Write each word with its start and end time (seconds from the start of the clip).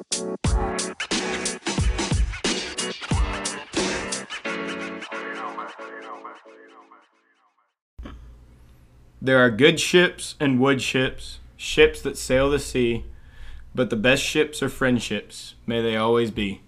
There 0.00 0.04
are 9.44 9.50
good 9.50 9.80
ships 9.80 10.36
and 10.38 10.60
wood 10.60 10.80
ships, 10.80 11.40
ships 11.56 12.00
that 12.02 12.16
sail 12.16 12.48
the 12.48 12.60
sea, 12.60 13.06
but 13.74 13.90
the 13.90 13.96
best 13.96 14.22
ships 14.22 14.62
are 14.62 14.68
friendships. 14.68 15.56
May 15.66 15.82
they 15.82 15.96
always 15.96 16.30
be. 16.30 16.60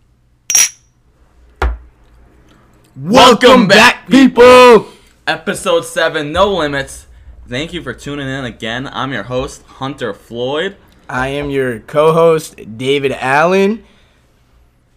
Welcome 2.96 3.68
back, 3.68 4.08
people! 4.08 4.88
Episode 5.28 5.84
7, 5.84 6.32
No 6.32 6.52
Limits. 6.56 7.06
Thank 7.46 7.72
you 7.72 7.80
for 7.80 7.94
tuning 7.94 8.28
in 8.28 8.44
again. 8.44 8.88
I'm 8.88 9.12
your 9.12 9.22
host, 9.24 9.62
Hunter 9.62 10.12
Floyd. 10.14 10.76
I 11.10 11.28
am 11.28 11.50
your 11.50 11.80
co-host, 11.80 12.78
David 12.78 13.10
Allen. 13.12 13.84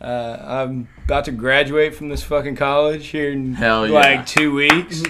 Uh, 0.00 0.38
I'm 0.40 0.88
about 1.04 1.24
to 1.24 1.32
graduate 1.32 1.94
from 1.94 2.08
this 2.08 2.22
fucking 2.22 2.56
college 2.56 3.08
here 3.08 3.30
in 3.32 3.54
Hell 3.54 3.86
yeah. 3.86 3.92
like 3.92 4.26
two 4.26 4.54
weeks. 4.54 5.02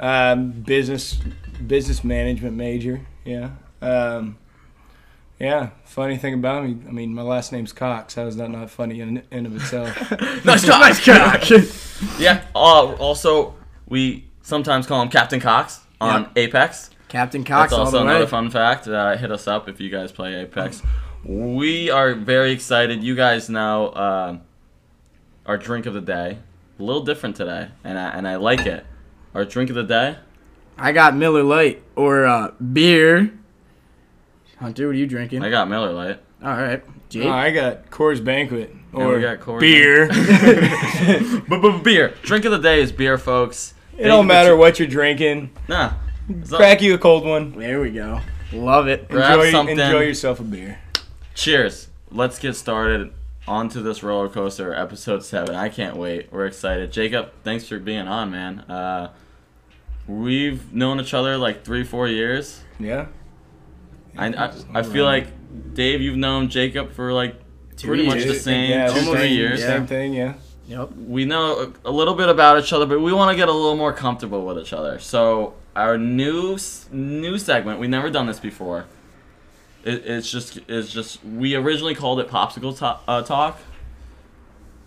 Um, 0.00 0.50
business 0.50 1.18
business 1.66 2.02
management 2.04 2.56
major. 2.56 3.00
Yeah. 3.24 3.50
Um, 3.80 4.38
yeah. 5.38 5.70
Funny 5.84 6.16
thing 6.16 6.34
about 6.34 6.64
me, 6.64 6.76
I 6.88 6.90
mean, 6.90 7.14
my 7.14 7.22
last 7.22 7.52
name's 7.52 7.72
Cox. 7.72 8.14
How 8.14 8.26
is 8.26 8.36
that 8.36 8.50
not 8.50 8.70
funny 8.70 9.00
in 9.00 9.22
in 9.30 9.46
of 9.46 9.54
itself? 9.56 9.96
nice 10.44 10.64
cock. 10.68 10.80
Nice 10.80 11.04
cock. 11.04 12.18
yeah. 12.20 12.44
Uh, 12.54 12.94
also, 12.96 13.54
we 13.88 14.24
sometimes 14.42 14.86
call 14.86 15.00
him 15.02 15.08
Captain 15.08 15.40
Cox 15.40 15.80
on 16.00 16.22
Yep. 16.22 16.32
Apex. 16.36 16.90
Captain 17.08 17.42
Cox 17.42 17.70
That's 17.70 17.72
all 17.78 17.86
also 17.86 17.98
the 18.00 18.04
way. 18.04 18.10
another 18.10 18.26
fun 18.26 18.50
fact. 18.50 18.86
Uh, 18.86 19.16
hit 19.16 19.32
us 19.32 19.46
up 19.48 19.68
if 19.68 19.80
you 19.80 19.88
guys 19.90 20.12
play 20.12 20.34
Apex. 20.34 20.82
We 21.24 21.90
are 21.90 22.14
very 22.14 22.52
excited. 22.52 23.02
You 23.02 23.14
guys 23.14 23.48
know 23.48 23.88
uh, 23.88 24.38
our 25.46 25.58
drink 25.58 25.86
of 25.86 25.94
the 25.94 26.00
day. 26.00 26.38
A 26.78 26.82
little 26.82 27.02
different 27.02 27.36
today, 27.36 27.68
and 27.82 27.98
I, 27.98 28.10
and 28.10 28.28
I 28.28 28.36
like 28.36 28.64
it. 28.64 28.86
Our 29.34 29.44
drink 29.44 29.68
of 29.70 29.76
the 29.76 29.82
day. 29.82 30.16
I 30.76 30.92
got 30.92 31.16
Miller 31.16 31.42
Lite 31.42 31.82
or 31.96 32.24
uh, 32.24 32.52
beer. 32.72 33.32
Hunter, 34.58 34.86
what 34.86 34.94
are 34.94 34.98
you 34.98 35.06
drinking? 35.06 35.42
I 35.42 35.50
got 35.50 35.68
Miller 35.68 35.92
Lite. 35.92 36.20
All 36.42 36.50
right, 36.50 36.84
Jake. 37.08 37.24
Oh, 37.24 37.30
I 37.30 37.50
got 37.50 37.90
Coors 37.90 38.24
Banquet 38.24 38.72
or 38.92 39.16
we 39.16 39.20
got 39.20 39.40
Coors 39.40 39.60
beer. 39.60 40.08
But, 41.48 41.62
but 41.62 41.82
beer. 41.82 42.14
Drink 42.22 42.44
of 42.44 42.52
the 42.52 42.58
day 42.58 42.80
is 42.80 42.92
beer, 42.92 43.18
folks. 43.18 43.74
it 43.96 44.04
don't 44.04 44.26
matter 44.26 44.56
what 44.56 44.78
you're 44.78 44.88
drinking. 44.88 45.50
Nah. 45.68 45.94
Crack 46.50 46.82
you 46.82 46.94
a 46.94 46.98
cold 46.98 47.24
one. 47.24 47.58
There 47.58 47.80
we 47.80 47.90
go. 47.90 48.20
Love 48.52 48.86
it. 48.86 49.08
Grab 49.08 49.38
enjoy, 49.38 49.50
something. 49.50 49.78
enjoy 49.78 50.02
yourself 50.02 50.40
a 50.40 50.44
beer. 50.44 50.78
Cheers. 51.38 51.86
Let's 52.10 52.40
get 52.40 52.56
started 52.56 53.12
onto 53.46 53.80
this 53.80 54.02
roller 54.02 54.28
coaster, 54.28 54.74
episode 54.74 55.24
seven. 55.24 55.54
I 55.54 55.68
can't 55.68 55.96
wait. 55.96 56.32
We're 56.32 56.46
excited. 56.46 56.90
Jacob, 56.90 57.30
thanks 57.44 57.68
for 57.68 57.78
being 57.78 58.08
on, 58.08 58.32
man. 58.32 58.58
Uh, 58.62 59.12
we've 60.08 60.72
known 60.74 60.98
each 60.98 61.14
other 61.14 61.36
like 61.36 61.64
three, 61.64 61.84
four 61.84 62.08
years. 62.08 62.64
Yeah. 62.80 63.06
I, 64.16 64.32
I, 64.32 64.52
I 64.74 64.82
feel 64.82 65.04
like 65.04 65.28
Dave, 65.74 66.02
you've 66.02 66.16
known 66.16 66.48
Jacob 66.48 66.90
for 66.90 67.12
like 67.12 67.36
pretty 67.80 68.04
much 68.04 68.24
the 68.24 68.34
same 68.34 68.70
yeah, 68.70 68.88
two, 68.88 68.98
same, 68.98 69.16
three 69.16 69.28
years. 69.28 69.60
yeah. 69.60 69.66
Same 69.66 69.86
thing, 69.86 70.14
yeah. 70.14 70.34
Yep. 70.66 70.90
We 70.96 71.24
know 71.24 71.72
a, 71.84 71.88
a 71.88 71.92
little 71.92 72.14
bit 72.14 72.28
about 72.28 72.60
each 72.60 72.72
other, 72.72 72.84
but 72.84 73.00
we 73.00 73.12
want 73.12 73.30
to 73.30 73.36
get 73.36 73.48
a 73.48 73.52
little 73.52 73.76
more 73.76 73.92
comfortable 73.92 74.44
with 74.44 74.58
each 74.58 74.72
other. 74.72 74.98
So 74.98 75.54
our 75.76 75.96
new 75.96 76.58
new 76.90 77.38
segment, 77.38 77.78
we've 77.78 77.88
never 77.88 78.10
done 78.10 78.26
this 78.26 78.40
before. 78.40 78.86
It, 79.84 80.04
it's 80.06 80.30
just 80.30 80.58
it's 80.68 80.90
just 80.90 81.24
we 81.24 81.54
originally 81.54 81.94
called 81.94 82.20
it 82.20 82.28
popsicle 82.28 82.76
to- 82.78 82.98
uh, 83.10 83.22
talk. 83.22 83.58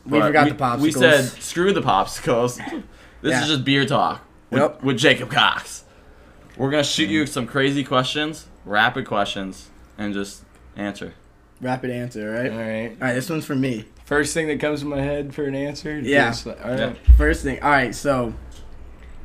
We 0.06 0.20
forgot 0.20 0.46
we, 0.46 0.52
the 0.52 0.58
popsicles. 0.58 0.80
We 0.82 0.92
said 0.92 1.26
screw 1.26 1.74
the 1.74 1.82
popsicles. 1.82 2.60
This 3.22 3.34
Yeah. 3.34 3.42
is 3.44 3.48
just 3.50 3.64
beer 3.64 3.86
talk 3.86 4.26
with, 4.50 4.60
Yep. 4.62 4.84
with 4.84 4.98
Jacob 4.98 5.30
Cox. 5.30 5.84
We're 6.58 6.72
gonna 6.72 6.84
shoot 6.84 7.08
you 7.08 7.28
some 7.28 7.46
crazy 7.46 7.84
questions, 7.84 8.48
rapid 8.66 9.06
questions, 9.06 9.70
and 9.96 10.12
just 10.12 10.44
answer. 10.76 11.14
rapid 11.62 11.92
answer, 11.92 12.32
right? 12.32 12.52
All 12.52 12.58
right. 12.58 12.90
All 13.00 13.08
right, 13.08 13.14
this 13.14 13.30
one's 13.30 13.46
for 13.46 13.54
me. 13.56 13.86
First 14.06 14.34
thing 14.34 14.48
that 14.48 14.60
comes 14.60 14.80
to 14.80 14.88
my 14.88 15.00
head 15.02 15.36
for 15.36 15.44
an 15.46 15.54
answer. 15.54 16.00
Yeah. 16.00 16.30
just 16.32 16.48
all 16.48 16.56
right. 16.66 16.80
Yeah. 16.80 16.94
First 17.16 17.44
thing. 17.44 17.62
All 17.62 17.70
right, 17.70 17.94
so 17.94 18.34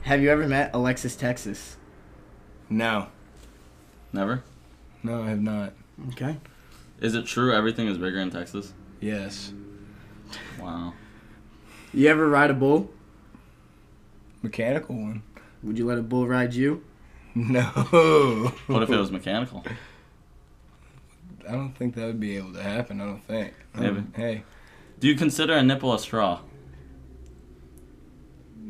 have 0.02 0.20
you 0.20 0.28
ever 0.28 0.46
met 0.46 0.72
Alexis 0.74 1.16
Texas? 1.16 1.76
No. 2.68 3.06
Never. 4.12 4.44
No, 5.06 5.22
I 5.22 5.28
have 5.28 5.40
not. 5.40 5.72
Okay. 6.08 6.36
Is 7.00 7.14
it 7.14 7.26
true 7.26 7.54
everything 7.54 7.86
is 7.86 7.96
bigger 7.96 8.18
in 8.18 8.28
Texas? 8.28 8.74
Yes. 9.00 9.52
Wow. 10.60 10.94
You 11.94 12.08
ever 12.08 12.28
ride 12.28 12.50
a 12.50 12.54
bull? 12.54 12.90
Mechanical 14.42 14.96
one. 14.96 15.22
Would 15.62 15.78
you 15.78 15.86
let 15.86 15.98
a 15.98 16.02
bull 16.02 16.26
ride 16.26 16.54
you? 16.54 16.82
No. 17.36 17.62
What 18.66 18.82
if 18.82 18.88
it 18.90 18.96
was 18.96 19.12
mechanical? 19.12 19.62
I 21.46 21.52
don't 21.52 21.74
think 21.76 21.94
that 21.94 22.06
would 22.06 22.18
be 22.18 22.38
able 22.38 22.54
to 22.54 22.62
happen. 22.62 22.98
I 22.98 23.04
don't 23.04 23.22
think. 23.26 23.52
Um, 23.74 23.82
Maybe. 23.82 24.02
Hey. 24.14 24.42
Do 24.98 25.06
you 25.06 25.14
consider 25.14 25.52
a 25.52 25.62
nipple 25.62 25.92
a 25.92 25.98
straw? 25.98 26.40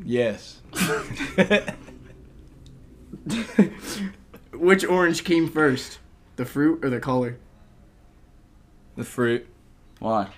Yes. 0.05 0.63
Which 4.53 4.85
orange 4.85 5.23
came 5.23 5.49
first? 5.49 6.01
The 6.37 6.45
fruit 6.45 6.85
or 6.85 6.91
the 6.91 7.01
color? 7.01 7.39
the 8.97 9.05
fruit. 9.05 9.47
Why? 9.99 10.29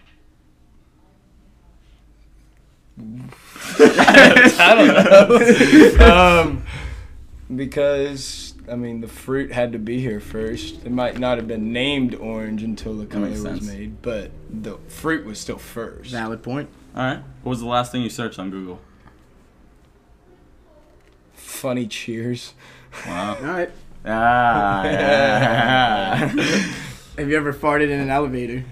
I 3.79 4.75
don't 4.77 5.99
know. 5.99 6.41
um, 6.41 6.65
because 7.55 8.55
I 8.69 8.75
mean, 8.77 9.01
the 9.01 9.09
fruit 9.09 9.53
had 9.53 9.73
to 9.73 9.79
be 9.79 10.01
here 10.01 10.21
first. 10.21 10.85
It 10.85 10.91
might 10.91 11.19
not 11.19 11.39
have 11.39 11.47
been 11.47 11.73
named 11.73 12.15
orange 12.17 12.63
until 12.63 12.95
the 12.95 13.07
color 13.07 13.31
was 13.31 13.43
sense. 13.43 13.65
made, 13.67 14.03
but 14.03 14.31
the 14.51 14.79
fruit 14.89 15.25
was 15.25 15.39
still 15.39 15.59
first. 15.59 16.11
Valid 16.11 16.43
point. 16.43 16.69
All 16.95 17.03
right. 17.03 17.23
What 17.43 17.51
was 17.51 17.61
the 17.61 17.67
last 17.67 17.93
thing 17.93 18.03
you 18.03 18.11
searched 18.11 18.39
on 18.39 18.51
Google? 18.51 18.81
Funny 21.35 21.87
cheers. 21.87 22.55
Wow. 23.07 23.37
All 23.37 23.43
right. 23.45 23.71
Ah, 24.05 24.85
yeah. 24.85 26.17
Have 27.19 27.29
you 27.29 27.37
ever 27.37 27.53
farted 27.53 27.91
in 27.91 28.01
an 28.01 28.11
elevator? 28.11 28.65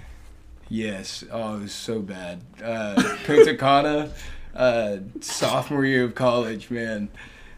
Yes. 0.69 1.25
Oh, 1.31 1.57
it 1.57 1.63
was 1.63 1.73
so 1.73 2.01
bad. 2.01 2.43
Uh, 2.63 2.95
Punta 3.25 3.57
Cana, 3.57 4.11
uh, 4.55 4.99
sophomore 5.21 5.85
year 5.85 6.05
of 6.05 6.15
college, 6.15 6.71
man. 6.71 7.09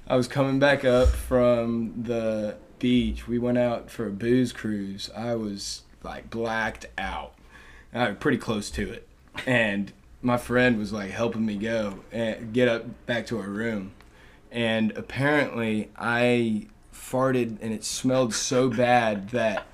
I 0.07 0.17
was 0.17 0.29
coming 0.29 0.59
back 0.59 0.85
up 0.85 1.09
from 1.09 2.03
the 2.03 2.57
beach. 2.79 3.29
We 3.29 3.39
went 3.39 3.59
out 3.59 3.91
for 3.91 4.07
a 4.07 4.11
booze 4.11 4.53
cruise. 4.53 5.11
I 5.17 5.35
was 5.35 5.83
like 6.03 6.31
blacked 6.31 6.87
out. 6.97 7.35
I 7.93 8.09
was 8.09 8.19
pretty 8.19 8.39
close 8.39 8.71
to 8.73 8.91
it. 8.91 9.07
And 9.47 9.93
my 10.23 10.37
friend 10.37 10.79
was 10.79 10.93
like 10.93 11.11
helping 11.11 11.45
me 11.47 11.57
go 11.57 12.01
and 12.13 12.53
get 12.53 12.69
up 12.69 13.07
back 13.07 13.27
to 13.27 13.39
our 13.39 13.49
room. 13.49 13.93
And 14.51 14.93
apparently 14.93 15.91
I 15.97 16.69
farted 17.11 17.57
and 17.61 17.73
it 17.73 17.85
smelled 17.85 18.35
so 18.35 18.69
bad 18.69 19.31
that 19.31 19.67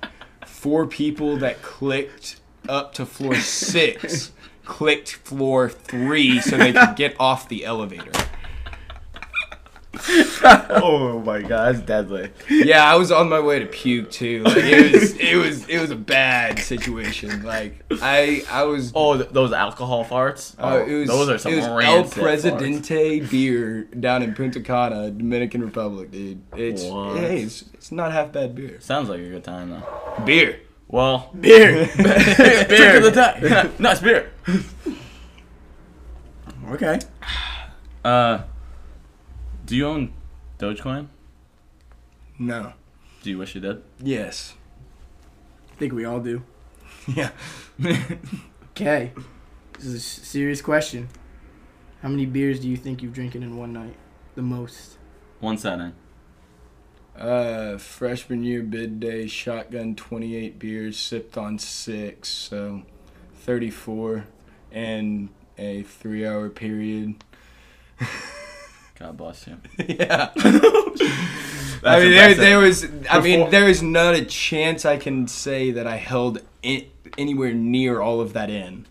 four 0.45 0.87
people 0.87 1.37
that 1.37 1.61
clicked 1.61 2.39
up 2.67 2.93
to 2.93 3.05
floor 3.05 3.35
six 3.35 4.31
clicked 4.65 5.13
floor 5.13 5.69
three 5.69 6.39
so 6.41 6.57
they 6.57 6.73
could 6.73 6.95
get 6.95 7.15
off 7.19 7.47
the 7.49 7.65
elevator. 7.65 8.11
oh 10.43 11.21
my 11.25 11.41
god, 11.41 11.75
that's 11.75 11.85
deadly. 11.85 12.29
Yeah, 12.49 12.83
I 12.83 12.95
was 12.95 13.11
on 13.11 13.29
my 13.29 13.39
way 13.39 13.59
to 13.59 13.65
puke 13.65 14.11
too. 14.11 14.43
Like 14.43 14.57
it 14.57 14.93
was, 14.93 15.15
it 15.17 15.35
was, 15.35 15.67
it 15.69 15.79
was 15.79 15.91
a 15.91 15.95
bad 15.95 16.59
situation. 16.59 17.43
Like 17.43 17.83
I, 18.01 18.43
I 18.49 18.63
was. 18.63 18.91
Oh, 18.95 19.17
th- 19.17 19.29
those 19.29 19.51
alcohol 19.53 20.05
farts. 20.05 20.55
Uh, 20.57 20.83
it 20.85 20.93
was, 20.93 21.07
those 21.07 21.29
are 21.29 21.37
some 21.37 21.53
it 21.53 21.57
was 21.57 21.65
El 21.65 21.77
rancid 21.77 22.13
farts. 22.13 22.21
Presidente 22.21 23.19
beer 23.21 23.83
down 23.83 24.21
in 24.23 24.33
Punta 24.35 24.61
Cana, 24.61 25.11
Dominican 25.11 25.61
Republic, 25.63 26.11
dude. 26.11 26.41
It's 26.55 26.83
What? 26.83 27.17
hey, 27.17 27.41
it's, 27.43 27.63
it's 27.73 27.91
not 27.91 28.11
half 28.11 28.31
bad 28.31 28.55
beer. 28.55 28.79
Sounds 28.81 29.09
like 29.09 29.19
a 29.19 29.29
good 29.29 29.43
time 29.43 29.69
though. 29.71 30.23
Beer. 30.25 30.59
Well, 30.87 31.31
Beer. 31.39 31.89
beer. 31.97 32.97
of 32.97 33.03
the 33.03 33.11
time. 33.11 33.73
no, 33.79 33.91
it's 33.91 34.01
beer. 34.01 34.31
okay. 36.71 36.99
Uh, 38.03 38.43
do 39.65 39.75
you 39.75 39.87
own 39.87 40.13
Dogecoin? 40.59 41.07
No. 42.37 42.73
Do 43.23 43.29
you 43.29 43.37
wish 43.37 43.55
you 43.55 43.61
did? 43.61 43.81
Yes. 44.01 44.53
I 45.71 45.75
think 45.75 45.93
we 45.93 46.05
all 46.05 46.19
do. 46.19 46.43
Yeah. 47.07 47.31
Okay. 48.71 49.13
This 49.73 49.85
is 49.85 49.95
a 49.95 49.99
serious 50.01 50.61
question. 50.61 51.07
How 52.01 52.09
many 52.09 52.25
beers 52.25 52.59
do 52.59 52.67
you 52.67 52.75
think 52.75 53.01
you've 53.01 53.13
drinking 53.13 53.41
in 53.41 53.55
one 53.55 53.71
night? 53.71 53.95
The 54.35 54.41
most. 54.41 54.97
One 55.39 55.57
setting. 55.57 55.93
Uh, 57.17 57.77
freshman 57.77 58.43
year 58.43 58.61
bid 58.61 58.99
day, 58.99 59.27
shotgun 59.27 59.95
28 59.95 60.59
beers, 60.59 60.99
sipped 60.99 61.37
on 61.37 61.57
six, 61.57 62.27
so 62.27 62.81
34, 63.35 64.25
and 64.73 65.29
a 65.57 65.83
three 65.83 66.27
hour 66.27 66.49
period. 66.49 67.23
God 68.99 69.17
bless 69.17 69.47
you. 69.47 69.57
yeah. 69.87 70.31
I 71.83 71.99
mean, 71.99 72.11
there, 72.11 72.33
there 72.33 72.59
was. 72.59 72.87
I 73.09 73.19
mean, 73.19 73.49
there 73.51 73.67
is 73.67 73.83
not 73.83 74.15
a 74.15 74.25
chance 74.25 74.85
I 74.85 74.97
can 74.97 75.27
say 75.27 75.71
that 75.71 75.85
I 75.85 75.97
held 75.97 76.39
it 76.63 76.89
anywhere 77.17 77.53
near 77.53 78.01
all 78.01 78.21
of 78.21 78.33
that 78.33 78.49
in. 78.49 78.85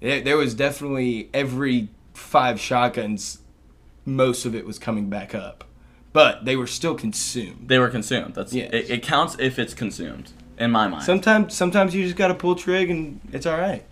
There, 0.00 0.20
there 0.20 0.36
was 0.36 0.54
definitely 0.54 1.28
every 1.34 1.88
five 2.14 2.60
shotguns, 2.60 3.38
most 4.04 4.44
of 4.44 4.54
it 4.54 4.66
was 4.66 4.78
coming 4.78 5.08
back 5.10 5.34
up, 5.34 5.64
but 6.12 6.44
they 6.44 6.54
were 6.56 6.66
still 6.66 6.94
consumed. 6.94 7.68
They 7.68 7.78
were 7.78 7.88
consumed. 7.88 8.34
That's 8.34 8.52
Yes. 8.52 8.70
it, 8.72 8.90
it. 8.90 9.02
counts 9.02 9.36
if 9.38 9.58
it's 9.58 9.74
consumed. 9.74 10.32
In 10.58 10.70
my 10.70 10.88
mind. 10.88 11.02
Sometimes, 11.02 11.54
sometimes 11.54 11.94
you 11.94 12.02
just 12.04 12.16
gotta 12.16 12.34
pull 12.34 12.54
trig 12.54 12.88
and 12.88 13.20
it's 13.32 13.44
all 13.44 13.58
right. 13.58 13.84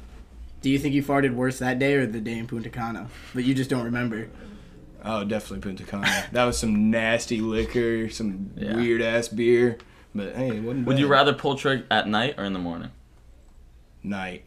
Do 0.62 0.70
you 0.70 0.78
think 0.78 0.94
you 0.94 1.02
farted 1.02 1.34
worse 1.34 1.58
that 1.58 1.78
day 1.78 1.92
or 1.94 2.06
the 2.06 2.20
day 2.20 2.38
in 2.38 2.46
Punta 2.46 2.70
Cana? 2.70 3.08
But 3.34 3.44
you 3.44 3.52
just 3.52 3.68
don't 3.68 3.84
remember. 3.84 4.28
Oh, 5.04 5.22
definitely 5.24 5.60
Punta 5.60 5.84
Cana. 5.84 6.06
that 6.32 6.44
was 6.44 6.58
some 6.58 6.90
nasty 6.90 7.40
liquor, 7.40 8.08
some 8.08 8.50
Yeah. 8.56 8.76
weird 8.76 9.02
ass 9.02 9.28
beer. 9.28 9.76
But 10.14 10.34
hey, 10.36 10.48
it 10.56 10.62
wasn't 10.62 10.86
Would 10.86 10.98
you 10.98 11.06
rather 11.08 11.32
pull 11.34 11.56
trig 11.56 11.82
at 11.90 12.08
night 12.08 12.34
or 12.38 12.44
in 12.44 12.52
the 12.52 12.58
morning? 12.58 12.90
night? 14.02 14.44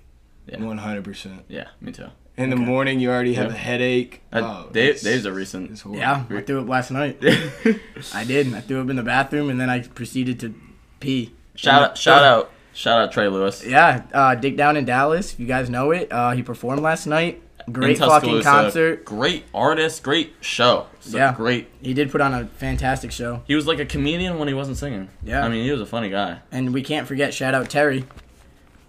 Yeah. 0.48 0.62
One 0.64 0.78
hundred 0.78 1.04
percent. 1.04 1.44
Yeah, 1.48 1.68
me 1.82 1.92
too. 1.92 2.08
In 2.38 2.52
the 2.52 2.56
morning, 2.56 3.00
you 3.00 3.10
already 3.10 3.34
have 3.34 3.48
Yeah. 3.48 3.54
a 3.54 3.58
headache. 3.58 4.22
Oh, 4.32 4.70
Dave, 4.72 4.90
it's- 4.90 5.02
Dave's 5.04 5.26
a 5.26 5.32
recent. 5.34 5.72
it's. 5.72 5.84
Yeah, 5.86 6.24
I 6.30 6.42
threw 6.42 6.62
up 6.62 6.70
last 6.70 6.92
night. 6.92 7.18
I 8.14 8.24
did. 8.24 8.54
I 8.54 8.62
threw 8.62 8.80
up 8.82 8.90
in 8.90 8.96
the 8.96 9.04
bathroom 9.04 9.50
and 9.50 9.60
then 9.60 9.70
I 9.70 9.82
proceeded 9.82 10.40
to 10.42 10.54
pee. 11.00 11.34
shout 11.56 11.82
out! 11.82 11.98
Shout 11.98 12.24
out! 12.24 12.52
Shout 12.74 13.02
out 13.02 13.12
Trey 13.12 13.28
Lewis. 13.28 13.66
Yeah, 13.66 14.04
uh, 14.14 14.36
Dick 14.36 14.56
Down 14.56 14.78
in 14.78 14.86
Dallas. 14.86 15.34
If 15.34 15.40
you 15.40 15.48
guys 15.48 15.68
know 15.70 15.90
it, 15.92 16.12
uh, 16.12 16.32
he 16.34 16.44
performed 16.44 16.82
last 16.84 17.08
night. 17.08 17.42
Great 17.72 17.98
in 18.00 18.08
fucking 18.08 18.44
concert. 18.44 19.04
Great 19.04 19.44
artist. 19.54 20.02
Great 20.02 20.34
show. 20.40 20.88
So 21.02 21.18
Yeah. 21.18 21.34
Great. 21.36 21.68
He 21.82 21.94
did 21.94 22.12
put 22.12 22.22
on 22.22 22.34
a 22.34 22.46
fantastic 22.46 23.12
show. 23.12 23.42
He 23.46 23.56
was 23.56 23.68
like 23.68 23.80
a 23.80 23.86
comedian 23.86 24.40
when 24.40 24.48
he 24.48 24.54
wasn't 24.54 24.78
singing. 24.78 25.10
Yeah. 25.24 25.44
I 25.44 25.50
mean, 25.50 25.66
he 25.66 25.72
was 25.72 25.82
a 25.82 25.86
funny 25.86 26.10
guy. 26.10 26.40
And 26.52 26.74
we 26.74 26.82
can't 26.82 27.08
forget, 27.08 27.34
shout 27.34 27.54
out 27.54 27.70
Terry. 27.70 28.06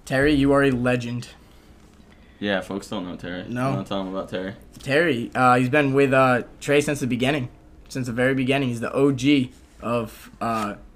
Terry, 0.05 0.33
you 0.33 0.53
are 0.53 0.63
a 0.63 0.71
legend. 0.71 1.29
Yeah, 2.39 2.61
folks 2.61 2.89
don't 2.89 3.05
know 3.09 3.17
Terry. 3.17 3.45
No. 3.49 3.83
To 3.83 3.89
tell 3.89 4.05
them 4.05 4.15
about 4.15 4.29
Terry? 4.29 4.55
Terry, 4.81 5.31
uh, 5.35 5.57
he's 5.57 5.69
been 5.69 5.93
with 5.93 6.13
uh, 6.13 6.43
Trey 6.61 6.81
since 6.81 7.01
the 7.01 7.07
beginning. 7.09 7.49
Since 7.89 8.07
the 8.07 8.13
very 8.13 8.35
beginning. 8.35 8.69
He's 8.69 8.81
the 8.81 8.93
OG 8.95 9.51
of, 9.83 10.31
uh, 10.41 10.45
I, 10.45 10.75
I 10.75 10.77
guess 10.77 10.88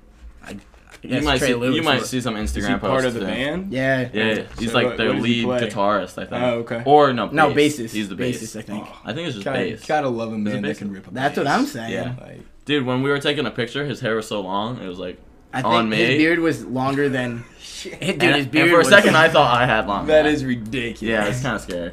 you 1.03 1.21
might 1.23 1.39
Trey 1.39 1.49
see. 1.49 1.55
Lewis. 1.55 1.77
you 1.77 1.83
might 1.83 2.03
see 2.05 2.21
some 2.21 2.35
Instagram 2.35 2.57
Is 2.57 2.67
he 2.67 2.73
posts. 2.75 2.87
part 2.87 3.05
of 3.05 3.15
the 3.15 3.21
today. 3.21 3.45
band? 3.45 3.73
Yeah. 3.73 4.09
Yeah, 4.13 4.25
yeah. 4.35 4.43
he's 4.59 4.71
So 4.71 4.77
like 4.79 4.87
what- 4.87 4.97
their 4.99 5.13
what 5.13 5.23
lead 5.23 5.45
guitarist, 5.47 6.19
I 6.23 6.27
think. 6.27 6.33
Oh, 6.43 6.59
okay. 6.61 6.83
Or 6.87 7.13
no, 7.13 7.29
No, 7.29 7.51
bassist. 7.53 7.91
He's 7.91 8.09
the 8.09 8.15
bassist. 8.15 8.55
Bassist, 8.55 8.59
I 8.59 8.63
think. 8.63 8.89
I 9.05 9.13
think 9.13 9.27
it's 9.27 9.35
just 9.35 9.45
Gotta, 9.45 9.59
bass. 9.59 9.85
gotta 9.87 10.09
love 10.09 10.33
a 10.33 10.39
man 10.39 10.63
that 10.63 10.79
can 10.79 10.93
rip 10.93 11.07
a 11.09 11.11
That's 11.11 11.37
what. 11.37 11.47
I'm 11.47 11.67
saying. 11.67 11.93
Yeah. 11.93 12.15
Like, 12.21 12.41
Dude, 12.65 12.87
when 12.87 13.03
we 13.03 13.11
were 13.11 13.19
taking 13.19 13.45
a 13.47 13.51
picture, 13.51 13.85
his 13.85 14.01
hair 14.01 14.15
was 14.17 14.29
so 14.29 14.41
long. 14.41 14.79
It 14.81 14.87
was 14.87 14.99
like 15.01 15.19
I 15.53 15.63
On 15.63 15.89
me? 15.89 15.97
his 15.97 16.09
beard 16.19 16.39
was 16.39 16.65
longer 16.65 17.09
than. 17.09 17.45
Shit, 17.61 17.99
Dude, 18.01 18.23
and, 18.23 18.37
his 18.37 18.45
and 18.45 18.51
beard 18.53 18.71
for 18.71 18.81
a 18.81 18.85
second, 18.85 19.17
I 19.17 19.29
thought 19.35 19.61
I 19.61 19.67
had 19.67 19.89
long. 19.89 20.07
that 20.07 20.25
hair. 20.25 20.33
is 20.33 20.45
ridiculous. 20.45 21.03
Yeah, 21.03 21.25
it's 21.27 21.43
kind 21.43 21.57
of 21.57 21.61
scary. 21.63 21.91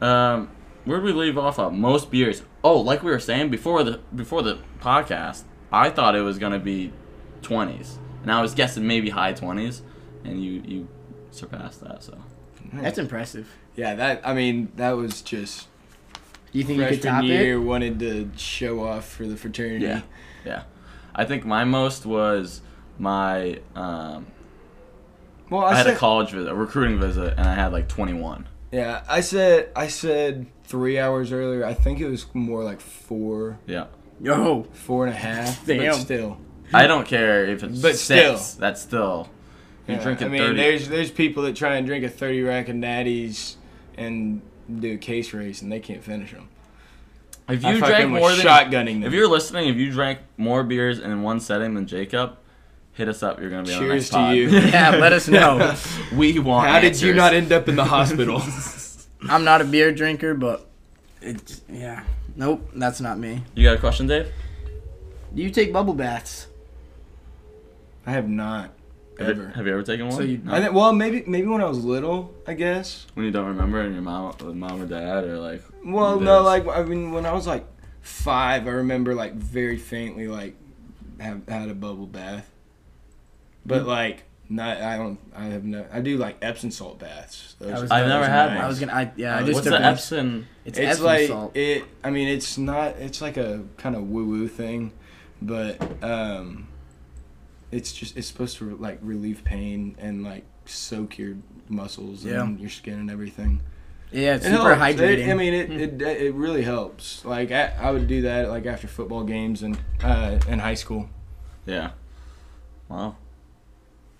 Um, 0.00 0.50
where 0.84 0.98
did 1.00 1.04
we 1.06 1.12
leave 1.12 1.38
off 1.38 1.58
at? 1.58 1.72
Most 1.72 2.10
beers. 2.10 2.42
Oh, 2.62 2.80
like 2.80 3.02
we 3.02 3.10
were 3.10 3.18
saying 3.18 3.50
before 3.50 3.82
the 3.82 4.00
before 4.14 4.42
the 4.42 4.58
podcast, 4.80 5.44
I 5.72 5.88
thought 5.90 6.14
it 6.14 6.20
was 6.20 6.38
gonna 6.38 6.58
be 6.58 6.92
twenties, 7.44 7.98
and 8.22 8.32
I 8.32 8.42
was 8.42 8.54
guessing 8.54 8.86
maybe 8.86 9.10
high 9.10 9.32
twenties, 9.32 9.82
and 10.24 10.42
you 10.42 10.62
you 10.66 10.88
surpassed 11.30 11.80
that. 11.82 12.02
So 12.02 12.18
That's 12.72 12.98
impressive. 12.98 13.48
Yeah, 13.76 13.94
that. 13.94 14.26
I 14.26 14.34
mean, 14.34 14.72
that 14.76 14.92
was 14.92 15.22
just 15.22 15.68
you 16.52 16.62
think 16.64 16.78
you 16.78 16.86
could 16.86 17.02
freshman 17.02 17.14
top 17.14 17.24
year. 17.24 17.56
it? 17.56 17.60
Wanted 17.60 17.98
to 18.00 18.30
show 18.36 18.84
off 18.84 19.08
for 19.08 19.26
the 19.26 19.36
fraternity. 19.36 19.86
Yeah. 19.86 20.02
yeah, 20.44 20.62
I 21.14 21.24
think 21.24 21.44
my 21.44 21.64
most 21.64 22.06
was 22.06 22.62
my 22.98 23.60
um. 23.74 24.26
Well, 25.50 25.62
I, 25.62 25.72
I, 25.72 25.74
had 25.76 25.86
said, 25.86 25.94
a 25.94 25.98
college 25.98 26.30
visit, 26.30 26.50
a 26.50 26.54
recruiting 26.54 26.98
visit, 26.98 27.34
and 27.36 27.46
I 27.46 27.54
had 27.54 27.72
like 27.72 27.88
twenty 27.88 28.14
one. 28.14 28.48
yeah, 28.72 29.02
I 29.08 29.20
said 29.20 29.70
I 29.76 29.88
said 29.88 30.46
three 30.64 30.98
hours 30.98 31.32
earlier. 31.32 31.64
I 31.64 31.74
think 31.74 32.00
it 32.00 32.08
was 32.08 32.26
more 32.34 32.64
like 32.64 32.80
four, 32.80 33.58
Yeah, 33.66 33.86
Yo. 34.20 34.66
four 34.72 35.06
and 35.06 35.14
a 35.14 35.18
half. 35.18 35.66
Damn. 35.66 35.92
But 35.92 35.94
still, 36.00 36.38
I 36.74 36.86
don't 36.86 37.06
care 37.06 37.44
if 37.46 37.62
it's 37.62 37.80
But 37.80 37.96
six. 37.96 38.40
still. 38.40 38.60
That's 38.60 38.80
still. 38.82 39.28
You're 39.86 39.98
Yeah, 39.98 40.02
drinking 40.02 40.26
I 40.26 40.30
mean, 40.30 40.40
thirty. 40.40 40.56
there's 40.56 40.88
there's 40.88 41.10
people 41.10 41.42
that 41.44 41.54
try 41.56 41.76
and 41.76 41.86
drink 41.86 42.04
a 42.04 42.08
thirty 42.08 42.42
rack 42.42 42.68
of 42.68 42.76
natties 42.76 43.56
and 43.96 44.40
do 44.80 44.94
a 44.94 44.96
case 44.96 45.32
race 45.34 45.60
and 45.62 45.70
they 45.70 45.80
can't 45.80 46.02
finish 46.02 46.32
them. 46.32 46.48
If 47.48 47.62
you 47.62 47.78
fucking 47.78 47.86
drank 47.86 48.12
was 48.12 48.20
more 48.20 48.32
than 48.32 48.40
shotgunning 48.46 49.00
them. 49.00 49.04
If 49.04 49.12
you're 49.12 49.28
listening, 49.28 49.68
if 49.68 49.76
you 49.76 49.90
drank 49.92 50.20
more 50.38 50.62
beers 50.64 50.98
in 50.98 51.22
one 51.22 51.40
setting 51.40 51.74
than 51.74 51.86
Jacob, 51.86 52.38
hit 52.94 53.06
us 53.08 53.22
up. 53.22 53.38
You're 53.40 53.50
gonna 53.50 53.64
be 53.64 53.74
on 53.74 53.82
the 53.82 53.86
Cheers 53.88 54.02
next 54.04 54.10
pod. 54.12 54.30
to 54.32 54.36
you. 54.36 54.48
Yeah, 54.70 54.90
let 54.96 55.12
us 55.12 55.28
know. 55.28 55.74
we 56.16 56.38
want. 56.38 56.68
How 56.70 56.80
did 56.80 56.98
you 57.00 57.12
not 57.12 57.34
end 57.34 57.52
up 57.52 57.68
in 57.68 57.76
the 57.76 57.84
hospital? 57.84 58.42
I'm 59.28 59.44
not 59.44 59.60
a 59.60 59.64
beer 59.64 59.92
drinker, 59.92 60.32
but 60.34 60.66
it's 61.20 61.60
yeah. 61.70 62.04
Nope, 62.36 62.70
that's 62.74 63.00
not 63.02 63.18
me. 63.18 63.42
You 63.54 63.64
got 63.64 63.76
a 63.76 63.80
question, 63.80 64.06
Dave? 64.06 64.28
Do 65.34 65.42
you 65.42 65.50
take 65.50 65.72
bubble 65.72 65.94
baths? 65.94 66.46
I 68.06 68.10
have 68.12 68.28
not 68.28 68.70
Have 69.18 69.26
you, 69.28 69.32
ever. 69.32 69.52
have 69.54 69.66
you 69.66 69.72
ever 69.72 69.82
taken 69.82 70.08
one? 70.08 70.16
So 70.16 70.22
you- 70.22 70.40
No? 70.44 70.52
I 70.54 70.60
think, 70.60 70.72
well, 70.74 70.92
maybe 70.92 71.24
maybe 71.26 71.46
when 71.46 71.60
I 71.60 71.66
was 71.66 71.84
little, 71.84 72.34
I 72.46 72.54
guess. 72.54 73.06
when 73.14 73.24
you 73.26 73.32
don't 73.32 73.46
remember, 73.46 73.80
and 73.80 73.92
your 73.94 74.02
mom, 74.02 74.34
mom 74.58 74.82
or 74.82 74.86
dad, 74.86 75.24
or 75.24 75.38
like. 75.38 75.62
Well, 75.84 76.18
no, 76.20 76.42
like 76.42 76.66
I 76.66 76.82
mean, 76.82 77.12
when 77.12 77.24
I 77.26 77.32
was 77.32 77.46
like 77.46 77.64
five, 78.02 78.66
I 78.66 78.70
remember 78.72 79.14
like 79.14 79.34
very 79.34 79.76
faintly 79.78 80.28
like 80.28 80.54
have 81.20 81.42
had 81.48 81.68
a 81.68 81.74
bubble 81.74 82.06
bath, 82.06 82.50
but 83.64 83.86
like 83.86 84.24
not. 84.48 84.78
I 84.78 84.96
don't. 84.96 85.18
I 85.34 85.44
have 85.46 85.64
no. 85.64 85.86
I 85.92 86.00
do 86.00 86.16
like 86.18 86.36
Epsom 86.42 86.70
salt 86.70 86.98
baths. 86.98 87.54
Those- 87.58 87.72
I 87.72 87.80
was- 87.80 87.90
I've 87.90 88.08
never 88.08 88.26
had 88.26 88.54
nice. 88.54 88.62
I 88.64 88.68
was 88.68 88.80
gonna. 88.80 88.92
I, 88.92 89.12
yeah, 89.16 89.36
I 89.36 89.40
Uh, 89.40 89.46
just 89.46 89.54
What's 89.54 89.66
took 89.68 89.78
the. 89.78 89.84
Epsom? 89.86 90.46
It's, 90.66 90.78
It's 90.78 90.88
Epsom 90.88 91.04
like 91.06 91.28
salt. 91.28 91.56
it. 91.56 91.84
I 92.02 92.10
mean, 92.10 92.28
it's 92.28 92.58
not. 92.58 92.96
It's 92.98 93.20
like 93.22 93.36
a 93.38 93.62
kind 93.78 93.94
of 93.96 94.08
woo 94.10 94.26
woo 94.26 94.48
thing, 94.48 94.92
but 95.40 95.80
um, 96.02 96.66
it's 97.76 97.92
just 97.92 98.16
it's 98.16 98.26
supposed 98.26 98.56
to 98.58 98.76
like 98.76 98.98
relieve 99.02 99.42
pain 99.44 99.96
and 99.98 100.22
like 100.22 100.44
soak 100.66 101.18
your 101.18 101.36
muscles 101.68 102.24
Yeah. 102.24 102.42
and 102.42 102.58
your 102.60 102.70
skin 102.70 102.98
and 102.98 103.10
everything. 103.10 103.60
Yeah, 104.12 104.36
it's 104.36 104.46
It 104.46 104.50
super 104.52 104.74
helps. 104.76 105.00
It- 105.00 105.00
hydrating. 105.00 105.30
I 105.30 105.34
mean, 105.34 105.54
it, 105.54 105.70
it 105.70 106.02
it 106.02 106.34
really 106.34 106.62
helps. 106.62 107.24
Like 107.24 107.50
I, 107.50 107.72
I 107.80 107.90
would 107.90 108.06
do 108.06 108.22
that 108.22 108.48
like 108.48 108.64
after 108.66 108.86
football 108.86 109.24
games 109.24 109.62
and 109.62 109.78
uh, 110.02 110.38
in 110.48 110.58
high 110.60 110.74
school. 110.74 111.08
Yeah. 111.66 111.90
Wow. 112.88 113.16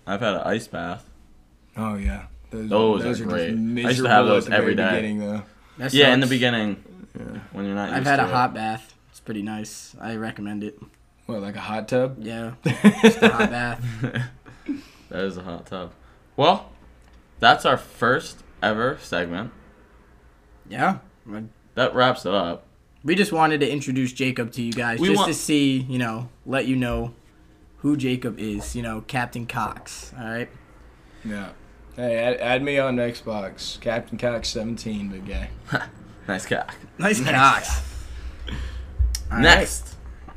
I've 0.07 0.19
had 0.19 0.33
an 0.35 0.41
ice 0.41 0.67
bath. 0.67 1.09
Oh 1.77 1.95
yeah, 1.95 2.25
those, 2.51 2.69
Those 2.69 3.05
are 3.05 3.09
just 3.09 3.23
great. 3.23 3.49
I 3.49 3.89
used 3.89 4.03
to 4.03 4.09
have 4.09 4.25
those 4.27 4.45
at 4.45 4.51
the 4.51 4.57
every 4.57 4.75
very 4.75 4.89
day. 4.89 4.95
Beginning, 5.01 5.19
though. 5.19 5.43
Yeah, 5.91 6.13
in 6.13 6.19
the 6.19 6.27
beginning 6.27 6.83
Yeah. 7.17 7.39
when 7.51 7.65
you're 7.65 7.75
not. 7.75 7.89
I've 7.91 8.05
had 8.05 8.17
to 8.17 8.23
a 8.23 8.27
it. 8.27 8.31
hot 8.31 8.53
bath. 8.53 8.93
It's 9.11 9.19
pretty 9.19 9.41
nice. 9.41 9.95
I 9.99 10.15
recommend 10.15 10.63
it. 10.63 10.77
What 11.25 11.41
like 11.41 11.55
a 11.55 11.59
hot 11.61 11.87
tub? 11.87 12.17
Yeah, 12.19 12.53
just 13.01 13.21
a 13.21 13.29
hot 13.29 13.49
bath. 13.49 13.83
that 15.09 15.23
is 15.23 15.37
a 15.37 15.41
hot 15.43 15.65
tub. 15.65 15.91
Well, 16.37 16.71
that's 17.39 17.65
our 17.65 17.77
first 17.77 18.43
ever 18.61 18.97
segment. 19.01 19.51
Yeah. 20.69 20.99
That 21.75 21.95
wraps 21.95 22.25
it 22.25 22.33
up. 22.33 22.65
We 23.03 23.15
just 23.15 23.31
wanted 23.31 23.59
to 23.61 23.69
introduce 23.71 24.13
Jacob 24.13 24.51
to 24.53 24.61
you 24.61 24.71
guys, 24.73 24.99
We 24.99 25.07
just 25.09 25.17
want- 25.17 25.27
to 25.29 25.33
see, 25.33 25.77
you 25.77 25.97
know, 25.99 26.29
let 26.45 26.65
you 26.67 26.75
know 26.75 27.13
who 27.77 27.97
Jacob 27.97 28.39
is. 28.39 28.75
You 28.75 28.81
know, 28.81 29.01
Captain 29.01 29.45
Cox. 29.45 30.11
All 30.17 30.25
right. 30.25 30.49
Yeah. 31.23 31.49
Hey, 31.95 32.17
add, 32.17 32.37
add 32.37 32.63
me 32.63 32.77
on 32.79 32.97
Xbox. 32.97 33.79
Captain 33.79 34.17
Cox 34.17 34.49
17, 34.49 35.09
big 35.09 35.27
guy. 35.27 35.49
Nice 36.27 36.47
cock. 36.47 36.73
Nice 36.97 37.21
Cox. 37.23 37.81
All 39.31 39.37
right. 39.37 39.43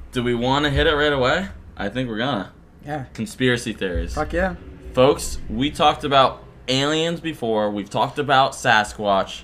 Next, 0.09 0.15
do 0.15 0.23
we 0.23 0.35
want 0.35 0.65
to 0.65 0.71
hit 0.71 0.87
it 0.87 0.95
right 0.95 1.13
away? 1.13 1.49
I 1.77 1.89
think 1.91 2.09
we're 2.09 2.19
gonna. 2.19 2.53
Yeah. 2.85 3.05
Conspiracy 3.13 3.73
theories. 3.75 4.15
Fuck 4.15 4.33
yeah. 4.33 4.57
Folks, 4.95 5.39
we 5.51 5.71
talked 5.71 6.03
about 6.03 6.43
aliens 6.67 7.21
before. 7.21 7.71
We've 7.71 7.91
talked 7.91 8.19
about 8.19 8.53
Sasquatch. 8.53 9.43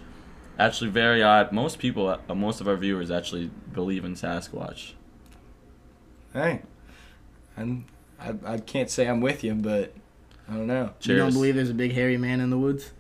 Actually, 0.59 0.91
very 0.91 1.23
odd. 1.23 1.53
Most 1.53 1.79
people, 1.79 2.09
uh, 2.09 2.35
most 2.35 2.61
of 2.61 2.69
our 2.69 2.77
viewers 2.77 3.11
actually 3.11 3.51
believe 3.73 4.05
in 4.05 4.15
Sasquatch. 4.15 4.93
Hey, 6.33 6.63
I'm, 7.57 7.85
I, 8.19 8.35
I 8.45 8.59
can't 8.59 8.89
say 8.89 9.07
I'm 9.07 9.21
with 9.21 9.45
you, 9.45 9.55
but 9.55 9.93
I 10.49 10.55
don't 10.55 10.67
know. 10.67 10.95
Cheers. 11.01 11.09
You 11.09 11.17
don't 11.19 11.33
believe 11.33 11.57
there's 11.57 11.71
a 11.71 11.75
big 11.75 11.93
hairy 11.93 12.17
man 12.17 12.41
in 12.41 12.49
the 12.51 12.59
woods? 12.59 12.93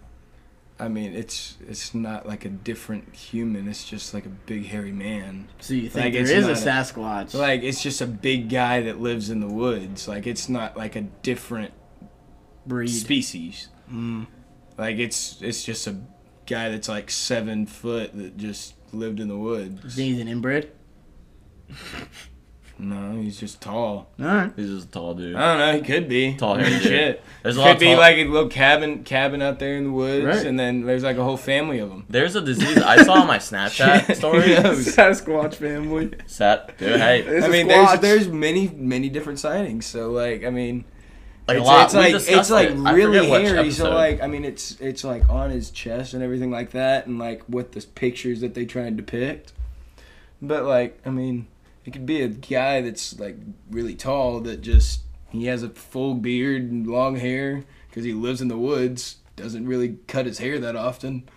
I 0.85 0.89
mean, 0.89 1.15
it's 1.15 1.57
it's 1.67 1.95
not 1.95 2.27
like 2.27 2.45
a 2.45 2.49
different 2.51 3.15
human. 3.15 3.67
It's 3.69 3.85
just 3.85 4.13
like 4.15 4.27
a 4.27 4.31
big 4.31 4.67
hairy 4.67 4.93
man. 4.93 5.49
So 5.61 5.75
you 5.75 5.89
think 5.89 6.05
Like, 6.05 6.13
there 6.13 6.23
it's 6.23 6.31
a 6.31 6.41
not 6.41 6.51
a- 6.51 6.93
Sasquatch? 6.93 7.35
Like 7.35 7.63
it's 7.63 7.83
just 7.83 8.01
a 8.01 8.07
big 8.07 8.49
guy 8.51 8.83
that 8.83 9.01
lives 9.01 9.31
in 9.31 9.41
the 9.41 9.49
woods. 9.49 10.07
Like 10.07 10.27
it's 10.27 10.49
not 10.49 10.77
like 10.77 10.95
a 10.97 11.03
different 11.03 11.73
breed. 12.67 12.89
species. 12.89 13.69
Mm. 13.91 14.27
Like 14.77 14.99
it's 14.99 15.41
it's 15.41 15.65
just 15.65 15.87
a 15.87 15.97
guy 16.47 16.69
that's 16.71 16.89
like 16.89 17.11
seven 17.11 17.67
foot 17.67 18.15
that 18.17 18.37
just 18.37 18.75
lived 18.93 19.19
in 19.21 19.29
the 19.29 19.39
woods. 19.39 19.97
he's 19.97 20.21
an 20.21 20.29
inbred? 20.29 20.71
No, 22.77 23.21
he's 23.21 23.39
just 23.39 23.61
tall. 23.61 24.09
All 24.19 24.27
right. 24.27 24.53
He's 24.57 24.69
just 24.69 24.89
a 24.89 24.91
tall 24.91 25.15
dude. 25.15 25.37
I 25.37 25.57
don't 25.57 25.59
know. 25.59 25.81
He 25.81 25.87
could 25.87 26.09
be 26.09 26.35
Tall 26.35 26.57
hairy. 26.57 26.79
Shit. 26.81 27.23
There's 27.45 27.57
a 27.57 27.61
lot 27.61 27.67
Could 27.69 27.75
of 27.77 27.81
be 27.81 27.87
tall- 27.87 27.99
like 27.99 28.17
a 28.17 28.25
little 28.25 28.49
cabin 28.49 29.05
cabin 29.05 29.43
out 29.43 29.61
there 29.61 29.77
in 29.77 29.85
the 29.85 29.91
woods, 29.93 30.25
Right. 30.27 30.45
and 30.47 30.59
then 30.59 30.83
there's 30.85 31.05
like 31.05 31.17
a 31.17 31.23
whole 31.23 31.37
family 31.37 31.79
of 31.79 31.89
them. 31.89 32.05
There's 32.11 32.35
a 32.35 32.41
disease 32.41 32.79
I 32.79 33.05
saw 33.05 33.15
on 33.21 33.27
my 33.29 33.39
Snapchat 33.39 34.17
story. 34.17 34.41
Sasquatch 34.57 35.55
family. 35.55 36.13
Sat, 36.27 36.77
dude, 36.79 36.99
hey, 37.01 37.21
It's 37.21 37.45
I 37.45 37.49
a 37.49 37.51
mean, 37.51 37.69
there's 37.69 37.89
squatch. 37.89 38.01
there's 38.01 38.29
many 38.29 38.69
many 38.69 39.09
different 39.09 39.39
sightings. 39.39 39.87
So 39.87 40.11
like, 40.11 40.45
I 40.45 40.51
mean, 40.51 40.85
like 41.47 41.59
a 41.59 41.61
it's, 41.61 41.67
lot. 41.69 41.85
it's 41.85 41.95
we 41.95 42.01
like 42.01 42.13
discussed 42.13 42.39
it's 42.41 42.51
like 42.51 42.71
it. 42.71 42.79
I 42.79 42.93
really 42.93 43.19
forget 43.19 43.31
which 43.31 43.43
hairy. 43.51 43.71
So 43.71 43.85
episode. 43.85 43.95
like, 43.95 44.21
I 44.23 44.27
mean, 44.27 44.45
it's 44.45 44.81
it's 44.81 45.05
like 45.05 45.29
on 45.31 45.51
his 45.51 45.71
chest 45.71 46.13
and 46.15 46.25
everything 46.25 46.51
like 46.51 46.73
that, 46.73 47.07
and 47.07 47.21
like 47.21 47.43
with 47.49 47.71
the 47.73 47.87
pictures 47.95 48.41
that 48.41 48.55
they 48.55 48.65
try 48.65 48.83
and 48.83 48.97
depict. 48.97 49.53
But 50.43 50.65
like, 50.65 50.99
I 51.07 51.11
mean, 51.11 51.47
it 51.85 51.93
could 51.93 52.07
be 52.07 52.23
a 52.23 52.29
guy 52.29 52.81
that's 52.81 53.19
like 53.19 53.37
really 53.71 53.95
tall 53.95 54.41
that 54.41 54.61
just 54.61 55.01
he 55.31 55.47
has 55.47 55.63
a 55.63 55.69
full 55.69 56.15
beard 56.15 56.63
and 56.63 56.87
long 56.87 57.17
hair 57.17 57.65
because 57.89 58.05
he 58.05 58.13
lives 58.13 58.41
in 58.41 58.49
the 58.49 58.59
woods. 58.59 59.17
Doesn't 59.37 59.67
really 59.67 59.99
cut 60.07 60.27
his 60.27 60.39
hair 60.39 60.59
that 60.61 60.77
often. 60.77 61.29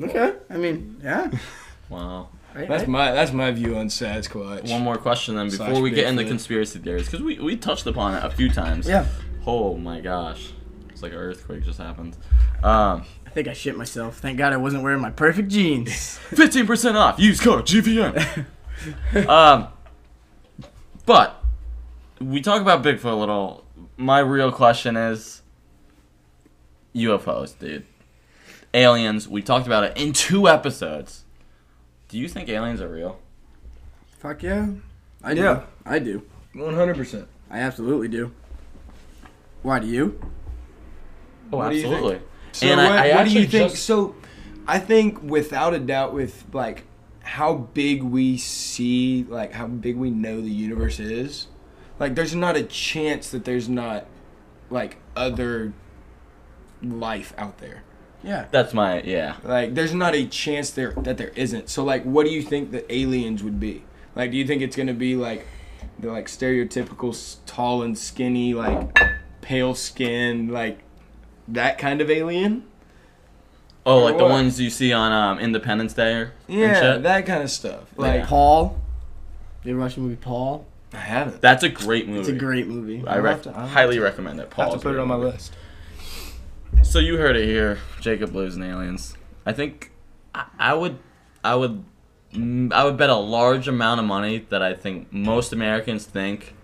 Okay. 0.00 0.34
I 0.48 0.56
mean, 0.56 1.00
yeah. 1.02 1.30
wow. 1.88 2.28
Right, 2.54 2.68
That's 2.68 2.82
right. 2.82 2.88
my 2.88 3.10
that's 3.10 3.32
my 3.32 3.50
view 3.50 3.76
on 3.76 3.88
Sasquatch. 3.88 4.70
One 4.70 4.82
more 4.82 4.96
question 4.96 5.34
then 5.34 5.50
before 5.50 5.66
Slash 5.66 5.80
we 5.80 5.90
get 5.90 6.06
into 6.06 6.22
Bigfoot. 6.22 6.28
conspiracy 6.28 6.78
theories 6.78 7.06
because 7.06 7.20
we, 7.20 7.40
we 7.40 7.56
touched 7.56 7.84
upon 7.84 8.14
it 8.14 8.24
a 8.24 8.30
few 8.30 8.48
times. 8.48 8.86
Yeah. 8.88 9.06
Oh 9.44 9.76
my 9.76 10.00
gosh, 10.00 10.52
it's 10.90 11.02
like 11.02 11.10
an 11.10 11.18
earthquake 11.18 11.64
just 11.64 11.78
happened. 11.78 12.16
Um, 12.62 13.04
I 13.26 13.30
think 13.30 13.48
I 13.48 13.54
shit 13.54 13.76
myself. 13.76 14.18
Thank 14.18 14.38
God 14.38 14.52
I 14.52 14.56
wasn't 14.56 14.84
wearing 14.84 15.00
my 15.00 15.10
perfect 15.10 15.48
jeans. 15.48 16.16
fifteen 16.30 16.64
percent 16.64 16.96
off. 16.96 17.18
Use 17.18 17.40
code 17.40 17.66
GVM. 17.66 18.46
um, 19.28 19.66
but 21.06 21.42
we 22.20 22.40
talk 22.40 22.60
about 22.62 22.82
Bigfoot 22.82 23.04
a 23.12 23.14
little. 23.14 23.64
My 23.96 24.18
real 24.20 24.50
question 24.52 24.96
is 24.96 25.42
UFOs, 26.94 27.58
dude. 27.58 27.86
Aliens. 28.72 29.28
We 29.28 29.42
talked 29.42 29.66
about 29.66 29.84
it 29.84 29.96
in 29.96 30.12
two 30.12 30.48
episodes. 30.48 31.24
Do 32.08 32.18
you 32.18 32.28
think 32.28 32.48
aliens 32.48 32.80
are 32.80 32.88
real? 32.88 33.18
Fuck 34.18 34.42
yeah. 34.42 34.68
I 35.22 35.32
Yeah. 35.32 35.54
do. 35.54 35.62
I 35.86 35.98
do. 35.98 36.22
One 36.54 36.74
hundred 36.74 36.96
percent. 36.96 37.28
I 37.50 37.60
absolutely 37.60 38.08
do. 38.08 38.32
Why 39.62 39.78
do 39.78 39.86
you? 39.86 40.18
Oh, 41.52 41.58
What 41.58 41.70
do 41.70 41.76
you 41.76 41.82
think? 41.82 41.94
absolutely. 41.94 42.20
So 42.52 42.66
And 42.66 42.76
what, 42.80 42.92
I 42.98 43.14
what 43.14 43.24
do 43.24 43.30
you 43.30 43.46
think? 43.46 43.72
just- 43.72 43.84
So, 43.84 44.14
I 44.66 44.78
think 44.78 45.22
without 45.22 45.74
a 45.74 45.78
doubt, 45.78 46.14
with 46.14 46.44
like 46.52 46.84
how 47.24 47.54
big 47.54 48.02
we 48.02 48.36
see, 48.36 49.24
like 49.28 49.52
how 49.52 49.66
big 49.66 49.96
we 49.96 50.10
know 50.10 50.40
the 50.40 50.50
universe 50.50 51.00
is, 51.00 51.48
like 51.98 52.14
there's 52.14 52.34
not 52.34 52.56
a 52.56 52.62
chance 52.62 53.30
that 53.30 53.44
there's 53.44 53.68
not 53.68 54.06
like 54.70 54.98
other 55.16 55.72
life 56.82 57.32
out 57.38 57.58
there. 57.58 57.82
Yeah. 58.22 58.46
That's 58.50 58.72
my 58.72 59.02
yeah. 59.02 59.36
Like 59.42 59.74
there's 59.74 59.94
not 59.94 60.14
a 60.14 60.26
chance 60.26 60.70
there 60.70 60.92
that 60.92 61.18
there 61.18 61.32
isn't. 61.34 61.68
So 61.68 61.84
like, 61.84 62.04
what 62.04 62.24
do 62.24 62.32
you 62.32 62.42
think 62.42 62.70
the 62.70 62.92
aliens 62.92 63.42
would 63.42 63.60
be? 63.60 63.84
Like, 64.14 64.30
do 64.30 64.36
you 64.36 64.46
think 64.46 64.62
it's 64.62 64.76
gonna 64.76 64.94
be 64.94 65.16
like 65.16 65.46
the 65.98 66.10
like 66.10 66.26
stereotypical 66.26 67.36
tall 67.46 67.82
and 67.82 67.96
skinny, 67.96 68.54
like 68.54 68.98
pale 69.40 69.74
skin, 69.74 70.48
like 70.48 70.80
that 71.48 71.78
kind 71.78 72.00
of 72.00 72.10
alien? 72.10 72.64
Oh, 73.86 73.98
Or 74.00 74.04
like 74.04 74.16
the 74.16 74.24
what? 74.24 74.32
ones 74.32 74.58
you 74.60 74.70
see 74.70 74.92
on 74.92 75.12
um, 75.12 75.38
Independence 75.38 75.92
Day 75.92 76.14
or 76.14 76.32
and 76.48 76.58
Yeah, 76.58 76.80
shit? 76.80 77.02
that 77.02 77.26
kind 77.26 77.42
of 77.42 77.50
stuff. 77.50 77.82
Like 77.96 78.20
Like 78.20 78.28
Paul. 78.28 78.80
You 79.62 79.72
ever 79.72 79.80
watch 79.80 79.94
the 79.96 80.00
movie 80.02 80.16
Paul? 80.16 80.66
I 80.92 80.98
haven't. 80.98 81.40
That's 81.40 81.64
a 81.64 81.68
great 81.68 82.06
movie. 82.06 82.20
It's 82.20 82.28
a 82.28 82.32
great 82.32 82.66
movie. 82.66 83.02
I 83.06 83.16
I'll 83.16 83.22
rec- 83.22 83.42
to- 83.42 83.52
highly 83.52 83.96
to- 83.96 84.02
recommend 84.02 84.40
it. 84.40 84.44
I 84.52 84.54
Paul 84.54 84.64
have 84.72 84.74
to 84.74 84.80
put 84.80 84.94
it 84.94 85.00
on 85.00 85.08
my 85.08 85.16
list. 85.16 85.54
So 86.82 86.98
you 86.98 87.16
heard 87.18 87.36
it 87.36 87.46
here. 87.46 87.78
Jacob 88.00 88.32
believes 88.32 88.56
in 88.56 88.62
aliens. 88.62 89.16
I 89.46 89.52
think 89.52 89.90
I, 90.34 90.44
I 90.58 90.74
would, 90.74 90.98
I 91.42 91.54
would, 91.54 91.84
mm, 92.32 92.72
I 92.72 92.84
would 92.84 92.96
bet 92.96 93.10
a 93.10 93.16
large 93.16 93.68
amount 93.68 94.00
of 94.00 94.06
money 94.06 94.46
that 94.50 94.62
I 94.62 94.74
think 94.74 95.12
most 95.12 95.52
Americans 95.52 96.04
think 96.04 96.54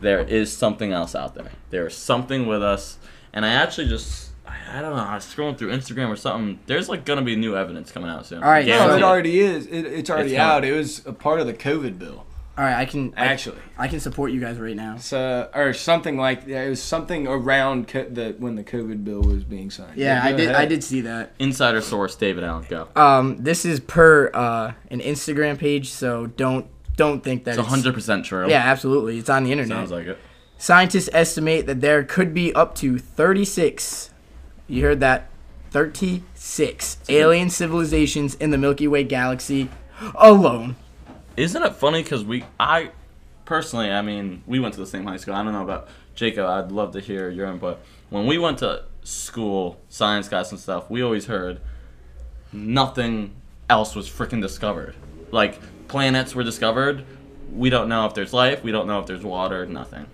there 0.00 0.20
is 0.20 0.54
something 0.56 0.92
else 0.92 1.14
out 1.14 1.34
there. 1.34 1.50
There 1.70 1.86
is 1.86 1.96
something 1.96 2.46
with 2.46 2.62
us, 2.62 2.98
and 3.32 3.44
I 3.44 3.50
actually 3.50 3.88
just. 3.88 4.30
I 4.46 4.78
I 4.78 4.82
don't 4.82 4.96
know. 4.96 5.02
I 5.02 5.14
was 5.14 5.24
scrolling 5.24 5.56
through 5.56 5.70
Instagram 5.70 6.08
or 6.08 6.16
something. 6.16 6.58
There's 6.66 6.88
like 6.88 7.04
gonna 7.04 7.22
be 7.22 7.36
new 7.36 7.56
evidence 7.56 7.90
coming 7.92 8.10
out 8.10 8.26
soon. 8.26 8.42
All 8.42 8.50
right, 8.50 8.66
No, 8.66 8.72
Guaranteed. 8.78 8.98
it 8.98 9.02
already 9.04 9.40
is. 9.40 9.66
It, 9.66 9.86
it's 9.86 10.10
already 10.10 10.32
It's 10.32 10.38
out. 10.38 10.64
It 10.64 10.72
was 10.72 11.04
a 11.06 11.12
part 11.12 11.40
of 11.40 11.46
the 11.46 11.54
COVID 11.54 11.98
bill, 11.98 12.26
All 12.58 12.64
right, 12.64 12.74
I 12.76 12.84
can 12.84 13.14
actually. 13.16 13.58
I 13.78 13.88
can 13.88 14.00
support 14.00 14.32
you 14.32 14.40
guys 14.40 14.58
right 14.58 14.76
now. 14.76 14.96
So, 14.98 15.48
or 15.54 15.72
something 15.72 16.16
like 16.16 16.42
yeah, 16.46 16.62
it 16.62 16.68
was 16.70 16.82
something 16.82 17.26
around 17.26 17.88
co- 17.88 18.08
the 18.08 18.34
when 18.38 18.54
the 18.56 18.64
COVID 18.64 19.04
bill 19.04 19.22
was 19.22 19.44
being 19.44 19.70
signed. 19.70 19.96
Yeah, 19.96 20.20
I 20.22 20.32
go 20.32 20.36
did 20.38 20.50
I 20.50 20.66
did 20.66 20.84
see 20.84 21.00
that. 21.02 21.32
Insider 21.38 21.80
source, 21.80 22.14
David 22.16 22.44
Allen. 22.44 22.66
Go. 22.68 22.88
Um, 22.96 23.38
this 23.42 23.64
is 23.64 23.80
per 23.80 24.30
uh 24.34 24.72
an 24.90 25.00
Instagram 25.00 25.58
page, 25.58 25.90
so 25.90 26.26
don't 26.26 26.66
don't 26.96 27.24
think 27.24 27.44
that 27.44 27.52
It's 27.52 27.58
100 27.58 27.94
percent 27.94 28.24
true. 28.24 28.48
Yeah, 28.48 28.58
absolutely. 28.62 29.18
It's 29.18 29.30
on 29.30 29.44
the 29.44 29.52
internet. 29.52 29.76
Sounds 29.78 29.90
like 29.90 30.06
it. 30.06 30.18
Scientists 30.56 31.10
estimate 31.12 31.66
that 31.66 31.80
there 31.80 32.04
could 32.04 32.32
be 32.32 32.54
up 32.54 32.74
to 32.76 32.96
36. 32.98 34.10
You 34.66 34.82
heard 34.82 35.00
that? 35.00 35.28
36 35.70 36.98
alien 37.08 37.50
civilizations 37.50 38.36
in 38.36 38.50
the 38.50 38.58
Milky 38.58 38.86
Way 38.86 39.02
galaxy 39.02 39.68
alone. 40.14 40.76
Isn't 41.36 41.62
it 41.62 41.74
funny 41.74 42.02
because 42.02 42.24
we, 42.24 42.44
I, 42.60 42.92
personally, 43.44 43.90
I 43.90 44.00
mean, 44.00 44.44
we 44.46 44.60
went 44.60 44.74
to 44.74 44.80
the 44.80 44.86
same 44.86 45.04
high 45.04 45.16
school. 45.16 45.34
I 45.34 45.42
don't 45.42 45.52
know 45.52 45.64
about 45.64 45.88
Jacob. 46.14 46.46
I'd 46.46 46.70
love 46.70 46.92
to 46.92 47.00
hear 47.00 47.28
your 47.28 47.48
input. 47.48 47.80
When 48.10 48.26
we 48.26 48.38
went 48.38 48.58
to 48.58 48.84
school, 49.02 49.80
science 49.88 50.28
class 50.28 50.52
and 50.52 50.60
stuff, 50.60 50.88
we 50.88 51.02
always 51.02 51.26
heard 51.26 51.60
nothing 52.52 53.34
else 53.68 53.94
was 53.94 54.08
freaking 54.08 54.40
discovered. 54.40 54.94
Like 55.32 55.58
planets 55.88 56.34
were 56.34 56.44
discovered. 56.44 57.04
We 57.52 57.68
don't 57.68 57.88
know 57.88 58.06
if 58.06 58.14
there's 58.14 58.32
life. 58.32 58.62
We 58.62 58.70
don't 58.70 58.86
know 58.86 59.00
if 59.00 59.06
there's 59.06 59.24
water. 59.24 59.66
Nothing. 59.66 60.06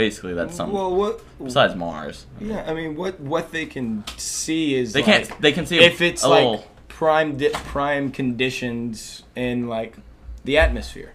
Basically, 0.00 0.34
that's 0.34 0.56
something. 0.56 0.76
Well, 0.76 0.94
what? 0.94 1.20
Besides 1.42 1.74
Mars, 1.74 2.26
Yeah, 2.40 2.64
I 2.66 2.72
mean, 2.74 2.96
what 2.96 3.20
what 3.20 3.52
they 3.52 3.66
can 3.66 4.04
see 4.16 4.74
is 4.74 4.92
they 4.92 5.02
like, 5.02 5.28
can't. 5.28 5.40
They 5.42 5.52
can 5.52 5.66
see 5.66 5.78
if 5.78 6.00
it's 6.00 6.22
a 6.22 6.28
like 6.28 6.44
little. 6.44 6.64
prime 6.88 7.36
di- 7.36 7.50
prime 7.52 8.10
conditions 8.10 9.22
in 9.36 9.68
like 9.68 9.96
the 10.44 10.56
atmosphere. 10.58 11.12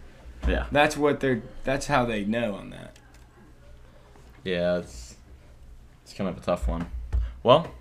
Yeah. 0.47 0.67
That's 0.71 0.95
what 0.95 1.19
they're. 1.19 1.41
That's 1.63 1.87
how 1.87 2.05
they 2.05 2.23
know 2.25 2.53
on 2.55 2.69
that. 2.69 2.95
Yeah, 4.43 4.77
it's 4.77 5.15
it's 6.03 6.13
kind 6.13 6.29
of 6.29 6.37
a 6.37 6.41
tough 6.41 6.67
one. 6.67 6.87
Well, 7.43 7.71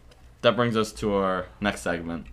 that 0.43 0.57
brings 0.57 0.77
us 0.77 0.93
to 0.95 1.15
our 1.15 1.47
next 1.61 1.83
segment. 1.83 2.27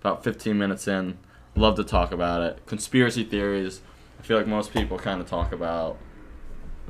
About 0.00 0.24
15 0.24 0.56
minutes 0.58 0.86
in, 0.88 1.18
love 1.54 1.76
to 1.76 1.84
talk 1.84 2.12
about 2.12 2.42
it. 2.42 2.64
Conspiracy 2.66 3.24
theories. 3.24 3.80
I 4.18 4.22
feel 4.24 4.36
like 4.36 4.46
most 4.46 4.72
people 4.72 4.98
kind 4.98 5.20
of 5.20 5.28
talk 5.28 5.52
about 5.52 5.98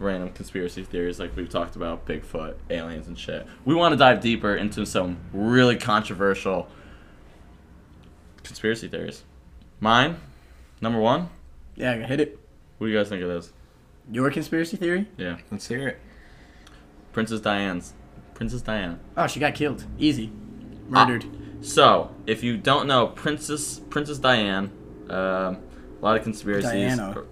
random 0.02 0.30
conspiracy 0.30 0.84
theories, 0.84 1.18
like 1.18 1.34
we've 1.36 1.48
talked 1.48 1.76
about 1.76 2.06
Bigfoot, 2.06 2.54
aliens, 2.70 3.06
and 3.06 3.18
shit. 3.18 3.46
We 3.64 3.74
want 3.74 3.92
to 3.92 3.96
dive 3.96 4.20
deeper 4.20 4.54
into 4.54 4.84
some 4.84 5.18
really 5.32 5.76
controversial 5.76 6.68
conspiracy 8.42 8.88
theories. 8.88 9.22
Mine, 9.80 10.16
number 10.80 10.98
one. 10.98 11.30
Yeah, 11.76 11.94
hit 12.06 12.20
it. 12.20 12.38
What 12.78 12.86
do 12.88 12.92
you 12.92 12.98
guys 12.98 13.08
think 13.08 13.22
of 13.22 13.28
this? 13.28 13.52
Your 14.10 14.30
conspiracy 14.30 14.76
theory? 14.76 15.08
Yeah, 15.16 15.38
Let's 15.50 15.68
hear 15.68 15.88
it. 15.88 16.00
Princess 17.12 17.40
Diane's. 17.40 17.94
Princess 18.34 18.62
Diana. 18.62 18.98
Oh, 19.16 19.26
she 19.26 19.38
got 19.38 19.54
killed. 19.54 19.84
Easy. 19.98 20.32
Murdered. 20.88 21.24
So, 21.60 22.14
if 22.26 22.42
you 22.42 22.56
don't 22.56 22.88
know, 22.88 23.06
Princess 23.06 23.80
Princess 23.90 24.18
Diane, 24.18 24.70
um, 25.08 25.16
a 25.16 25.58
lot 26.00 26.16
of 26.16 26.24
conspiracies. 26.24 26.70
Diana. 26.72 27.22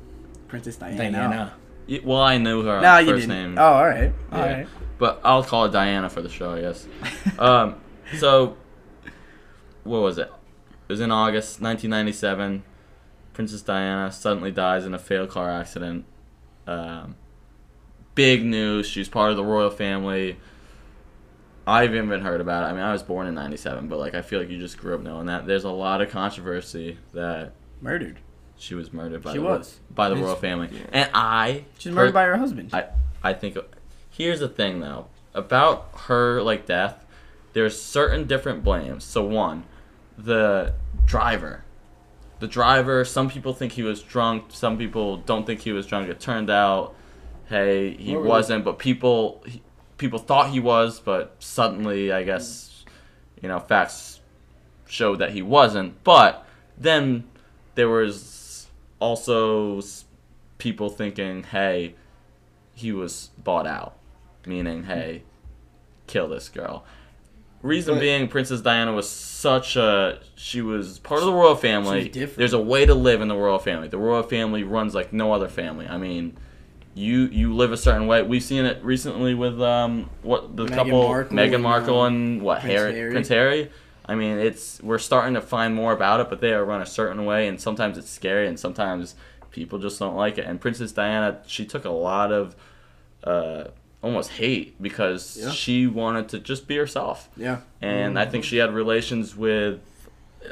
Princess 0.46 0.76
Diana. 0.76 0.96
Diana. 1.10 1.54
Y- 1.88 2.00
Well, 2.04 2.20
I 2.20 2.38
knew 2.38 2.62
her 2.64 2.80
No, 2.80 2.98
you 2.98 3.10
first 3.12 3.26
didn't. 3.28 3.54
name, 3.54 3.58
Oh, 3.58 3.62
all 3.64 3.86
right. 3.86 4.12
All 4.32 4.40
right. 4.40 4.66
but 4.98 5.20
I'll 5.24 5.42
call 5.44 5.66
her 5.66 5.72
Diana 5.72 6.08
for 6.10 6.22
the 6.22 6.28
show, 6.28 6.52
I 6.52 6.60
guess. 6.60 6.86
um, 7.38 7.76
so, 8.18 8.56
what 9.84 10.00
was 10.02 10.18
it? 10.18 10.30
It 10.88 10.92
was 10.92 11.00
in 11.00 11.10
August 11.10 11.60
1997. 11.60 12.62
Princess 13.32 13.62
Diana 13.62 14.10
suddenly 14.12 14.50
dies 14.50 14.84
in 14.84 14.92
a 14.94 14.98
fatal 14.98 15.26
car 15.26 15.50
accident. 15.50 16.04
Um, 16.66 17.16
big 18.14 18.44
news. 18.44 18.86
She's 18.86 19.08
part 19.08 19.30
of 19.30 19.36
the 19.36 19.44
royal 19.44 19.70
family. 19.70 20.36
I've 21.66 21.94
even 21.94 22.20
heard 22.22 22.40
about 22.40 22.64
it. 22.64 22.66
I 22.66 22.72
mean, 22.72 22.82
I 22.82 22.92
was 22.92 23.02
born 23.02 23.26
in 23.28 23.34
'97, 23.34 23.86
but 23.88 23.98
like, 23.98 24.14
I 24.14 24.22
feel 24.22 24.40
like 24.40 24.50
you 24.50 24.58
just 24.58 24.78
grew 24.78 24.94
up 24.94 25.00
knowing 25.02 25.26
that. 25.26 25.46
There's 25.46 25.64
a 25.64 25.70
lot 25.70 26.00
of 26.00 26.10
controversy 26.10 26.98
that 27.14 27.52
Murdered. 27.80 28.18
She 28.60 28.74
was 28.74 28.92
murdered 28.92 29.22
by 29.22 29.32
She 29.32 29.38
the 29.38 29.44
was. 29.44 29.80
by 29.90 30.08
the 30.08 30.16
royal 30.16 30.36
family, 30.36 30.68
and 30.92 31.10
I 31.14 31.64
She's 31.78 31.92
murdered 31.92 32.14
by 32.14 32.24
her 32.24 32.36
husband. 32.36 32.70
I 32.72 32.86
I 33.22 33.32
think 33.32 33.56
here's 34.10 34.40
the 34.40 34.48
thing 34.48 34.80
though 34.80 35.06
about 35.34 35.90
her 36.06 36.42
like 36.42 36.66
death. 36.66 37.04
There's 37.52 37.80
certain 37.80 38.26
different 38.26 38.62
blames. 38.62 39.04
So 39.04 39.24
one, 39.24 39.64
the 40.16 40.74
driver. 41.06 41.64
The 42.38 42.46
driver. 42.46 43.04
Some 43.04 43.28
people 43.28 43.52
think 43.52 43.72
he 43.72 43.82
was 43.82 44.02
drunk. 44.02 44.46
Some 44.50 44.78
people 44.78 45.18
don't 45.18 45.46
think 45.46 45.60
he 45.60 45.72
was 45.72 45.86
drunk. 45.86 46.08
It 46.08 46.20
turned 46.20 46.48
out, 46.48 46.94
hey, 47.48 47.94
he 47.94 48.16
wasn't. 48.16 48.64
But 48.64 48.78
people 48.78 49.42
he, 49.46 49.62
people 49.98 50.18
thought 50.18 50.50
he 50.50 50.60
was. 50.60 51.00
But 51.00 51.36
suddenly, 51.38 52.12
I 52.12 52.22
guess, 52.22 52.84
you 53.42 53.48
know, 53.48 53.58
facts 53.58 54.20
showed 54.86 55.18
that 55.18 55.30
he 55.30 55.42
wasn't. 55.42 56.02
But 56.04 56.46
then 56.78 57.24
there 57.74 57.88
was 57.88 58.22
also 59.00 59.80
people 60.58 60.90
thinking, 60.90 61.42
hey, 61.44 61.94
he 62.74 62.92
was 62.92 63.30
bought 63.42 63.66
out, 63.66 63.96
meaning, 64.46 64.84
hey, 64.84 65.22
kill 66.06 66.28
this 66.28 66.48
girl. 66.48 66.84
Reason 67.62 67.94
But- 67.94 68.00
being, 68.00 68.28
Princess 68.28 68.60
Diana 68.62 68.92
was 68.92 69.08
such 69.08 69.76
a 69.76 70.20
she 70.34 70.62
was 70.62 70.98
part 71.00 71.20
of 71.20 71.26
the 71.26 71.32
royal 71.32 71.56
family. 71.56 72.08
There's 72.08 72.54
a 72.54 72.60
way 72.60 72.86
to 72.86 72.94
live 72.94 73.20
in 73.20 73.28
the 73.28 73.36
royal 73.36 73.58
family. 73.58 73.88
The 73.88 73.98
royal 73.98 74.22
family 74.22 74.62
runs 74.64 74.94
like 74.94 75.12
no 75.12 75.32
other 75.32 75.48
family. 75.48 75.86
I 75.86 75.98
mean, 75.98 76.38
you 76.94 77.26
you 77.26 77.54
live 77.54 77.70
a 77.70 77.76
certain 77.76 78.06
way. 78.06 78.22
We've 78.22 78.42
seen 78.42 78.64
it 78.64 78.82
recently 78.82 79.34
with 79.34 79.60
um 79.60 80.08
what 80.22 80.56
the 80.56 80.66
Meghan 80.66 80.74
couple 80.74 81.02
Markle 81.08 81.36
Meghan 81.36 81.54
and, 81.54 81.62
Markle 81.62 82.00
uh, 82.00 82.06
and 82.06 82.42
what 82.42 82.60
Prince 82.60 82.72
Harry, 82.78 82.94
Harry. 82.94 83.12
Prince 83.12 83.28
Harry. 83.28 83.70
I 84.10 84.14
mean, 84.16 84.38
it's 84.38 84.82
we're 84.82 84.98
starting 85.10 85.34
to 85.34 85.40
find 85.40 85.74
more 85.74 85.92
about 85.92 86.20
it, 86.20 86.28
but 86.30 86.40
they 86.40 86.52
are 86.52 86.64
run 86.64 86.82
a 86.82 86.86
certain 87.00 87.24
way, 87.24 87.48
and 87.48 87.60
sometimes 87.60 87.96
it's 87.98 88.10
scary, 88.10 88.46
and 88.48 88.58
sometimes 88.58 89.14
people 89.50 89.78
just 89.78 89.98
don't 89.98 90.16
like 90.16 90.36
it. 90.38 90.46
And 90.48 90.60
Princess 90.60 90.92
Diana, 90.92 91.38
she 91.46 91.64
took 91.64 91.84
a 91.84 91.90
lot 92.10 92.32
of 92.32 92.54
uh, 93.24 93.64
almost 94.02 94.30
hate 94.30 94.80
because 94.82 95.36
Yeah. 95.40 95.50
she 95.50 95.86
wanted 95.86 96.28
to 96.30 96.38
just 96.40 96.66
be 96.66 96.76
herself, 96.76 97.28
yeah. 97.36 97.58
and 97.82 98.18
I 98.18 98.26
think 98.26 98.44
she 98.44 98.56
had 98.62 98.72
relations 98.74 99.36
with 99.36 99.80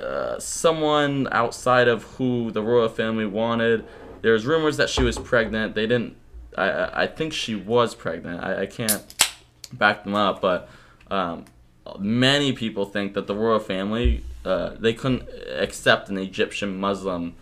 uh, 0.02 0.38
someone 0.38 1.28
outside 1.32 1.88
of 1.88 2.02
who 2.16 2.50
the 2.50 2.62
royal 2.62 2.88
family 2.88 3.26
wanted. 3.26 3.84
There's 4.22 4.44
rumors 4.46 4.76
that 4.76 4.88
she 4.90 5.02
was 5.02 5.18
pregnant. 5.18 5.74
They 5.74 5.86
didn't. 5.86 6.14
I 6.56 6.68
I 6.70 7.02
I 7.02 7.06
think 7.06 7.32
she 7.32 7.54
was 7.54 7.94
pregnant. 7.94 8.42
I, 8.44 8.62
I 8.62 8.66
can't 8.66 9.02
back 9.72 10.04
them 10.04 10.14
up, 10.14 10.40
but 10.40 10.68
um, 11.10 11.44
many 11.98 12.52
people 12.52 12.84
think 12.84 13.14
that 13.14 13.26
the 13.26 13.34
royal 13.34 13.60
family 13.60 14.24
uh, 14.44 14.74
they 14.78 14.94
couldn't 14.94 15.28
accept 15.58 16.08
an 16.08 16.16
Egyptian 16.16 16.78
Muslim 16.80 17.34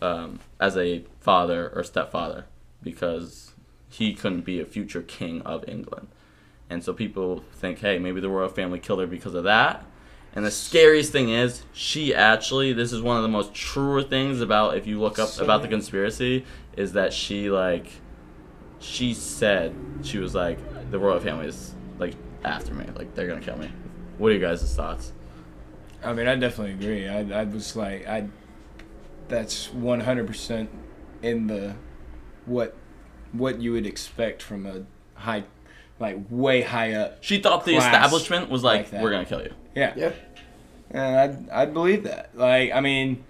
um, 0.00 0.38
as 0.60 0.76
a 0.76 1.04
father 1.20 1.72
or 1.74 1.82
stepfather 1.82 2.46
because 2.82 3.52
he 3.88 4.14
couldn't 4.14 4.42
be 4.42 4.60
a 4.60 4.64
future 4.64 5.02
king 5.02 5.42
of 5.42 5.64
England. 5.68 6.08
And 6.70 6.84
so 6.84 6.92
people 6.92 7.44
think, 7.52 7.80
hey, 7.80 7.98
maybe 7.98 8.20
the 8.20 8.28
royal 8.28 8.48
family 8.48 8.78
killed 8.78 9.00
her 9.00 9.06
because 9.06 9.34
of 9.34 9.44
that. 9.44 9.84
And 10.34 10.46
the 10.46 10.50
scariest 10.50 11.12
thing 11.12 11.28
is, 11.28 11.64
she 11.72 12.14
actually, 12.14 12.72
this 12.72 12.92
is 12.92 13.02
one 13.02 13.16
of 13.16 13.22
the 13.22 13.28
most 13.28 13.52
truer 13.52 14.02
things 14.02 14.40
about, 14.40 14.76
if 14.76 14.86
you 14.86 15.00
look 15.00 15.18
up 15.18 15.38
about 15.38 15.60
the 15.62 15.68
conspiracy, 15.68 16.46
is 16.76 16.92
that 16.94 17.12
she, 17.12 17.50
like, 17.50 17.88
she 18.78 19.12
said, 19.12 19.74
she 20.02 20.18
was 20.18 20.34
like, 20.34 20.58
the 20.90 20.98
royal 20.98 21.20
family 21.20 21.48
is, 21.48 21.74
like, 21.98 22.14
after 22.44 22.72
me. 22.72 22.86
Like, 22.96 23.14
they're 23.14 23.26
gonna 23.26 23.42
kill 23.42 23.58
me. 23.58 23.70
What 24.22 24.30
are 24.30 24.34
you 24.36 24.40
guys' 24.40 24.72
thoughts? 24.72 25.12
I 26.04 26.12
mean, 26.12 26.28
I 26.28 26.36
definitely 26.36 26.74
agree. 26.74 27.08
I, 27.08 27.40
I 27.40 27.42
was 27.42 27.74
like, 27.74 28.06
I. 28.06 28.28
That's 29.26 29.72
one 29.72 29.98
hundred 29.98 30.28
percent 30.28 30.70
in 31.22 31.48
the, 31.48 31.74
what, 32.46 32.76
what 33.32 33.60
you 33.60 33.72
would 33.72 33.84
expect 33.84 34.40
from 34.40 34.64
a 34.64 34.84
high, 35.14 35.42
like 35.98 36.18
way 36.30 36.60
high 36.62 36.92
up. 36.92 37.18
She 37.24 37.38
thought 37.38 37.64
the 37.64 37.72
Class 37.72 37.86
establishment 37.86 38.48
was 38.48 38.62
like, 38.62 38.92
like 38.92 39.02
we're 39.02 39.10
gonna 39.10 39.24
kill 39.24 39.42
you. 39.42 39.54
Yeah. 39.74 39.92
Yeah. 39.96 40.12
And 40.92 41.16
I'd, 41.16 41.50
I'd 41.50 41.74
believe 41.74 42.04
that. 42.04 42.30
Like, 42.34 42.70
I 42.70 42.80
mean, 42.80 43.24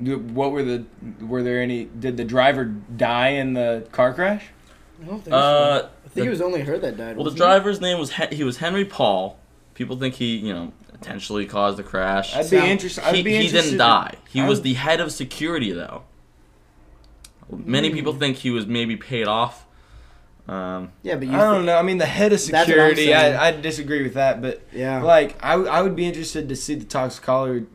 what 0.00 0.50
were 0.50 0.64
the, 0.64 0.84
were 1.20 1.44
there 1.44 1.60
any, 1.60 1.84
did 1.84 2.16
the 2.16 2.24
driver 2.24 2.64
die 2.64 3.28
in 3.28 3.52
the 3.52 3.86
car 3.92 4.12
crash? 4.12 4.46
I 5.00 5.04
don't 5.04 5.22
think 5.22 5.32
Uh, 5.32 5.78
so. 5.80 5.88
I 6.06 6.08
think 6.08 6.26
it 6.26 6.30
was 6.30 6.40
only 6.40 6.62
her 6.62 6.76
that 6.78 6.96
died. 6.96 7.16
Well, 7.16 7.24
the 7.24 7.30
wasn't 7.30 7.36
it? 7.36 7.44
driver's 7.44 7.80
name 7.80 8.00
was 8.00 8.10
Hen- 8.10 8.32
he 8.32 8.42
was 8.42 8.56
Henry 8.56 8.84
Paul. 8.84 9.38
People 9.74 9.96
think 9.96 10.14
he, 10.14 10.36
you 10.36 10.52
know, 10.54 10.72
intentionally 10.92 11.46
caused 11.46 11.76
the 11.78 11.82
crash. 11.82 12.34
I'd 12.34 12.42
be 12.50 12.56
Sound- 12.58 12.70
interested. 12.70 13.04
I'd 13.04 13.14
he, 13.16 13.22
be 13.22 13.36
he 13.36 13.48
didn't 13.50 13.76
die. 13.78 14.14
He 14.28 14.40
I 14.40 14.48
was 14.48 14.62
the 14.62 14.74
head 14.74 15.00
of 15.00 15.12
security, 15.12 15.72
though. 15.72 16.02
Many 17.50 17.88
Hmm. 17.90 17.94
people 17.94 18.12
think 18.14 18.38
he 18.38 18.50
was 18.50 18.66
maybe 18.66 18.96
paid 18.96 19.26
off. 19.26 19.66
Um, 20.48 20.92
Yeah, 21.02 21.16
but 21.16 21.28
you. 21.28 21.34
I 21.34 21.38
don't 21.38 21.60
thi- 21.60 21.66
know. 21.66 21.76
I 21.76 21.82
mean, 21.82 21.98
the 21.98 22.06
head 22.06 22.32
of 22.32 22.38
That's 22.38 22.50
what 22.50 22.58
I'm 22.60 22.66
security. 22.66 23.14
I, 23.14 23.48
I 23.48 23.50
disagree 23.52 24.02
with 24.02 24.14
that, 24.14 24.40
but 24.42 24.60
Yeah. 24.72 25.02
like, 25.02 25.36
I, 25.42 25.54
I 25.54 25.82
would 25.82 25.96
be 25.96 26.06
interested 26.06 26.48
to 26.48 26.56
see 26.56 26.74
the 26.74 26.84
toxicology 26.84 27.66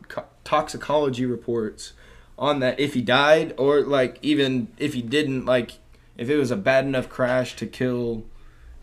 toxicology 0.44 1.26
reports 1.26 1.92
on 2.38 2.58
that 2.60 2.80
if 2.80 2.94
he 2.94 3.02
died 3.02 3.54
or 3.58 3.82
like 3.82 4.18
even 4.22 4.68
if 4.78 4.94
he 4.94 5.02
didn't. 5.02 5.44
Like, 5.46 5.72
if 6.16 6.28
it 6.30 6.36
was 6.36 6.50
a 6.50 6.56
bad 6.56 6.84
enough 6.84 7.08
crash 7.08 7.56
to 7.56 7.66
kill 7.66 8.24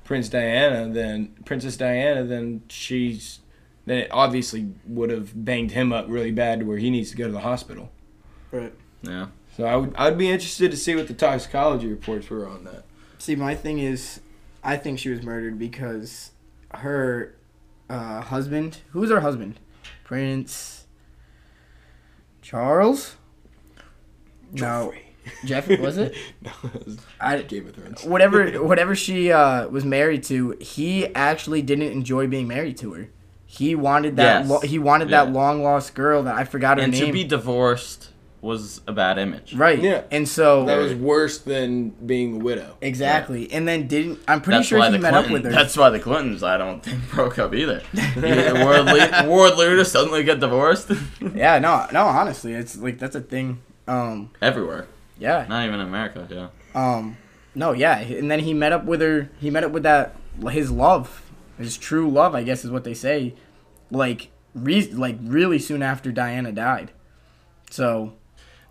Prince 0.08 0.30
Diana, 0.30 0.91
then 0.91 1.36
Princess 1.43 1.76
Diana, 1.76 2.24
then 2.24 2.63
she's 2.70 3.39
then 3.86 4.00
it 4.00 4.08
obviously 4.10 4.72
would 4.86 5.10
have 5.10 5.46
banged 5.46 5.72
him 5.72 5.91
up 5.91 6.06
really 6.08 6.32
bad 6.32 6.62
to 6.62 6.65
where 6.65 6.78
he 6.78 6.89
needs 6.89 7.12
to 7.12 7.17
go 7.17 7.26
to 7.26 7.32
the 7.32 7.41
hospital. 7.41 7.91
Right. 8.52 8.74
yeah. 9.02 9.28
So 9.56 9.65
I 9.65 9.76
would 9.76 9.93
I'd 9.98 10.17
be 10.17 10.30
interested 10.30 10.72
to 10.72 10.78
see 10.78 10.96
what 10.96 11.08
the 11.08 11.13
toxicology 11.13 11.88
reports 11.88 12.30
were 12.30 12.48
on 12.48 12.63
that. 12.63 12.86
See, 13.20 13.36
my 13.36 13.54
thing 13.54 13.80
is, 13.80 14.22
I 14.63 14.78
think 14.78 14.98
she 14.98 15.10
was 15.10 15.24
murdered 15.24 15.60
because 15.60 16.32
her 16.74 17.36
uh, 17.89 18.22
husband. 18.22 18.80
Who's 18.91 19.10
her 19.10 19.20
husband? 19.20 19.60
Prince 20.06 20.86
Charles. 22.41 23.17
No, 24.54 24.93
Jeffrey 25.46 25.76
was 25.82 25.98
it? 25.98 26.16
no, 26.42 26.52
it 26.74 26.86
was 26.86 26.98
I 27.20 27.42
Game 27.44 27.68
of 27.68 27.76
Thrones. 27.76 28.04
whatever 28.04 28.48
whatever 28.63 28.96
she 28.96 29.32
uh, 29.32 29.68
was 29.68 29.86
married 29.86 30.24
to, 30.24 30.52
he 30.62 31.08
actually 31.16 31.62
didn't 31.62 31.92
enjoy 31.92 32.28
being 32.28 32.48
married 32.48 32.78
to 32.78 32.94
her. 32.94 33.10
He 33.46 33.76
wanted 33.76 34.18
that. 34.18 34.42
Yes. 34.42 34.50
Lo- 34.50 34.60
he 34.60 34.78
wanted 34.78 35.10
Yeah. 35.10 35.26
that 35.26 35.32
long 35.34 35.63
lost 35.63 35.96
girl 35.96 36.24
that 36.24 36.36
I 36.36 36.44
forgot 36.44 36.78
her 36.78 36.84
And 36.84 36.92
name. 36.92 37.06
to 37.08 37.12
be 37.13 37.24
divorced 37.24 38.10
was 38.42 38.82
a 38.88 38.92
bad 38.94 39.18
image. 39.18 39.54
Right. 39.56 39.80
Yeah. 39.82 40.04
And 40.12 40.28
so 40.28 40.66
That 40.66 40.78
was 40.78 40.94
worse 40.94 41.40
than 41.40 41.90
being 41.90 42.36
a 42.36 42.44
widow. 42.44 42.78
exactly. 42.82 43.52
And 43.52 43.68
then 43.68 43.88
didn't 43.88 44.20
I'm 44.28 44.42
pretty 44.42 44.60
That's 44.60 44.68
sure 44.68 44.84
he 44.84 44.92
the 44.92 45.00
met 45.00 45.12
Clinton, 45.13 45.26
up 45.26 45.32
with 45.32 45.44
her. 45.46 45.52
That's 45.52 45.76
why 45.76 45.90
the 45.90 46.00
Clintons, 46.00 46.44
I 46.44 46.56
don't 46.58 46.84
think, 46.84 47.10
broke 47.12 47.40
up 47.40 47.54
either. 47.56 47.82
Yeah, 47.94 48.63
world, 48.66 48.86
lead, 48.88 49.28
world 49.28 49.58
leaders 49.58 49.92
suddenly 49.92 50.24
get 50.24 50.40
divorced 50.40 50.92
yeah, 51.34 51.58
no, 51.60 51.88
no, 51.92 52.06
honestly, 52.06 52.54
it's 52.54 52.78
like 52.78 53.00
that's 53.00 53.16
a 53.16 53.22
thing. 53.22 53.60
Um, 53.88 54.30
everywhere. 54.42 54.88
Yeah. 55.19 55.45
Not 55.47 55.65
even 55.65 55.80
in 55.80 55.88
America. 55.88 56.27
Yeah. 56.30 56.47
Um, 56.75 57.17
no, 57.56 57.71
yeah, 57.71 57.97
and 57.99 58.30
then 58.30 58.39
he 58.39 58.53
met 58.53 58.71
up 58.71 58.86
with 58.86 59.01
her. 59.01 59.30
He 59.39 59.49
met 59.49 59.63
up 59.63 59.71
with 59.71 59.84
that 59.84 60.15
his 60.51 60.69
love, 60.71 61.23
his 61.58 61.77
true 61.77 62.10
love, 62.10 62.36
I 62.36 62.43
guess 62.43 62.63
is 62.63 62.69
what 62.71 62.84
they 62.84 62.93
say. 62.93 63.34
Like, 63.89 64.30
re- 64.53 64.91
like 64.91 65.17
really 65.23 65.58
soon 65.60 65.82
after 65.82 66.12
Diana 66.12 66.51
died. 66.51 66.91
So 67.71 68.13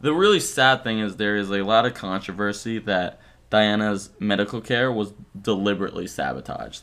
The 0.00 0.12
really 0.14 0.40
sad 0.40 0.84
thing 0.84 1.00
is 1.00 1.16
there 1.16 1.36
is 1.36 1.50
a 1.50 1.62
lot 1.62 1.84
of 1.86 1.94
controversy 1.94 2.78
that 2.80 3.18
Diana's 3.50 4.10
medical 4.20 4.60
care 4.60 4.92
was 4.92 5.12
deliberately 5.40 6.06
sabotaged. 6.06 6.82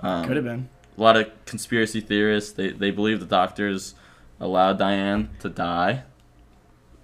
Um, 0.00 0.24
could 0.26 0.36
have 0.36 0.44
been. 0.44 0.68
a 0.96 1.00
lot 1.00 1.16
of 1.16 1.26
conspiracy 1.44 2.00
theorists 2.00 2.52
they, 2.52 2.70
they 2.70 2.90
believe 2.90 3.20
the 3.20 3.26
doctors 3.26 3.94
allowed 4.40 4.78
Diane 4.78 5.28
to 5.40 5.48
die 5.50 6.04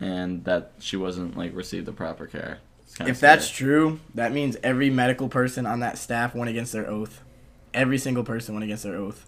and 0.00 0.44
that 0.44 0.72
she 0.78 0.96
wasn't 0.96 1.36
like 1.36 1.54
received 1.54 1.86
the 1.86 1.92
proper 1.92 2.26
care. 2.26 2.58
If 3.00 3.20
that's 3.20 3.46
scary. 3.48 3.56
true, 3.70 4.00
that 4.14 4.32
means 4.32 4.56
every 4.62 4.88
medical 4.90 5.28
person 5.28 5.66
on 5.66 5.80
that 5.80 5.98
staff 5.98 6.34
went 6.34 6.48
against 6.50 6.72
their 6.72 6.88
oath. 6.88 7.22
Every 7.74 7.98
single 7.98 8.24
person 8.24 8.54
went 8.54 8.64
against 8.64 8.84
their 8.84 8.94
oath. 8.96 9.26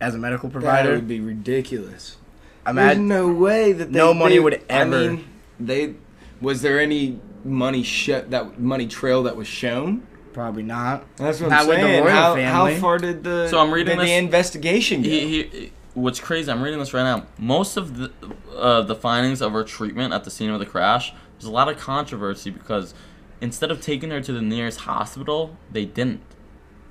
As 0.00 0.14
a 0.14 0.18
medical 0.18 0.50
provider, 0.50 0.72
That 0.72 0.78
provider, 0.82 0.96
would 0.96 1.08
be 1.08 1.20
ridiculous. 1.20 2.16
There's 2.64 2.74
imagine 2.76 3.08
no 3.08 3.28
way 3.32 3.72
that 3.72 3.92
they, 3.92 3.98
No 3.98 4.12
money 4.12 4.34
they- 4.34 4.40
would 4.40 4.54
I 4.54 4.80
ever- 4.80 5.10
mean, 5.12 5.24
they 5.58 5.94
was 6.40 6.60
there 6.62 6.80
any 6.80 7.20
money 7.44 7.82
sh- 7.82 8.08
that 8.28 8.60
money 8.60 8.86
trail 8.86 9.22
that 9.24 9.36
was 9.36 9.46
shown? 9.46 10.06
probably 10.32 10.62
not. 10.62 11.04
That's 11.16 11.40
what 11.40 11.50
Not 11.50 11.62
I'm 11.62 11.68
with 11.68 11.76
the 11.80 11.82
saying. 11.86 12.04
royal 12.04 12.12
how, 12.14 12.34
family. 12.34 12.74
how 12.74 12.80
far 12.80 12.98
did 12.98 13.22
the 13.22 13.48
So 13.48 13.58
I'm 13.60 13.70
reading 13.70 13.96
did 13.98 14.00
the 14.00 14.10
this- 14.10 14.18
investigation 14.22 15.02
go? 15.02 15.08
he, 15.10 15.42
he, 15.42 15.72
what's 15.94 16.20
crazy, 16.20 16.50
I'm 16.50 16.62
reading 16.62 16.78
this 16.78 16.94
right 16.94 17.02
now. 17.02 17.26
Most 17.38 17.76
of 17.76 17.96
the 17.96 18.12
uh, 18.56 18.82
the 18.82 18.94
findings 18.94 19.40
of 19.40 19.52
her 19.52 19.64
treatment 19.64 20.12
at 20.12 20.24
the 20.24 20.30
scene 20.30 20.50
of 20.50 20.58
the 20.58 20.66
crash, 20.66 21.12
there's 21.34 21.44
a 21.44 21.50
lot 21.50 21.68
of 21.68 21.78
controversy 21.78 22.50
because 22.50 22.94
instead 23.40 23.70
of 23.70 23.80
taking 23.80 24.10
her 24.10 24.20
to 24.20 24.32
the 24.32 24.42
nearest 24.42 24.80
hospital, 24.80 25.56
they 25.70 25.84
didn't. 25.84 26.22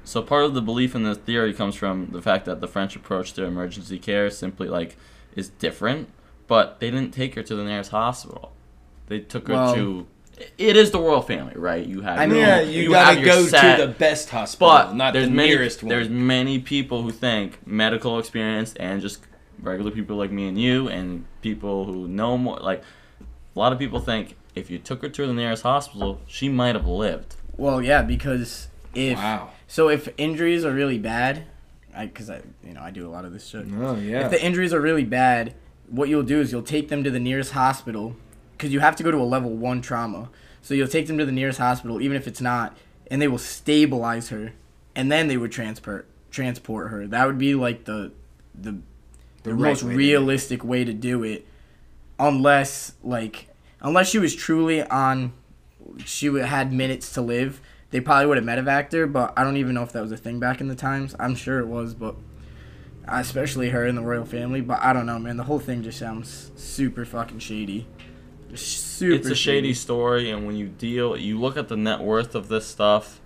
So 0.04 0.22
part 0.22 0.46
of 0.46 0.54
the 0.54 0.62
belief 0.62 0.96
in 0.96 1.04
this 1.04 1.18
theory 1.18 1.54
comes 1.54 1.76
from 1.76 2.10
the 2.12 2.22
fact 2.22 2.46
that 2.46 2.60
the 2.60 2.68
French 2.68 2.96
approach 2.96 3.34
to 3.34 3.44
emergency 3.44 4.00
care 4.00 4.30
simply 4.30 4.68
like 4.68 4.98
is 5.36 5.50
different, 5.50 6.10
but 6.48 6.80
they 6.80 6.90
didn't 6.92 7.14
take 7.14 7.36
her 7.36 7.44
to 7.44 7.56
the 7.56 7.64
nearest 7.64 7.92
hospital. 7.92 8.52
They 9.08 9.20
took 9.20 9.48
her 9.48 9.54
Well- 9.54 9.76
to. 9.76 10.08
It 10.58 10.76
is 10.76 10.92
the 10.92 11.00
royal 11.00 11.22
family, 11.22 11.54
right? 11.56 11.86
You 11.86 12.02
have. 12.02 12.20
I 12.20 12.26
your 12.26 12.34
mean, 12.34 12.44
own- 12.44 12.48
yeah, 12.48 12.62
you, 12.62 12.94
have 12.94 13.16
gotta 13.16 13.26
go 13.26 13.46
set- 13.46 13.78
to 13.78 13.88
the 13.88 13.94
best 13.94 14.30
hospital, 14.30 14.68
but 14.68 14.96
not 14.96 15.14
there's 15.14 15.28
the 15.28 15.34
many, 15.34 15.50
nearest 15.50 15.84
one. 15.84 15.90
There's 15.90 16.10
many 16.10 16.60
people 16.60 17.02
who 17.02 17.12
think 17.12 17.66
medical 17.66 18.20
experience 18.20 18.74
and 18.76 19.02
just 19.02 19.22
regular 19.62 19.92
people 19.92 20.18
like 20.18 20.32
me 20.32 20.48
and 20.48 20.60
you 20.60 20.88
and 20.88 21.26
people 21.42 21.86
who 21.86 22.08
know 22.08 22.38
more. 22.38 22.58
Like 22.58 22.84
a 23.56 23.60
lot 23.60 23.74
of 23.74 23.80
people 23.80 24.00
think 24.00 24.36
if 24.56 24.70
you 24.70 24.80
took 24.80 25.02
her 25.02 25.10
to 25.10 25.28
the 25.28 25.34
nearest 25.34 25.64
hospital, 25.64 26.22
she 26.28 26.50
might 26.50 26.76
have 26.76 26.88
lived. 26.88 27.36
Well, 27.58 27.82
yeah, 27.82 28.02
because 28.02 28.68
if 28.94 29.18
wow. 29.18 29.52
so, 29.68 29.90
if 29.90 30.10
injuries 30.18 30.66
are 30.66 30.74
really 30.74 30.98
bad, 30.98 31.46
I 31.96 32.06
because 32.06 32.30
I 32.30 32.42
you 32.64 32.74
know 32.74 32.82
I 32.82 32.92
do 32.92 33.08
a 33.08 33.12
lot 33.12 33.26
of 33.26 33.34
this 33.34 33.48
shit. 33.48 33.66
Oh 33.78 33.96
yeah. 33.96 34.26
If 34.26 34.32
the 34.32 34.44
injuries 34.44 34.74
are 34.74 34.82
really 34.82 35.06
bad, 35.06 35.54
what 35.88 36.10
you'll 36.10 36.24
do 36.24 36.40
is 36.40 36.52
you'll 36.52 36.64
take 36.64 36.90
them 36.90 37.04
to 37.04 37.12
the 37.12 37.20
nearest 37.20 37.52
hospital 37.52 38.16
because 38.62 38.72
you 38.72 38.80
have 38.80 38.96
to 38.96 39.02
go 39.02 39.10
to 39.10 39.18
a 39.18 39.26
level 39.26 39.50
one 39.50 39.82
trauma. 39.82 40.30
So 40.62 40.76
you'll 40.76 40.88
take 40.88 41.08
them 41.08 41.18
to 41.18 41.26
the 41.26 41.32
nearest 41.32 41.58
hospital, 41.58 42.00
even 42.00 42.16
if 42.16 42.28
it's 42.28 42.40
not, 42.40 42.78
and 43.10 43.20
they 43.20 43.28
will 43.28 43.40
stabilize 43.40 44.30
her, 44.30 44.54
and 44.96 45.12
then 45.12 45.28
they 45.28 45.36
would 45.36 45.52
transport 45.52 46.06
transport 46.30 46.92
her. 46.92 47.08
That 47.08 47.26
would 47.26 47.40
be 47.40 47.56
like 47.56 47.86
the 47.86 48.12
the, 48.54 48.78
the, 49.42 49.56
right 49.56 49.70
most 49.70 49.84
way 49.84 49.96
realistic 49.96 50.64
way 50.64 50.84
to 50.86 50.94
do 50.94 51.24
it, 51.24 51.48
unless 52.20 52.94
like 53.04 53.48
unless 53.82 54.12
she 54.12 54.20
was 54.20 54.36
truly 54.36 54.84
on, 54.84 55.34
she 56.06 56.30
would, 56.30 56.46
had 56.46 56.72
minutes 56.72 57.12
to 57.14 57.22
live. 57.22 57.62
They 57.90 58.00
probably 58.00 58.28
would 58.28 58.38
have 58.38 58.46
medevaced 58.46 58.94
her, 58.94 59.08
but 59.08 59.34
I 59.36 59.44
don't 59.44 59.58
even 59.58 59.74
know 59.74 59.82
if 59.82 59.92
that 59.94 60.02
was 60.04 60.12
a 60.12 60.18
thing 60.18 60.40
back 60.40 60.62
in 60.62 60.68
the 60.68 60.76
times. 60.76 61.16
I'm 61.20 61.34
sure 61.34 61.60
it 61.60 61.68
was, 61.68 61.96
but 61.96 62.16
especially 63.08 63.72
her 63.72 63.88
and 63.88 63.98
the 63.98 64.04
royal 64.04 64.24
family. 64.24 64.62
But 64.62 64.82
I 64.84 64.94
don't 64.94 65.08
know, 65.08 65.18
man. 65.18 65.38
The 65.38 65.46
whole 65.46 65.60
thing 65.60 65.82
just 65.82 65.98
sounds 65.98 66.52
super 66.56 67.06
fucking 67.06 67.40
shady. 67.40 67.88
Super. 68.56 69.16
it's 69.16 69.28
a 69.28 69.36
shady 69.36 69.74
story, 69.74 70.30
and 70.30 70.46
when 70.46 70.56
you 70.56 70.68
deal, 70.68 71.18
you 71.18 71.40
look 71.40 71.58
at 71.58 71.68
the 71.68 71.78
net 71.78 72.02
worth 72.02 72.36
of 72.36 72.48
this 72.48 72.66
stuff. 72.68 73.20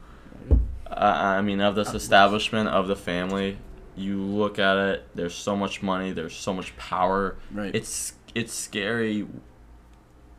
Uh, 0.49 0.93
I 0.95 1.41
mean, 1.41 1.61
of 1.61 1.75
this 1.75 1.93
establishment 1.93 2.69
of 2.69 2.87
the 2.87 2.95
family, 2.95 3.57
you 3.95 4.21
look 4.21 4.59
at 4.59 4.77
it. 4.77 5.07
There's 5.15 5.33
so 5.33 5.55
much 5.55 5.81
money. 5.81 6.11
There's 6.11 6.35
so 6.35 6.53
much 6.53 6.75
power. 6.77 7.37
Right. 7.51 7.73
It's 7.73 8.13
it's 8.33 8.53
scary. 8.53 9.27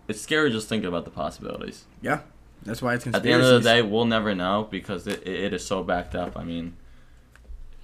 It's 0.08 0.20
scary 0.20 0.50
just 0.50 0.68
thinking 0.68 0.88
about 0.88 1.04
the 1.04 1.10
possibilities. 1.10 1.84
yeah. 2.00 2.20
That's 2.62 2.82
why 2.82 2.94
it's 2.94 3.06
At 3.06 3.22
the 3.22 3.30
end 3.30 3.42
of 3.42 3.62
the 3.62 3.68
day, 3.68 3.80
we'll 3.80 4.06
never 4.06 4.34
know 4.34 4.66
because 4.68 5.06
it, 5.06 5.24
it 5.26 5.52
is 5.52 5.64
so 5.64 5.84
backed 5.84 6.16
up. 6.16 6.36
I 6.36 6.42
mean, 6.42 6.76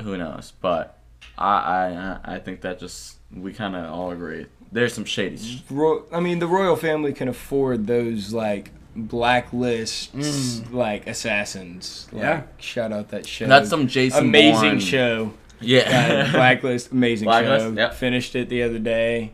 who 0.00 0.16
knows? 0.16 0.54
But 0.60 0.98
I 1.38 2.18
I 2.24 2.34
I 2.36 2.38
think 2.40 2.62
that 2.62 2.80
just 2.80 3.18
we 3.32 3.52
kind 3.52 3.76
of 3.76 3.90
all 3.92 4.10
agree. 4.10 4.46
There's 4.72 4.94
some 4.94 5.04
shady. 5.04 5.36
sh- 5.36 5.58
Ro- 5.70 6.04
I 6.12 6.20
mean, 6.20 6.38
the 6.38 6.46
royal 6.46 6.76
family 6.76 7.12
can 7.12 7.28
afford 7.28 7.86
those 7.86 8.32
like 8.32 8.70
blacklist 8.96 10.16
Mm. 10.16 10.72
like 10.72 11.06
assassins. 11.06 12.08
Like, 12.12 12.22
Yeah. 12.22 12.42
shout 12.58 12.92
out 12.92 13.08
that 13.10 13.26
show. 13.26 13.46
That's 13.46 13.68
some 13.70 13.86
Jason 13.86 14.24
amazing 14.28 14.60
Bourne- 14.70 14.80
show. 14.80 15.32
Yeah. 15.60 16.26
Uh, 16.28 16.32
Blacklist, 16.36 16.90
amazing 16.90 17.26
Blacklist, 17.26 17.66
show. 17.66 17.72
yep. 17.72 17.94
Finished 17.94 18.34
it 18.34 18.48
the 18.48 18.62
other 18.64 18.78
day. 18.80 19.30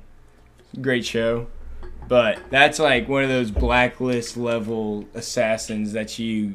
Great 0.81 1.07
show. 1.07 1.47
But 2.07 2.39
that's 2.51 2.79
like 2.79 3.09
one 3.09 3.23
of 3.23 3.29
those 3.29 3.51
blacklist 3.51 4.37
level 4.37 5.07
assassins 5.15 5.93
that 5.93 6.19
you 6.19 6.55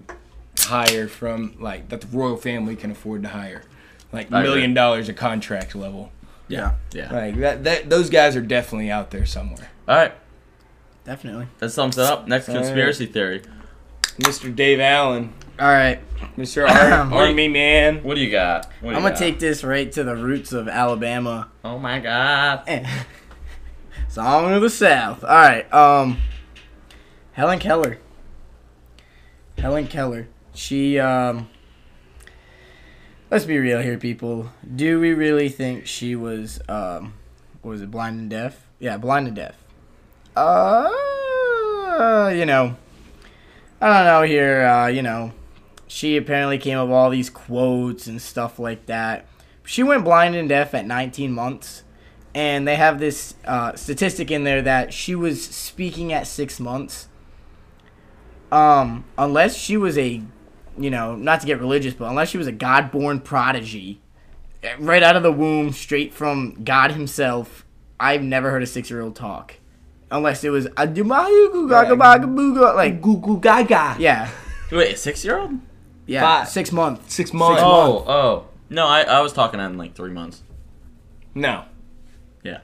hire 0.60 1.08
from 1.08 1.56
like 1.60 1.90
that 1.90 2.02
the 2.02 2.08
royal 2.16 2.38
family 2.38 2.76
can 2.76 2.92
afford 2.92 3.24
to 3.24 3.30
hire. 3.30 3.64
Like 4.12 4.30
million 4.30 4.74
dollars 4.76 5.10
a 5.10 5.14
contract 5.14 5.74
level. 5.76 6.12
Yeah, 6.48 6.74
yeah. 6.94 7.12
Like 7.14 7.38
that, 7.38 7.64
that 7.64 7.90
those 7.90 8.10
guys 8.10 8.36
are 8.36 8.42
definitely 8.42 8.92
out 8.92 9.12
there 9.12 9.26
somewhere. 9.26 9.70
All 9.88 9.96
right. 9.96 10.14
definitely. 11.06 11.48
That 11.60 11.70
sums 11.70 11.98
it 11.98 12.04
up. 12.04 12.28
Next 12.28 12.50
All 12.50 12.56
right. 12.56 12.62
conspiracy 12.64 13.06
theory. 13.06 13.42
Mr. 14.20 14.54
Dave 14.56 14.80
Allen, 14.80 15.34
All 15.60 15.68
right, 15.68 16.00
Mr. 16.38 16.70
Ar- 16.70 17.14
Army 17.14 17.48
Man. 17.48 18.04
What 18.04 18.14
do 18.16 18.22
you 18.22 18.30
got? 18.30 18.66
What 18.82 18.90
do 18.92 18.96
I'm 18.98 19.02
you 19.02 19.02
gonna 19.02 19.10
got? 19.12 19.18
take 19.18 19.40
this 19.40 19.64
right 19.64 19.92
to 19.94 20.04
the 20.04 20.16
roots 20.16 20.54
of 20.54 20.68
Alabama. 20.68 21.50
Oh 21.64 21.80
my 21.80 22.00
god. 22.00 22.64
Song 24.10 24.54
of 24.54 24.62
the 24.62 24.70
South. 24.70 25.24
All 25.24 25.30
right. 25.30 25.74
Um, 25.74 26.18
Helen 27.32 27.58
Keller. 27.58 27.98
Helen 29.58 29.88
Keller. 29.88 30.28
She 30.54 31.00
um. 31.00 31.50
Let's 33.34 33.46
be 33.46 33.58
real 33.58 33.82
here, 33.82 33.98
people. 33.98 34.52
Do 34.76 35.00
we 35.00 35.12
really 35.12 35.50
think 35.50 35.88
she 35.88 36.16
was 36.16 36.62
um, 36.70 37.16
was 37.64 37.82
it, 37.82 37.90
blind 37.90 38.20
and 38.20 38.30
deaf? 38.30 38.68
Yeah, 38.78 38.98
blind 38.98 39.26
and 39.26 39.36
deaf. 39.36 39.56
Uh, 40.36 40.88
you 42.32 42.46
know, 42.46 42.76
I 43.82 43.88
don't 43.88 44.06
know 44.06 44.22
here. 44.22 44.68
Uh, 44.68 44.86
you 44.86 45.02
know, 45.02 45.32
she 45.88 46.16
apparently 46.16 46.60
came 46.60 46.78
up 46.78 46.90
with 46.90 46.96
all 46.96 47.10
these 47.10 47.32
quotes 47.32 48.06
and 48.06 48.22
stuff 48.22 48.60
like 48.60 48.86
that. 48.86 49.26
She 49.66 49.82
went 49.82 50.04
blind 50.04 50.36
and 50.36 50.48
deaf 50.48 50.76
at 50.76 50.86
19 50.86 51.32
months 51.32 51.82
and 52.36 52.68
they 52.68 52.76
have 52.76 53.00
this 53.00 53.34
uh, 53.46 53.76
statistic 53.76 54.30
in 54.30 54.44
there 54.44 54.62
that 54.62 54.94
she 54.94 55.16
was 55.16 55.44
speaking 55.44 56.14
at 56.14 56.28
six 56.28 56.60
months. 56.60 57.08
Um, 58.52 59.06
unless 59.18 59.58
she 59.58 59.76
was 59.76 59.98
a, 59.98 60.22
you 60.78 60.90
know, 60.90 61.16
not 61.16 61.42
to 61.42 61.48
get 61.48 61.60
religious, 61.60 61.94
but 61.94 62.10
unless 62.10 62.30
she 62.30 62.38
was 62.38 62.48
a 62.48 62.52
God-born 62.52 63.20
prodigy, 63.22 64.02
eh, 64.64 64.76
right 64.80 65.04
out 65.04 65.16
of 65.16 65.24
the 65.24 65.32
womb, 65.32 65.72
straight 65.72 66.14
from 66.14 66.64
God 66.64 66.92
Himself, 66.92 67.66
I've 68.00 68.24
never 68.24 68.52
heard 68.52 68.64
a 68.64 68.68
six-year-old 68.68 69.16
talk, 69.16 69.56
unless 70.12 70.44
it 70.44 70.50
was 70.50 70.68
"Adumayugu-gaga-baga-booga," 70.68 72.76
like 72.76 73.02
Goo 73.02 73.18
goo 73.18 73.40
gaga. 73.40 73.96
yeah, 74.00 74.30
Wait, 74.72 74.94
a 74.94 74.98
six 74.98 75.24
year 75.24 75.40
old? 75.40 75.52
yeah, 76.06 76.22
Five. 76.22 76.50
six 76.50 76.72
months. 76.72 77.14
Six 77.14 77.34
months. 77.34 77.62
Oh, 77.64 78.04
oh. 78.08 78.46
No, 78.70 78.88
I, 78.88 79.02
I 79.04 79.22
was 79.22 79.34
talking 79.34 79.60
in 79.60 79.78
like 79.78 79.96
three 79.96 80.12
months. 80.12 80.42
No. 81.36 81.66
Yeah. 82.44 82.60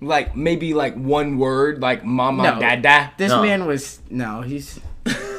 Like 0.00 0.34
maybe 0.34 0.74
like 0.74 0.94
one 0.96 1.38
word, 1.38 1.80
like 1.80 2.04
mama, 2.04 2.42
No. 2.54 2.60
dada. 2.60 3.12
This 3.16 3.30
No. 3.30 3.42
man 3.42 3.66
was 3.66 4.00
no, 4.10 4.40
he's 4.42 4.80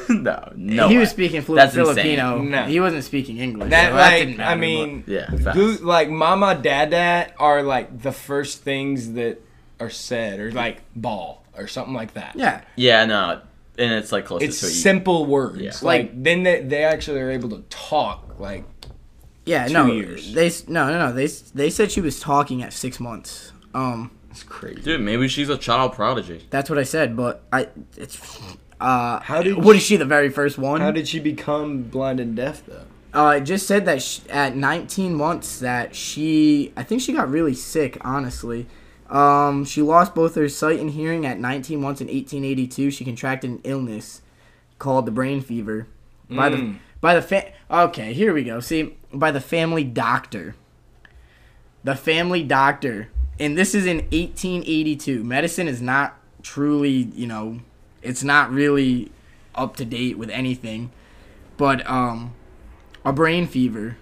no, 0.08 0.52
no. 0.56 0.88
he 0.88 0.94
way. 0.94 1.00
was 1.00 1.10
speaking 1.10 1.42
flu- 1.42 1.56
That's. 1.56 1.74
Filipino. 1.74 2.38
No. 2.38 2.64
He 2.64 2.80
wasn't 2.80 3.04
speaking 3.04 3.38
English. 3.38 3.70
That 3.70 3.90
so 3.90 3.96
like 3.96 4.18
didn't 4.18 4.36
matter, 4.38 4.50
I 4.50 4.56
mean, 4.56 5.04
Yeah, 5.06 5.30
facts. 5.30 5.80
like 5.82 6.08
mama, 6.10 6.54
dada 6.54 7.32
are 7.38 7.62
like 7.62 8.02
the 8.02 8.12
first 8.12 8.62
things 8.62 9.12
that 9.14 9.40
are 9.80 9.90
said, 9.90 10.38
or 10.40 10.52
like 10.52 10.82
ball. 10.94 11.44
or 11.56 11.66
something 11.68 11.94
like 11.94 12.14
that. 12.14 12.34
Yeah. 12.36 12.62
Yeah, 12.76 13.04
no, 13.06 13.40
and 13.78 13.92
it's 13.92 14.12
like 14.12 14.24
close 14.26 14.42
It's 14.42 14.60
to 14.60 14.66
a 14.66 14.68
simple 14.68 15.26
words. 15.26 15.60
Yeah. 15.60 15.72
Like, 15.82 16.22
then 16.22 16.42
they, 16.44 16.62
they 16.62 16.84
actually 16.84 17.20
are 17.20 17.30
able 17.30 17.50
to 17.50 17.62
talk. 17.68 18.38
Like 18.38 18.64
Yeah, 19.44 19.66
Two 19.66 19.72
no, 19.74 19.86
years. 19.86 20.32
they 20.34 20.50
no 20.68 20.88
no 20.90 20.98
no 21.08 21.12
they 21.12 21.26
they 21.54 21.68
said 21.70 21.90
she 21.92 22.00
was 22.00 22.20
talking 22.20 22.62
at 22.62 22.72
six 22.72 22.98
months. 23.00 23.52
Um, 23.74 24.10
it's 24.30 24.42
crazy. 24.42 24.80
Dude, 24.82 25.00
maybe 25.00 25.28
she's 25.28 25.48
a 25.50 25.58
child 25.58 25.92
prodigy. 25.94 26.46
that's 26.50 26.70
what 26.70 26.78
I 26.78 26.84
said, 26.84 27.16
but 27.16 27.42
I 27.52 27.68
it's 27.96 28.16
uh 28.82 29.20
How 29.20 29.42
did 29.42 29.56
what 29.56 29.72
she- 29.74 29.78
is 29.78 29.82
she 29.84 29.96
the 29.96 30.04
very 30.04 30.28
first 30.28 30.58
one? 30.58 30.80
How 30.80 30.90
did 30.90 31.06
she 31.08 31.18
become 31.20 31.82
blind 31.84 32.20
and 32.20 32.34
deaf 32.36 32.62
though? 32.66 32.86
uh, 33.14 33.34
it 33.36 33.42
just 33.42 33.66
said 33.66 33.84
that 33.84 34.02
sh 34.02 34.20
at 34.30 34.56
19 34.56 35.14
months 35.14 35.58
that 35.60 35.94
she 35.94 36.72
I 36.76 36.82
think 36.82 37.00
she 37.02 37.12
got 37.12 37.30
really 37.30 37.54
sick. 37.54 37.98
Honestly, 38.02 38.66
um, 39.10 39.64
she 39.64 39.82
lost 39.82 40.14
both 40.14 40.34
her 40.34 40.48
sight 40.48 40.80
and 40.80 40.90
hearing 40.90 41.24
at 41.26 41.38
19 41.38 41.80
months 41.80 42.00
in 42.00 42.06
1882. 42.08 42.90
She 42.90 43.04
contracted 43.04 43.50
an 43.50 43.60
illness 43.64 44.22
called 44.78 45.06
the 45.06 45.12
brain 45.12 45.40
fever 45.42 45.86
by 46.30 46.48
the 46.48 46.56
Mm. 46.56 46.76
by 47.00 47.14
the 47.14 47.22
fa- 47.22 47.52
okay 47.70 48.12
here 48.14 48.32
we 48.32 48.42
go 48.44 48.58
see 48.60 48.94
by 49.12 49.30
the 49.30 49.40
family 49.40 49.84
doctor 49.84 50.54
the 51.84 51.94
family 51.94 52.42
doctor 52.42 53.08
and 53.38 53.56
this 53.58 53.74
is 53.74 53.84
in 53.86 53.98
1882 54.12 55.22
medicine 55.22 55.68
is 55.68 55.80
not 55.82 56.16
truly 56.42 57.10
you 57.14 57.26
know 57.26 57.58
it's 58.02 58.22
not 58.24 58.50
really 58.50 59.10
up 59.54 59.76
to 59.76 59.84
date 59.84 60.16
with 60.18 60.30
anything 60.30 60.90
but 61.56 61.86
um 61.88 62.34
a 63.04 63.12
brain 63.12 63.46
fever 63.46 63.96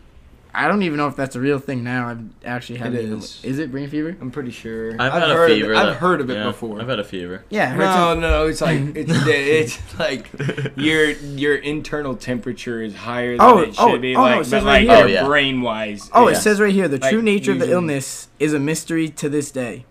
i 0.55 0.67
don't 0.69 0.83
even 0.83 0.97
know 0.97 1.07
if 1.07 1.15
that's 1.17 1.37
a 1.37 1.41
real 1.41 1.59
thing 1.59 1.83
now 1.85 2.09
i've 2.09 2.21
actually 2.45 2.79
had 2.79 2.95
It 2.95 3.05
even- 3.05 3.19
is. 3.19 3.41
is 3.45 3.59
it 3.59 3.71
brain 3.71 3.89
fever 3.89 4.17
I'm 4.21 4.31
pretty 4.31 4.51
sure. 4.51 4.93
I've, 5.01 5.13
had 5.13 5.23
heard 5.23 5.51
a 5.51 5.53
of 5.55 5.59
fever. 5.59 5.73
it. 5.73 5.77
I've 5.77 5.97
heard 5.97 6.21
of 6.21 6.31
it 6.31 6.35
yeah, 6.35 6.45
before. 6.45 6.81
I've 6.81 6.89
had 6.89 6.99
a 6.99 7.05
fever. 7.05 7.45
yeah 7.51 7.65
I 7.65 7.67
heard 7.69 7.79
no, 7.85 7.95
some- 7.95 8.21
no, 8.21 8.47
it's 8.47 8.61
like 8.61 8.81
it's 8.97 9.13
it's 9.27 9.99
like 9.99 10.29
your 10.77 11.11
your 11.11 11.55
internal 11.57 12.17
temperature 12.17 12.83
is 12.83 12.95
higher 12.95 13.33
than 13.37 13.41
Oh, 13.41 13.59
it 13.61 13.75
should 13.75 13.81
oh, 13.83 13.99
be. 13.99 14.15
oh, 14.17 14.19
no, 14.19 14.23
like, 14.23 14.35
it 14.35 14.39
but 14.39 14.47
says 14.47 14.65
like 14.65 14.89
right 14.89 14.97
here. 14.97 15.05
Oh, 15.05 15.09
yeah. 15.09 15.25
brain 15.27 15.63
wise. 15.63 16.11
oh 16.13 16.29
yeah. 16.29 16.35
it 16.37 16.41
says 16.41 16.61
right 16.61 16.73
here 16.75 16.89
the 16.89 16.99
true 16.99 17.19
Like, 17.19 17.25
nature 17.25 17.53
of 17.53 17.59
the 17.61 17.71
illness 17.71 18.29
is 18.39 18.53
a 18.53 18.59
mystery 18.61 19.09
to 19.11 19.29
this 19.29 19.51
day 19.51 19.85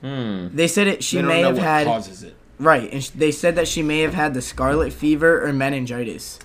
Hmm. 0.00 0.48
they 0.56 0.66
said 0.68 0.86
it 0.86 1.04
she 1.04 1.16
they 1.16 1.22
don't 1.22 1.28
may 1.28 1.40
know 1.42 1.48
have 1.48 1.56
what 1.56 1.64
had 1.66 1.86
causes 1.86 2.22
it. 2.22 2.34
Right, 2.60 2.92
and 2.92 3.02
sh- 3.02 3.08
they 3.10 3.32
said 3.32 3.56
that 3.56 3.66
she 3.66 3.82
may 3.82 4.00
have 4.00 4.12
had 4.14 4.34
the 4.34 4.42
scarlet 4.42 4.92
fever 4.92 5.44
or 5.46 5.52
meningitis. 5.52 6.38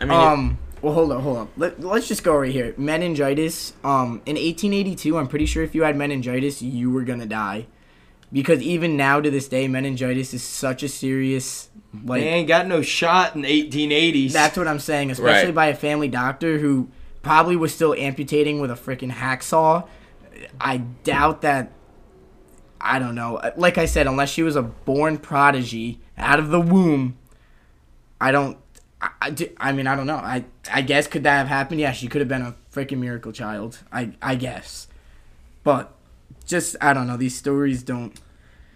I 0.00 0.04
mean, 0.04 0.12
um, 0.18 0.58
well, 0.82 0.92
hold 0.94 1.12
on, 1.12 1.22
hold 1.22 1.36
on. 1.38 1.48
Let, 1.56 1.80
let's 1.80 2.08
just 2.08 2.24
go 2.24 2.34
right 2.36 2.50
here. 2.50 2.74
Meningitis. 2.76 3.72
Um, 3.84 4.20
in 4.26 4.34
1882, 4.36 5.16
I'm 5.16 5.28
pretty 5.28 5.46
sure 5.46 5.62
if 5.62 5.74
you 5.74 5.84
had 5.84 5.96
meningitis, 5.96 6.60
you 6.60 6.90
were 6.90 7.04
gonna 7.04 7.26
die, 7.26 7.66
because 8.32 8.60
even 8.62 8.96
now 8.96 9.20
to 9.20 9.30
this 9.30 9.46
day, 9.46 9.68
meningitis 9.68 10.34
is 10.34 10.42
such 10.42 10.82
a 10.82 10.88
serious 10.88 11.68
like. 12.04 12.20
they 12.22 12.28
ain't 12.28 12.48
got 12.48 12.66
no 12.66 12.82
shot 12.82 13.36
in 13.36 13.42
1880s. 13.42 14.32
That's 14.32 14.56
what 14.56 14.66
I'm 14.66 14.80
saying, 14.80 15.10
especially 15.12 15.46
Right. 15.50 15.54
by 15.54 15.66
a 15.68 15.74
family 15.76 16.08
doctor 16.08 16.58
who 16.58 16.88
probably 17.22 17.54
was 17.56 17.72
still 17.74 17.94
amputating 17.94 18.58
with 18.60 18.70
a 18.70 18.74
freaking 18.74 19.12
hacksaw. 19.12 19.86
I 20.60 20.78
doubt 20.78 21.42
that. 21.42 21.70
I 22.80 22.98
don't 22.98 23.14
know. 23.14 23.36
Uh, 23.36 23.50
like 23.56 23.78
I 23.78 23.84
said, 23.86 24.06
unless 24.06 24.30
she 24.30 24.42
was 24.42 24.56
a 24.56 24.62
born 24.62 25.18
prodigy 25.18 26.00
out 26.16 26.38
of 26.38 26.48
the 26.50 26.60
womb, 26.60 27.16
I 28.20 28.32
don't. 28.32 28.58
I, 29.00 29.10
I, 29.22 29.30
do- 29.30 29.50
I 29.58 29.72
mean, 29.72 29.86
I 29.86 29.96
don't 29.96 30.06
know. 30.06 30.16
I 30.16 30.44
I 30.72 30.82
guess 30.82 31.06
could 31.06 31.22
that 31.24 31.36
have 31.38 31.48
happened? 31.48 31.80
Yeah, 31.80 31.92
she 31.92 32.08
could 32.08 32.20
have 32.20 32.28
been 32.28 32.42
a 32.42 32.54
freaking 32.72 32.98
miracle 32.98 33.32
child. 33.32 33.78
I 33.92 34.12
I 34.22 34.34
guess, 34.34 34.88
but 35.64 35.92
just 36.46 36.76
I 36.80 36.92
don't 36.92 37.06
know. 37.06 37.16
These 37.16 37.36
stories 37.36 37.82
don't. 37.82 38.18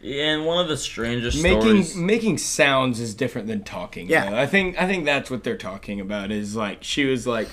yeah, 0.01 0.33
and 0.35 0.47
one 0.47 0.59
of 0.63 0.69
the 0.69 0.77
strangest 0.77 1.43
making 1.43 1.61
stories. 1.85 1.97
making 1.97 2.39
sounds 2.39 3.01
is 3.01 3.15
different 3.15 3.49
than 3.49 3.65
talking. 3.65 4.09
Yeah. 4.09 4.31
though. 4.31 4.39
I 4.39 4.47
think 4.47 4.81
I 4.81 4.87
think 4.87 5.05
that's 5.05 5.31
what 5.31 5.45
they're 5.45 5.57
talking 5.59 6.01
about. 6.01 6.31
Is 6.31 6.55
like 6.57 6.83
she 6.85 7.05
was 7.05 7.27
like 7.27 7.49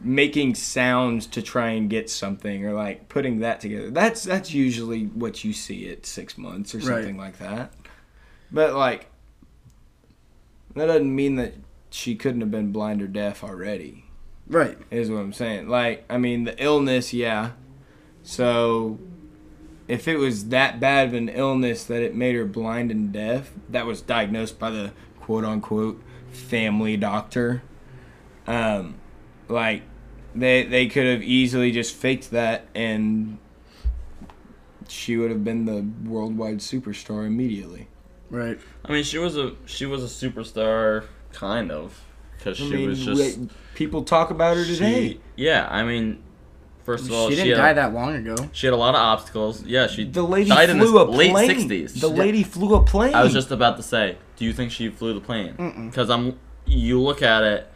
making 0.00 0.54
sounds 0.54 1.26
to 1.28 1.42
try 1.42 1.70
and 1.70 1.90
get 1.90 2.08
something, 2.08 2.64
or 2.66 2.72
like 2.72 3.08
putting 3.08 3.40
that 3.40 3.60
together. 3.60 3.90
That's 3.90 4.22
that's 4.22 4.52
usually 4.52 5.04
what 5.06 5.44
you 5.44 5.52
see 5.52 5.88
at 5.90 6.06
six 6.06 6.38
months 6.38 6.74
or 6.74 6.78
Right. 6.78 6.86
something 6.86 7.16
like 7.16 7.38
that. 7.38 7.72
But 8.50 8.74
like 8.74 9.06
that 10.74 10.86
doesn't 10.86 11.14
mean 11.14 11.36
that 11.36 11.54
she 11.90 12.14
couldn't 12.14 12.40
have 12.40 12.50
been 12.50 12.72
blind 12.72 13.02
or 13.02 13.08
deaf 13.08 13.42
already. 13.42 14.04
Right. 14.46 14.78
Is 14.90 15.10
what 15.10 15.18
I'm 15.18 15.32
saying. 15.32 15.68
Like, 15.68 16.04
I 16.08 16.18
mean, 16.18 16.44
the 16.44 16.60
illness, 16.62 17.12
yeah. 17.12 17.52
So, 18.22 18.98
if 19.88 20.06
it 20.06 20.16
was 20.16 20.48
that 20.48 20.78
bad 20.80 21.08
of 21.08 21.14
an 21.14 21.28
illness 21.28 21.84
that 21.84 22.02
it 22.02 22.14
made 22.14 22.34
her 22.36 22.44
blind 22.44 22.90
and 22.90 23.12
deaf, 23.12 23.50
that 23.68 23.86
was 23.86 24.00
diagnosed 24.00 24.58
by 24.58 24.70
the 24.70 24.92
quote 25.20 25.44
unquote 25.44 26.00
family 26.30 26.96
doctor. 26.96 27.62
Um, 28.46 28.94
like, 29.50 29.82
they 30.34 30.62
they 30.64 30.86
could 30.86 31.06
have 31.06 31.22
easily 31.22 31.72
just 31.72 31.94
faked 31.94 32.30
that, 32.30 32.66
and 32.74 33.38
she 34.88 35.16
would 35.16 35.30
have 35.30 35.44
been 35.44 35.64
the 35.66 35.86
worldwide 36.08 36.58
superstar 36.58 37.26
immediately. 37.26 37.88
Right. 38.30 38.58
I 38.84 38.92
mean, 38.92 39.04
she 39.04 39.18
was 39.18 39.36
a 39.36 39.54
she 39.66 39.86
was 39.86 40.02
a 40.04 40.06
superstar, 40.28 41.04
kind 41.32 41.70
of, 41.70 42.00
because 42.38 42.56
she 42.58 42.70
mean, 42.70 42.88
was 42.88 43.04
just. 43.04 43.20
wait, 43.38 43.50
people 43.74 44.04
talk 44.04 44.30
about 44.30 44.56
her 44.56 44.64
today. 44.64 45.08
She, 45.08 45.20
yeah, 45.36 45.66
I 45.70 45.82
mean, 45.84 46.22
first 46.84 47.06
of 47.06 47.12
all, 47.12 47.28
she 47.28 47.36
she, 47.36 47.42
didn't 47.44 47.58
had, 47.58 47.74
die 47.74 47.82
that 47.88 47.92
long 47.94 48.14
ago. 48.14 48.36
she 48.52 48.66
had 48.66 48.74
a 48.74 48.76
lot 48.76 48.94
of 48.94 49.00
obstacles. 49.00 49.64
Yeah, 49.64 49.88
she 49.88 50.04
The 50.04 50.22
lady 50.22 50.50
died 50.50 50.70
in 50.70 50.78
flew 50.78 50.92
the 50.92 50.98
a 50.98 51.10
late 51.10 51.32
plane. 51.32 51.48
sixties. 51.48 52.00
The 52.00 52.08
lady 52.08 52.44
flew 52.44 52.74
a 52.76 52.84
plane. 52.84 53.14
I 53.14 53.24
was 53.24 53.32
just 53.32 53.50
about 53.50 53.76
to 53.78 53.82
say, 53.82 54.16
do 54.36 54.44
you 54.44 54.52
think 54.52 54.70
she 54.70 54.88
flew 54.90 55.12
the 55.14 55.20
plane? 55.20 55.88
Because 55.90 56.08
I'm, 56.08 56.38
you 56.66 57.00
look 57.00 57.22
at 57.22 57.42
it, 57.42 57.69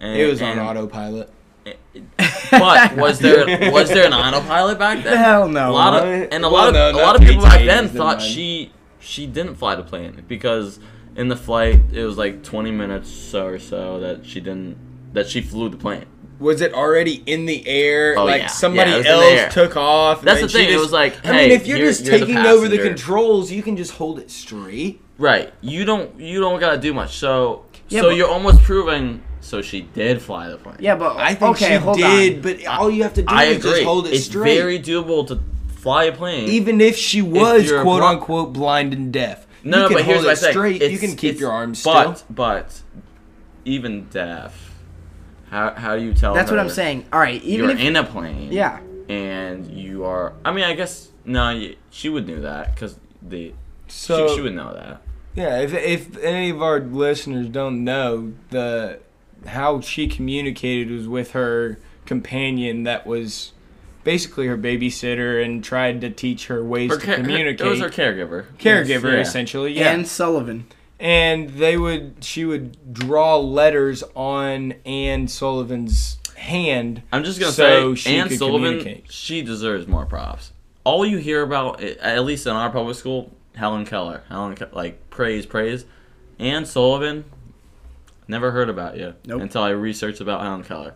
and 0.00 0.16
It 0.20 0.26
was 0.26 0.40
on 0.42 0.58
autopilot. 0.58 1.30
But 2.50 2.96
was 2.96 3.18
there 3.18 3.70
was 3.72 3.88
there 3.88 4.06
an 4.06 4.12
autopilot 4.14 4.78
back 4.78 5.04
then? 5.04 5.16
Hell 5.16 5.48
no. 5.48 5.70
a 5.70 5.72
lot 5.72 5.94
of 5.94 6.28
and 6.32 6.44
a 6.44 6.48
Well, 6.48 6.52
lot 6.52 6.68
of 6.68 6.74
no, 6.74 6.90
a 6.90 7.02
lot 7.02 7.16
of 7.16 7.22
people 7.22 7.42
back 7.42 7.64
then 7.64 7.88
thought 7.88 8.22
she 8.22 8.72
she 9.00 9.26
didn't 9.26 9.56
fly 9.56 9.74
the 9.74 9.82
plane 9.82 10.24
because 10.28 10.78
in 11.16 11.28
the 11.28 11.36
flight 11.36 11.80
it 11.92 12.04
was 12.04 12.16
like 12.16 12.42
20 12.42 12.70
minutes 12.70 13.10
so 13.10 13.46
or 13.46 13.58
so 13.58 14.00
that 14.00 14.24
she 14.24 14.40
didn't 14.40 14.76
that 15.12 15.28
she 15.28 15.40
flew 15.40 15.68
the 15.68 15.76
plane. 15.76 16.06
Was 16.38 16.60
it 16.60 16.72
already 16.72 17.22
in 17.26 17.46
the 17.46 17.66
air? 17.66 18.14
Oh, 18.16 18.24
like 18.24 18.42
yeah. 18.42 18.46
somebody 18.46 18.90
Yeah, 18.92 18.96
it 18.96 18.98
was 18.98 19.06
in 19.06 19.12
the 19.36 19.42
else 19.42 19.54
took 19.54 19.76
off. 19.76 20.22
That's 20.22 20.40
the 20.40 20.48
thing, 20.48 20.72
it 20.72 20.78
was 20.78 20.92
like, 20.92 21.26
I 21.26 21.32
mean, 21.32 21.50
if 21.50 21.66
you're 21.66 21.78
you're- 21.78 21.90
just 21.90 22.04
you're 22.06 22.18
the 22.20 22.26
taking 22.26 22.38
over 22.38 22.68
the 22.68 22.78
controls, 22.78 23.50
you 23.50 23.60
can 23.62 23.76
just 23.76 23.92
hold 23.92 24.20
it 24.20 24.30
straight. 24.30 25.00
Right. 25.18 25.52
You 25.60 25.84
don't 25.84 26.18
you 26.20 26.40
don't 26.40 26.60
gotta 26.60 26.78
do 26.78 26.94
much. 26.94 27.16
So 27.18 27.64
Yeah, 27.88 28.02
so 28.02 28.10
you're 28.10 28.28
almost 28.30 28.62
proving 28.62 29.22
so 29.40 29.62
she 29.62 29.82
did 29.82 30.20
fly 30.22 30.48
the 30.48 30.56
plane. 30.58 30.76
Yeah, 30.80 30.96
but 30.96 31.16
I 31.16 31.34
think 31.34 31.56
okay, 31.56 31.68
she 31.68 31.74
hold 31.74 31.96
did, 31.98 32.36
on. 32.36 32.42
but 32.42 32.66
all 32.66 32.90
you 32.90 33.02
have 33.04 33.14
to 33.14 33.22
do 33.22 33.28
I 33.28 33.44
is 33.44 33.58
agree. 33.58 33.70
just 33.70 33.82
hold 33.84 34.06
it 34.06 34.12
it's 34.14 34.24
straight. 34.26 34.56
very 34.56 34.78
doable 34.78 35.26
to 35.28 35.40
fly 35.76 36.04
a 36.04 36.12
plane. 36.12 36.48
Even 36.48 36.80
if 36.80 36.96
she 36.96 37.22
was 37.22 37.68
you're 37.68 37.82
quote 37.82 38.00
blo- 38.00 38.08
unquote 38.08 38.52
blind 38.52 38.92
and 38.92 39.12
deaf, 39.12 39.46
no, 39.64 39.76
you 39.76 39.82
no, 39.82 39.88
can 39.88 39.96
but 39.98 40.04
here's 40.04 40.16
hold 40.18 40.26
what 40.26 40.30
I 40.30 40.32
it 40.32 40.36
say. 40.36 40.50
straight. 40.52 40.82
you 40.90 40.98
can 40.98 41.16
keep 41.16 41.38
your 41.38 41.50
arms 41.52 41.82
but, 41.82 42.18
still. 42.18 42.26
But 42.30 42.82
even 43.64 44.08
deaf, 44.08 44.74
how 45.50 45.70
how 45.74 45.96
do 45.96 46.02
you 46.02 46.14
tell? 46.14 46.34
That's 46.34 46.50
what 46.50 46.60
I'm 46.60 46.68
saying. 46.70 47.06
All 47.12 47.20
right, 47.20 47.42
even 47.42 47.66
You're 47.66 47.74
if 47.76 47.80
in 47.80 47.96
a 47.96 48.04
plane. 48.04 48.52
yeah, 48.52 48.80
And 49.08 49.66
you 49.70 50.04
are. 50.04 50.34
I 50.44 50.52
mean, 50.52 50.64
I 50.64 50.74
guess 50.74 51.08
no. 51.24 51.70
She 51.90 52.08
would 52.08 52.26
know 52.28 52.40
that 52.40 52.74
because 52.74 52.98
the 53.22 53.52
So 53.88 54.28
she, 54.28 54.36
she 54.36 54.40
would 54.40 54.54
know 54.54 54.72
that. 54.74 55.02
Yeah, 55.34 55.60
if 55.60 55.72
if 55.74 56.16
any 56.18 56.50
of 56.50 56.60
our 56.62 56.80
listeners 56.80 57.48
don't 57.48 57.84
know, 57.84 58.32
the 58.50 58.98
how 59.46 59.80
she 59.80 60.06
communicated 60.08 60.90
was 60.90 61.06
with 61.08 61.32
her 61.32 61.78
companion 62.06 62.82
that 62.84 63.06
was 63.06 63.52
basically 64.04 64.46
her 64.46 64.56
babysitter 64.56 65.44
and 65.44 65.62
tried 65.62 66.00
to 66.00 66.10
teach 66.10 66.46
her 66.46 66.64
ways 66.64 66.90
Her 66.90 66.98
to 66.98 67.04
ca- 67.06 67.12
her- 67.12 67.16
communicate. 67.18 67.66
it 67.66 67.70
was 67.70 67.80
her 67.80 67.90
caregiver. 67.90 68.44
caregiver 68.58 69.12
Yeah. 69.14 69.20
essentially, 69.20 69.72
yeah. 69.78 69.90
Anne 69.90 70.04
Sullivan. 70.04 70.66
and 71.00 71.50
they 71.50 71.76
would 71.76 72.16
she 72.24 72.44
would 72.44 72.92
draw 72.92 73.36
letters 73.36 74.02
on 74.16 74.74
Anne 74.86 75.28
Sullivan's 75.28 76.18
hand. 76.36 77.02
I'm 77.12 77.24
just 77.24 77.38
gonna 77.38 77.52
so 77.52 77.94
say, 77.94 78.00
she 78.10 78.16
Anne 78.16 78.28
could 78.28 78.38
Sullivan, 78.38 78.78
communicate. 78.78 79.12
she 79.12 79.42
deserves 79.42 79.86
more 79.86 80.06
props. 80.06 80.52
All 80.84 81.04
you 81.04 81.18
hear 81.18 81.42
about, 81.42 81.82
eh, 81.82 81.94
at 82.00 82.24
least 82.24 82.46
in 82.46 82.52
our 82.52 82.70
public 82.70 82.96
school, 82.96 83.30
Helen 83.54 83.84
Keller, 83.84 84.22
Helen 84.28 84.54
Ke- 84.54 84.72
like 84.74 85.10
praise, 85.10 85.44
praise. 85.44 85.84
Anne 86.38 86.64
Sullivan, 86.64 87.24
never 88.28 88.50
heard 88.52 88.68
about 88.68 88.96
you 88.96 89.14
Nope. 89.26 89.42
until 89.42 89.62
I 89.62 89.70
researched 89.70 90.20
about 90.20 90.42
Helen 90.42 90.62
Keller. 90.62 90.94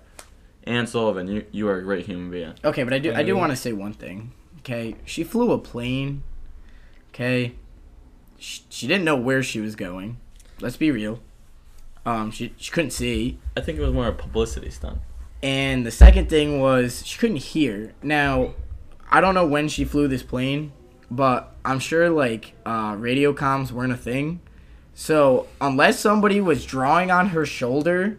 Anne 0.64 0.86
Sullivan, 0.86 1.26
you 1.26 1.44
you 1.50 1.68
are 1.68 1.78
a 1.78 1.82
great 1.82 2.06
human 2.06 2.30
being. 2.30 2.54
Okay, 2.64 2.84
but 2.84 2.92
I 2.92 2.98
do 2.98 3.12
I 3.12 3.22
do 3.24 3.36
want 3.36 3.50
to 3.50 3.56
say 3.56 3.72
one 3.72 3.92
thing. 3.92 4.32
Okay, 4.58 4.94
she 5.04 5.24
flew 5.24 5.50
a 5.50 5.58
plane. 5.58 6.22
Okay, 7.08 7.54
she, 8.38 8.62
she 8.68 8.86
didn't 8.86 9.04
know 9.04 9.16
where 9.16 9.42
she 9.42 9.60
was 9.60 9.74
going. 9.74 10.18
Let's 10.60 10.76
be 10.76 10.90
real. 10.92 11.20
Um, 12.06 12.30
she 12.30 12.54
she 12.56 12.70
couldn't 12.70 12.92
see. 12.92 13.38
I 13.56 13.60
think 13.60 13.78
it 13.78 13.82
was 13.82 13.92
more 13.92 14.06
a 14.06 14.12
publicity 14.12 14.70
stunt. 14.70 14.98
And 15.42 15.84
the 15.84 15.90
second 15.90 16.28
thing 16.28 16.60
was 16.60 17.04
she 17.04 17.18
couldn't 17.18 17.38
hear. 17.38 17.94
Now, 18.02 18.54
I 19.10 19.20
don't 19.20 19.34
know 19.34 19.46
when 19.46 19.66
she 19.68 19.84
flew 19.84 20.06
this 20.06 20.22
plane, 20.22 20.72
but 21.10 21.52
I'm 21.64 21.80
sure 21.80 22.08
like 22.10 22.54
uh, 22.64 22.94
radio 22.98 23.32
comms 23.32 23.72
weren't 23.72 23.92
a 23.92 23.96
thing. 23.96 24.40
So 24.94 25.46
unless 25.60 25.98
somebody 25.98 26.40
was 26.40 26.64
drawing 26.64 27.10
on 27.10 27.30
her 27.30 27.46
shoulder 27.46 28.18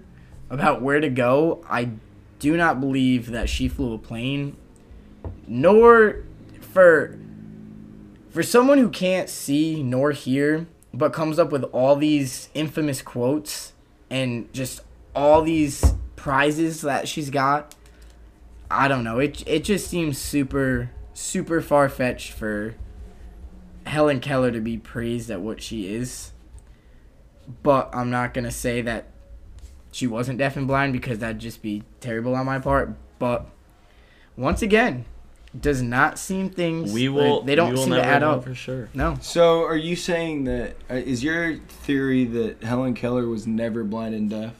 about 0.49 0.81
where 0.81 0.99
to 0.99 1.09
go, 1.09 1.63
I 1.69 1.91
do 2.39 2.57
not 2.57 2.79
believe 2.79 3.31
that 3.31 3.49
she 3.49 3.67
flew 3.67 3.93
a 3.93 3.97
plane. 3.97 4.57
Nor 5.47 6.23
for 6.61 7.17
for 8.29 8.43
someone 8.43 8.79
who 8.79 8.89
can't 8.89 9.29
see 9.29 9.83
nor 9.83 10.11
hear, 10.11 10.65
but 10.93 11.13
comes 11.13 11.37
up 11.37 11.51
with 11.51 11.63
all 11.65 11.95
these 11.95 12.49
infamous 12.53 13.01
quotes 13.01 13.73
and 14.09 14.51
just 14.53 14.81
all 15.15 15.41
these 15.41 15.93
prizes 16.15 16.81
that 16.81 17.07
she's 17.07 17.29
got. 17.29 17.75
I 18.69 18.87
don't 18.87 19.03
know. 19.03 19.19
It 19.19 19.47
it 19.47 19.63
just 19.63 19.87
seems 19.87 20.17
super 20.17 20.89
super 21.13 21.61
far 21.61 21.87
fetched 21.87 22.31
for 22.31 22.75
Helen 23.85 24.19
Keller 24.19 24.51
to 24.51 24.59
be 24.59 24.77
praised 24.77 25.29
at 25.29 25.41
what 25.41 25.61
she 25.61 25.93
is. 25.93 26.32
But 27.63 27.89
I'm 27.93 28.09
not 28.09 28.33
gonna 28.33 28.51
say 28.51 28.81
that 28.81 29.07
she 29.91 30.07
wasn't 30.07 30.39
deaf 30.39 30.57
and 30.57 30.67
blind 30.67 30.93
because 30.93 31.19
that'd 31.19 31.39
just 31.39 31.61
be 31.61 31.83
terrible 31.99 32.35
on 32.35 32.45
my 32.45 32.59
part. 32.59 32.95
But 33.19 33.47
once 34.35 34.61
again, 34.61 35.05
does 35.59 35.81
not 35.81 36.17
seem 36.17 36.49
things 36.49 36.91
We 36.91 37.09
will. 37.09 37.41
They 37.41 37.55
don't 37.55 37.73
will 37.73 37.83
seem 37.83 37.93
to 37.93 38.03
add 38.03 38.23
up. 38.23 38.43
for 38.43 38.55
sure. 38.55 38.89
No. 38.93 39.17
So, 39.21 39.63
are 39.63 39.75
you 39.75 39.95
saying 39.95 40.45
that 40.45 40.75
uh, 40.89 40.95
is 40.95 41.23
your 41.23 41.57
theory 41.57 42.25
that 42.25 42.63
Helen 42.63 42.95
Keller 42.95 43.27
was 43.27 43.45
never 43.45 43.83
blind 43.83 44.15
and 44.15 44.29
deaf, 44.29 44.55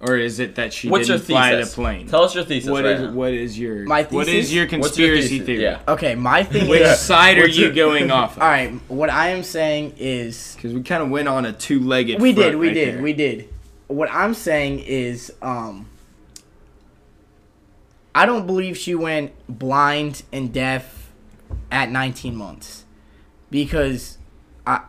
or 0.00 0.16
is 0.16 0.38
it 0.38 0.56
that 0.56 0.72
she 0.72 0.88
What's 0.90 1.08
your 1.08 1.16
didn't 1.18 1.28
fly 1.28 1.50
thesis? 1.52 1.74
plane? 1.74 2.06
Tell 2.08 2.24
us 2.24 2.34
your 2.34 2.44
thesis. 2.44 2.68
What 2.70 2.84
right 2.84 2.94
is 2.96 3.00
now. 3.02 3.12
what 3.12 3.32
is 3.32 3.58
your 3.58 3.84
My 3.84 4.02
what 4.02 4.26
thesis? 4.26 4.46
is 4.46 4.54
your 4.54 4.64
What's 4.64 4.72
your 4.72 4.80
conspiracy 4.80 5.28
thesis? 5.28 5.46
theory? 5.46 5.62
Yeah. 5.62 5.80
Okay, 5.88 6.14
my 6.14 6.42
thing 6.44 6.68
Which 6.68 6.82
is 6.82 6.98
side 7.00 7.38
are 7.38 7.42
What's 7.42 7.56
you 7.56 7.66
your- 7.66 7.74
going 7.74 8.10
off? 8.10 8.36
all 8.40 8.46
right. 8.46 8.72
What 8.88 9.08
I 9.10 9.30
am 9.30 9.42
saying 9.42 9.94
is 9.98 10.54
Because 10.56 10.74
we 10.74 10.82
kind 10.82 11.02
of 11.02 11.10
went 11.10 11.28
on 11.28 11.46
a 11.46 11.52
two-legged. 11.52 12.20
we 12.20 12.32
did, 12.32 12.42
front 12.42 12.58
we 12.58 12.66
right 12.68 12.74
did, 12.74 12.94
there. 12.96 13.02
we 13.02 13.12
did. 13.12 13.48
What 13.86 14.10
I'm 14.10 14.34
saying 14.34 14.80
is, 14.80 15.32
um, 15.42 15.86
I 18.14 18.26
don't 18.26 18.46
believe 18.46 18.76
she 18.76 18.94
went 18.94 19.32
blind 19.48 20.22
and 20.32 20.52
deaf 20.52 21.10
at 21.70 21.90
19 21.90 22.36
months 22.36 22.84
because 23.50 24.18
I, 24.66 24.82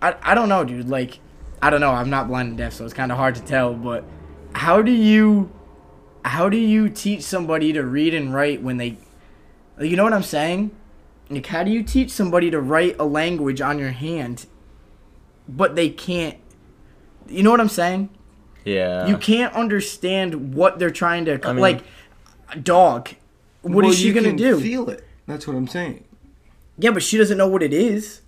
I, 0.00 0.14
I 0.22 0.34
don't 0.34 0.48
know, 0.48 0.64
dude. 0.64 0.88
Like, 0.88 1.18
I 1.62 1.70
don't 1.70 1.80
know. 1.80 1.92
I'm 1.92 2.10
not 2.10 2.28
blind 2.28 2.48
and 2.50 2.58
deaf, 2.58 2.72
so 2.74 2.84
it's 2.84 2.92
kind 2.92 3.10
of 3.12 3.16
hard 3.18 3.36
to 3.36 3.42
tell. 3.42 3.72
But 3.72 4.04
how 4.54 4.82
do 4.82 4.90
you, 4.90 5.50
how 6.24 6.48
do 6.48 6.56
you 6.56 6.88
teach 6.88 7.22
somebody 7.22 7.72
to 7.72 7.82
read 7.84 8.12
and 8.14 8.34
write 8.34 8.62
when 8.62 8.76
they, 8.78 8.98
you 9.80 9.96
know 9.96 10.04
what 10.04 10.12
I'm 10.12 10.22
saying? 10.24 10.72
Like, 11.30 11.46
how 11.46 11.62
do 11.62 11.70
you 11.70 11.82
teach 11.82 12.10
somebody 12.10 12.50
to 12.50 12.60
write 12.60 12.96
a 12.98 13.04
language 13.04 13.60
on 13.60 13.78
your 13.78 13.92
hand, 13.92 14.46
but 15.48 15.76
they 15.76 15.88
can't? 15.88 16.36
You 17.28 17.42
know 17.44 17.50
what 17.52 17.60
I'm 17.60 17.68
saying? 17.68 18.10
Yeah. 18.64 19.06
You 19.06 19.16
can't 19.16 19.54
understand 19.54 20.54
what 20.54 20.78
they're 20.80 20.90
trying 20.90 21.24
to 21.26 21.40
I 21.46 21.52
mean- 21.52 21.62
like. 21.62 21.82
Dog. 22.62 23.08
What 23.62 23.84
is 23.84 23.88
Well, 23.90 23.92
she 23.92 24.06
you 24.08 24.12
gonna 24.12 24.28
can 24.28 24.36
do? 24.36 24.60
Feel 24.60 24.90
it. 24.90 25.06
That's 25.26 25.46
what 25.46 25.56
I'm 25.56 25.68
saying. 25.68 26.04
yeah, 26.76 26.90
but 26.90 27.02
she 27.02 27.16
doesn't 27.16 27.38
know 27.38 27.46
what 27.46 27.62
it 27.62 27.72
is. 27.72 28.21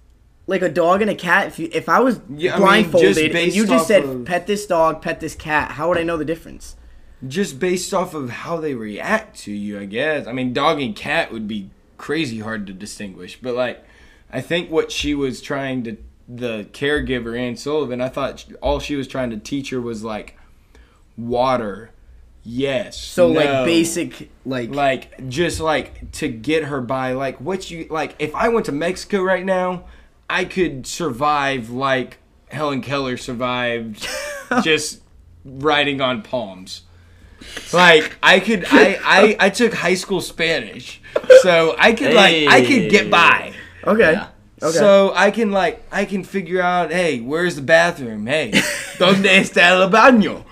Like 0.47 0.63
a 0.63 0.69
dog 0.69 1.01
and 1.01 1.11
a 1.11 1.15
cat. 1.15 1.47
If 1.49 1.59
you, 1.59 1.69
if 1.73 1.89
I 1.89 2.01
was 2.01 2.21
Yeah, 2.29 2.53
I 2.53 2.59
mean, 2.59 2.67
blindfolded 2.67 3.35
and 3.35 3.55
you 3.55 3.67
just 3.67 3.89
said 3.89 4.05
of- 4.05 4.25
pet 4.25 4.47
this 4.47 4.67
dog, 4.67 5.01
pet 5.01 5.21
this 5.21 5.35
cat, 5.35 5.73
how 5.73 5.89
would 5.89 5.99
I 5.99 6.03
know 6.03 6.17
the 6.17 6.25
difference? 6.25 6.77
Just 7.27 7.59
based 7.59 7.95
off 7.95 8.13
of 8.13 8.29
how 8.29 8.59
they 8.59 8.75
react 8.75 9.39
to 9.41 9.53
you, 9.53 9.81
I 9.81 9.87
guess. 9.87 10.27
I 10.27 10.33
mean, 10.33 10.53
dog 10.53 10.81
and 10.81 10.95
cat 10.95 11.33
would 11.33 11.49
be 11.49 11.71
crazy 11.97 12.41
hard 12.41 12.67
to 12.67 12.75
distinguish, 12.75 13.39
but 13.41 13.55
like, 13.55 13.83
I 14.31 14.43
think 14.43 14.71
what 14.71 14.93
she 14.93 15.15
was 15.15 15.41
trying 15.41 15.85
to, 15.85 15.97
the 16.29 16.65
caregiver 16.73 17.39
Anne 17.39 17.57
Sullivan, 17.57 18.03
I 18.03 18.09
thought 18.09 18.45
all 18.61 18.81
she 18.81 18.97
was 18.97 19.09
trying 19.09 19.31
to 19.31 19.39
teach 19.39 19.71
her 19.71 19.81
was 19.81 20.05
like, 20.05 20.37
water, 21.17 21.91
yes. 22.43 23.01
So 23.01 23.29
no. 23.29 23.41
like 23.41 23.65
basic 23.65 24.31
like, 24.45 24.75
like 24.75 25.29
just 25.29 25.61
like 25.61 26.11
to 26.13 26.29
get 26.29 26.65
her 26.65 26.81
by 26.81 27.13
like 27.13 27.41
what 27.41 27.71
you 27.71 27.87
like 27.91 28.15
if 28.19 28.35
i 28.35 28.49
went 28.49 28.67
to 28.67 28.73
mexico 28.73 29.23
right 29.23 29.45
now 29.45 29.85
i 30.29 30.45
could 30.45 30.87
survive 30.87 31.71
like 31.71 32.19
helen 32.49 32.81
keller 32.81 33.17
survived 33.17 34.07
just 34.63 35.01
riding 35.45 36.01
on 36.01 36.23
palms 36.23 36.83
like 37.73 38.17
i 38.23 38.41
could 38.41 38.65
I, 38.71 38.99
I 39.05 39.37
i 39.41 39.51
took 39.51 39.75
high 39.75 39.95
school 39.95 40.21
spanish 40.21 41.01
so 41.43 41.75
i 41.79 41.93
could 41.93 42.15
like 42.15 42.49
i 42.49 42.65
could 42.65 42.91
get 42.91 43.11
by 43.11 43.53
okay. 43.85 44.13
Yeah. 44.13 44.29
Okay. 44.63 44.79
so 44.79 45.13
i 45.15 45.31
can 45.31 45.51
like 45.51 45.85
i 45.93 46.05
can 46.05 46.25
figure 46.25 46.63
out 46.63 46.91
hey 46.91 47.21
where's 47.21 47.57
the 47.57 47.63
bathroom 47.63 48.27
hey 48.27 48.51
donde 48.99 49.27
está 49.27 49.59
el 49.59 49.91
baño 49.91 50.45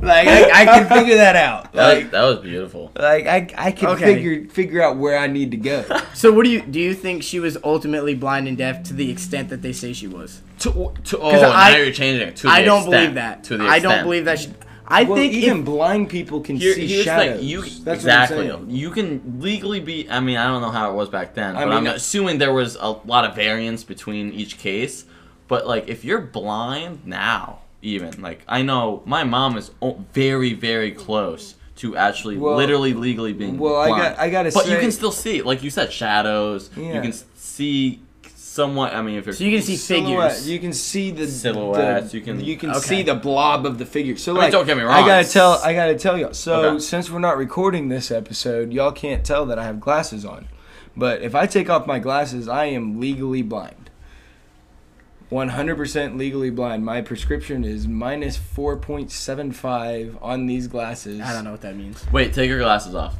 like 0.00 0.28
I, 0.28 0.62
I 0.62 0.64
can 0.66 0.88
figure 0.88 1.16
that 1.16 1.36
out 1.36 1.72
That, 1.72 1.94
like 1.96 2.10
that 2.10 2.22
was 2.24 2.38
beautiful. 2.40 2.90
like 2.96 3.26
I, 3.26 3.48
I 3.56 3.72
can 3.72 3.88
Okay. 3.90 4.14
figure 4.14 4.48
figure 4.48 4.82
out 4.82 4.96
where 4.96 5.18
I 5.18 5.26
need 5.28 5.50
to 5.52 5.56
go. 5.56 5.84
So 6.14 6.32
what 6.32 6.44
do 6.44 6.50
you 6.50 6.62
do? 6.62 6.80
You 6.80 6.94
think 6.94 7.22
she 7.22 7.40
was 7.40 7.56
ultimately 7.64 8.14
blind 8.14 8.48
and 8.48 8.56
deaf 8.56 8.82
to 8.84 8.94
the 8.94 9.10
extent 9.10 9.48
that 9.50 9.62
they 9.62 9.72
say 9.72 9.92
she 9.92 10.06
was? 10.06 10.42
to, 10.60 10.92
to 11.04 11.18
Oh, 11.18 11.30
I- 11.52 11.72
now 11.72 11.76
you're 11.78 11.92
changing 11.92 12.28
it 12.28 12.36
to 12.36 12.42
the 12.44 12.48
I 12.52 12.62
don't 12.62 12.82
extent. 12.82 12.92
believe 12.92 13.14
that. 13.14 13.44
To 13.44 13.56
the 13.56 13.64
I 13.66 13.78
don't 13.80 14.02
believe 14.04 14.24
that. 14.26 14.38
She, 14.40 14.52
I 14.86 15.04
well, 15.04 15.16
think 15.16 15.32
even 15.32 15.60
if, 15.60 15.64
blind 15.64 16.10
people 16.10 16.40
can 16.42 16.56
Here, 16.56 16.74
see 16.74 16.86
here's 16.86 17.04
shadows. 17.04 17.38
thing. 17.40 17.48
You 17.48 17.62
That's 17.62 17.86
exactly. 18.00 18.46
What 18.50 18.56
I'm. 18.56 18.70
You 18.70 18.90
can 18.90 19.40
legally 19.40 19.80
be. 19.80 20.08
I 20.10 20.20
mean, 20.20 20.36
I 20.36 20.46
don't 20.46 20.60
know 20.60 20.70
how 20.70 20.90
it 20.90 20.94
was 20.94 21.08
back 21.08 21.34
then, 21.34 21.56
I 21.56 21.64
but 21.64 21.72
I'm 21.72 21.84
mean, 21.84 21.92
assuming 21.94 22.36
there 22.38 22.52
was 22.52 22.76
a 22.76 22.88
lot 22.90 23.24
of 23.24 23.34
variance 23.34 23.82
between 23.82 24.32
each 24.32 24.58
case. 24.58 25.06
But 25.48 25.66
like, 25.66 25.88
if 25.88 26.04
you're 26.04 26.20
blind 26.20 27.06
now, 27.06 27.60
even 27.84 28.20
like 28.22 28.40
I 28.48 28.62
know 28.62 29.02
my 29.04 29.24
mom 29.24 29.56
is 29.56 29.70
very, 30.12 30.54
very 30.54 30.90
close 30.90 31.54
to 31.76 31.96
actually, 31.96 32.36
Well- 32.38 32.56
literally, 32.56 32.94
legally 32.94 33.32
being 33.32 33.58
well, 33.58 33.76
I 33.76 33.88
got- 33.90 34.18
I 34.18 34.30
gotta 34.30 34.50
But 34.52 34.68
you 34.68 34.78
can 34.78 34.90
still 34.92 35.10
see, 35.12 35.42
like 35.42 35.62
you 35.62 35.70
said, 35.70 35.92
shadows. 35.92 36.70
yeah. 36.76 36.94
You 36.94 37.00
can 37.02 37.12
see 37.34 38.00
somewhat. 38.36 38.94
I 38.94 39.02
mean, 39.02 39.16
if 39.16 39.26
you're 39.26 39.34
so 39.34 39.42
you 39.44 39.50
can 39.56 39.62
see 39.66 39.76
Silhouette. 39.76 40.30
figures. 40.32 40.48
You 40.48 40.58
can 40.60 40.72
see 40.72 41.10
the 41.10 41.26
Silhouettes, 41.26 42.12
the- 42.12 42.18
you 42.18 42.22
can- 42.24 42.44
you 42.44 42.56
can 42.56 42.70
Okay. 42.70 42.78
see 42.78 43.02
the 43.02 43.14
blob 43.16 43.66
of 43.66 43.78
the 43.78 43.84
figure. 43.84 44.16
So 44.16 44.32
mean, 44.32 44.42
like, 44.42 44.52
don't 44.52 44.64
get 44.66 44.76
me 44.76 44.84
wrong 44.84 44.94
I 45.02 45.06
gotta 45.06 45.28
tell. 45.28 45.60
I 45.64 45.74
gotta 45.74 45.96
tell 45.96 46.16
y'all. 46.16 46.32
So 46.32 46.62
Okay. 46.74 46.78
since 46.78 47.10
we're 47.10 47.18
not 47.18 47.36
recording 47.36 47.88
this 47.88 48.10
episode, 48.12 48.72
y'all 48.72 48.92
can't 48.92 49.24
tell 49.24 49.44
that 49.46 49.58
I 49.58 49.64
have 49.64 49.80
glasses 49.80 50.24
on. 50.24 50.46
But 50.96 51.22
if 51.22 51.34
I 51.34 51.46
take 51.46 51.68
off 51.68 51.88
my 51.88 51.98
glasses, 51.98 52.48
I 52.48 52.66
am 52.66 53.00
legally 53.00 53.42
blind. 53.42 53.83
100% 55.30 56.16
legally 56.18 56.50
blind. 56.50 56.84
My 56.84 57.00
prescription 57.00 57.64
is 57.64 57.88
minus 57.88 58.36
4.75 58.38 60.18
on 60.22 60.46
these 60.46 60.68
glasses. 60.68 61.20
I 61.20 61.32
don't 61.32 61.44
know 61.44 61.52
what 61.52 61.62
that 61.62 61.76
means. 61.76 62.04
Wait, 62.12 62.32
take 62.32 62.48
your 62.48 62.58
glasses 62.58 62.94
off. 62.94 63.16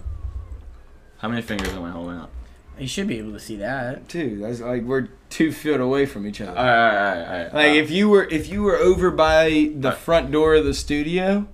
How 1.18 1.28
many 1.28 1.42
fingers 1.42 1.68
am 1.70 1.84
I 1.84 1.90
holding 1.90 2.16
up? 2.18 2.30
You 2.78 2.88
should 2.88 3.06
be 3.06 3.18
able 3.18 3.32
to 3.32 3.40
see 3.40 3.56
that. 3.56 4.08
Dude, 4.08 4.42
that's 4.42 4.60
like 4.60 4.82
we're 4.82 5.08
two 5.30 5.52
feet 5.52 5.78
away 5.80 6.06
from 6.06 6.26
each 6.26 6.40
other. 6.40 6.58
All 6.58 6.64
right, 6.64 6.88
all 6.88 7.14
right, 7.14 7.24
all 7.26 7.44
right. 7.44 7.54
Like 7.54 7.70
Uh, 7.70 7.82
if 7.82 7.90
you 7.90 8.08
were 8.08 8.24
if 8.24 8.48
you 8.48 8.62
were 8.62 8.76
over 8.76 9.10
by 9.12 9.70
the 9.76 9.88
Alright. 9.88 9.98
front 9.98 10.30
door 10.32 10.56
of 10.56 10.64
the 10.64 10.74
studio, 10.74 11.46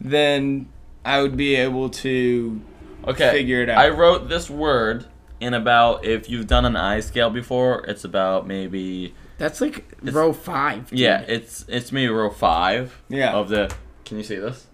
then 0.00 0.68
I 1.04 1.20
would 1.20 1.36
be 1.36 1.54
able 1.54 1.90
to 1.90 2.62
okay, 3.06 3.30
figure 3.30 3.62
it 3.62 3.68
out. 3.68 3.78
I 3.78 3.90
wrote 3.90 4.30
this 4.30 4.48
word 4.48 5.04
in 5.38 5.52
about 5.52 6.06
if 6.06 6.30
you've 6.30 6.46
done 6.46 6.64
an 6.64 6.76
eye 6.76 7.00
scale 7.00 7.28
before, 7.28 7.84
it's 7.86 8.04
about 8.04 8.46
maybe 8.46 9.14
That's 9.38 9.60
like 9.60 9.78
It's- 10.02 10.12
row 10.14 10.32
five. 10.32 10.90
dude. 10.90 10.98
yeah, 10.98 11.20
it's 11.26 11.64
it's 11.68 11.90
maybe 11.92 12.08
row 12.12 12.30
five. 12.30 13.02
Yeah. 13.08 13.32
Of 13.32 13.48
the. 13.48 13.72
Can 14.04 14.16
you 14.18 14.22
see 14.24 14.36
this? 14.36 14.66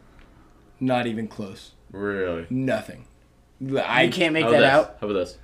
not 0.83 1.07
even 1.07 1.29
close. 1.29 1.73
Really? 1.93 2.47
Nothing. 2.49 3.05
You 3.61 3.79
I 3.81 4.09
can't 4.09 4.33
make 4.33 4.47
that 4.47 4.55
about 4.63 4.65
out. 4.65 4.97
How 5.01 5.07
about 5.09 5.19
this? 5.19 5.37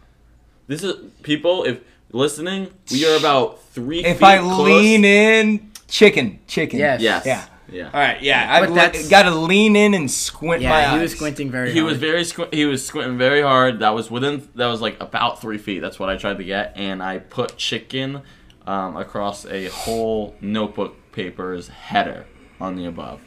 This 0.66 0.82
is 0.82 0.94
people. 1.22 1.64
If 1.64 1.80
listening, 2.10 2.70
we 2.90 3.06
are 3.06 3.16
about 3.18 3.62
three. 3.62 4.02
if 4.04 4.18
feet 4.18 4.24
I 4.26 4.38
close. 4.38 4.66
lean 4.66 5.04
in, 5.04 5.70
chicken, 5.88 6.38
chicken. 6.46 6.78
Yes. 6.78 7.02
Yes. 7.02 7.26
Yeah. 7.26 7.44
Yeah. 7.70 7.90
All 7.92 8.00
right. 8.00 8.22
Yeah. 8.22 8.60
But 8.66 8.78
I've 8.78 9.10
got 9.10 9.24
to 9.24 9.30
lean 9.34 9.76
in 9.76 9.92
and 9.92 10.10
squint 10.10 10.62
my 10.62 10.68
Yeah, 10.68 10.88
eyes. 10.92 10.96
he 10.96 11.02
was 11.02 11.12
squinting 11.16 11.50
very 11.50 11.72
He 11.72 11.80
hard. 11.80 11.90
was 11.90 11.98
very 11.98 12.22
squ- 12.22 12.54
he 12.54 12.64
was 12.64 12.86
squinting 12.86 13.18
very 13.18 13.42
hard. 13.42 13.80
That 13.80 13.90
was 13.90 14.10
within 14.10 14.48
that 14.54 14.68
was 14.68 14.80
like 14.80 14.98
about 15.00 15.40
three 15.42 15.58
feet. 15.58 15.80
That's 15.80 15.98
what 15.98 16.08
I 16.08 16.16
tried 16.16 16.38
to 16.38 16.44
get, 16.44 16.72
and 16.76 17.02
I 17.02 17.18
put 17.18 17.56
chicken 17.58 18.22
um, 18.66 18.96
across 18.96 19.44
a 19.46 19.66
whole 19.66 20.34
notebook 20.40 20.96
paper's 21.12 21.68
header 21.68 22.26
on 22.60 22.76
the 22.76 22.86
above. 22.86 23.20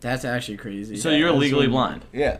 That's 0.00 0.24
actually 0.24 0.58
crazy. 0.58 0.96
So 0.96 1.10
you're 1.10 1.32
legally 1.32 1.66
what- 1.68 1.72
blind. 1.88 2.04
Yeah. 2.12 2.38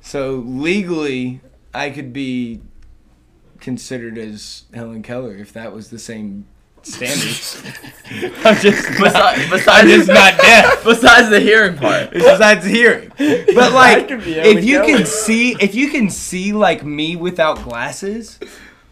So 0.00 0.36
legally, 0.46 1.40
I 1.74 1.90
could 1.90 2.12
be 2.12 2.60
considered 3.60 4.16
as 4.18 4.64
Helen 4.72 5.02
Keller 5.02 5.34
if 5.34 5.52
that 5.52 5.72
was 5.72 5.90
the 5.90 5.98
same 5.98 6.46
standards. 6.82 7.60
I'm 8.44 8.56
just 8.56 8.88
Besides, 8.98 9.40
I'm 9.42 9.50
besides, 9.50 9.88
just 9.88 10.08
not 10.08 10.38
deaf. 10.38 10.84
besides 10.84 11.30
the 11.30 11.40
hearing 11.40 11.76
part. 11.76 12.12
Besides 12.12 12.64
the 12.64 12.70
hearing, 12.70 13.10
but 13.18 13.72
like, 13.72 14.06
could 14.08 14.24
be 14.24 14.34
how 14.34 14.42
if 14.42 14.64
you 14.64 14.78
go. 14.78 14.86
can 14.86 15.06
see, 15.06 15.56
if 15.60 15.74
you 15.74 15.90
can 15.90 16.08
see 16.10 16.52
like 16.52 16.84
me 16.84 17.16
without 17.16 17.62
glasses, 17.64 18.38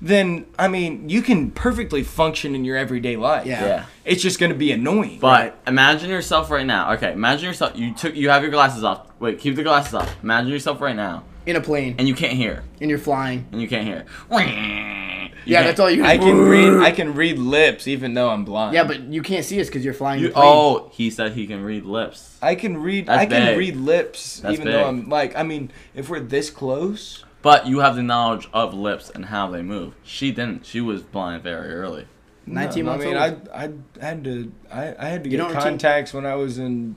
then 0.01 0.47
I 0.59 0.69
mean, 0.69 1.09
you 1.09 1.23
can 1.23 1.51
perfectly 1.51 2.03
function 2.03 2.55
in 2.55 2.65
your 2.65 2.77
everyday 2.77 3.17
life. 3.17 3.47
Yeah. 3.47 3.65
Yeah. 3.65 3.87
It's 4.05 4.23
just 4.23 4.39
gonna 4.39 4.55
be 4.55 4.73
annoying. 4.73 5.19
But 5.21 5.59
imagine 5.67 6.11
yourself 6.11 6.51
right 6.51 6.67
now. 6.67 6.93
Okay, 6.95 7.13
imagine 7.13 7.47
yourself. 7.47 7.77
You 7.77 7.95
took. 7.95 8.15
You 8.15 8.29
have 8.31 8.43
your 8.43 8.51
glasses 8.51 8.85
off. 8.85 9.07
Wait, 9.21 9.39
keep 9.39 9.57
the 9.57 9.63
glasses 9.63 9.95
off. 9.95 10.15
Imagine 10.23 10.51
yourself 10.53 10.81
right 10.81 10.97
now, 10.97 11.23
In 11.47 11.57
a 11.57 11.61
plane, 11.61 11.95
and 11.99 12.07
you 12.07 12.15
can't 12.15 12.35
hear. 12.35 12.63
and 12.81 12.91
you're 12.91 12.99
flying. 12.99 13.47
And 13.53 13.61
you 13.63 13.69
can't 13.69 13.87
hear. 13.87 14.05
You 14.31 15.53
yeah, 15.53 15.63
that's 15.63 15.79
all 15.79 15.91
you 15.91 15.99
can. 16.03 16.07
I 16.07 16.17
can 16.19 16.39
read. 16.39 16.83
I 16.83 16.91
can 16.91 17.15
read 17.15 17.39
lips 17.39 17.87
even 17.87 18.15
though 18.15 18.31
I'm 18.31 18.45
blind. 18.45 18.75
Yeah, 18.75 18.85
but 18.85 19.01
you 19.01 19.23
can't 19.23 19.45
see 19.45 19.61
us 19.61 19.67
because 19.69 19.85
you're 19.85 19.93
flying 19.95 20.21
You, 20.21 20.29
the 20.29 20.35
plane. 20.35 20.45
oh, 20.47 20.91
he 20.93 21.11
said 21.11 21.33
he 21.33 21.47
can 21.47 21.63
read 21.63 21.85
lips. 21.85 22.39
I 22.41 22.55
can 22.55 22.79
read. 22.79 23.07
That's 23.07 23.21
I 23.23 23.27
can 23.27 23.59
read 23.59 23.77
lips 23.77 24.41
That's 24.41 24.55
even 24.55 24.65
big. 24.67 24.75
though 24.75 24.87
I'm 24.87 25.09
like. 25.09 25.37
I 25.37 25.43
mean, 25.43 25.71
if 25.95 26.09
we're 26.09 26.21
this 26.21 26.51
close. 26.51 27.24
But 27.45 27.69
you 27.69 27.79
have 27.81 27.95
the 27.95 28.03
knowledge 28.03 28.49
of 28.53 28.75
lips 28.75 29.11
and 29.15 29.27
how 29.27 29.49
they 29.51 29.63
move. 29.63 29.95
She 30.03 30.33
didn't. 30.33 30.67
She 30.67 30.81
was 30.81 31.03
blind 31.03 31.43
very 31.45 31.73
early. 31.75 32.07
19 32.47 32.85
no, 32.85 32.91
months 32.91 33.05
I 33.05 33.09
mean, 33.09 33.17
old. 33.17 33.49
I, 33.55 33.65
I 34.01 34.05
had 34.05 34.25
to. 34.25 34.53
I, 34.73 34.95
I 34.99 35.09
had 35.09 35.25
to 35.25 35.31
You 35.31 35.37
get 35.37 35.43
don't 35.45 35.49
retain- 35.55 35.63
contacts 35.63 36.13
when 36.13 36.27
I 36.27 36.35
was 36.35 36.59
in 36.59 36.97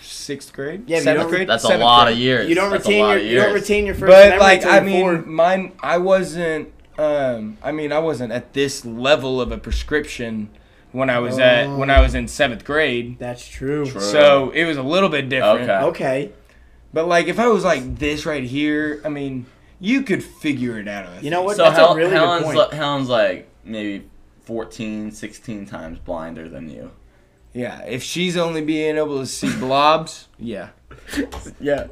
sixth 0.00 0.52
grade. 0.52 0.84
Yeah, 0.88 0.96
but 0.96 0.98
you 0.98 1.04
seventh 1.04 1.22
don't- 1.22 1.30
grade. 1.30 1.48
That's 1.48 1.64
a 1.64 1.78
lot 1.78 2.04
grade. 2.04 2.14
of 2.16 2.18
years. 2.20 2.48
you 2.48 2.54
don't 2.54 2.70
That's 2.70 2.86
retain 2.86 3.08
your 3.08 3.18
you 3.18 3.36
don't 3.36 3.54
retain 3.54 3.86
your 3.86 3.94
first. 3.94 4.10
But 4.10 4.38
like, 4.38 4.66
I 4.66 4.80
mean, 4.80 5.00
four. 5.00 5.18
mine. 5.22 5.72
I 5.80 5.98
wasn't. 5.98 6.72
Um, 6.98 7.58
I 7.62 7.72
mean, 7.72 7.92
I 7.92 7.98
wasn't 7.98 8.32
at 8.32 8.52
this 8.52 8.84
level 8.84 9.40
of 9.40 9.52
a 9.52 9.58
prescription 9.58 10.48
when 10.92 11.10
I 11.10 11.18
was 11.18 11.38
at 11.38 11.68
when 11.76 11.90
I 11.90 12.00
was 12.00 12.14
in 12.14 12.26
seventh 12.26 12.64
grade. 12.64 13.18
that's 13.18 13.46
true. 13.46 13.84
True. 13.86 14.00
So 14.00 14.50
it 14.50 14.64
was 14.64 14.76
a 14.76 14.82
little 14.82 15.08
bit 15.08 15.28
different. 15.28 15.68
Okay. 15.70 15.84
Okay, 15.86 16.32
But 16.96 17.08
like, 17.08 17.26
if 17.26 17.38
I 17.38 17.48
was 17.48 17.62
like 17.62 17.98
this 17.98 18.24
right 18.24 18.42
here, 18.42 19.02
I 19.04 19.10
mean, 19.10 19.44
you 19.78 20.00
could 20.00 20.24
figure 20.24 20.78
it 20.78 20.88
out. 20.88 21.06
I 21.06 21.20
you 21.20 21.28
know 21.28 21.42
what? 21.42 21.56
So 21.58 21.64
that's 21.64 21.76
Hel- 21.76 21.92
a 21.92 21.94
really 21.94 22.10
Helen's, 22.10 22.44
good 22.46 22.54
point. 22.54 22.70
li- 22.72 22.76
Helen's 22.78 23.08
like 23.10 23.50
maybe 23.64 24.08
14, 24.44 25.10
16 25.10 25.66
times 25.66 25.98
blinder 25.98 26.48
than 26.48 26.70
you. 26.70 26.90
Yeah, 27.52 27.82
if 27.82 28.02
she's 28.02 28.38
only 28.38 28.62
being 28.62 28.96
able 28.96 29.18
to 29.20 29.26
see 29.26 29.54
blobs, 29.58 30.28
yeah. 30.38 30.70
yeah. 31.60 31.88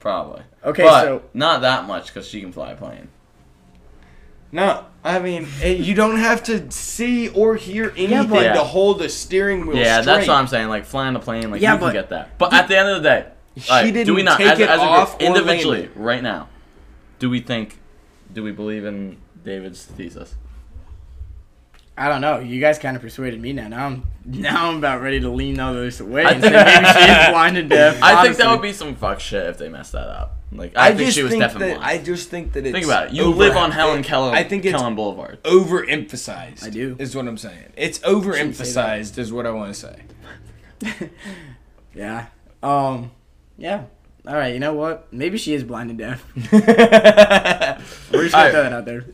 Probably. 0.00 0.42
Okay, 0.62 0.82
but 0.82 1.02
so 1.04 1.22
not 1.32 1.62
that 1.62 1.86
much 1.86 2.08
because 2.08 2.28
she 2.28 2.42
can 2.42 2.52
fly 2.52 2.72
a 2.72 2.76
plane. 2.76 3.08
No, 4.52 4.84
I 5.02 5.18
mean 5.18 5.48
eh, 5.62 5.72
you 5.72 5.94
don't 5.94 6.18
have 6.18 6.42
to 6.44 6.70
see 6.70 7.30
or 7.30 7.56
hear 7.56 7.90
anything 7.96 8.28
but- 8.28 8.52
to 8.52 8.64
hold 8.64 8.98
the 8.98 9.08
steering 9.08 9.64
wheel. 9.64 9.78
yeah, 9.78 10.02
straight. 10.02 10.14
that's 10.14 10.28
what 10.28 10.36
I'm 10.36 10.46
saying. 10.46 10.68
Like 10.68 10.84
flying 10.84 11.16
a 11.16 11.20
plane, 11.20 11.50
like 11.50 11.62
Yeah, 11.62 11.72
you 11.72 11.78
can 11.78 11.92
get 11.94 12.10
that. 12.10 12.36
But 12.36 12.52
at 12.52 12.68
the 12.68 12.76
end 12.76 12.90
of 12.90 13.02
the 13.02 13.08
day, 13.08 13.26
She 13.56 13.70
alright, 13.70 13.92
didn't 13.92 14.06
do 14.06 14.14
we 14.14 14.22
not 14.22 14.38
take 14.38 14.48
as, 14.48 14.58
it 14.60 14.68
as 14.68 14.80
a 14.80 14.82
off 14.82 15.18
group, 15.18 15.30
or 15.30 15.36
individually 15.36 15.82
land 15.82 15.96
right 15.96 16.22
now? 16.22 16.48
Do 17.18 17.30
we 17.30 17.40
think? 17.40 17.78
Do 18.32 18.42
we 18.42 18.52
believe 18.52 18.84
in 18.84 19.18
David's 19.44 19.84
thesis? 19.84 20.34
I 21.98 22.08
don't 22.08 22.20
know. 22.20 22.40
You 22.40 22.60
guys 22.60 22.78
kind 22.78 22.94
of 22.94 23.00
persuaded 23.02 23.40
me 23.40 23.54
now. 23.54 23.68
Now 23.68 23.86
I'm 23.86 24.06
now 24.26 24.68
I'm 24.68 24.76
about 24.76 25.00
ready 25.00 25.20
to 25.20 25.30
lean 25.30 25.54
the 25.54 25.64
other 25.64 25.80
way 26.04 26.24
and 26.24 26.42
say 26.42 26.50
maybe 26.50 26.86
she 26.86 27.10
is 27.10 27.28
blind 27.30 27.56
and 27.56 27.70
deaf. 27.70 28.02
I 28.02 28.22
think 28.22 28.36
that 28.36 28.50
would 28.50 28.60
be 28.62 28.74
some 28.74 28.94
fuck 28.94 29.20
shit 29.20 29.46
if 29.46 29.56
they 29.56 29.68
messed 29.68 29.92
that 29.92 30.08
up. 30.08 30.34
Like 30.52 30.76
I, 30.76 30.88
think 30.88 31.00
just 31.00 31.16
she 31.16 31.22
was 31.22 31.30
think 31.32 31.42
definitely 31.42 31.68
that 31.68 31.78
blind. 31.78 32.00
I 32.00 32.04
just 32.04 32.28
think 32.28 32.52
that 32.52 32.66
it's 32.66 32.72
think 32.72 32.84
about 32.84 33.08
it. 33.08 33.12
You 33.14 33.24
over- 33.24 33.38
live 33.38 33.56
on 33.56 33.70
Helen 33.72 34.00
it- 34.00 34.04
Keller. 34.04 34.32
I 34.32 34.44
think 34.44 34.64
it's 34.64 34.76
Kellen 34.76 34.94
Boulevard. 34.94 35.42
overemphasized. 35.42 36.62
I 36.64 36.70
do. 36.70 36.96
Is 36.98 37.16
what 37.16 37.26
I'm 37.26 37.38
saying. 37.38 37.72
It's 37.76 37.98
overemphasized 38.00 39.16
is 39.18 39.32
what 39.32 39.46
I 39.46 39.50
want 39.50 39.74
to 39.74 39.80
say. 39.80 41.10
Yeah. 41.94 42.26
Um. 42.62 43.10
Yeah. 43.58 43.84
All 44.26 44.34
right. 44.34 44.52
You 44.52 44.60
know 44.60 44.74
what? 44.74 45.12
Maybe 45.12 45.38
she 45.38 45.54
is 45.54 45.62
blind 45.64 45.90
and 45.90 45.98
deaf. 45.98 46.24
We're 46.52 48.24
just 48.24 48.32
gonna 48.34 48.34
Alright. 48.34 48.52
throw 48.52 48.62
that 48.62 48.72
out 48.72 48.84
there. 48.84 49.04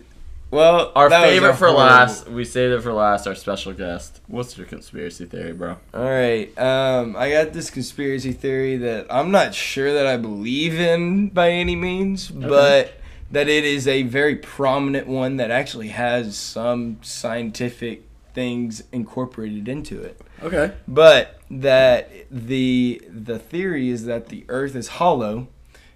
Well, 0.51 0.93
our 0.95 1.09
that 1.09 1.23
favorite 1.23 1.55
for 1.55 1.69
horrible- 1.69 1.81
last. 1.81 2.29
We 2.29 2.45
saved 2.45 2.75
it 2.75 2.83
for 2.83 2.93
last. 2.93 3.27
Our 3.27 3.35
special 3.35 3.73
guest. 3.73 4.21
What's 4.27 4.57
your 4.59 4.67
conspiracy 4.67 5.25
theory, 5.25 5.53
bro? 5.53 5.79
All 5.95 6.05
right. 6.05 6.57
Um, 6.59 7.17
I 7.17 7.31
got 7.31 7.53
this 7.55 7.71
conspiracy 7.71 8.33
theory 8.33 8.77
that 8.79 9.07
I'm 9.09 9.31
not 9.31 9.55
sure 9.55 9.93
that 9.95 10.07
I 10.07 10.19
believe 10.19 10.79
in 10.79 11.29
by 11.31 11.51
any 11.51 11.75
means, 11.75 12.29
but 12.31 12.93
that 13.31 13.49
it 13.49 13.65
is 13.65 13.89
a 13.89 14.03
very 14.03 14.37
prominent 14.37 15.07
one 15.07 15.39
that 15.39 15.51
actually 15.51 15.89
has 15.89 16.37
some 16.37 16.99
scientific 17.01 18.03
things 18.35 18.83
incorporated 18.93 19.69
into 19.69 20.03
it. 20.03 20.21
Okay. 20.43 20.73
But 20.87 21.39
that 21.53 22.11
the 22.31 23.03
the 23.09 23.39
theory 23.39 23.91
is 23.91 24.07
that 24.07 24.31
the 24.31 24.45
Earth 24.49 24.75
is 24.75 24.89
hollow, 24.89 25.49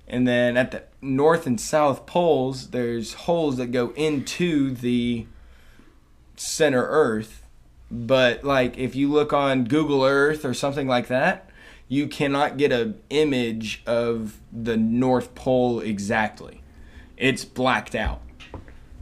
and 0.06 0.28
then 0.28 0.56
at 0.56 0.70
the 0.70 0.82
north 1.00 1.46
and 1.46 1.60
south 1.60 2.04
poles 2.04 2.70
there's 2.70 3.14
holes 3.14 3.56
that 3.56 3.68
go 3.68 3.90
into 3.96 4.70
the 4.70 5.26
center 6.36 6.86
Earth. 6.86 7.42
But 7.90 8.44
like 8.44 8.76
if 8.76 8.94
you 8.94 9.10
look 9.10 9.32
on 9.32 9.64
Google 9.64 10.04
Earth 10.04 10.44
or 10.44 10.52
something 10.52 10.86
like 10.86 11.06
that, 11.06 11.48
you 11.88 12.06
cannot 12.06 12.58
get 12.58 12.70
a 12.70 12.94
image 13.08 13.82
of 13.86 14.38
the 14.52 14.76
North 14.76 15.34
Pole 15.34 15.80
exactly. 15.80 16.62
It's 17.16 17.46
blacked 17.46 17.94
out. 17.94 18.20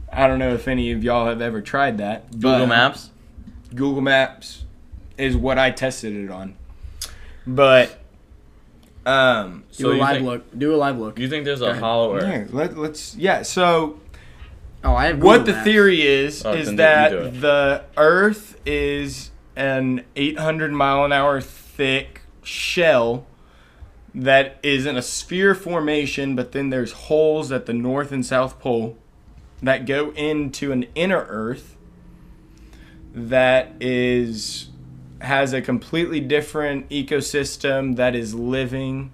I 0.09 0.27
don't 0.27 0.39
know 0.39 0.53
if 0.53 0.69
any 0.69 0.93
of 0.93 1.03
y'all 1.03 1.27
have 1.27 1.41
ever 1.41 1.61
tried 1.61 1.97
that. 1.97 2.31
Google 2.31 2.67
Maps. 2.67 3.09
Google 3.73 4.01
Maps 4.01 4.64
is 5.17 5.35
what 5.37 5.57
I 5.57 5.71
tested 5.71 6.13
it 6.15 6.29
on. 6.31 6.55
But 7.47 7.99
um 9.05 9.63
Do 9.77 9.83
So 9.83 9.91
a 9.91 9.93
live 9.97 10.15
think- 10.17 10.25
look. 10.25 10.57
Do 10.59 10.73
a 10.75 10.77
live 10.77 10.97
look. 10.97 11.15
Do 11.15 11.21
you 11.21 11.29
think 11.29 11.45
there's 11.45 11.59
Go 11.59 11.67
a 11.67 11.69
ahead. 11.71 11.81
hollow 11.83 12.15
Earth? 12.15 12.23
yeah, 12.23 12.45
let, 12.51 12.77
let's 12.77 13.15
yeah, 13.15 13.41
so 13.43 13.99
Oh, 14.83 14.93
I 14.95 15.07
have. 15.07 15.21
what 15.21 15.45
the 15.45 15.51
Maps. 15.53 15.63
theory 15.63 16.01
is 16.05 16.45
Oh, 16.45 16.53
is 16.53 16.75
that 16.75 17.11
you 17.11 17.17
do 17.19 17.23
it. 17.25 17.41
the 17.41 17.83
earth 17.97 18.59
is 18.65 19.31
an 19.55 20.03
800 20.15 20.71
mile 20.71 21.05
an 21.05 21.11
hour 21.11 21.39
thick 21.41 22.21
shell 22.43 23.25
that 24.13 24.57
is 24.63 24.85
in 24.85 24.95
a 24.95 25.01
sphere 25.01 25.55
formation 25.55 26.35
but 26.35 26.51
then 26.51 26.69
there's 26.69 26.91
holes 26.93 27.51
at 27.51 27.65
the 27.65 27.73
north 27.73 28.11
and 28.11 28.25
south 28.25 28.59
pole 28.59 28.95
that 29.63 29.85
go 29.85 30.11
into 30.11 30.71
an 30.71 30.85
inner 30.95 31.25
earth 31.29 31.75
that 33.13 33.73
is 33.79 34.69
has 35.25 35.53
a 35.53 35.61
completely 35.61 36.19
different 36.19 36.87
ecosystem 36.89 37.95
that 37.97 38.15
is 38.15 38.33
living 38.33 39.11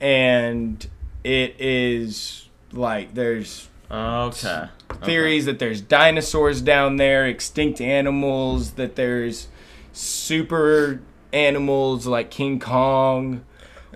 and 0.00 0.88
it 1.24 1.54
is 1.58 2.48
like 2.72 3.14
there's 3.14 3.68
Okay. 3.90 4.66
theories 5.04 5.44
that 5.46 5.58
there's 5.60 5.80
dinosaurs 5.80 6.60
down 6.60 6.96
there, 6.96 7.26
extinct 7.26 7.80
animals, 7.80 8.72
that 8.72 8.96
there's 8.96 9.46
super 9.92 11.00
animals 11.32 12.06
like 12.06 12.30
King 12.30 12.58
Kong, 12.58 13.44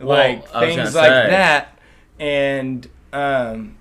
Well, 0.01 0.07
like 0.17 0.49
things 0.49 0.95
like 0.95 1.09
say- 1.09 1.31
that. 1.31 1.79
And 2.21 2.89
um, 3.13 3.77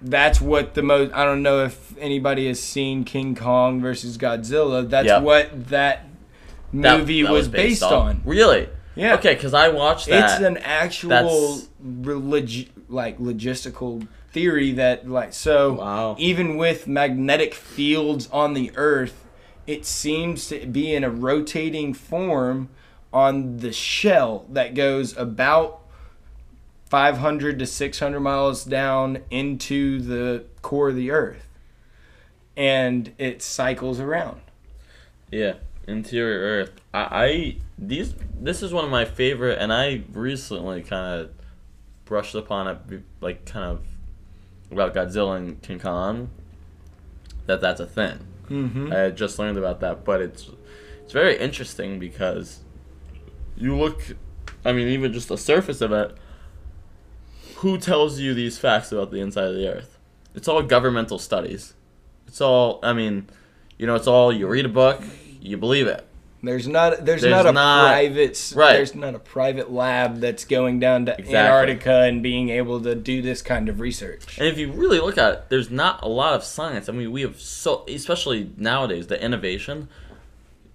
that's 0.00 0.40
what 0.40 0.74
the 0.74 0.82
most. 0.82 1.12
I 1.14 1.24
don't 1.24 1.42
know 1.42 1.64
if 1.64 1.96
anybody 1.98 2.46
has 2.46 2.60
seen 2.60 3.04
King 3.04 3.34
Kong 3.34 3.80
versus 3.80 4.16
Godzilla. 4.18 4.88
That's 4.88 5.06
Yep. 5.08 5.22
what 5.22 5.68
That- 5.70 6.06
movie 6.72 7.22
that 7.22 7.32
was, 7.32 7.48
based, 7.48 7.82
on. 7.82 8.22
Really? 8.24 8.68
Yeah. 8.94 9.14
Okay, 9.14 9.34
because 9.34 9.54
I 9.54 9.68
watched 9.68 10.06
that. 10.08 10.32
It's 10.38 10.46
an 10.46 10.56
actual 10.58 11.60
relig- 11.80 12.70
like 12.88 13.18
logistical 13.18 14.06
theory 14.32 14.72
that 14.72 15.08
like 15.08 15.32
so 15.32 15.72
Wow. 15.74 16.16
even 16.18 16.56
with 16.56 16.86
magnetic 16.86 17.52
fields 17.52 18.28
on 18.32 18.54
the 18.54 18.70
earth 18.76 19.26
it 19.66 19.84
seems 19.84 20.46
to 20.48 20.66
be 20.66 20.94
in 20.94 21.02
a 21.02 21.10
rotating 21.10 21.92
form 21.94 22.68
on 23.12 23.56
the 23.58 23.72
shell 23.72 24.44
that 24.50 24.74
goes 24.74 25.16
about 25.16 25.80
500 26.86 27.58
to 27.58 27.66
600 27.66 28.20
miles 28.20 28.64
down 28.64 29.18
into 29.30 30.00
the 30.00 30.44
core 30.62 30.90
of 30.90 30.96
the 30.96 31.10
earth 31.10 31.48
and 32.56 33.12
it 33.18 33.42
cycles 33.42 33.98
around 34.00 34.40
Yeah, 35.30 35.54
interior 35.90 36.38
Earth. 36.40 36.80
I, 36.94 37.00
I 37.00 37.56
these 37.78 38.14
this 38.38 38.62
is 38.62 38.72
one 38.72 38.84
of 38.84 38.90
my 38.90 39.04
favorite, 39.04 39.58
and 39.58 39.72
I 39.72 40.02
recently 40.12 40.82
kind 40.82 41.20
of 41.20 41.30
brushed 42.04 42.34
upon 42.34 42.68
it, 42.68 43.02
like 43.20 43.44
kind 43.44 43.64
of 43.64 43.84
about 44.70 44.94
Godzilla 44.94 45.36
and 45.36 45.60
King 45.62 45.78
Kong. 45.78 46.30
That 47.46 47.60
that's 47.60 47.80
a 47.80 47.86
thing. 47.86 48.26
mm-hmm. 48.48 48.92
I 48.92 48.96
had 48.96 49.16
just 49.16 49.38
learned 49.38 49.58
about 49.58 49.80
that, 49.80 50.04
but 50.04 50.20
it's 50.20 50.50
it's 51.02 51.12
very 51.12 51.36
interesting 51.38 51.98
because 51.98 52.60
you 53.56 53.76
look. 53.76 54.16
I 54.64 54.72
mean, 54.72 54.88
even 54.88 55.12
just 55.12 55.28
the 55.28 55.38
surface 55.38 55.80
of 55.80 55.92
it. 55.92 56.16
Who 57.56 57.76
tells 57.76 58.18
you 58.18 58.32
these 58.32 58.58
facts 58.58 58.90
about 58.90 59.10
the 59.10 59.20
inside 59.20 59.48
of 59.48 59.54
the 59.54 59.68
Earth? 59.68 59.98
It's 60.34 60.48
all 60.48 60.62
governmental 60.62 61.18
studies. 61.18 61.74
It's 62.26 62.40
all. 62.40 62.80
I 62.82 62.92
mean, 62.92 63.28
you 63.76 63.86
know, 63.86 63.94
it's 63.94 64.06
all 64.06 64.32
you 64.32 64.46
read 64.46 64.66
a 64.66 64.68
book, 64.68 65.02
you 65.40 65.56
believe 65.56 65.86
it. 65.86 66.06
There's 66.42 66.66
not 66.66 67.04
there's, 67.04 67.20
There's 67.20 67.30
not 67.30 67.44
a 67.46 67.52
not- 67.52 67.88
private 67.88 68.52
right. 68.56 68.72
there's 68.72 68.94
not 68.94 69.14
a 69.14 69.18
private 69.18 69.70
lab 69.70 70.20
that's 70.20 70.46
going 70.46 70.80
down 70.80 71.04
to 71.06 71.12
Exactly. 71.12 71.36
Antarctica 71.36 72.00
and 72.04 72.22
being 72.22 72.48
able 72.48 72.80
to 72.80 72.94
do 72.94 73.20
this 73.20 73.42
kind 73.42 73.68
of 73.68 73.78
research. 73.78 74.38
And 74.38 74.46
if 74.46 74.56
you 74.56 74.72
really 74.72 75.00
look 75.00 75.18
at 75.18 75.32
it, 75.34 75.44
there's 75.50 75.70
not 75.70 76.02
a 76.02 76.08
lot 76.08 76.32
of 76.32 76.42
science. 76.42 76.88
I 76.88 76.92
mean, 76.92 77.12
we 77.12 77.20
have 77.22 77.38
so, 77.38 77.84
especially 77.88 78.50
nowadays, 78.56 79.08
the 79.08 79.22
innovation. 79.22 79.88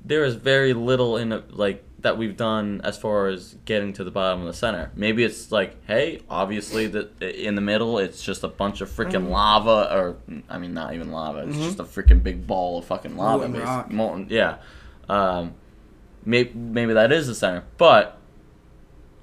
There 0.03 0.23
is 0.23 0.35
very 0.35 0.73
little 0.73 1.17
in 1.17 1.41
like 1.49 1.83
that 2.05 2.19
we've 2.19 2.37
done 2.37 2.81
as 2.83 2.99
far 2.99 3.27
as 3.27 3.55
getting 3.65 3.91
to 3.93 4.03
the 4.03 4.11
bottom 4.11 4.41
of 4.41 4.45
the 4.45 4.53
center. 4.53 4.91
Maybe 4.95 5.23
it's 5.23 5.51
like, 5.51 5.75
hey, 5.87 6.21
obviously 6.29 6.85
that 6.85 7.19
in 7.19 7.55
the 7.55 7.61
middle, 7.61 7.97
it's 7.97 8.21
just 8.21 8.43
a 8.43 8.47
bunch 8.47 8.81
of 8.81 8.89
freaking 8.91 9.23
mm-hmm. 9.23 9.31
lava, 9.31 9.91
or 9.91 10.17
mm, 10.29 10.43
I 10.47 10.59
mean, 10.59 10.75
not 10.75 10.93
even 10.93 11.11
lava. 11.11 11.47
It's 11.47 11.57
just 11.57 11.77
mm-hmm. 11.79 11.81
a 11.81 12.03
freaking 12.03 12.21
big 12.21 12.45
ball 12.45 12.77
of 12.77 12.85
fucking 12.85 13.17
lava, 13.17 13.49
Molten 13.49 13.95
molten. 13.95 14.27
Yeah, 14.29 14.57
um, 15.09 15.55
maybe 16.23 16.53
maybe 16.53 16.93
that 16.93 17.11
is 17.11 17.25
the 17.25 17.33
center, 17.33 17.63
but 17.77 18.19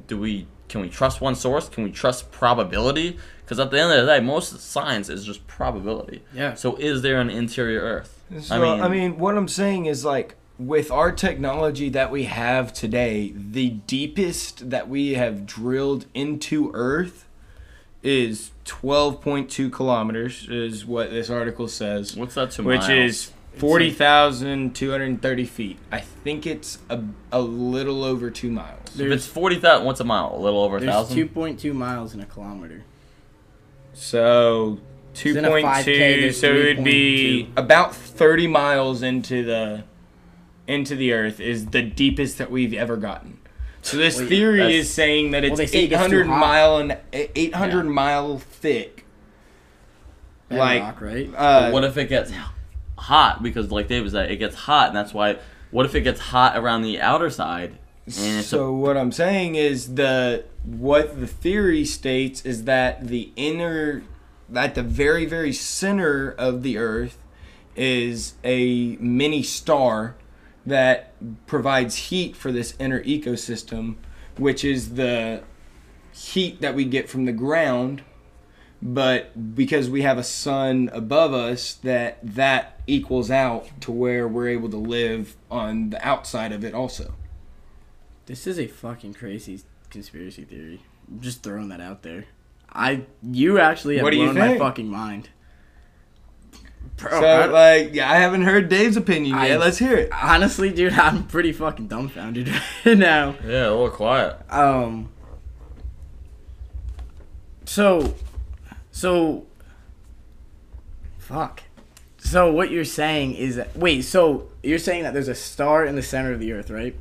do 0.08 0.18
we 0.18 0.48
can 0.68 0.80
we 0.80 0.88
trust 0.88 1.20
one 1.20 1.36
source? 1.36 1.68
Can 1.68 1.84
we 1.84 1.92
trust 1.92 2.32
probability? 2.32 3.16
Because 3.44 3.60
at 3.60 3.70
the 3.70 3.80
end 3.80 3.92
of 3.92 4.04
the 4.04 4.12
day, 4.12 4.18
most 4.18 4.58
science 4.58 5.08
is 5.08 5.24
just 5.24 5.46
probability. 5.46 6.24
Yeah. 6.34 6.54
So 6.54 6.74
is 6.76 7.02
there 7.02 7.20
an 7.20 7.30
interior 7.30 7.80
Earth? 7.80 8.24
So, 8.40 8.60
I 8.60 8.88
mean, 8.88 9.18
what 9.18 9.36
I'm 9.36 9.46
saying 9.46 9.86
is 9.86 10.04
like 10.04 10.34
with 10.58 10.90
our 10.90 11.12
technology 11.12 11.88
that 11.90 12.10
we 12.10 12.24
have 12.24 12.72
today, 12.72 13.32
the 13.36 13.70
deepest 13.70 14.70
that 14.70 14.88
we 14.88 15.14
have 15.14 15.46
drilled 15.46 16.06
into 16.14 16.70
Earth 16.74 17.26
is 18.02 18.50
12.2 18.64 19.70
kilometers, 19.72 20.48
is 20.48 20.84
what 20.84 21.10
this 21.10 21.30
article 21.30 21.68
says, 21.68 22.16
what's 22.16 22.34
that 22.34 22.50
to 22.52 22.62
which 22.62 22.80
miles? 22.80 22.90
is 22.90 23.32
40,230 23.56 25.44
feet. 25.44 25.78
I 25.90 26.00
think 26.00 26.46
it's 26.46 26.78
a, 26.88 27.02
a 27.30 27.40
little 27.40 28.02
over 28.04 28.30
two 28.30 28.50
miles. 28.50 28.98
if 28.98 29.12
it's 29.12 29.26
forty 29.26 29.58
thousand. 29.60 29.86
What's 29.86 30.00
a 30.00 30.04
mile? 30.04 30.34
A 30.34 30.40
little 30.40 30.62
over 30.62 30.78
a 30.78 30.80
thousand. 30.80 31.28
2.2 31.28 31.74
miles 31.74 32.14
in 32.14 32.20
a 32.20 32.26
kilometer. 32.26 32.84
So 33.92 34.78
in 35.22 35.44
a 35.44 35.50
5K, 35.50 35.84
2.2, 35.84 36.32
so 36.34 36.46
it 36.50 36.76
would 36.76 36.84
be 36.84 37.50
3.2. 37.54 37.58
about 37.62 37.94
30 37.94 38.46
miles 38.46 39.02
into 39.02 39.44
the 39.44 39.84
into 40.66 40.94
the 40.96 41.12
earth 41.12 41.40
is 41.40 41.66
the 41.66 41.82
deepest 41.82 42.38
that 42.38 42.50
we've 42.50 42.74
ever 42.74 42.96
gotten. 42.96 43.38
So 43.82 43.96
this 43.96 44.18
Wait, 44.18 44.28
theory 44.28 44.76
is 44.76 44.92
saying 44.92 45.32
that 45.32 45.42
it's 45.44 45.58
they 45.58 45.66
say 45.66 45.84
it 45.84 45.88
gets 45.88 46.02
too 46.08 46.20
800 46.20 46.26
hot. 46.26 46.38
mile 46.38 46.76
and 46.78 46.98
800 47.12 47.84
Yeah. 47.84 47.90
mile 47.90 48.38
thick. 48.38 49.04
Like 50.50 50.80
Bedrock, 50.82 51.00
right? 51.00 51.30
uh, 51.36 51.60
But 51.62 51.72
what 51.72 51.84
if 51.84 51.96
it 51.96 52.08
gets 52.08 52.32
hot? 52.96 53.42
Because 53.42 53.70
like 53.70 53.88
David 53.88 54.10
said, 54.12 54.30
it 54.30 54.36
gets 54.36 54.54
hot, 54.54 54.88
and 54.88 54.96
that's 54.96 55.12
why. 55.14 55.38
What 55.70 55.86
if 55.86 55.94
it 55.94 56.02
gets 56.02 56.20
hot 56.20 56.56
around 56.56 56.82
the 56.82 57.00
outer 57.00 57.30
side? 57.30 57.78
And 58.06 58.40
it's 58.40 58.48
so 58.48 58.72
what 58.72 58.96
I'm 58.96 59.10
saying 59.12 59.54
is 59.54 59.94
the 59.94 60.44
what 60.64 61.18
the 61.18 61.26
theory 61.26 61.84
states 61.84 62.44
is 62.44 62.64
that 62.64 63.06
the 63.08 63.32
inner 63.36 64.02
at 64.54 64.74
the 64.74 64.82
very 64.82 65.24
very 65.24 65.52
center 65.52 66.28
of 66.36 66.62
the 66.62 66.76
earth 66.76 67.16
is 67.74 68.34
a 68.44 68.96
mini 69.00 69.42
star 69.42 70.14
that 70.66 71.12
provides 71.46 71.96
heat 71.96 72.36
for 72.36 72.52
this 72.52 72.74
inner 72.78 73.02
ecosystem 73.04 73.96
which 74.36 74.64
is 74.64 74.94
the 74.94 75.42
heat 76.12 76.60
that 76.60 76.74
we 76.74 76.84
get 76.84 77.08
from 77.08 77.24
the 77.24 77.32
ground 77.32 78.02
but 78.84 79.54
because 79.54 79.88
we 79.88 80.02
have 80.02 80.18
a 80.18 80.24
sun 80.24 80.90
above 80.92 81.32
us 81.32 81.74
that 81.74 82.18
that 82.22 82.80
equals 82.86 83.30
out 83.30 83.68
to 83.80 83.92
where 83.92 84.26
we're 84.26 84.48
able 84.48 84.68
to 84.68 84.76
live 84.76 85.36
on 85.50 85.90
the 85.90 86.06
outside 86.06 86.52
of 86.52 86.64
it 86.64 86.74
also 86.74 87.14
This 88.26 88.46
is 88.46 88.58
a 88.58 88.66
fucking 88.66 89.14
crazy 89.14 89.60
conspiracy 89.90 90.44
theory. 90.44 90.80
I'm 91.08 91.20
just 91.20 91.42
throwing 91.42 91.68
that 91.68 91.80
out 91.80 92.02
there. 92.02 92.24
I 92.72 93.02
you 93.22 93.58
actually 93.58 93.96
have 93.96 94.04
What 94.04 94.10
do 94.10 94.16
you 94.16 94.32
blown 94.32 94.38
my 94.38 94.58
fucking 94.58 94.88
mind. 94.88 95.28
Bro, 96.96 97.20
So 97.20 97.26
I- 97.26 97.46
like, 97.46 97.94
yeah, 97.94 98.10
I 98.10 98.16
haven't 98.16 98.42
heard 98.42 98.68
Dave's 98.68 98.96
opinion 98.96 99.36
yet. 99.36 99.52
I- 99.52 99.56
Let's 99.56 99.78
hear 99.78 99.96
it. 99.96 100.10
honestly, 100.12 100.70
dude, 100.70 100.92
I'm 100.92 101.24
pretty 101.26 101.52
fucking 101.52 101.88
dumbfounded 101.88 102.48
right 102.86 102.96
now. 102.98 103.34
yeah, 103.44 103.68
a 103.68 103.70
little 103.70 103.90
quiet. 103.90 104.36
Um. 104.50 105.08
So, 107.64 108.14
so, 108.90 109.46
fuck. 111.18 111.62
So 112.18 112.52
what 112.52 112.70
you're 112.70 112.84
saying 112.84 113.34
is 113.34 113.56
that 113.56 113.76
wait. 113.76 114.02
So 114.02 114.48
you're 114.62 114.78
saying 114.78 115.02
that 115.04 115.12
there's 115.12 115.28
a 115.28 115.34
star 115.34 115.84
in 115.84 115.96
the 115.96 116.02
center 116.02 116.32
of 116.32 116.40
the 116.40 116.52
Earth, 116.52 116.70
right? 116.70 116.94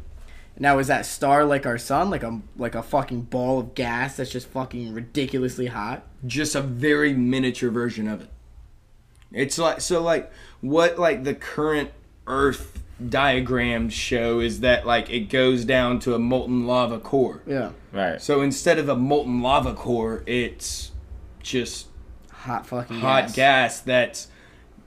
Now 0.57 0.79
is 0.79 0.87
that 0.87 1.05
star 1.05 1.45
like 1.45 1.65
our 1.65 1.77
sun, 1.77 2.09
like 2.09 2.23
a 2.23 2.39
like 2.57 2.75
a 2.75 2.83
fucking 2.83 3.21
ball 3.23 3.59
of 3.59 3.75
gas 3.75 4.17
that's 4.17 4.31
just 4.31 4.47
fucking 4.47 4.93
ridiculously 4.93 5.67
hot? 5.67 6.03
Just 6.25 6.55
a 6.55 6.61
very 6.61 7.13
miniature 7.13 7.69
version 7.69 8.07
of 8.07 8.21
it. 8.21 8.29
It's 9.33 9.57
like 9.57 9.81
so 9.81 10.01
like 10.01 10.31
what 10.61 10.99
like 10.99 11.23
the 11.23 11.33
current 11.33 11.91
Earth 12.27 12.83
diagrams 13.09 13.93
show 13.93 14.39
is 14.39 14.59
that 14.59 14.85
like 14.85 15.09
it 15.09 15.21
goes 15.29 15.65
down 15.65 15.99
to 15.99 16.13
a 16.15 16.19
molten 16.19 16.67
lava 16.67 16.99
core. 16.99 17.41
Yeah. 17.47 17.71
Right. 17.91 18.21
So 18.21 18.41
instead 18.41 18.77
of 18.77 18.87
a 18.89 18.95
molten 18.95 19.41
lava 19.41 19.73
core, 19.73 20.23
it's 20.25 20.91
just 21.41 21.87
Hot 22.31 22.65
fucking 22.65 22.99
hot 22.99 23.25
gas. 23.27 23.35
gas 23.35 23.79
that's 23.81 24.27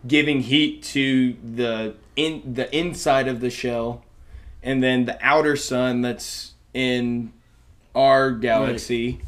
giving 0.06 0.40
heat 0.40 0.82
to 0.82 1.34
the 1.44 1.94
in 2.16 2.54
the 2.54 2.74
inside 2.76 3.26
of 3.28 3.40
the 3.40 3.50
shell 3.50 4.04
and 4.62 4.82
then 4.82 5.04
the 5.04 5.18
outer 5.20 5.56
sun 5.56 6.00
that's 6.02 6.52
in 6.72 7.32
our 7.94 8.30
galaxy 8.32 9.20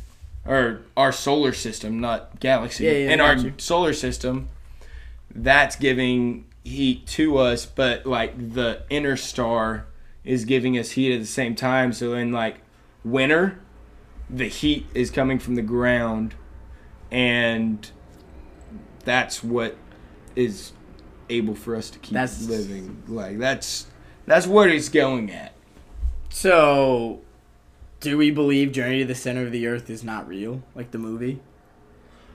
or 0.44 0.82
our 0.96 1.12
solar 1.12 1.52
system 1.52 2.00
not 2.00 2.38
galaxy 2.40 2.84
Yeah, 2.84 2.90
yeah, 2.92 3.10
in 3.12 3.20
our 3.20 3.36
you. 3.36 3.54
solar 3.58 3.92
system 3.92 4.48
that's 5.42 5.76
giving 5.76 6.46
heat 6.64 7.06
to 7.06 7.36
us 7.38 7.64
but 7.64 8.04
like 8.06 8.52
the 8.54 8.82
inner 8.90 9.16
star 9.16 9.86
is 10.24 10.44
giving 10.44 10.76
us 10.76 10.92
heat 10.92 11.14
at 11.14 11.20
the 11.20 11.26
same 11.26 11.54
time. 11.54 11.92
So 11.92 12.14
in 12.14 12.32
like 12.32 12.58
winter 13.04 13.60
the 14.28 14.48
heat 14.48 14.86
is 14.92 15.10
coming 15.10 15.38
from 15.38 15.54
the 15.54 15.62
ground 15.62 16.34
and 17.10 17.88
that's 19.04 19.42
what 19.44 19.76
is 20.34 20.72
able 21.28 21.54
for 21.54 21.76
us 21.76 21.90
to 21.90 21.98
keep 21.98 22.12
That's- 22.14 22.46
living. 22.46 23.02
Like 23.06 23.38
that's 23.38 23.86
that's 24.26 24.46
what 24.46 24.68
it's 24.70 24.88
going 24.88 25.30
at. 25.30 25.52
So, 26.28 27.20
do 28.00 28.18
we 28.18 28.30
believe 28.30 28.72
Journey 28.72 28.98
to 28.98 29.04
the 29.06 29.14
Center 29.14 29.46
of 29.46 29.52
the 29.52 29.66
Earth 29.66 29.88
is 29.88 30.04
not 30.04 30.28
real, 30.28 30.62
like 30.74 30.90
the 30.90 30.98
movie? 30.98 31.40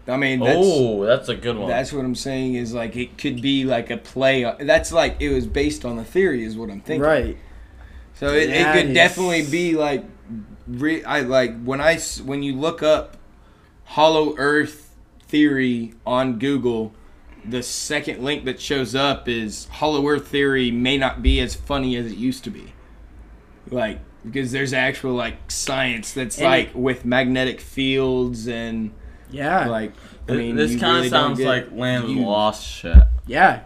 I 0.08 0.18
mean 0.18 0.39
that's 0.39 0.58
oh, 0.62 1.06
that's 1.06 1.30
a 1.30 1.36
good 1.36 1.58
one. 1.58 1.68
that's 1.70 1.93
what 1.93 2.04
i'm 2.04 2.16
saying 2.16 2.56
is 2.56 2.74
like 2.74 2.95
it 2.95 3.18
could 3.18 3.41
be 3.41 3.64
like 3.66 3.89
a 3.89 3.97
play 3.97 4.43
that's 4.62 4.91
like 4.91 5.16
it 5.20 5.30
was 5.30 5.45
based 5.45 5.86
on 5.86 5.95
the 5.97 6.04
theory 6.04 6.43
is 6.43 6.58
what 6.58 6.70
i'm 6.70 6.82
thinking 6.82 7.02
Right. 7.08 7.38
So 8.14 8.28
it, 8.34 8.49
it 8.49 8.72
could 8.74 8.89
is- 8.89 8.93
definitely 8.93 9.47
be 9.49 9.74
like, 9.76 10.04
re, 10.68 11.04
I 11.04 11.22
like 11.22 11.64
when 11.64 11.82
I 11.82 11.97
when 12.24 12.43
you 12.43 12.54
look 12.56 12.84
up 12.84 13.18
Hollow 13.86 14.36
Earth 14.38 14.93
theory 15.28 15.93
on 16.06 16.38
Google, 16.38 16.93
the 17.43 17.64
second 17.64 18.24
link 18.24 18.45
that 18.45 18.62
shows 18.62 18.93
up 18.93 19.28
is 19.28 19.66
Hollow 19.70 20.08
Earth 20.08 20.28
theory 20.28 20.70
may 20.70 20.99
not 20.99 21.24
be 21.24 21.39
as 21.39 21.56
funny 21.56 21.95
as 21.95 22.12
it 22.12 22.16
used 22.18 22.43
to 22.43 22.52
be, 22.52 22.74
like 23.72 23.99
because 24.24 24.52
there's 24.52 24.72
actual 24.74 25.14
like 25.14 25.49
science 25.49 26.14
that's 26.14 26.38
And 26.38 26.45
like 26.45 26.68
it- 26.70 26.76
with 26.76 27.04
magnetic 27.06 27.60
fields 27.60 28.47
and 28.47 28.91
Yeah. 29.32 29.67
like 29.67 29.93
I 30.29 30.34
mean 30.34 30.55
this 30.55 30.71
kind 30.79 30.84
of 30.91 30.95
really 30.97 31.09
sounds 31.09 31.38
get 31.39 31.47
like 31.47 31.71
Land 31.71 32.03
of 32.05 32.09
the. 32.09 32.21
Lost 32.21 32.65
shit. 32.65 32.97
yeah. 33.27 33.61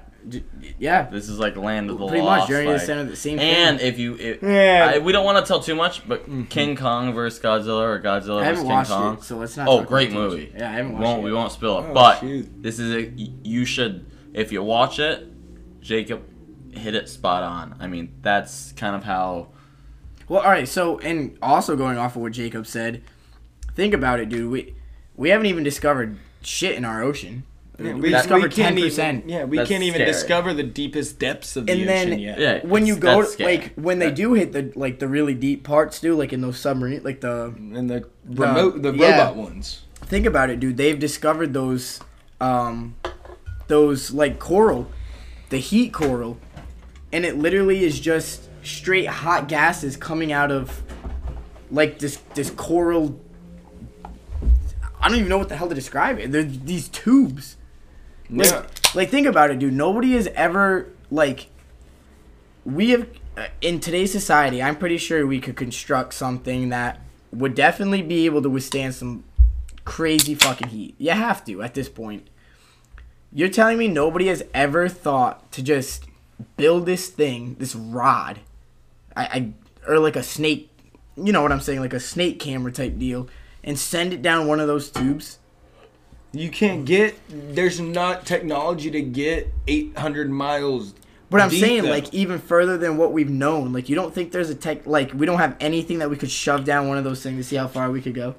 Yeah. 0.80 1.04
This 1.04 1.30
is 1.30 1.38
like 1.38 1.56
Land 1.56 1.90
of 1.92 2.00
the 2.00 2.08
Pretty 2.08 2.24
Lost. 2.24 2.42
much 2.42 2.50
Journey 2.50 2.66
to 2.66 2.72
like- 2.72 2.80
the 2.82 2.86
Center 2.86 3.02
of 3.02 3.10
the 3.10 3.16
same 3.16 3.38
And 3.40 3.80
thing. 3.80 3.88
if 3.88 4.00
you, 4.00 4.16
it, 4.16 4.40
Yeah. 4.42 4.94
I, 4.96 4.98
we 5.00 5.12
don't 5.12 5.24
want 5.26 5.44
to 5.46 5.48
tell 5.48 5.60
too 5.60 5.76
much, 5.76 6.08
but 6.08 6.24
mm-hmm. 6.24 6.44
King 6.46 6.76
Kong 6.76 7.14
versus 7.14 7.40
Godzilla 7.40 7.82
or 7.84 8.00
Godzilla 8.02 8.44
versus 8.44 8.64
King 8.64 8.84
Kong. 8.86 9.14
it, 9.18 9.24
so 9.24 9.38
let's 9.38 9.56
not. 9.56 9.68
Oh, 9.68 9.84
great 9.84 10.12
about 10.12 10.18
it 10.18 10.30
too 10.30 10.36
movie. 10.38 10.54
Yeah, 10.58 10.70
I 10.70 10.74
haven't 10.74 10.94
We 10.94 10.96
watched 11.00 11.06
won't, 11.06 11.20
it. 11.20 11.24
we 11.26 11.34
won't 11.34 11.52
spill 11.52 11.80
it, 11.80 11.86
Oh, 11.90 11.94
but 11.94 12.20
shoot. 12.22 12.64
this 12.64 12.80
is 12.80 12.94
a 12.96 13.12
you 13.44 13.66
should 13.66 14.06
if 14.34 14.52
you 14.52 14.64
watch 14.64 15.00
it, 15.00 15.28
Jacob 15.82 16.24
hit 16.74 16.96
it 16.96 17.08
spot 17.08 17.44
on. 17.44 17.76
I 17.80 17.88
mean, 17.88 18.16
that's 18.22 18.72
kind 18.74 18.96
of 18.96 19.04
how. 19.04 19.50
Well, 20.28 20.42
all 20.42 20.50
right. 20.50 20.68
So, 20.68 20.98
and 21.00 21.38
also 21.42 21.76
going 21.76 21.98
off 22.00 22.16
of 22.16 22.24
what 22.24 22.32
Jacob 22.34 22.66
said, 22.66 23.04
think 23.76 23.94
about 23.94 24.20
it, 24.20 24.28
dude. 24.30 24.52
We 24.52 24.75
we 25.18 25.30
haven't 25.30 25.48
even 25.48 25.64
discovered 25.64 26.18
shit 26.42 26.76
in 26.76 26.86
our 26.86 27.02
ocean. 27.02 27.44
Yeah, 27.78 27.94
we, 27.94 28.10
discovered 28.10 28.54
ten 28.54 28.76
percent. 28.76 29.28
Yeah, 29.28 29.44
we 29.44 29.58
That's 29.58 29.68
can't 29.70 29.84
even 29.84 29.96
scary. 30.00 30.12
discover 30.12 30.54
the 30.54 30.64
deepest 30.64 31.20
depths 31.20 31.58
of 31.58 31.66
the 31.66 31.74
And 31.74 31.82
ocean 31.82 32.10
then- 32.12 32.20
yet. 32.20 32.40
Yeah, 32.40 32.60
When 32.66 32.86
you 32.86 32.96
go, 32.96 33.22
that's 33.22 33.38
like 33.40 33.74
when 33.76 34.00
they 34.00 34.12
do 34.12 34.34
hit 34.34 34.54
the 34.54 34.72
like 34.76 35.00
the 35.00 35.10
really 35.10 35.34
deep 35.34 35.66
parts, 35.66 36.00
too, 36.00 36.16
like 36.16 36.32
in 36.32 36.40
those 36.40 36.58
submarine, 36.58 37.04
like 37.04 37.20
the 37.20 37.54
and 37.58 37.90
the 37.90 38.08
remote, 38.26 38.82
the 38.82 38.94
yeah. 38.94 39.20
robot 39.20 39.36
ones. 39.36 39.82
think 40.04 40.26
about 40.26 40.50
it, 40.50 40.62
dude. 40.62 40.78
They've 40.78 40.98
discovered 40.98 41.54
those, 41.54 42.00
um, 42.40 42.96
those 43.68 44.12
like 44.12 44.40
coral, 44.40 44.90
the 45.50 45.58
heat 45.58 45.92
coral 45.92 46.38
and 47.12 47.26
it 47.26 47.38
literally 47.38 47.84
is 47.84 48.00
just 48.00 48.50
straight 48.62 49.08
hot 49.08 49.48
gases 49.48 49.96
coming 49.96 50.34
out 50.34 50.52
of 50.52 50.84
like 51.72 52.00
this 52.00 52.18
this 52.34 52.50
coral. 52.52 53.20
I 55.02 55.08
don't 55.10 55.18
even 55.18 55.30
know 55.30 55.38
what 55.38 55.50
the 55.50 55.56
hell 55.56 55.70
to 55.70 55.76
describe 55.76 56.20
it. 56.20 56.32
There's 56.32 56.60
these 56.60 56.88
tubes. 56.90 57.58
Like, 58.30 58.50
Yeah. 58.50 58.66
like 58.96 59.10
think 59.10 59.28
about 59.28 59.52
it, 59.52 59.60
dude. 59.60 59.74
Nobody 59.74 60.14
has 60.14 60.28
ever 60.36 60.88
like 61.12 61.48
we 62.66 62.90
have 62.92 63.08
uh, 63.38 63.48
in 63.62 63.80
today's 63.80 64.12
society. 64.12 64.62
I'm 64.64 64.76
pretty 64.76 64.98
sure 64.98 65.28
we 65.28 65.40
could 65.40 65.56
construct 65.56 66.14
something 66.14 66.70
that 66.70 67.00
would 67.32 67.54
definitely 67.54 68.02
be 68.02 68.26
able 68.26 68.42
to 68.42 68.50
withstand 68.50 68.96
some 68.96 69.24
crazy 69.84 70.34
fucking 70.36 70.70
heat. 70.70 70.96
You 70.98 71.12
have 71.12 71.46
to 71.46 71.62
at 71.62 71.74
this 71.74 71.90
point. 71.90 72.28
You're 73.32 73.50
telling 73.50 73.78
me 73.78 73.88
nobody 73.88 74.28
has 74.28 74.44
ever 74.54 74.88
thought 74.88 75.52
to 75.52 75.62
just 75.62 76.06
build 76.58 76.86
this 76.86 77.10
thing, 77.10 77.56
this 77.60 77.76
rod, 77.76 78.40
I, 79.16 79.26
I 79.26 79.52
or 79.92 80.00
like 80.00 80.16
a 80.16 80.24
snake, 80.24 80.70
you 81.18 81.32
know 81.34 81.42
what 81.42 81.52
I'm 81.52 81.60
saying, 81.62 81.82
like 81.82 81.94
a 81.94 82.00
snake 82.00 82.40
camera 82.40 82.72
type 82.72 82.98
deal, 82.98 83.28
and 83.66 83.78
send 83.78 84.14
it 84.14 84.22
down 84.22 84.48
one 84.48 84.62
of 84.62 84.68
those 84.68 84.90
tubes. 84.90 85.40
You 86.32 86.50
can't 86.50 86.86
get. 86.86 87.16
There's 87.30 87.80
not 87.82 88.26
technology 88.26 88.92
to 88.92 89.02
get 89.02 89.52
800 89.68 90.30
miles. 90.30 90.94
But 91.30 91.42
I'm 91.42 91.50
saying 91.50 91.84
though. 91.84 91.90
like 91.90 92.14
even 92.14 92.40
further 92.40 92.78
than 92.78 92.98
what 92.98 93.12
we've 93.12 93.30
known. 93.30 93.74
Like 93.74 93.90
you 93.90 93.96
don't 93.96 94.14
think 94.14 94.32
there's 94.32 94.50
a 94.50 94.56
tech 94.56 94.86
like 94.86 95.12
we 95.14 95.26
don't 95.26 95.40
have 95.40 95.58
anything 95.60 96.00
that 96.00 96.10
we 96.10 96.16
could 96.16 96.30
shove 96.32 96.64
down 96.64 96.88
one 96.88 96.98
of 96.98 97.04
those 97.04 97.22
things 97.24 97.38
to 97.38 97.44
see 97.44 97.56
how 97.56 97.68
far 97.68 97.90
we 97.90 98.02
could 98.02 98.14
go. 98.14 98.36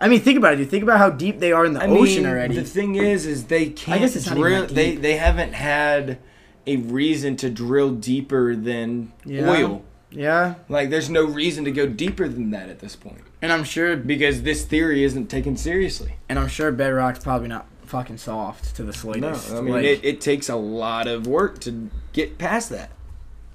I 0.00 0.08
mean, 0.08 0.20
think 0.20 0.38
about 0.38 0.54
it, 0.54 0.56
dude. 0.56 0.70
Think 0.70 0.82
about 0.82 0.98
how 0.98 1.10
deep 1.10 1.38
they 1.40 1.52
are 1.52 1.64
in 1.64 1.72
the 1.72 1.80
I 1.82 1.86
ocean 1.86 2.22
mean, 2.22 2.26
already. 2.26 2.54
The 2.56 2.64
thing 2.64 2.94
is, 2.96 3.26
is 3.26 3.44
they 3.46 3.70
can't 3.70 3.96
I 3.96 3.98
guess 4.00 4.16
it's 4.16 4.26
drill. 4.26 4.66
They 4.66 4.96
they 4.96 5.16
haven't 5.16 5.52
had 5.54 6.18
a 6.66 6.76
reason 6.76 7.36
to 7.36 7.50
drill 7.50 7.92
deeper 7.92 8.54
than 8.56 9.12
Yeah. 9.24 9.48
oil. 9.48 9.84
Yeah, 10.10 10.54
Like, 10.68 10.90
there's 10.90 11.10
no 11.10 11.24
reason 11.24 11.64
to 11.64 11.70
go 11.70 11.86
deeper 11.86 12.28
than 12.28 12.50
that 12.50 12.68
at 12.68 12.78
this 12.80 12.96
point. 12.96 13.16
point 13.16 13.24
and 13.42 13.52
I'm 13.52 13.64
sure, 13.64 13.96
because 13.96 14.42
this 14.42 14.64
theory 14.64 15.04
isn't 15.04 15.28
taken 15.28 15.56
seriously. 15.56 16.16
and 16.28 16.38
I'm 16.38 16.48
sure 16.48 16.72
bedrock's 16.72 17.18
probably 17.20 17.48
not 17.48 17.66
fucking 17.84 18.18
soft 18.18 18.74
to 18.76 18.82
the 18.84 18.92
slightest. 18.92 19.50
No. 19.52 19.58
I 19.58 19.60
mean 19.60 19.74
Like, 19.74 19.84
it, 19.84 20.04
it 20.04 20.20
takes 20.20 20.48
a 20.48 20.56
lot 20.56 21.06
of 21.06 21.26
work 21.26 21.60
to 21.60 21.90
get 22.12 22.36
past 22.38 22.70
that. 22.70 22.90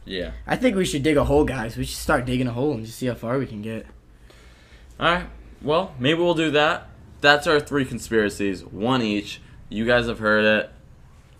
Yeah. 0.05 0.31
I 0.47 0.55
think 0.55 0.75
we 0.75 0.85
should 0.85 1.03
dig 1.03 1.17
a 1.17 1.23
hole, 1.23 1.45
guys. 1.45 1.77
We 1.77 1.85
should 1.85 1.97
start 1.97 2.25
digging 2.25 2.47
a 2.47 2.51
hole 2.51 2.73
and 2.73 2.85
just 2.85 2.97
see 2.97 3.05
how 3.07 3.13
far 3.15 3.37
we 3.37 3.45
can 3.45 3.61
get. 3.61 3.85
All 4.99 5.11
right. 5.13 5.25
Well, 5.61 5.93
maybe 5.99 6.19
we'll 6.19 6.33
do 6.33 6.51
that. 6.51 6.89
That's 7.21 7.47
our 7.47 7.59
three 7.59 7.85
conspiracies, 7.85 8.65
one 8.65 9.01
each. 9.01 9.39
You 9.69 9.85
guys 9.85 10.07
have 10.07 10.19
heard 10.19 10.43
it. 10.43 10.69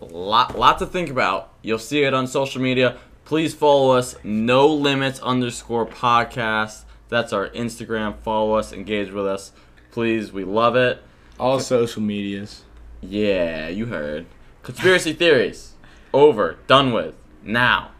Lot, 0.00 0.58
lot 0.58 0.78
to 0.78 0.86
think 0.86 1.10
about. 1.10 1.52
You'll 1.62 1.78
see 1.78 2.02
it 2.04 2.14
on 2.14 2.26
social 2.26 2.60
media. 2.62 2.96
Please 3.24 3.54
follow 3.54 3.96
us. 3.96 4.16
No 4.22 4.66
limits 4.66 5.18
underscore 5.20 5.86
podcast. 5.86 6.84
That's 7.08 7.32
our 7.32 7.48
Instagram. 7.50 8.18
Follow 8.18 8.54
us. 8.54 8.72
Engage 8.72 9.10
with 9.10 9.26
us. 9.26 9.52
Please, 9.90 10.32
we 10.32 10.44
love 10.44 10.76
it. 10.76 11.02
All 11.38 11.58
social 11.58 12.02
medias. 12.02 12.64
Yeah, 13.00 13.68
you 13.68 13.86
heard. 13.86 14.26
Conspiracy 14.62 15.12
theories. 15.12 15.72
Over. 16.12 16.58
Done 16.66 16.92
with. 16.92 17.14
Now, 17.42 17.92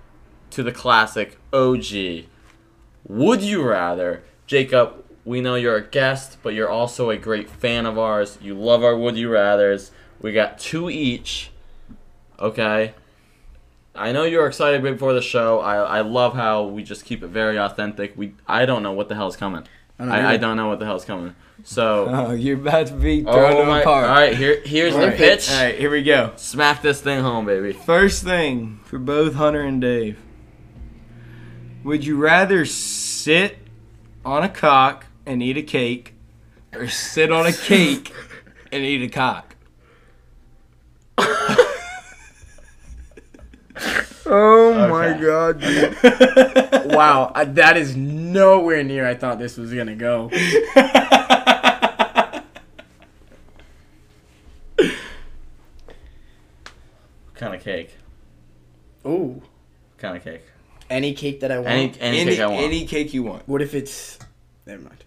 to 0.50 0.62
the 0.62 0.72
classic 0.72 1.38
OG. 1.52 2.26
Would 3.08 3.42
you 3.42 3.62
rather? 3.62 4.22
Jacob, 4.46 5.04
we 5.24 5.40
know 5.40 5.54
you're 5.54 5.76
a 5.76 5.86
guest, 5.86 6.38
but 6.42 6.54
you're 6.54 6.70
also 6.70 7.10
a 7.10 7.16
great 7.16 7.48
fan 7.48 7.86
of 7.86 7.98
ours. 7.98 8.38
You 8.42 8.54
love 8.54 8.84
our 8.84 8.96
Would 8.96 9.16
You 9.16 9.30
Rathers. 9.30 9.90
We 10.20 10.32
got 10.32 10.58
two 10.58 10.90
each. 10.90 11.50
Okay? 12.38 12.94
I 13.94 14.12
know 14.12 14.24
you're 14.24 14.46
excited 14.46 14.82
before 14.82 15.12
the 15.14 15.22
show. 15.22 15.60
I, 15.60 15.76
I 15.76 16.00
love 16.00 16.34
how 16.34 16.64
we 16.64 16.82
just 16.82 17.04
keep 17.04 17.22
it 17.22 17.28
very 17.28 17.58
authentic. 17.58 18.16
We 18.16 18.34
I 18.46 18.66
don't 18.66 18.82
know 18.82 18.92
what 18.92 19.08
the 19.08 19.14
hell's 19.14 19.36
coming. 19.36 19.64
I 19.98 20.04
don't 20.04 20.12
I, 20.12 20.32
I 20.32 20.36
don't 20.36 20.56
know 20.56 20.68
what 20.68 20.80
the 20.80 20.84
hell's 20.84 21.04
coming. 21.04 21.34
So 21.62 22.06
Oh, 22.10 22.32
you're 22.32 22.56
about 22.58 22.88
to 22.88 22.94
be 22.94 23.24
oh 23.26 23.32
thrown 23.32 23.52
Oh 23.56 23.64
my! 23.66 23.80
apart. 23.82 24.08
All 24.08 24.14
right, 24.16 24.34
here 24.36 24.60
here's 24.64 24.94
the 24.94 25.00
Alright. 25.02 25.16
pitch. 25.16 25.48
All 25.50 25.62
right, 25.62 25.78
here 25.78 25.90
we 25.90 26.02
go. 26.02 26.32
Smack 26.36 26.82
this 26.82 27.00
thing 27.00 27.20
home, 27.22 27.46
baby. 27.46 27.72
First 27.72 28.24
thing 28.24 28.80
for 28.84 28.98
both 28.98 29.34
Hunter 29.34 29.62
and 29.62 29.80
Dave. 29.80 30.18
Would 31.84 32.04
you 32.04 32.16
rather 32.16 32.64
sit 32.64 33.58
on 34.24 34.42
a 34.42 34.48
cock 34.48 35.06
and 35.26 35.42
eat 35.42 35.56
a 35.56 35.62
cake 35.62 36.14
or 36.72 36.88
sit 36.88 37.30
on 37.30 37.46
a 37.46 37.52
cake 37.68 38.12
and 38.72 38.82
eat 38.84 39.02
a 39.02 39.08
cock? 39.08 39.54
Oh 44.26 44.88
my 44.88 45.18
god, 45.18 45.60
dude. 45.60 45.96
wow, 46.94 47.30
I, 47.34 47.44
that 47.44 47.76
is 47.76 47.96
nowhere 47.96 48.82
near 48.82 49.06
I 49.06 49.14
thought 49.14 49.38
this 49.38 49.56
was 49.56 49.72
gonna 49.72 49.94
go. 49.94 50.30
kind 57.34 57.54
of 57.54 57.62
cake? 57.62 57.94
Ooh. 59.06 59.42
Kind 59.98 60.16
of 60.16 60.24
cake? 60.24 60.42
Any 60.88 61.14
cake 61.14 61.40
that 61.40 61.50
I 61.52 61.58
want. 61.58 61.68
Any 61.68 62.00
any, 62.00 62.20
any 62.20 62.30
cake 62.30 62.40
I 62.40 62.46
want. 62.46 62.62
any 62.62 62.86
cake 62.86 63.14
you 63.14 63.22
want. 63.22 63.48
what 63.48 63.62
if 63.62 63.74
it's. 63.74 64.18
Never 64.66 64.82
mind. 64.82 65.04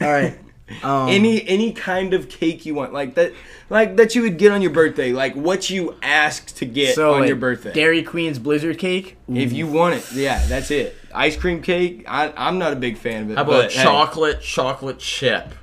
Alright. 0.00 0.38
Um, 0.82 1.08
any 1.08 1.46
any 1.48 1.72
kind 1.72 2.14
of 2.14 2.28
cake 2.28 2.64
you 2.64 2.74
want, 2.74 2.92
like 2.92 3.14
that, 3.14 3.32
like 3.68 3.96
that 3.96 4.14
you 4.14 4.22
would 4.22 4.38
get 4.38 4.52
on 4.52 4.62
your 4.62 4.70
birthday, 4.70 5.12
like 5.12 5.34
what 5.34 5.68
you 5.68 5.96
asked 6.02 6.56
to 6.58 6.64
get 6.64 6.94
so 6.94 7.14
on 7.14 7.20
like, 7.20 7.28
your 7.28 7.36
birthday. 7.36 7.72
Dairy 7.72 8.02
Queen's 8.02 8.38
Blizzard 8.38 8.78
cake? 8.78 9.16
if 9.28 9.52
you 9.52 9.66
want 9.66 9.96
it, 9.96 10.12
yeah, 10.12 10.44
that's 10.46 10.70
it. 10.70 10.96
Ice 11.14 11.36
cream 11.36 11.60
cake, 11.60 12.04
I, 12.06 12.32
I'm 12.36 12.58
not 12.58 12.72
a 12.72 12.76
big 12.76 12.98
fan 12.98 13.24
of 13.24 13.30
it. 13.30 13.36
How 13.36 13.42
about 13.42 13.64
but, 13.64 13.72
hey, 13.72 13.82
chocolate 13.82 14.40
chocolate 14.40 14.98
chip 14.98 15.54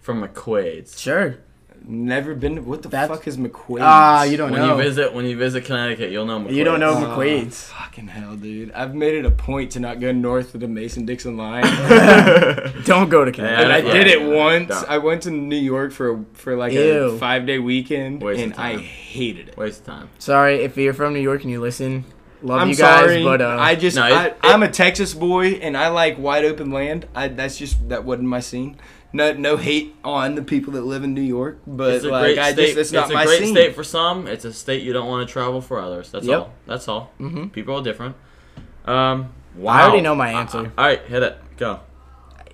from 0.00 0.22
McQuaid's? 0.22 1.00
Sure. 1.00 1.38
Never 1.86 2.34
been. 2.34 2.56
To, 2.56 2.62
what 2.62 2.82
the 2.82 2.88
That's- 2.88 3.08
fuck 3.08 3.26
is 3.28 3.36
McQuaid's? 3.36 3.80
Ah, 3.82 4.24
you 4.24 4.36
don't 4.36 4.50
When 4.50 4.60
know. 4.60 4.76
you 4.76 4.82
visit 4.82 5.14
when 5.14 5.24
you 5.26 5.36
visit 5.36 5.64
Connecticut, 5.64 6.10
you'll 6.10 6.26
know 6.26 6.40
McQuaid's. 6.40 6.54
You 6.56 6.64
don't 6.64 6.80
know 6.80 6.90
Oh, 6.94 7.16
McQuaid's. 7.16 7.68
Fucking 7.70 8.08
hell, 8.08 8.36
dude! 8.36 8.72
I've 8.72 8.94
made 8.94 9.14
it 9.14 9.24
a 9.24 9.30
point 9.30 9.72
to 9.72 9.80
not 9.80 10.00
go 10.00 10.12
north 10.12 10.54
of 10.54 10.60
the 10.60 10.68
Mason 10.68 11.06
Dixon 11.06 11.36
line. 11.36 11.62
Don't 12.84 13.08
go 13.08 13.20
to 13.24 13.28
And 13.28 13.34
Connecticut. 13.36 13.70
I 13.70 13.78
Yeah, 13.78 13.92
did 13.92 14.06
it 14.08 14.22
once. 14.22 14.68
don't. 14.68 14.88
I 14.90 14.98
went 14.98 15.22
to 15.22 15.30
New 15.30 15.56
York 15.56 15.92
for 15.92 16.24
for 16.34 16.56
like 16.56 16.72
Ew. 16.72 16.80
a 17.04 17.18
five 17.18 17.46
day 17.46 17.58
weekend, 17.58 18.22
Waste 18.22 18.42
and 18.42 18.54
I 18.54 18.76
hated 18.78 19.48
it. 19.48 19.56
Waste 19.56 19.80
of 19.80 19.86
time. 19.86 20.08
Sorry 20.18 20.62
if 20.62 20.76
you're 20.76 20.94
from 20.94 21.14
New 21.14 21.20
York 21.20 21.42
and 21.42 21.50
you 21.50 21.60
listen. 21.60 22.04
Love 22.42 22.60
I'm 22.60 22.68
you 22.68 22.76
guys, 22.76 23.00
sorry, 23.06 23.24
but 23.24 23.40
uh, 23.40 23.56
I 23.58 23.74
just 23.76 23.96
No, 23.96 24.06
it- 24.06 24.12
I, 24.12 24.26
it- 24.26 24.36
I'm 24.42 24.62
a 24.62 24.68
Texas 24.70 25.14
boy, 25.14 25.52
and 25.52 25.74
I 25.74 25.88
like 25.88 26.18
wide 26.18 26.44
open 26.44 26.70
land. 26.70 27.06
I 27.14 27.28
that's 27.28 27.56
just 27.56 27.88
that 27.88 28.04
wasn't 28.04 28.28
my 28.28 28.40
scene. 28.40 28.76
No 29.16 29.32
no 29.32 29.56
hate 29.56 29.94
on 30.04 30.34
the 30.34 30.42
people 30.42 30.74
that 30.74 30.82
live 30.82 31.02
in 31.02 31.14
New 31.14 31.22
York, 31.22 31.58
but 31.66 31.94
It's 31.94 32.04
a 32.04 32.08
like 32.08 32.22
great 32.24 32.38
I 32.38 32.52
state. 32.52 32.66
just 32.66 32.78
it's 32.78 32.92
not 32.92 33.10
a 33.10 33.14
my 33.14 33.24
great 33.24 33.38
scene. 33.40 33.54
state 33.54 33.74
for 33.74 33.82
some. 33.82 34.26
It's 34.26 34.44
a 34.44 34.52
state 34.52 34.82
you 34.82 34.92
don't 34.92 35.08
want 35.08 35.26
to 35.26 35.32
travel 35.32 35.60
for 35.62 35.80
others. 35.80 36.10
That's 36.10 36.26
Yep. 36.26 36.38
all. 36.38 36.52
That's 36.66 36.86
all. 36.86 37.12
Mhm. 37.18 37.50
People 37.50 37.76
are 37.76 37.82
different. 37.82 38.14
Um. 38.84 39.30
Wow. 39.56 39.72
I 39.72 39.82
already 39.84 40.02
know 40.02 40.14
my 40.14 40.28
answer. 40.32 40.70
all 40.76 40.84
right, 40.84 41.00
hit 41.06 41.22
it. 41.22 41.38
Go. 41.56 41.80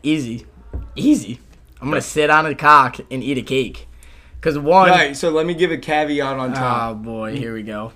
easy, 0.05 0.47
easy. 0.95 1.41
I'm 1.81 1.89
gonna 1.89 2.01
sit 2.01 2.31
on 2.31 2.47
a 2.47 2.55
cock 2.55 2.99
and 3.11 3.23
eat 3.25 3.39
a 3.39 3.43
cake. 3.43 3.89
Cause 4.41 4.57
one, 4.59 4.91
All 4.91 4.95
right, 4.97 5.17
so 5.17 5.31
let 5.31 5.47
me 5.47 5.55
give 5.55 5.71
a 5.73 5.79
caveat 5.79 6.37
on 6.39 6.53
top. 6.53 6.91
oh 6.93 6.95
boy, 6.95 7.37
here 7.37 7.55
we 7.55 7.63
go. 7.63 7.93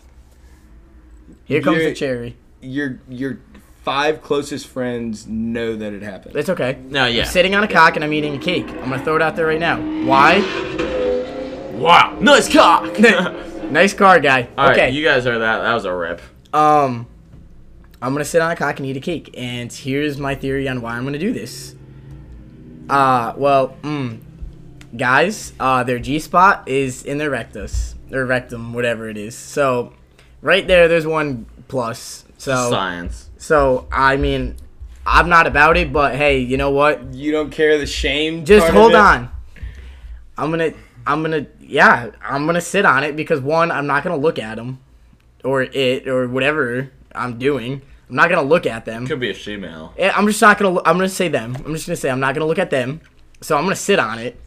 Here 1.44 1.60
comes 1.60 1.78
the 1.78 1.94
cherry. 1.94 2.36
You're- 2.60 2.94
the 2.94 3.04
cherry. 3.04 3.08
Your 3.08 3.30
your 3.30 3.38
five 3.86 4.20
closest 4.20 4.66
friends 4.66 5.28
know 5.28 5.76
that 5.76 5.92
it 5.92 6.02
happened. 6.02 6.34
It's 6.34 6.48
okay. 6.48 6.76
No, 6.88 7.06
yeah. 7.06 7.22
I'm 7.22 7.28
sitting 7.28 7.54
on 7.54 7.62
a 7.62 7.68
cock 7.68 7.94
and 7.94 8.04
I'm 8.04 8.12
eating 8.12 8.34
a 8.34 8.38
cake. 8.38 8.68
I'm 8.68 8.90
gonna 8.90 8.98
throw 8.98 9.14
it 9.14 9.22
out 9.22 9.36
there 9.36 9.46
right 9.46 9.60
now. 9.60 9.76
Why? 10.04 10.40
Wow. 11.76 12.18
Nice 12.20 12.52
cock. 12.52 12.98
nice 13.70 13.94
car, 13.94 14.18
guy. 14.18 14.48
All 14.58 14.66
right, 14.66 14.76
okay. 14.76 14.90
you 14.90 15.04
guys 15.04 15.24
heard 15.24 15.38
that. 15.38 15.60
That 15.60 15.72
was 15.72 15.84
a 15.84 15.94
rip. 15.94 16.20
Um, 16.52 17.06
I'm 18.02 18.12
gonna 18.12 18.24
sit 18.24 18.42
on 18.42 18.50
a 18.50 18.56
cock 18.56 18.80
and 18.80 18.86
eat 18.88 18.96
a 18.96 19.00
cake, 19.00 19.32
and 19.38 19.72
here's 19.72 20.18
my 20.18 20.34
theory 20.34 20.68
on 20.68 20.82
why 20.82 20.96
I'm 20.96 21.04
gonna 21.04 21.20
do 21.20 21.32
this. 21.32 21.76
Uh, 22.90 23.34
well, 23.36 23.76
mm, 23.82 24.18
guys, 24.96 25.52
uh, 25.60 25.84
their 25.84 26.00
G 26.00 26.18
spot 26.18 26.68
is 26.68 27.04
in 27.04 27.18
their 27.18 27.30
rectus 27.30 27.94
or 28.10 28.26
rectum, 28.26 28.72
whatever 28.72 29.08
it 29.08 29.16
is. 29.16 29.36
So, 29.36 29.92
right 30.42 30.66
there, 30.66 30.88
there's 30.88 31.06
one 31.06 31.46
plus. 31.68 32.24
So, 32.36 32.68
Science. 32.68 33.25
So 33.46 33.86
I 33.92 34.16
mean, 34.16 34.56
I'm 35.06 35.28
not 35.28 35.46
about 35.46 35.76
it, 35.76 35.92
but 35.92 36.16
hey, 36.16 36.40
you 36.40 36.56
know 36.56 36.72
what? 36.72 37.14
You 37.14 37.30
don't 37.30 37.50
care 37.50 37.78
the 37.78 37.86
shame. 37.86 38.44
Just 38.44 38.68
hold 38.68 38.94
on. 38.94 39.30
I'm 40.36 40.50
gonna, 40.50 40.72
I'm 41.06 41.22
gonna, 41.22 41.46
yeah, 41.60 42.10
I'm 42.20 42.44
gonna 42.44 42.60
sit 42.60 42.84
on 42.84 43.04
it 43.04 43.14
because 43.14 43.40
one, 43.40 43.70
I'm 43.70 43.86
not 43.86 44.02
gonna 44.02 44.16
look 44.16 44.40
at 44.40 44.56
them, 44.56 44.80
or 45.44 45.62
it, 45.62 46.08
or 46.08 46.28
whatever 46.28 46.90
I'm 47.14 47.38
doing. 47.38 47.82
I'm 48.08 48.16
not 48.16 48.28
gonna 48.30 48.42
look 48.42 48.66
at 48.66 48.84
them. 48.84 49.06
Could 49.06 49.20
be 49.20 49.30
a 49.30 49.34
she-male. 49.34 49.94
Eh, 49.96 50.10
I'm 50.12 50.26
just 50.26 50.42
not 50.42 50.58
gonna. 50.58 50.80
I'm 50.84 50.96
gonna 50.96 51.08
say 51.08 51.28
them. 51.28 51.54
I'm 51.64 51.72
just 51.72 51.86
gonna 51.86 51.96
say 51.96 52.10
I'm 52.10 52.20
not 52.20 52.34
gonna 52.34 52.46
look 52.46 52.58
at 52.58 52.70
them. 52.70 53.00
So 53.42 53.56
I'm 53.56 53.62
gonna 53.62 53.76
sit 53.76 54.00
on 54.00 54.18
it, 54.18 54.40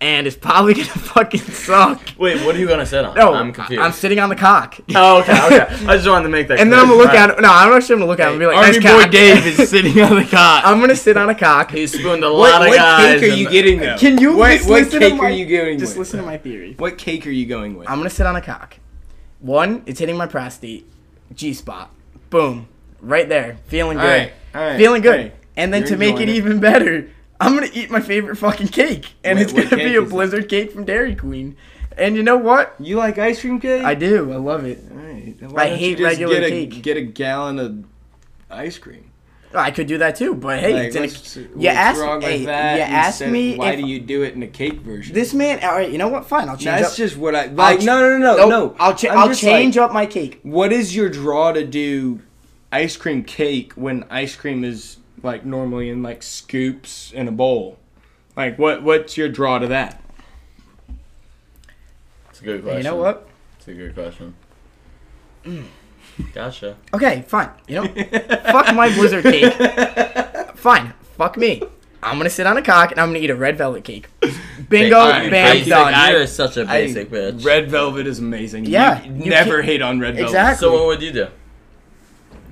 and 0.00 0.26
it's 0.28 0.36
probably 0.36 0.74
gonna 0.74 0.86
fucking 0.88 1.40
suck. 1.40 2.00
Wait, 2.18 2.44
what 2.44 2.54
are 2.54 2.58
you 2.58 2.68
gonna 2.68 2.86
sit 2.86 3.04
on? 3.04 3.14
No, 3.16 3.34
I'm 3.34 3.52
confused. 3.52 3.82
I'm 3.82 3.92
sitting 3.92 4.18
on 4.20 4.28
the 4.28 4.36
cock. 4.36 4.78
oh, 4.94 5.20
okay, 5.20 5.32
okay. 5.46 5.86
I 5.86 5.96
just 5.96 6.08
wanted 6.08 6.24
to 6.24 6.28
make 6.28 6.48
that. 6.48 6.60
And 6.60 6.72
then. 6.72 6.78
I'm 6.78 6.86
gonna 6.86 6.98
look 6.98 7.08
Alright. 7.08 7.30
at 7.30 7.38
it. 7.38 7.40
No, 7.42 7.50
I'm 7.50 7.70
not 7.70 7.82
sure 7.82 7.96
I'm 7.96 8.00
gonna 8.00 8.10
look 8.10 8.20
at 8.20 8.28
it 8.28 8.30
and 8.32 8.38
be 8.40 8.46
like, 8.46 8.56
Army 8.56 8.78
nice 8.78 8.82
boy 8.82 9.02
cock. 9.02 9.10
Dave 9.10 9.46
is 9.58 9.68
sitting 9.70 10.00
on 10.00 10.14
the 10.16 10.24
cock. 10.24 10.62
I'm 10.64 10.78
gonna 10.80 10.94
sit 10.96 11.16
on 11.16 11.28
a 11.30 11.34
cock. 11.34 11.70
He 11.72 11.86
spooned 11.86 12.22
a 12.22 12.28
lot 12.28 12.38
what 12.38 12.62
of 12.62 12.68
what 12.68 12.76
guys. 12.76 13.20
cake 13.20 13.30
are 13.32 13.34
you 13.34 13.46
and- 13.46 13.52
getting 13.52 13.78
though? 13.80 13.96
Can 13.98 14.18
you 14.18 14.36
what, 14.36 14.56
just 14.56 14.68
what 14.68 14.82
listen 14.84 15.00
cake 15.00 15.10
to 15.12 15.16
my, 15.16 15.24
are 15.24 15.30
you 15.30 15.46
going 15.46 15.78
Just 15.78 15.92
with? 15.92 16.06
listen 16.06 16.20
to 16.20 16.26
my 16.26 16.38
theory. 16.38 16.74
What 16.78 16.96
cake 16.98 17.26
are 17.26 17.30
you 17.30 17.46
going 17.46 17.76
with? 17.76 17.88
I'm 17.90 17.98
gonna 17.98 18.10
sit 18.10 18.26
on 18.26 18.36
a 18.36 18.42
cock. 18.42 18.76
One, 19.40 19.82
it's 19.86 20.00
hitting 20.00 20.16
my 20.16 20.26
prostate, 20.26 20.86
G 21.34 21.52
spot. 21.54 21.90
Boom, 22.30 22.68
right 23.00 23.28
there, 23.28 23.56
feeling 23.66 23.96
good, 23.98 24.04
Alright, 24.04 24.32
alright, 24.54 24.76
feeling 24.78 25.00
good. 25.02 25.20
hey, 25.20 25.32
and 25.56 25.72
then 25.72 25.82
you're 25.82 25.90
to 25.90 25.96
make 25.96 26.16
it 26.20 26.28
it. 26.28 26.34
even 26.36 26.60
better, 26.60 27.08
I'm 27.40 27.54
gonna 27.54 27.68
eat 27.72 27.90
my 27.90 28.00
favorite 28.00 28.36
fucking 28.36 28.68
cake, 28.68 29.14
and 29.22 29.38
Wait, 29.38 29.42
it's 29.44 29.52
gonna 29.52 29.76
be 29.76 29.94
a 29.96 30.02
is 30.02 30.08
it? 30.08 30.10
Blizzard 30.10 30.48
cake 30.48 30.72
from 30.72 30.84
Dairy 30.84 31.14
Queen. 31.14 31.56
And 31.96 32.16
you 32.16 32.22
know 32.22 32.36
what? 32.36 32.74
You 32.78 32.96
like 32.96 33.18
ice 33.18 33.40
cream 33.40 33.60
cake? 33.60 33.82
I 33.84 33.94
do. 33.94 34.32
I 34.32 34.36
love 34.36 34.64
it. 34.64 34.78
Alright, 34.90 35.38
then 35.40 35.58
I 35.58 35.68
hate 35.68 35.98
regular 35.98 36.34
get 36.34 36.44
a, 36.44 36.50
cake. 36.50 36.82
Get 36.82 36.96
a 36.96 37.02
gallon 37.02 37.58
of 37.58 37.84
ice 38.50 38.78
cream. 38.78 39.10
I 39.54 39.70
could 39.70 39.86
do 39.86 39.98
that 39.98 40.14
too, 40.14 40.34
but 40.34 40.60
hey, 40.60 40.74
Like, 40.74 40.94
what's, 40.94 41.36
a, 41.36 41.40
what's 41.40 41.62
you 41.62 41.68
asked, 41.70 42.00
wrong 42.00 42.20
hey, 42.20 42.44
that? 42.44 42.76
you 42.76 42.82
asked 42.82 43.22
me 43.22 43.56
Why 43.56 43.76
do 43.76 43.82
you 43.86 43.98
do 43.98 44.22
it 44.22 44.34
in 44.34 44.42
a 44.42 44.46
cake 44.46 44.80
version? 44.80 45.14
this 45.14 45.32
man. 45.32 45.64
All 45.64 45.70
right, 45.72 45.90
you 45.90 45.96
know 45.96 46.08
what? 46.08 46.26
Fine, 46.26 46.50
I'll 46.50 46.56
change 46.56 46.80
That's 46.82 46.90
up. 46.92 46.96
just 46.96 47.16
what 47.16 47.34
I 47.34 47.46
like. 47.46 47.80
ch- 47.80 47.84
no, 47.84 47.98
no, 47.98 48.18
no, 48.18 48.36
no, 48.36 48.36
Nope, 48.36 48.50
no. 48.50 48.76
I'll, 48.78 48.94
cha- 48.94 49.08
I'll 49.08 49.34
change 49.34 49.76
like, 49.76 49.84
up 49.86 49.92
my 49.94 50.04
cake. 50.04 50.40
What 50.42 50.70
is 50.72 50.94
your 50.94 51.08
draw 51.08 51.52
to 51.52 51.64
do 51.64 52.20
ice 52.70 52.96
cream 52.98 53.24
cake 53.24 53.72
when 53.72 54.04
ice 54.10 54.36
cream 54.36 54.64
is 54.64 54.97
like 55.22 55.44
normally 55.44 55.88
in 55.90 56.02
like 56.02 56.22
scoops 56.22 57.12
in 57.12 57.28
a 57.28 57.32
bowl? 57.32 57.78
Like 58.36 58.58
what? 58.58 58.82
What's 58.82 59.16
your 59.16 59.28
draw 59.28 59.58
to 59.58 59.66
that? 59.68 60.02
It's 62.30 62.40
a 62.40 62.44
good 62.44 62.62
question. 62.62 62.78
You 62.78 62.84
know 62.84 62.96
what? 62.96 63.28
It's 63.58 63.68
a 63.68 63.74
good 63.74 63.94
question. 63.94 64.34
Gotcha. 66.34 66.76
Okay, 66.92 67.24
fine. 67.28 67.50
You 67.68 67.76
know, 67.76 67.86
fuck 67.86 68.74
my 68.74 68.92
blizzard 68.94 69.22
cake. 69.24 69.52
Fine, 70.56 70.92
fuck 71.16 71.36
me. 71.36 71.62
I'm 72.02 72.16
gonna 72.18 72.30
sit 72.30 72.44
on 72.46 72.56
a 72.56 72.62
cock 72.62 72.90
and 72.90 73.00
I'm 73.00 73.10
gonna 73.10 73.20
eat 73.20 73.30
a 73.30 73.36
red 73.36 73.56
velvet 73.56 73.84
cake. 73.84 74.08
Bingo, 74.68 74.96
alright, 74.98 75.30
bam, 75.30 75.54
basic, 75.56 75.68
done. 75.68 76.12
You're 76.12 76.26
such 76.26 76.56
a 76.56 76.62
I- 76.62 76.66
basic 76.66 77.10
bitch. 77.10 77.44
Red 77.44 77.70
velvet 77.70 78.06
is 78.08 78.18
amazing. 78.18 78.66
Yeah, 78.66 79.04
you, 79.04 79.24
you 79.24 79.30
never 79.30 79.56
can't- 79.56 79.64
hate 79.66 79.82
on 79.82 80.00
red 80.00 80.14
velvet. 80.16 80.28
Exactly. 80.30 80.66
So 80.66 80.72
what 80.72 80.86
would 80.86 81.02
you 81.02 81.12
do? 81.12 81.28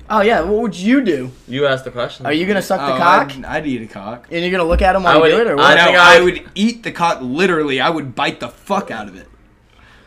Oh 0.09 0.21
yeah, 0.21 0.41
what 0.41 0.61
would 0.61 0.75
you 0.75 1.03
do? 1.03 1.31
You 1.47 1.65
asked 1.67 1.83
the 1.85 1.91
question. 1.91 2.25
Are 2.25 2.31
you 2.33 2.45
gonna 2.45 2.61
suck 2.61 2.79
the 2.79 2.93
Oh, 2.95 2.97
cock 2.97 3.31
I'd, 3.37 3.45
I'd 3.45 3.67
eat 3.67 3.81
a 3.81 3.87
cock. 3.87 4.27
and 4.31 4.41
you're 4.41 4.51
gonna 4.51 4.63
look 4.63 4.81
at 4.81 4.95
him 4.95 5.05
I 5.05 5.17
while 5.17 5.27
you 5.29 5.35
would- 5.35 5.43
do 5.43 5.49
it, 5.49 5.53
or 5.53 5.59
I 5.59 5.61
what? 5.61 5.75
no, 5.75 5.83
think 5.85 5.97
I, 5.97 6.17
I- 6.17 6.21
would 6.21 6.49
eat 6.55 6.83
the 6.83 6.91
cock 6.91 7.19
literally. 7.21 7.81
I 7.81 7.89
would 7.89 8.15
bite 8.15 8.39
the 8.39 8.47
fuck 8.49 8.89
out 8.91 9.07
of 9.09 9.15
it. 9.15 9.27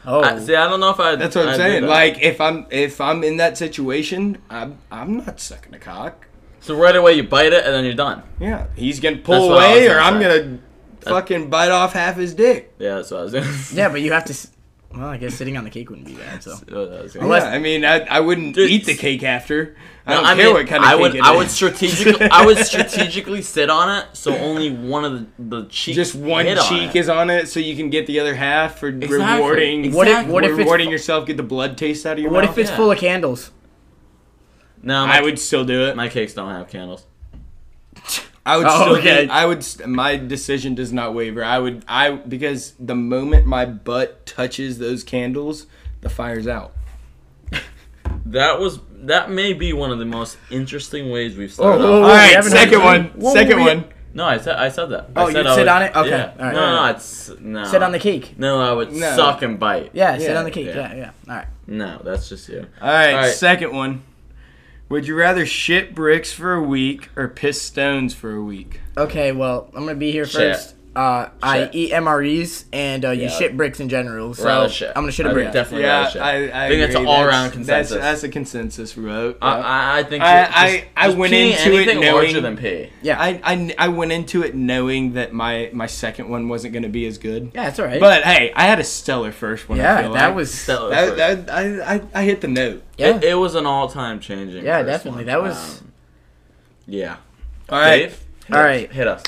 oh, 0.06 0.22
I, 0.22 0.38
see, 0.38 0.54
I 0.54 0.68
don't 0.68 0.80
know 0.80 0.90
if 0.90 0.98
I. 1.00 1.16
That's 1.16 1.36
what 1.36 1.44
I'm 1.48 1.50
I'd 1.54 1.56
saying. 1.56 1.84
Like 1.84 2.20
if 2.22 2.40
I'm 2.40 2.66
if 2.70 3.00
I'm 3.00 3.22
in 3.22 3.36
that 3.36 3.58
situation, 3.58 4.38
I'm 4.48 4.78
I'm 4.90 5.18
not 5.18 5.38
sucking 5.40 5.74
a 5.74 5.78
cock. 5.78 6.26
so 6.60 6.74
right 6.74 6.96
away 6.96 7.12
you 7.14 7.22
bite 7.24 7.52
it 7.52 7.64
and 7.64 7.74
then 7.74 7.84
you're 7.84 7.92
done. 7.94 8.22
Yeah, 8.40 8.66
he's 8.76 9.00
gonna 9.00 9.16
pull 9.18 9.50
what 9.50 9.58
I 9.62 9.68
was 9.68 9.76
away, 9.76 9.86
or 9.88 9.94
gonna 9.96 10.00
I'm 10.16 10.22
say. 10.22 10.42
gonna 10.42 10.58
fucking 11.02 11.50
bite 11.50 11.70
off 11.70 11.92
half 11.92 12.16
his 12.16 12.32
dick. 12.34 12.72
Yeah, 12.78 12.96
that's 12.96 13.10
what 13.10 13.20
I 13.20 13.22
was 13.24 13.32
doing. 13.32 13.48
yeah, 13.74 13.90
but 13.90 14.00
you 14.00 14.12
have 14.12 14.24
to. 14.26 14.32
s- 14.32 14.50
Well, 14.94 15.06
I 15.08 15.18
guess 15.18 15.34
sitting 15.34 15.56
on 15.58 15.64
the 15.64 15.70
cake 15.70 15.88
wouldn't 15.90 16.06
be 16.08 16.14
bad. 16.14 16.42
So 16.42 16.52
I 16.52 16.54
was 17.02 17.12
doing. 17.12 17.24
Unless- 17.24 17.44
yeah, 17.44 17.50
I 17.50 17.58
mean, 17.58 17.84
I, 17.84 18.00
I 18.00 18.20
wouldn't 18.20 18.54
Dude, 18.54 18.70
eat 18.70 18.86
the 18.86 18.94
cake 18.96 19.22
after. 19.22 19.76
I 20.10 20.14
don't 20.16 20.24
I 20.26 20.34
care 20.34 20.44
mean, 20.46 20.54
what 20.54 20.66
kind 20.66 20.82
of 20.84 20.88
I 20.88 20.92
cake 20.92 21.00
would, 21.00 21.14
it 21.16 21.22
I 21.22 21.36
would 21.36 21.50
strategically, 21.50 22.28
I 22.30 22.44
would 22.46 22.58
strategically 22.66 23.42
sit 23.42 23.70
on 23.70 23.88
it 23.98 24.06
so 24.12 24.34
only 24.36 24.70
one 24.74 25.04
of 25.04 25.12
the, 25.12 25.26
the 25.60 25.68
cheeks. 25.68 25.96
Just 25.96 26.14
one 26.14 26.44
hit 26.46 26.58
on 26.58 26.68
cheek 26.68 26.94
it. 26.94 26.98
is 26.98 27.08
on 27.08 27.30
it, 27.30 27.48
so 27.48 27.60
you 27.60 27.76
can 27.76 27.90
get 27.90 28.06
the 28.06 28.20
other 28.20 28.34
half 28.34 28.78
for 28.78 28.86
rewarding. 28.90 29.92
What 29.92 30.08
if- 30.08 30.26
what 30.26 30.44
if 30.44 30.50
it's- 30.52 30.58
rewarding 30.58 30.90
yourself, 30.90 31.26
get 31.26 31.36
the 31.36 31.42
blood 31.42 31.76
taste 31.78 32.04
out 32.06 32.14
of 32.14 32.18
your 32.18 32.30
mouth. 32.30 32.36
what 32.36 32.44
mouth? 32.44 32.52
if 32.52 32.58
it's 32.58 32.70
yeah. 32.70 32.76
full 32.76 32.90
of 32.90 32.98
candles? 32.98 33.50
No, 34.82 35.06
my, 35.06 35.18
I 35.18 35.20
would 35.22 35.38
still 35.38 35.64
do 35.64 35.84
it. 35.86 35.96
My 35.96 36.08
cakes 36.08 36.32
don't 36.34 36.50
have 36.50 36.68
candles. 36.68 37.04
I 38.46 38.56
would 38.56 38.66
Oh, 38.66 38.80
still 38.82 38.96
okay. 38.96 39.26
do, 39.26 39.30
I 39.32 39.44
would 39.44 39.62
st- 39.62 39.86
my 39.88 40.16
decision 40.16 40.74
does 40.74 40.92
not 40.92 41.12
waver. 41.14 41.44
I 41.44 41.58
would 41.58 41.84
I 41.86 42.12
because 42.12 42.72
the 42.80 42.94
moment 42.94 43.46
my 43.46 43.66
butt 43.66 44.24
touches 44.24 44.78
those 44.78 45.04
candles, 45.04 45.66
the 46.00 46.08
fire's 46.08 46.46
out. 46.48 46.72
That 48.26 48.58
was 48.58 48.80
that 49.06 49.30
may 49.30 49.52
be 49.52 49.72
one 49.72 49.90
of 49.90 49.98
the 49.98 50.04
most 50.04 50.36
interesting 50.50 51.10
ways 51.10 51.36
we've 51.36 51.50
Oh, 51.52 51.52
started. 51.52 51.82
whoa, 51.84 51.86
off. 51.86 51.90
whoa, 51.90 52.02
All 52.02 52.08
we 52.08 52.12
right, 52.12 52.34
haven't 52.34 52.50
second 52.50 52.80
had- 52.80 52.84
one. 52.84 53.04
Whoa, 53.16 53.32
second 53.34 53.56
we- 53.58 53.62
one. 53.64 53.84
No, 54.12 54.24
I 54.24 54.38
said 54.38 54.56
I 54.56 54.68
said 54.70 54.86
that. 54.90 55.10
Oh, 55.14 55.28
you'd 55.28 55.36
sit 55.46 55.46
would- 55.58 55.68
on 55.68 55.82
it? 55.82 55.94
Okay, 55.94 56.08
Yeah. 56.10 56.30
all 56.38 56.44
right, 56.46 56.54
no, 56.54 56.76
no, 56.84 56.90
it's 56.90 57.30
no. 57.40 57.64
Sit 57.64 57.82
on 57.82 57.92
the 57.92 57.98
cake. 58.00 58.34
No, 58.38 58.60
I 58.60 58.72
would 58.72 58.92
No. 58.92 59.14
suck 59.16 59.42
and 59.42 59.58
bite. 59.58 59.90
Yeah, 59.92 60.18
sit 60.18 60.30
Yeah, 60.30 60.38
on 60.38 60.44
the 60.44 60.50
cake. 60.50 60.66
yeah. 60.66 60.74
Yeah, 60.74 60.94
yeah. 60.96 61.10
All 61.28 61.36
right. 61.36 61.46
No, 61.68 62.00
that's 62.04 62.28
just 62.28 62.48
you. 62.48 62.66
All 62.82 62.88
right, 62.92 63.12
All 63.12 63.20
right. 63.20 63.32
second 63.32 63.72
one. 63.74 64.02
Would 64.88 65.06
you 65.06 65.14
rather 65.14 65.46
shit 65.46 65.94
bricks 65.94 66.32
for 66.32 66.52
a 66.54 66.60
week 66.62 67.10
or 67.14 67.28
piss 67.28 67.62
stones 67.62 68.12
for 68.12 68.34
a 68.34 68.42
week? 68.42 68.80
Okay, 68.98 69.30
well, 69.30 69.70
I'm 69.76 69.84
gonna 69.86 69.94
be 69.94 70.10
here 70.10 70.26
Shit. 70.26 70.56
first. 70.56 70.74
Uh, 70.96 71.28
I 71.40 71.70
eat 71.72 71.92
MREs 71.92 72.64
and 72.72 73.04
uh, 73.04 73.10
you 73.10 73.22
Yeah. 73.22 73.28
shit 73.28 73.56
bricks 73.56 73.78
in 73.78 73.88
general. 73.88 74.34
So 74.34 74.44
Rather 74.44 74.68
shit. 74.68 74.88
I'm 74.88 75.02
gonna 75.04 75.12
shit 75.12 75.24
a 75.24 75.28
I 75.30 75.32
brick. 75.32 75.44
think 75.44 75.54
Definitely 75.54 75.82
yeah, 75.84 75.98
rather 76.00 76.10
shit. 76.10 76.20
I, 76.22 76.30
I, 76.30 76.64
I 76.64 76.68
think 76.68 76.82
it's 76.82 76.94
agree. 76.96 77.06
an 77.06 77.14
all-around 77.14 77.50
consensus. 77.52 77.90
That's, 77.92 78.02
that's 78.02 78.22
a 78.24 78.28
consensus 78.28 78.92
vote. 78.94 79.38
I, 79.40 79.56
yeah. 79.58 79.64
I, 79.64 79.98
I 79.98 80.02
think 80.02 80.24
I- 80.24 80.44
just- 80.44 80.58
I- 80.58 80.88
I 80.96 81.06
just 81.06 81.16
went 81.18 81.32
peeing 81.32 81.50
into 81.66 81.78
it 81.78 81.94
knowing- 81.94 82.12
larger 82.12 82.40
than 82.40 82.56
pee. 82.56 82.90
Yeah, 83.02 83.20
I, 83.20 83.40
I, 83.44 83.74
I 83.78 83.88
went 83.88 84.10
into 84.10 84.42
it 84.42 84.56
knowing 84.56 85.12
that 85.12 85.32
my, 85.32 85.70
my 85.72 85.86
second 85.86 86.28
one 86.28 86.48
wasn't 86.48 86.72
going 86.72 86.82
to 86.82 86.88
be 86.88 87.06
as 87.06 87.18
good. 87.18 87.52
yeah, 87.54 87.68
it's 87.68 87.78
all 87.78 87.86
right. 87.86 88.00
But 88.00 88.24
hey, 88.24 88.52
I 88.56 88.64
had 88.64 88.80
a 88.80 88.84
stellar 88.84 89.30
first 89.30 89.68
one. 89.68 89.78
I 89.78 89.82
yeah, 89.84 90.02
feel 90.02 90.12
that 90.14 90.26
like. 90.26 90.34
was 90.36 90.52
Stellar 90.52 90.90
That, 90.90 91.46
that, 91.46 91.50
I, 91.54 91.94
I, 91.94 92.00
I 92.14 92.24
hit 92.24 92.40
the 92.40 92.48
note. 92.48 92.82
yeah. 92.98 93.16
It, 93.16 93.22
it 93.22 93.34
was 93.36 93.54
an 93.54 93.64
all-time 93.64 94.18
changing. 94.18 94.64
Yeah, 94.64 94.78
first 94.78 94.86
definitely. 94.88 95.18
one. 95.18 95.26
That 95.26 95.42
was- 95.42 95.80
Um, 95.82 95.92
yeah. 96.88 97.16
All 97.68 97.78
right. 97.78 97.96
Dave, 98.08 98.18
hit 98.48 98.54
All 98.56 98.58
us. 98.58 98.64
right. 98.66 98.92
Hit 98.92 99.06
us. 99.06 99.22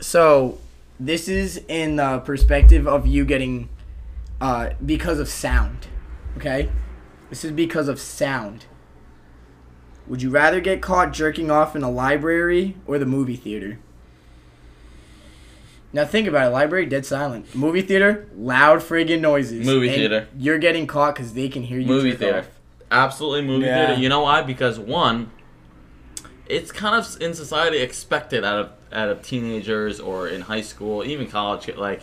So 0.00 0.58
this 0.98 1.28
is 1.28 1.62
in 1.68 1.96
the 1.96 2.18
perspective 2.20 2.86
of 2.86 3.06
you 3.06 3.24
getting 3.24 3.68
uh, 4.40 4.70
because 4.84 5.18
of 5.18 5.28
sound. 5.28 5.86
Okay, 6.36 6.70
this 7.30 7.44
is 7.44 7.52
because 7.52 7.88
of 7.88 7.98
sound. 8.00 8.66
Would 10.06 10.22
you 10.22 10.30
rather 10.30 10.60
get 10.60 10.80
caught 10.82 11.12
jerking 11.12 11.50
off 11.50 11.74
in 11.74 11.82
a 11.82 11.90
library 11.90 12.76
or 12.86 12.98
the 12.98 13.06
movie 13.06 13.36
theater? 13.36 13.78
Now 15.92 16.04
think 16.04 16.28
about 16.28 16.48
it. 16.48 16.50
Library 16.50 16.86
dead 16.86 17.06
silent. 17.06 17.54
Movie 17.54 17.82
theater 17.82 18.28
loud 18.36 18.80
friggin' 18.80 19.20
noises. 19.20 19.64
Movie 19.66 19.88
And 19.88 19.96
theater. 19.96 20.28
You're 20.36 20.58
getting 20.58 20.86
caught 20.86 21.14
because 21.14 21.32
they 21.32 21.48
can 21.48 21.62
hear 21.62 21.78
you. 21.80 21.86
movie 21.86 22.10
jerk 22.10 22.18
theater. 22.20 22.38
off. 22.40 22.48
Absolutely 22.90 23.42
movie 23.42 23.64
Yeah. 23.66 23.86
theater. 23.86 24.00
You 24.02 24.08
know 24.08 24.20
why? 24.20 24.42
Because 24.42 24.78
one, 24.78 25.30
it's 26.48 26.70
kind 26.72 26.94
of 26.94 27.20
in 27.20 27.34
society 27.34 27.78
expected 27.78 28.44
out 28.44 28.58
of 28.60 28.70
out 28.92 29.08
of 29.08 29.22
teenagers 29.22 30.00
or 30.00 30.28
in 30.28 30.42
high 30.42 30.60
school, 30.62 31.04
even 31.04 31.26
college. 31.28 31.68
Like, 31.76 32.02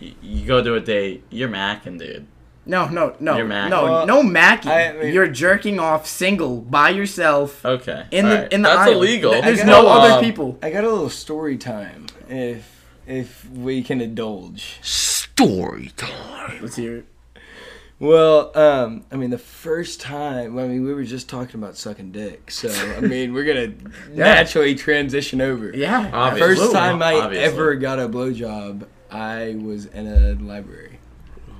y- 0.00 0.14
you 0.22 0.46
go 0.46 0.62
to 0.62 0.74
a 0.74 0.80
date, 0.80 1.24
you're 1.30 1.48
macking, 1.48 1.98
dude. 1.98 2.26
No, 2.64 2.86
no, 2.88 3.16
no, 3.18 3.36
You're 3.36 3.46
Mac. 3.46 3.70
no, 3.70 3.82
Well, 3.84 4.06
no 4.06 4.22
macking. 4.22 4.66
I 4.68 4.92
mean- 4.92 5.12
you're 5.12 5.26
jerking 5.26 5.80
off 5.80 6.06
single 6.06 6.60
by 6.60 6.90
yourself. 6.90 7.64
Okay. 7.64 8.04
In 8.12 8.26
the 8.28 8.34
alright. 8.36 8.52
in 8.52 8.62
the 8.62 8.68
that's 8.68 8.88
aisle. 8.90 8.92
illegal. 9.02 9.32
Th- 9.32 9.44
There's 9.44 9.60
I 9.60 9.64
no 9.64 9.82
got- 9.82 10.00
other 10.04 10.14
Um, 10.14 10.20
people. 10.24 10.58
I 10.62 10.70
got 10.70 10.84
a 10.84 10.88
little 10.88 11.10
story 11.10 11.56
time 11.56 12.06
if 12.28 12.68
if 13.06 13.48
we 13.50 13.82
can 13.82 14.00
indulge. 14.00 14.78
Story 14.82 15.90
time. 15.96 16.58
Let's 16.62 16.76
hear 16.76 16.98
it. 16.98 17.04
Well, 18.02 18.50
um, 18.58 19.04
I 19.12 19.16
mean, 19.16 19.30
the 19.30 19.38
first 19.38 20.00
time, 20.00 20.58
I 20.58 20.66
mean, 20.66 20.84
we 20.84 20.92
were 20.92 21.04
just 21.04 21.28
talking 21.28 21.54
about 21.62 21.76
sucking 21.76 22.10
dick, 22.10 22.50
so 22.50 22.68
I 22.68 23.00
mean, 23.00 23.32
we're 23.32 23.44
gonna 23.44 23.74
naturally 24.10 24.74
transition 24.74 25.40
over. 25.40 25.70
Yeah. 25.70 26.10
Obviously. 26.12 26.56
First 26.56 26.72
time 26.72 27.00
I 27.00 27.14
Obviously. 27.14 27.44
ever 27.44 27.76
got 27.76 28.00
a 28.00 28.08
blowjob, 28.08 28.88
I 29.08 29.54
was 29.56 29.86
in 29.86 30.08
a 30.08 30.32
library. 30.34 30.98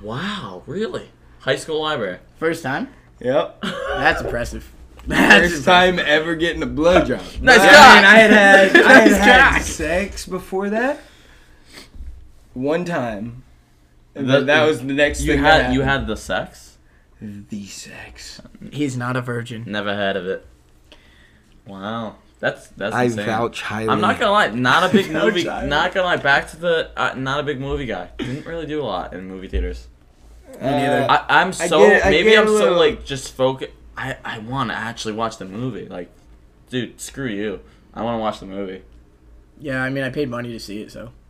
Wow, 0.01 0.63
really? 0.65 1.11
High 1.39 1.55
school 1.55 1.81
library. 1.81 2.19
First 2.39 2.61
time. 2.61 2.89
Yep. 3.21 3.61
That's 3.61 4.21
impressive. 4.21 4.69
That's 5.07 5.49
First 5.49 5.63
time 5.63 5.97
ever 5.97 6.35
getting 6.35 6.61
a 6.61 6.67
blowjob. 6.67 7.21
Nice 7.41 7.61
I 7.61 7.67
cock. 7.67 7.95
mean, 7.95 8.03
I 8.03 8.17
had 8.17 8.31
had, 8.31 8.75
I 8.85 8.99
had, 8.99 9.53
had 9.53 9.61
sex 9.61 10.25
before 10.25 10.69
that. 10.71 10.99
One 12.53 12.83
time. 12.83 13.42
And 14.15 14.27
The- 14.29 14.33
then 14.33 14.45
that 14.47 14.65
was 14.67 14.79
the 14.79 14.93
next 14.93 15.21
You 15.21 15.33
thing. 15.33 15.43
had 15.43 15.73
you 15.73 15.81
had 15.81 16.07
the 16.07 16.15
sex? 16.17 16.77
the 17.21 17.65
sex. 17.67 18.41
He's 18.71 18.97
not 18.97 19.15
a 19.15 19.21
virgin. 19.21 19.63
Never 19.65 19.95
heard 19.95 20.15
of 20.17 20.25
it. 20.27 20.45
Wow, 21.65 22.15
that's 22.39 22.67
that's 22.69 22.93
I 22.93 23.03
insane. 23.05 23.25
vouch 23.25 23.61
highly. 23.61 23.87
I'm 23.89 24.01
not 24.01 24.19
gonna 24.19 24.31
lie, 24.33 24.47
not 24.49 24.89
a 24.89 24.93
big 24.93 25.09
movie. 25.21 25.45
highly. 25.45 25.69
Not 25.69 25.93
gonna 25.93 26.05
lie, 26.07 26.17
back 26.17 26.49
to 26.51 26.57
the 26.57 26.89
uh, 26.97 27.13
not 27.15 27.39
a 27.39 27.43
big 27.43 27.59
movie 27.61 27.85
guy. 27.85 28.09
Didn't 28.17 28.45
really 28.45 28.65
do 28.65 28.81
a 28.81 28.83
lot 28.83 29.13
in 29.13 29.25
movie 29.27 29.47
theaters. 29.47 29.87
Me 30.47 30.57
neither. 30.69 31.03
Uh, 31.09 31.25
I, 31.29 31.41
I'm 31.41 31.47
I 31.47 31.51
so 31.51 31.79
get- 31.87 32.05
I 32.05 32.09
maybe 32.09 32.37
I'm 32.37 32.47
so 32.47 32.73
like 32.77 33.05
just 33.05 33.33
focus. 33.33 33.69
I 33.97 34.17
I 34.25 34.39
want 34.39 34.69
to 34.71 34.75
actually 34.75 35.13
watch 35.13 35.37
the 35.37 35.45
movie. 35.45 35.87
Like, 35.87 36.09
dude, 36.69 36.99
screw 36.99 37.27
you. 37.29 37.61
I 37.93 38.01
want 38.03 38.15
to 38.17 38.19
watch 38.19 38.39
the 38.39 38.45
movie. 38.47 38.81
Yeah, 39.59 39.81
I 39.81 39.89
mean, 39.89 40.03
I 40.03 40.09
paid 40.09 40.29
money 40.29 40.51
to 40.51 40.59
see 40.59 40.81
it, 40.81 40.91
so. 40.91 41.11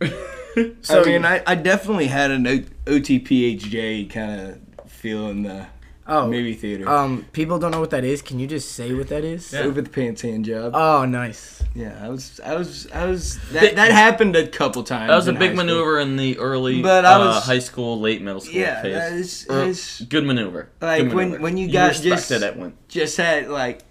So 0.82 1.02
I 1.02 1.04
mean, 1.04 1.24
I, 1.24 1.42
I 1.46 1.54
definitely 1.54 2.06
had 2.06 2.30
an 2.30 2.46
o- 2.46 2.64
OTPHJ 2.86 4.10
kind 4.10 4.40
of 4.76 4.90
feel 4.90 5.28
in 5.28 5.42
the 5.42 5.66
oh, 6.06 6.26
movie 6.28 6.54
theater. 6.54 6.88
um, 6.88 7.26
people 7.32 7.58
don't 7.58 7.70
know 7.70 7.80
what 7.80 7.90
that 7.90 8.04
is. 8.04 8.22
Can 8.22 8.38
you 8.38 8.46
just 8.46 8.72
say 8.72 8.92
what 8.94 9.08
that 9.08 9.24
is? 9.24 9.52
Yeah. 9.52 9.60
Over 9.60 9.80
the 9.82 9.90
pants 9.90 10.22
hand 10.22 10.44
job. 10.44 10.72
Oh, 10.74 11.04
nice. 11.04 11.62
yeah, 11.74 11.98
I 12.02 12.08
was, 12.08 12.40
I 12.44 12.54
was, 12.54 12.90
I 12.92 13.06
was. 13.06 13.38
That, 13.50 13.76
that 13.76 13.90
happened 13.92 14.36
a 14.36 14.46
couple 14.46 14.82
times. 14.84 15.08
That 15.08 15.16
was 15.16 15.28
a 15.28 15.32
big 15.32 15.54
maneuver 15.56 15.98
in 16.00 16.16
the 16.16 16.38
early 16.38 16.82
But 16.82 17.04
I 17.04 17.14
uh, 17.14 17.26
was- 17.26 17.44
high 17.44 17.58
school, 17.58 18.00
late 18.00 18.22
middle 18.22 18.40
school 18.40 18.54
Yeah, 18.54 18.80
phase. 18.82 18.94
that 18.94 19.12
is, 19.12 19.46
Er, 19.50 19.62
is 19.64 20.06
good 20.08 20.24
maneuver. 20.24 20.68
like, 20.80 21.02
Good 21.04 21.12
when- 21.14 21.28
maneuver. 21.30 21.42
when 21.42 21.56
you 21.56 21.70
got 21.72 21.88
respected 21.88 22.10
just- 22.40 22.42
it 22.42 22.56
when 22.56 22.74
just 22.88 23.16
had 23.16 23.48
like, 23.48 23.82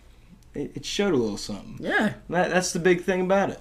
it, 0.53 0.71
it 0.77 0.85
showed 0.85 1.13
a 1.13 1.17
little 1.17 1.37
something. 1.37 1.77
Yeah. 1.79 2.13
That, 2.29 2.51
that's 2.51 2.73
the 2.73 2.79
big 2.79 3.01
thing 3.03 3.21
about 3.21 3.49
it. 3.49 3.59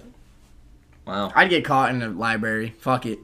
Wow. 1.06 1.32
I'd 1.34 1.50
get 1.50 1.64
caught 1.64 1.90
in 1.90 1.98
the 2.00 2.08
library. 2.08 2.74
Fuck 2.78 3.06
it. 3.06 3.18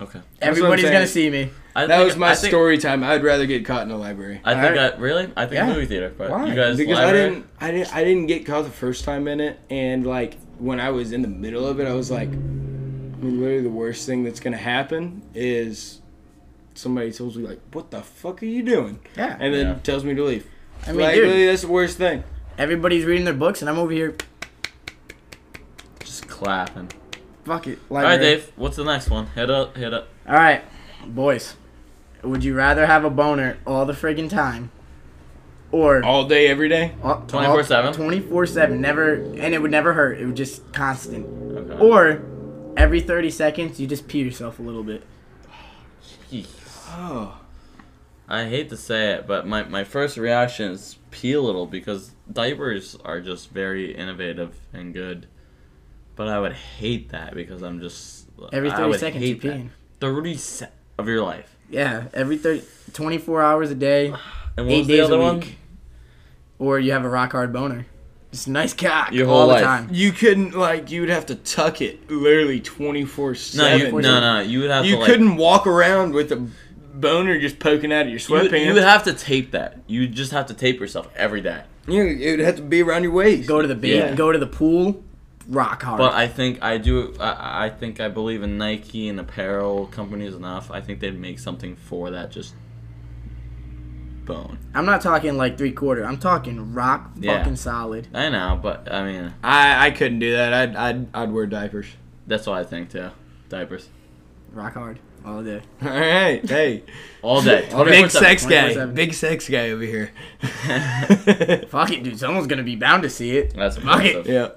Okay. 0.00 0.18
what 0.18 0.24
I'm 0.42 0.48
Everybody's 0.48 0.84
gonna 0.90 1.06
see 1.06 1.30
me. 1.30 1.50
I 1.76 1.86
That 1.86 1.96
think- 1.98 2.06
was 2.08 2.16
my 2.16 2.30
I 2.32 2.34
think, 2.34 2.50
story 2.50 2.76
time. 2.78 3.02
I'd 3.04 3.22
rather 3.22 3.46
get 3.46 3.64
caught 3.64 3.82
in 3.82 3.90
a 3.92 3.96
library. 3.96 4.40
I 4.44 4.54
think 4.54 4.76
Alright. 4.76 4.94
I 4.94 4.98
really. 4.98 5.30
I 5.36 5.42
think 5.46 5.54
Yeah. 5.54 5.66
movie 5.72 5.86
theater. 5.86 6.12
But 6.16 6.30
Why? 6.30 6.46
you 6.46 6.54
guys 6.54 6.76
because 6.76 6.98
library? 6.98 7.24
I 7.26 7.28
didn't, 7.30 7.46
I 7.60 7.70
didn't, 7.70 7.96
I 7.96 8.04
didn't 8.04 8.26
get 8.26 8.44
caught 8.44 8.64
the 8.64 8.70
first 8.70 9.04
time 9.04 9.28
in 9.28 9.40
it, 9.40 9.58
and 9.70 10.04
like 10.06 10.36
when 10.58 10.80
I 10.80 10.90
was 10.90 11.12
in 11.12 11.22
the 11.22 11.28
middle 11.28 11.66
of 11.66 11.78
it, 11.80 11.86
I 11.86 11.94
was 11.94 12.10
like, 12.10 12.28
I 12.28 12.32
mean, 12.32 13.40
literally 13.40 13.62
the 13.62 13.70
worst 13.70 14.06
thing 14.06 14.24
that's 14.24 14.40
gonna 14.40 14.56
happen 14.56 15.22
is 15.34 16.00
somebody 16.74 17.12
tells 17.12 17.36
me 17.36 17.46
like, 17.46 17.60
"What 17.72 17.90
the 17.92 18.02
fuck 18.02 18.42
are 18.42 18.46
you 18.46 18.62
doing?" 18.62 18.98
Yeah. 19.16 19.36
and 19.38 19.54
then 19.54 19.66
Yeah. 19.68 19.74
tells 19.84 20.04
me 20.04 20.14
to 20.14 20.24
leave. 20.24 20.46
I 20.86 20.90
mean, 20.92 21.00
like, 21.02 21.14
dude, 21.14 21.24
really, 21.28 21.46
that's 21.46 21.62
the 21.62 21.68
worst 21.68 21.96
thing. 21.96 22.24
everybody's 22.58 23.04
reading 23.04 23.24
their 23.24 23.34
books, 23.34 23.60
and 23.62 23.70
I'm 23.70 23.78
over 23.78 23.92
here. 23.92 24.14
Just 26.44 26.74
clapping. 26.74 26.90
Fuck 27.44 27.66
it. 27.66 27.78
All 27.90 27.96
right, 27.98 28.18
Dave. 28.18 28.52
What's 28.56 28.76
the 28.76 28.84
next 28.84 29.10
one? 29.10 29.26
Hit 29.28 29.50
up. 29.50 29.76
Hit 29.76 29.92
up. 29.92 30.08
All 30.26 30.34
right, 30.34 30.62
boys. 31.06 31.56
Would 32.22 32.44
you 32.44 32.54
rather 32.54 32.86
have 32.86 33.04
a 33.04 33.10
boner 33.10 33.58
all 33.66 33.84
the 33.84 33.92
friggin' 33.92 34.30
time, 34.30 34.70
or 35.72 36.04
All 36.04 36.28
day, 36.28 36.46
every 36.46 36.68
day. 36.68 36.94
24/7? 37.02 37.94
Twenty 37.94 38.20
four 38.20 38.46
seven, 38.46 38.80
never, 38.80 39.14
and 39.14 39.54
it 39.54 39.60
would 39.60 39.72
never 39.72 39.92
hurt. 39.94 40.20
It 40.20 40.26
would 40.26 40.36
just 40.36 40.72
constant. 40.72 41.26
Okay. 41.56 41.84
Or 41.84 42.22
every 42.76 43.00
thirty 43.00 43.30
seconds, 43.30 43.80
you 43.80 43.88
just 43.88 44.06
pee 44.06 44.20
yourself 44.22 44.60
a 44.60 44.62
little 44.62 44.84
bit. 44.84 45.02
Jeez. 46.30 46.46
Oh, 46.94 47.40
I 48.28 48.44
hate 48.44 48.68
to 48.70 48.76
say 48.76 49.12
it, 49.14 49.26
but 49.26 49.46
my, 49.46 49.64
my 49.64 49.82
first 49.82 50.16
reaction 50.16 50.70
is 50.72 50.96
pee 51.10 51.32
a 51.32 51.40
little 51.40 51.66
because 51.66 52.12
diapers 52.32 52.96
are 53.04 53.20
just 53.20 53.50
very 53.50 53.94
innovative 53.94 54.60
and 54.72 54.94
good. 54.94 55.26
But 56.22 56.28
I 56.28 56.38
would 56.38 56.52
hate 56.52 57.08
that 57.08 57.34
because 57.34 57.62
I'm 57.62 57.80
just 57.80 58.26
Every 58.52 58.70
I 58.70 58.76
30 58.76 58.88
would 58.90 59.00
seconds 59.00 59.24
you 59.24 59.28
hate 59.34 59.42
that. 59.42 59.56
peeing. 59.58 59.68
Thirty 59.98 60.36
se- 60.36 60.68
of 60.96 61.08
your 61.08 61.20
life. 61.20 61.56
Yeah, 61.68 62.04
every 62.14 62.36
30, 62.36 62.62
24 62.92 63.42
hours 63.42 63.72
a 63.72 63.74
day, 63.74 64.06
And 64.56 64.66
what 64.66 64.72
eight 64.72 64.78
was 64.78 64.86
the 64.86 64.96
days 64.98 65.04
other 65.06 65.16
a 65.16 65.18
one? 65.18 65.40
week. 65.40 65.56
Or 66.60 66.78
you 66.78 66.92
have 66.92 67.04
a 67.04 67.08
rock 67.08 67.32
hard 67.32 67.52
boner. 67.52 67.86
It's 68.32 68.46
a 68.46 68.52
nice 68.52 68.72
cock 68.72 69.10
Your 69.10 69.26
all 69.28 69.38
whole 69.38 69.46
the 69.48 69.54
life. 69.54 69.64
time. 69.64 69.88
you 69.90 70.12
couldn't 70.12 70.52
like 70.54 70.92
you 70.92 71.00
would 71.00 71.10
have 71.10 71.26
to 71.26 71.34
tuck 71.34 71.80
it 71.80 72.08
literally 72.08 72.60
twenty 72.60 73.04
four 73.04 73.30
No, 73.30 73.34
seven. 73.34 73.94
you, 73.96 74.00
no, 74.02 74.20
no. 74.20 74.40
You 74.42 74.60
would 74.60 74.70
have 74.70 74.84
You 74.84 74.92
to 74.94 74.98
like. 75.00 75.10
couldn't 75.10 75.34
walk 75.34 75.66
around 75.66 76.12
with 76.14 76.30
a 76.30 76.46
boner 76.94 77.40
just 77.40 77.58
poking 77.58 77.92
out 77.92 78.02
of 78.06 78.10
your 78.12 78.20
You 78.20 78.26
would, 78.44 78.52
sweatpants. 78.52 78.64
you 78.66 78.74
would 78.74 78.82
have 78.84 79.02
to 79.04 79.12
tape 79.12 79.50
that. 79.50 79.80
You 79.88 80.06
just 80.06 80.30
have 80.30 80.46
to 80.46 80.54
tape 80.54 80.78
yourself 80.78 81.08
every 81.16 81.40
day. 81.40 81.64
Yeah, 81.88 82.02
it 82.04 82.30
would 82.36 82.46
have 82.46 82.56
to 82.56 82.62
be 82.62 82.80
around 82.80 83.02
your 83.02 83.10
waist. 83.12 83.48
Go 83.48 83.60
to 83.60 83.66
the 83.66 83.74
ba- 83.74 83.88
Yeah. 83.88 84.14
go 84.14 84.30
to 84.30 84.38
the 84.38 84.46
pool, 84.46 85.02
rock 85.48 85.82
hard. 85.82 85.98
But 85.98 86.12
I 86.14 86.28
think 86.28 86.62
I 86.62 86.78
do. 86.78 87.14
I, 87.20 87.66
I 87.66 87.70
think 87.70 88.00
I 88.00 88.08
believe 88.08 88.42
in 88.42 88.58
Nike 88.58 89.08
and 89.08 89.18
apparel 89.20 89.86
companies 89.86 90.34
enough. 90.34 90.70
I 90.70 90.80
think 90.80 91.00
they'd 91.00 91.18
make 91.18 91.38
something 91.38 91.76
for 91.76 92.10
that. 92.10 92.30
Just 92.30 92.54
bone. 94.24 94.58
I'm 94.74 94.86
not 94.86 95.00
talking 95.00 95.36
like 95.36 95.58
three 95.58 95.72
quarter. 95.72 96.04
I'm 96.04 96.18
talking 96.18 96.74
rock 96.74 97.10
Yeah. 97.18 97.38
fucking 97.38 97.56
solid. 97.56 98.08
I 98.14 98.28
know, 98.28 98.58
but 98.62 98.90
I 98.92 99.04
mean, 99.04 99.34
I, 99.42 99.86
I 99.86 99.90
couldn't 99.90 100.20
do 100.20 100.32
that. 100.32 100.52
I'd, 100.54 100.76
I'd 100.76 101.06
I'd 101.14 101.32
wear 101.32 101.46
diapers. 101.46 101.86
that's 102.26 102.46
what 102.46 102.58
I 102.58 102.64
think 102.64 102.90
too. 102.90 103.10
Diapers 103.48 103.88
Rock 104.52 104.74
hard 104.74 104.98
all 105.24 105.42
day. 105.42 105.60
All 105.82 105.88
right, 105.88 106.48
hey, 106.48 106.82
all 107.22 107.42
day. 107.42 107.62
big 107.70 108.06
24/7. 108.06 108.10
sex 108.10 108.44
guy, 108.46 108.84
big 108.86 109.14
sex 109.14 109.48
guy 109.48 109.70
over 109.70 109.82
here. 109.84 110.10
Fuck 111.68 111.92
it, 111.92 112.02
dude. 112.02 112.18
Someone's 112.18 112.46
gonna 112.48 112.62
be 112.64 112.74
bound 112.76 113.02
to 113.04 113.10
see 113.10 113.36
it. 113.38 113.54
That's 113.54 113.76
Fuck 113.76 114.04
it. 114.04 114.26
yeah. 114.26 114.48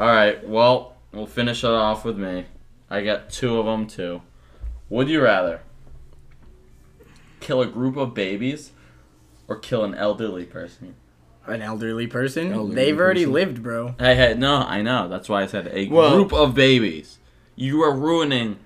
All 0.00 0.06
right. 0.06 0.42
Well, 0.48 0.94
we'll 1.12 1.26
finish 1.26 1.62
it 1.62 1.68
off 1.70 2.06
with 2.06 2.16
me. 2.18 2.46
I 2.88 3.04
got 3.04 3.28
two 3.28 3.58
of 3.58 3.66
them 3.66 3.86
too. 3.86 4.22
Would 4.88 5.10
you 5.10 5.20
rather 5.22 5.60
kill 7.40 7.60
a 7.60 7.66
group 7.66 7.98
of 7.98 8.14
babies 8.14 8.72
or 9.46 9.56
kill 9.58 9.84
an 9.84 9.94
elderly 9.94 10.46
person? 10.46 10.94
An 11.46 11.60
elderly 11.60 12.06
person. 12.06 12.50
Elderly 12.50 12.74
They've 12.76 12.98
already 12.98 13.20
person. 13.24 13.32
lived, 13.34 13.62
bro. 13.62 13.94
Hey, 13.98 14.14
hey, 14.14 14.34
no, 14.38 14.56
I 14.62 14.80
know. 14.80 15.06
That's 15.06 15.28
why 15.28 15.42
I 15.42 15.46
said 15.46 15.68
a 15.70 15.88
Well- 15.88 16.14
group 16.14 16.32
of 16.32 16.54
babies. 16.54 17.18
You 17.54 17.82
are 17.82 17.94
ruining 17.94 18.56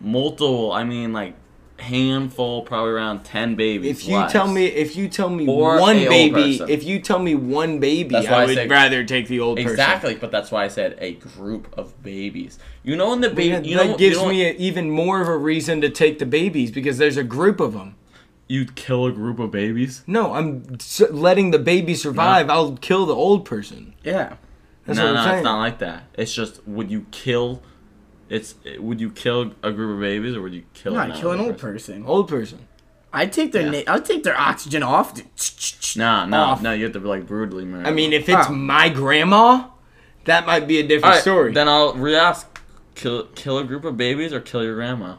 multiple. 0.00 0.72
I 0.72 0.84
mean, 0.84 1.12
like 1.12 1.34
handful, 1.78 2.62
probably 2.62 2.90
around 2.92 3.24
ten 3.24 3.54
babies. 3.54 4.02
If 4.02 4.08
you 4.08 4.14
lives. 4.16 4.32
tell 4.32 4.48
me, 4.48 4.66
if 4.66 4.96
you 4.96 5.08
tell 5.08 5.30
me 5.30 5.46
Or 5.46 5.80
one 5.80 5.96
baby, 5.96 6.60
if 6.68 6.84
you 6.84 7.00
tell 7.00 7.18
me 7.18 7.34
one 7.34 7.78
baby, 7.80 8.10
That's 8.10 8.26
why 8.28 8.32
I 8.38 8.42
I 8.42 8.46
would 8.46 8.54
say- 8.56 8.66
rather 8.68 9.04
take 9.04 9.28
the 9.28 9.40
old 9.40 9.56
person. 9.56 9.70
exactly, 9.70 10.14
but 10.14 10.30
that's 10.30 10.50
why 10.50 10.64
I 10.64 10.68
said 10.68 10.96
a 11.00 11.12
group 11.14 11.72
of 11.76 12.02
babies. 12.02 12.58
You 12.82 12.96
know, 12.96 13.12
in 13.12 13.20
the 13.20 13.30
baby, 13.30 13.48
Yeah, 13.68 13.82
you 13.82 13.88
that 13.88 13.98
gives 13.98 14.16
you 14.16 14.22
know, 14.22 14.28
me 14.28 14.44
a, 14.46 14.52
even 14.54 14.90
more 14.90 15.20
of 15.22 15.28
a 15.28 15.36
reason 15.36 15.80
to 15.82 15.88
take 15.90 16.18
the 16.18 16.26
babies 16.26 16.70
because 16.70 16.98
there's 16.98 17.16
a 17.16 17.24
group 17.24 17.60
of 17.60 17.72
them. 17.74 17.94
you'd 18.50 18.74
kill 18.74 19.04
a 19.04 19.12
group 19.12 19.38
of 19.38 19.50
babies. 19.50 20.02
No, 20.06 20.32
I'm 20.32 20.78
letting 21.10 21.50
the 21.50 21.58
baby 21.58 21.94
survive. 21.94 22.48
I'll 22.48 22.76
kill 22.78 23.04
the 23.04 23.14
old 23.14 23.44
person. 23.44 23.92
Yeah. 24.02 24.36
That's 24.86 24.96
no, 24.98 25.04
what 25.04 25.08
I'm 25.10 25.14
no, 25.16 25.22
saying. 25.24 25.36
it's 25.40 25.44
not 25.44 25.58
like 25.58 25.78
that. 25.80 26.04
It's 26.14 26.32
just 26.32 26.66
would 26.66 26.90
you 26.90 27.04
kill? 27.10 27.60
It's 28.28 28.54
would 28.78 29.00
you 29.00 29.10
kill 29.10 29.52
a 29.62 29.72
group 29.72 29.94
of 29.94 30.00
babies 30.00 30.36
or 30.36 30.42
would 30.42 30.52
you 30.54 30.64
kill? 30.74 30.92
No, 30.94 31.00
an 31.00 31.12
kill 31.12 31.30
an 31.32 31.40
old 31.40 31.58
person. 31.58 32.04
Old 32.06 32.28
person. 32.28 32.66
I'd 33.12 33.32
take 33.32 33.52
their 33.52 33.62
Yeah. 33.62 33.82
na- 33.86 33.94
I'd 33.94 34.04
take 34.04 34.22
their 34.22 34.38
oxygen 34.38 34.82
off. 34.82 35.14
No, 35.96 36.26
no, 36.26 36.36
Off. 36.36 36.62
no. 36.62 36.72
You 36.72 36.84
have 36.84 36.92
to 36.92 37.00
like 37.00 37.26
brutally 37.26 37.64
murder. 37.64 37.88
I 37.88 37.90
mean, 37.92 38.12
if 38.12 38.28
it's 38.28 38.48
Oh. 38.48 38.52
my 38.52 38.90
grandma, 38.90 39.64
that 40.26 40.44
might 40.46 40.68
be 40.68 40.78
a 40.78 40.82
different 40.82 41.04
All 41.06 41.10
right, 41.12 41.20
story. 41.22 41.52
Then 41.52 41.68
I'll 41.68 41.94
re-ask: 41.94 42.46
kill 42.94 43.24
kill 43.34 43.56
a 43.58 43.64
group 43.64 43.84
of 43.86 43.96
babies 43.96 44.32
or 44.34 44.40
kill 44.40 44.62
your 44.62 44.74
grandma? 44.74 45.14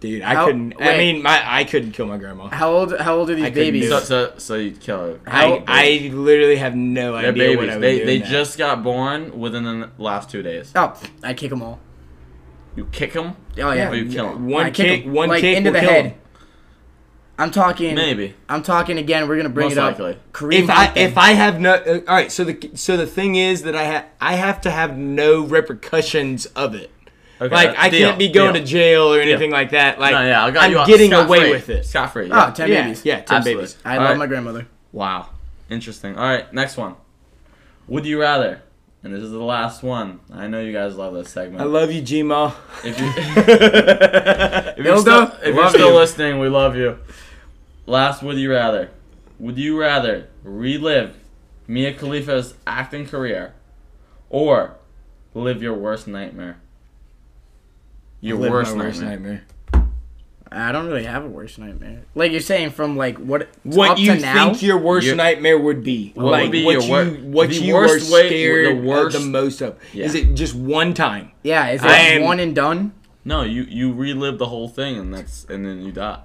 Dude, 0.00 0.22
I 0.22 0.34
How- 0.34 0.46
couldn't. 0.46 0.74
I 0.80 0.96
mean, 0.96 1.22
my 1.22 1.42
I 1.44 1.64
couldn't 1.64 1.90
kill 1.92 2.06
my 2.06 2.18
grandma. 2.18 2.46
How 2.48 2.70
old? 2.70 2.96
How 3.00 3.16
old 3.16 3.30
are 3.30 3.34
these 3.34 3.46
I 3.46 3.50
babies? 3.50 3.88
So 3.88 3.98
so 3.98 4.32
so 4.38 4.54
you 4.54 4.70
kill 4.70 4.98
her. 4.98 5.20
I, 5.26 5.62
I 5.66 6.10
literally 6.14 6.54
have 6.56 6.76
no 6.76 7.12
They're 7.20 7.30
idea 7.32 7.56
what. 7.56 7.68
I 7.68 7.74
would 7.74 7.82
They 7.82 7.98
do 7.98 8.06
they 8.06 8.16
in 8.16 8.24
just 8.24 8.58
got 8.58 8.84
born 8.84 9.36
within 9.38 9.64
the 9.64 9.90
last 9.98 10.30
two 10.30 10.42
days. 10.42 10.70
oh, 10.76 10.94
I 11.24 11.34
kick 11.34 11.50
them 11.50 11.62
all. 11.62 11.80
You 12.76 12.84
kick 12.92 13.12
them? 13.12 13.34
Oh 13.60 13.72
yeah. 13.72 13.90
Or 13.90 13.96
you 13.96 14.08
kill 14.08 14.28
them? 14.34 14.46
one 14.46 14.66
I 14.66 14.70
kick 14.70 14.86
kick, 14.86 15.06
'em, 15.06 15.12
one 15.14 15.28
like 15.30 15.40
kick 15.40 15.56
into 15.56 15.70
will 15.70 15.74
the 15.74 15.80
kill 15.80 15.90
head. 15.90 16.04
'em. 16.06 16.14
I'm 17.40 17.50
talking. 17.52 17.94
Maybe. 17.94 18.34
I'm 18.48 18.62
talking 18.62 18.98
again. 18.98 19.28
We're 19.28 19.36
gonna 19.36 19.48
bring 19.48 19.66
Most 19.66 19.72
it 19.72 19.78
up. 19.78 19.98
likely. 19.98 20.18
Kareem 20.32 20.62
If 20.64 20.70
I 20.70 20.84
Hunt 20.86 20.96
if. 20.96 21.18
I 21.18 21.30
have 21.32 21.60
no, 21.60 21.74
uh, 21.74 22.00
all 22.06 22.14
right. 22.14 22.30
So 22.32 22.44
the 22.44 22.70
so 22.74 22.96
the 22.96 23.06
thing 23.06 23.34
is 23.34 23.62
that 23.62 23.74
I 23.74 23.82
have 23.84 24.04
I 24.20 24.34
have 24.34 24.60
to 24.60 24.70
have 24.70 24.96
no 24.96 25.42
repercussions 25.44 26.46
of 26.46 26.74
it. 26.76 26.90
Okay, 27.40 27.54
Like 27.54 27.76
I 27.78 27.88
deal, 27.88 28.08
can't 28.08 28.18
be 28.18 28.28
going 28.28 28.54
deal. 28.54 28.62
to 28.62 28.68
jail 28.68 29.14
or 29.14 29.20
anything 29.20 29.50
like 29.50 29.70
that. 29.70 30.00
Like 30.00 30.12
no, 30.12 30.22
yeah, 30.26 30.44
I 30.44 30.50
got 30.50 30.64
I'm 30.64 30.70
you 30.72 30.78
off 30.78 30.86
getting 30.88 31.10
scot-free. 31.10 31.38
away 31.38 31.50
with 31.52 31.68
it. 31.68 31.86
Scot 31.86 32.12
free. 32.12 32.28
Oh, 32.32 32.50
10 32.50 32.68
yeah, 32.68 32.82
babies. 32.82 33.04
yeah, 33.04 33.20
ten 33.20 33.36
Absolutely. 33.38 33.62
babies. 33.62 33.76
I 33.84 33.92
All 33.96 34.00
love 34.02 34.10
right. 34.10 34.18
my 34.18 34.26
grandmother. 34.26 34.66
Wow. 34.92 35.28
Interesting. 35.70 36.16
All 36.16 36.24
right, 36.28 36.52
next 36.52 36.76
one. 36.76 36.96
Would 37.86 38.06
you 38.06 38.20
rather? 38.20 38.62
And 39.04 39.14
this 39.14 39.22
is 39.22 39.30
the 39.30 39.38
last 39.42 39.84
one. 39.84 40.18
I 40.32 40.48
know 40.48 40.60
you 40.60 40.72
guys 40.72 40.96
love 40.96 41.14
this 41.14 41.30
segment. 41.30 41.60
I 41.62 41.64
love 41.66 41.92
you, 41.92 42.02
Gmo. 42.02 42.52
if 42.84 42.98
you 42.98 43.06
if 43.16 44.76
you're 44.78 44.84
Hilda, 44.94 45.00
still, 45.00 45.48
if 45.48 45.54
you're 45.54 45.68
still 45.70 45.88
you. 45.90 45.94
listening, 45.96 46.38
we 46.40 46.48
love 46.48 46.74
you. 46.76 46.98
Last, 47.86 48.22
would 48.22 48.36
you 48.38 48.50
rather? 48.50 48.90
Would 49.38 49.56
you 49.56 49.78
rather 49.78 50.28
relive 50.42 51.16
Mia 51.68 51.94
Khalifa's 51.94 52.54
acting 52.66 53.06
career, 53.06 53.54
or 54.30 54.76
live 55.32 55.62
your 55.62 55.74
worst 55.74 56.08
nightmare? 56.08 56.60
Your 58.20 58.36
Live 58.38 58.50
my 58.50 58.56
worst, 58.56 58.76
worst 58.76 59.02
nightmare. 59.02 59.44
I 60.50 60.72
don't 60.72 60.86
really 60.86 61.04
have 61.04 61.24
a 61.24 61.28
worst 61.28 61.58
nightmare. 61.58 62.02
Like 62.14 62.32
you're 62.32 62.40
saying, 62.40 62.70
from 62.70 62.96
like 62.96 63.18
what 63.18 63.48
What 63.64 63.90
up 63.90 63.98
you 63.98 64.14
to 64.14 64.20
now. 64.20 64.48
think 64.48 64.62
your 64.62 64.78
worst 64.78 65.06
Your- 65.06 65.14
nightmare 65.16 65.58
would 65.58 65.84
be? 65.84 66.12
What 66.14 66.24
like 66.24 66.42
would 66.44 66.52
be 66.52 66.64
what 66.64 66.72
your 66.72 66.82
you 66.82 66.90
wor- 66.90 67.04
what 67.32 67.48
the 67.50 67.54
you 67.56 67.74
worst 67.74 68.10
were 68.10 68.14
way- 68.16 68.28
scared 68.28 68.66
the 68.66 68.78
of 68.78 68.84
worst- 68.84 69.18
the 69.18 69.24
most 69.26 69.60
of? 69.60 69.76
Yeah. 69.92 70.06
Is 70.06 70.14
it 70.14 70.34
just 70.34 70.54
one 70.54 70.94
time? 70.94 71.32
yeah, 71.42 71.68
is 71.68 71.82
it 71.84 71.90
am- 71.90 72.22
one 72.22 72.40
and 72.40 72.54
done? 72.54 72.92
No, 73.26 73.42
you 73.42 73.62
you 73.68 73.92
relive 73.92 74.38
the 74.38 74.46
whole 74.46 74.68
thing, 74.68 74.96
and 74.96 75.12
that's 75.12 75.44
and 75.50 75.66
then 75.66 75.82
you 75.82 75.92
die. 75.92 76.22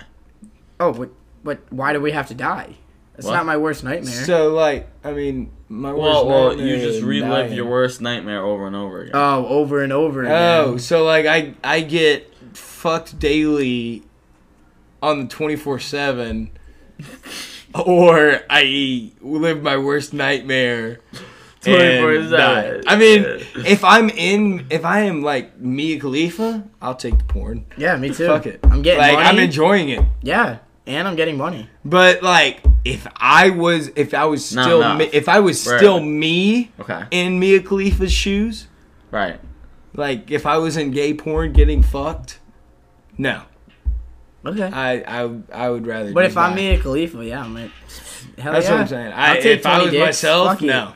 Oh, 0.80 0.94
but 0.94 1.10
but 1.44 1.60
why 1.70 1.92
do 1.92 2.00
we 2.00 2.12
have 2.12 2.28
to 2.30 2.34
die? 2.34 2.76
It's 3.18 3.28
What? 3.28 3.34
not 3.34 3.46
my 3.46 3.58
worst 3.58 3.84
nightmare. 3.84 4.12
So 4.26 4.54
like, 4.54 4.88
I 5.04 5.12
mean, 5.14 5.52
my 5.70 5.92
worst 5.92 6.02
Well, 6.02 6.28
well, 6.28 6.48
nightmare 6.50 6.68
you 6.68 6.78
just 6.78 7.04
relive 7.04 7.46
dying. 7.48 7.54
your 7.54 7.66
worst 7.70 8.02
nightmare 8.02 8.44
over 8.44 8.66
and 8.68 8.76
over 8.76 9.02
again. 9.02 9.12
oh, 9.16 9.46
over 9.46 9.84
and 9.84 9.94
over 9.94 10.22
oh, 10.24 10.26
again. 10.26 10.74
Oh, 10.74 10.78
so 10.78 11.04
like 11.04 11.26
I 11.28 11.54
I 11.64 11.82
get 11.82 12.34
fucked 12.54 13.20
daily 13.20 14.04
on 15.02 15.20
the 15.22 15.28
twenty 15.28 15.56
four 15.56 15.78
seven, 15.80 16.50
or 17.76 18.40
I 18.50 19.12
live 19.22 19.62
my 19.62 19.78
worst 19.78 20.14
nightmare. 20.14 21.00
24/7. 21.62 22.30
die. 22.32 22.82
I 22.88 22.98
mean, 22.98 23.22
Yeah. 23.24 23.38
if 23.66 23.86
I'm 23.86 24.10
in, 24.10 24.68
if 24.70 24.84
I 24.84 25.02
am 25.02 25.22
like 25.24 25.58
Mia 25.60 25.98
Khalifa, 25.98 26.66
I'll 26.82 26.96
take 26.96 27.18
the 27.18 27.24
porn. 27.24 27.66
Yeah, 27.78 27.96
me 27.96 28.10
too. 28.14 28.26
Fuck 28.28 28.48
it. 28.48 28.60
I'm 28.64 28.82
getting 28.82 29.00
like 29.00 29.14
money. 29.14 29.26
I'm 29.28 29.40
enjoying 29.40 29.88
it. 29.88 30.02
yeah, 30.22 30.58
and 30.88 31.08
I'm 31.08 31.16
getting 31.16 31.38
money. 31.38 31.70
But 31.86 32.22
like, 32.24 32.64
if 32.86 33.08
I 33.18 33.50
was, 33.50 33.90
if 33.96 34.14
I 34.14 34.26
was 34.26 34.54
No, 34.54 34.64
still, 34.64 34.80
no. 34.82 34.96
me, 34.96 35.10
if 35.14 35.30
I 35.30 35.40
was 35.40 35.66
Right. 35.66 35.78
still 35.80 36.00
me 36.02 36.72
okay. 36.80 37.04
in 37.12 37.40
Mia 37.40 37.62
Khalifa's 37.62 38.12
shoes, 38.12 38.68
Right. 39.12 39.40
like 39.96 40.30
if 40.32 40.46
I 40.46 40.58
was 40.58 40.76
in 40.78 40.92
gay 40.92 41.14
porn 41.14 41.54
getting 41.54 41.82
fucked, 41.84 42.40
no, 43.18 43.44
Okay. 44.46 44.64
I 44.64 45.24
I, 45.24 45.30
I 45.54 45.70
would 45.70 45.88
rather. 45.88 46.12
but 46.12 46.24
just 46.24 46.34
if 46.34 46.38
I'm 46.38 46.50
die. 46.52 46.56
Mia 46.58 46.80
Khalifa, 46.80 47.24
yeah, 47.26 47.42
I'm 47.44 47.54
like, 47.54 47.72
hell 48.38 48.52
that's 48.54 48.66
yeah. 48.66 48.72
what 48.74 48.82
I'm 48.82 48.88
saying. 48.88 49.14
I, 49.14 49.30
I'll 49.30 49.42
take 49.42 49.60
if 49.60 49.66
I 49.66 49.82
was 49.82 49.92
dicks, 49.92 50.06
myself, 50.06 50.48
fuck 50.50 50.62
no. 50.62 50.94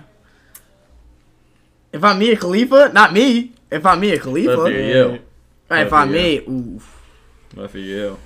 If 1.94 2.04
I'm 2.04 2.20
Mia 2.20 2.36
Khalifa, 2.36 2.92
not 2.94 3.14
me. 3.14 3.54
If 3.72 3.86
I'm 3.86 4.00
Mia 4.02 4.20
Khalifa, 4.20 4.56
But 4.56 4.72
if 4.74 4.78
you're 4.96 5.12
you, 5.14 5.20
Right, 5.70 5.88
if 5.88 5.94
I'm 5.94 6.08
for 6.10 6.14
me, 6.14 6.40
oof. 6.48 7.02
what 7.56 7.72
for 7.72 7.78
you? 7.80 8.18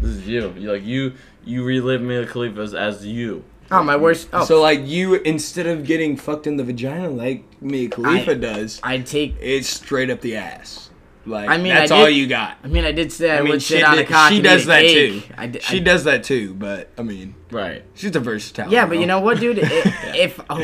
This 0.00 0.10
is 0.16 0.28
you. 0.28 0.52
You 0.56 0.72
like 0.72 0.84
you. 0.84 1.14
You 1.44 1.64
relive 1.64 2.00
Mia 2.02 2.26
Khalifa's 2.26 2.74
as 2.74 3.04
you. 3.06 3.44
Oh, 3.70 3.82
my 3.84 3.96
worst. 3.96 4.28
Oh, 4.32 4.44
So 4.44 4.60
like 4.60 4.80
you, 4.86 5.14
instead 5.14 5.66
of 5.66 5.84
getting 5.84 6.16
fucked 6.16 6.46
in 6.46 6.56
the 6.56 6.64
vagina 6.64 7.08
like 7.08 7.44
Mia 7.62 7.88
Khalifa 7.88 8.32
I- 8.32 8.34
does, 8.34 8.80
I'd 8.82 9.06
take. 9.06 9.36
it's 9.40 9.68
straight 9.68 10.10
up 10.10 10.20
the 10.20 10.36
ass. 10.36 10.90
Like 11.26 11.48
I 11.50 11.58
mean, 11.58 11.74
that's 11.74 11.92
I 11.92 12.00
all 12.00 12.08
you 12.08 12.26
got. 12.26 12.56
I 12.64 12.66
mean, 12.68 12.84
I 12.84 12.92
did 12.92 13.12
say 13.12 13.30
I, 13.30 13.38
I 13.38 13.40
mean, 13.42 13.50
would 13.50 13.62
she, 13.62 13.74
sit 13.74 13.84
on 13.84 13.98
a 13.98 14.04
cock. 14.04 14.30
she 14.30 14.36
and 14.36 14.44
does 14.44 14.64
that 14.66 14.80
cake. 14.82 15.22
too. 15.28 15.34
I, 15.36 15.46
did- 15.48 15.62
she 15.62 15.76
I- 15.76 15.80
does 15.80 16.04
that 16.04 16.24
too, 16.24 16.54
but 16.54 16.88
I 16.98 17.02
mean, 17.02 17.34
Right. 17.50 17.84
she's 17.94 18.16
a 18.16 18.20
versatile. 18.20 18.72
Yeah, 18.72 18.86
but 18.86 18.98
you 18.98 19.06
know 19.06 19.20
what, 19.20 19.38
dude? 19.38 19.58
If, 19.58 19.70
if 20.16 20.40
oh, 20.48 20.58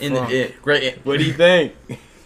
In 0.00 0.14
fuck. 0.14 0.30
it. 0.30 0.60
Great. 0.62 0.82
It, 0.82 1.06
What 1.06 1.18
do 1.18 1.24
you 1.24 1.32
think? 1.32 1.72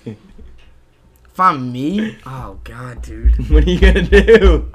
if 0.04 1.40
I'm 1.40 1.70
me, 1.72 2.18
oh 2.26 2.58
god, 2.64 3.02
dude. 3.02 3.48
what 3.50 3.64
are 3.64 3.70
you 3.70 3.78
gonna 3.80 4.02
do? 4.02 4.70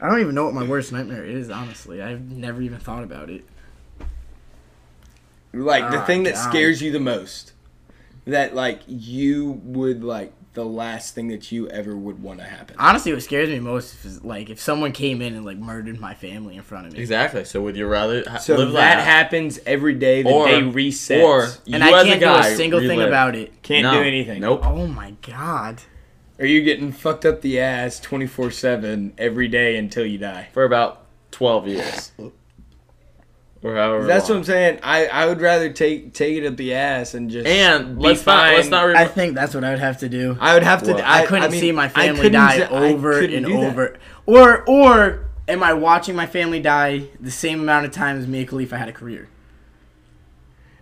I 0.00 0.08
don't 0.08 0.20
even 0.20 0.34
know 0.34 0.44
what 0.44 0.54
my 0.54 0.64
worst 0.64 0.92
nightmare 0.92 1.24
is. 1.24 1.50
Honestly, 1.50 2.02
I've 2.02 2.30
never 2.30 2.60
even 2.62 2.78
thought 2.78 3.04
about 3.04 3.30
it. 3.30 3.44
Like 5.52 5.90
the 5.90 6.00
Ah, 6.00 6.04
thing 6.04 6.24
that 6.24 6.34
God. 6.34 6.50
scares 6.50 6.82
you 6.82 6.90
the 6.90 6.98
most, 7.00 7.52
that 8.26 8.54
like 8.56 8.80
you 8.88 9.60
would 9.64 10.02
like 10.02 10.32
the 10.54 10.64
last 10.64 11.14
thing 11.14 11.28
that 11.28 11.50
you 11.52 11.68
ever 11.68 11.96
would 11.96 12.22
want 12.22 12.40
to 12.40 12.44
happen. 12.44 12.74
Honestly, 12.78 13.12
what 13.12 13.22
scares 13.22 13.48
me 13.48 13.60
most 13.60 14.04
is 14.04 14.24
like 14.24 14.50
if 14.50 14.60
someone 14.60 14.90
came 14.92 15.22
in 15.22 15.34
and 15.34 15.44
like 15.44 15.56
murdered 15.56 16.00
my 16.00 16.12
family 16.14 16.56
in 16.56 16.62
front 16.62 16.86
of 16.88 16.92
me. 16.92 16.98
exactly. 16.98 17.44
So 17.44 17.60
would 17.62 17.76
you 17.76 17.86
rather 17.86 18.24
ha- 18.28 18.38
So 18.38 18.56
live 18.56 18.72
that 18.72 18.96
that, 18.96 19.04
happens 19.04 19.60
every 19.64 19.94
day. 19.94 20.22
The 20.22 20.28
or 20.30 20.46
day 20.48 20.60
resets. 20.62 21.22
or 21.22 21.46
you 21.66 21.74
And 21.74 21.84
I 21.84 21.88
as 22.00 22.04
can't 22.04 22.16
a 22.16 22.24
guy 22.24 22.48
do 22.48 22.52
a 22.54 22.56
single 22.56 22.80
thing 22.80 23.00
about 23.02 23.36
it. 23.36 23.62
can't 23.62 23.84
No. 23.84 23.94
do 23.94 24.00
anything. 24.00 24.40
Nope. 24.40 24.64
Oh 24.66 24.86
my 24.88 25.14
god. 25.22 25.82
Or 26.38 26.46
you 26.46 26.62
getting 26.62 26.92
fucked 26.92 27.24
up 27.24 27.42
the 27.42 27.60
ass 27.60 28.00
twenty 28.00 28.26
four 28.26 28.50
seven 28.50 29.14
every 29.18 29.48
day 29.48 29.76
until 29.76 30.04
you 30.04 30.18
die. 30.18 30.48
For 30.52 30.64
about 30.64 31.06
twelve 31.30 31.68
years. 31.68 32.12
Or 33.62 33.76
however. 33.76 34.04
That's 34.04 34.28
what. 34.28 34.38
I'm 34.38 34.44
saying. 34.44 34.80
I, 34.82 35.06
I 35.06 35.26
would 35.26 35.40
rather 35.40 35.72
take 35.72 36.12
take 36.12 36.36
it 36.36 36.46
up 36.46 36.56
the 36.56 36.74
ass 36.74 37.14
and 37.14 37.30
just 37.30 37.46
And 37.46 37.96
be 37.96 38.02
let's 38.02 38.26
not 38.26 38.52
let's 38.52 38.68
not. 38.68 38.82
Re- 38.82 38.94
I 38.94 39.06
think 39.06 39.34
that's 39.34 39.54
what 39.54 39.64
I 39.64 39.70
would 39.70 39.78
have 39.78 39.98
to 40.00 40.08
do. 40.08 40.36
I 40.40 40.54
would 40.54 40.64
have 40.64 40.82
to. 40.82 40.92
Well, 40.92 41.02
I, 41.02 41.22
I 41.22 41.26
couldn't 41.26 41.50
mean, 41.52 41.60
see 41.60 41.72
my 41.72 41.88
family 41.88 42.28
die 42.28 42.58
d- 42.58 42.62
I 42.64 42.92
over 42.92 43.20
and 43.20 43.46
over. 43.46 43.96
Or 44.26 44.64
or 44.68 45.26
am 45.48 45.62
I 45.62 45.72
watching 45.72 46.14
my 46.14 46.26
family 46.26 46.60
die 46.60 47.08
the 47.20 47.30
same 47.30 47.60
amount 47.60 47.86
of 47.86 47.92
times 47.92 48.26
Mia 48.26 48.44
Khalifa 48.44 48.76
had 48.76 48.88
a 48.88 48.92
career? 48.92 49.28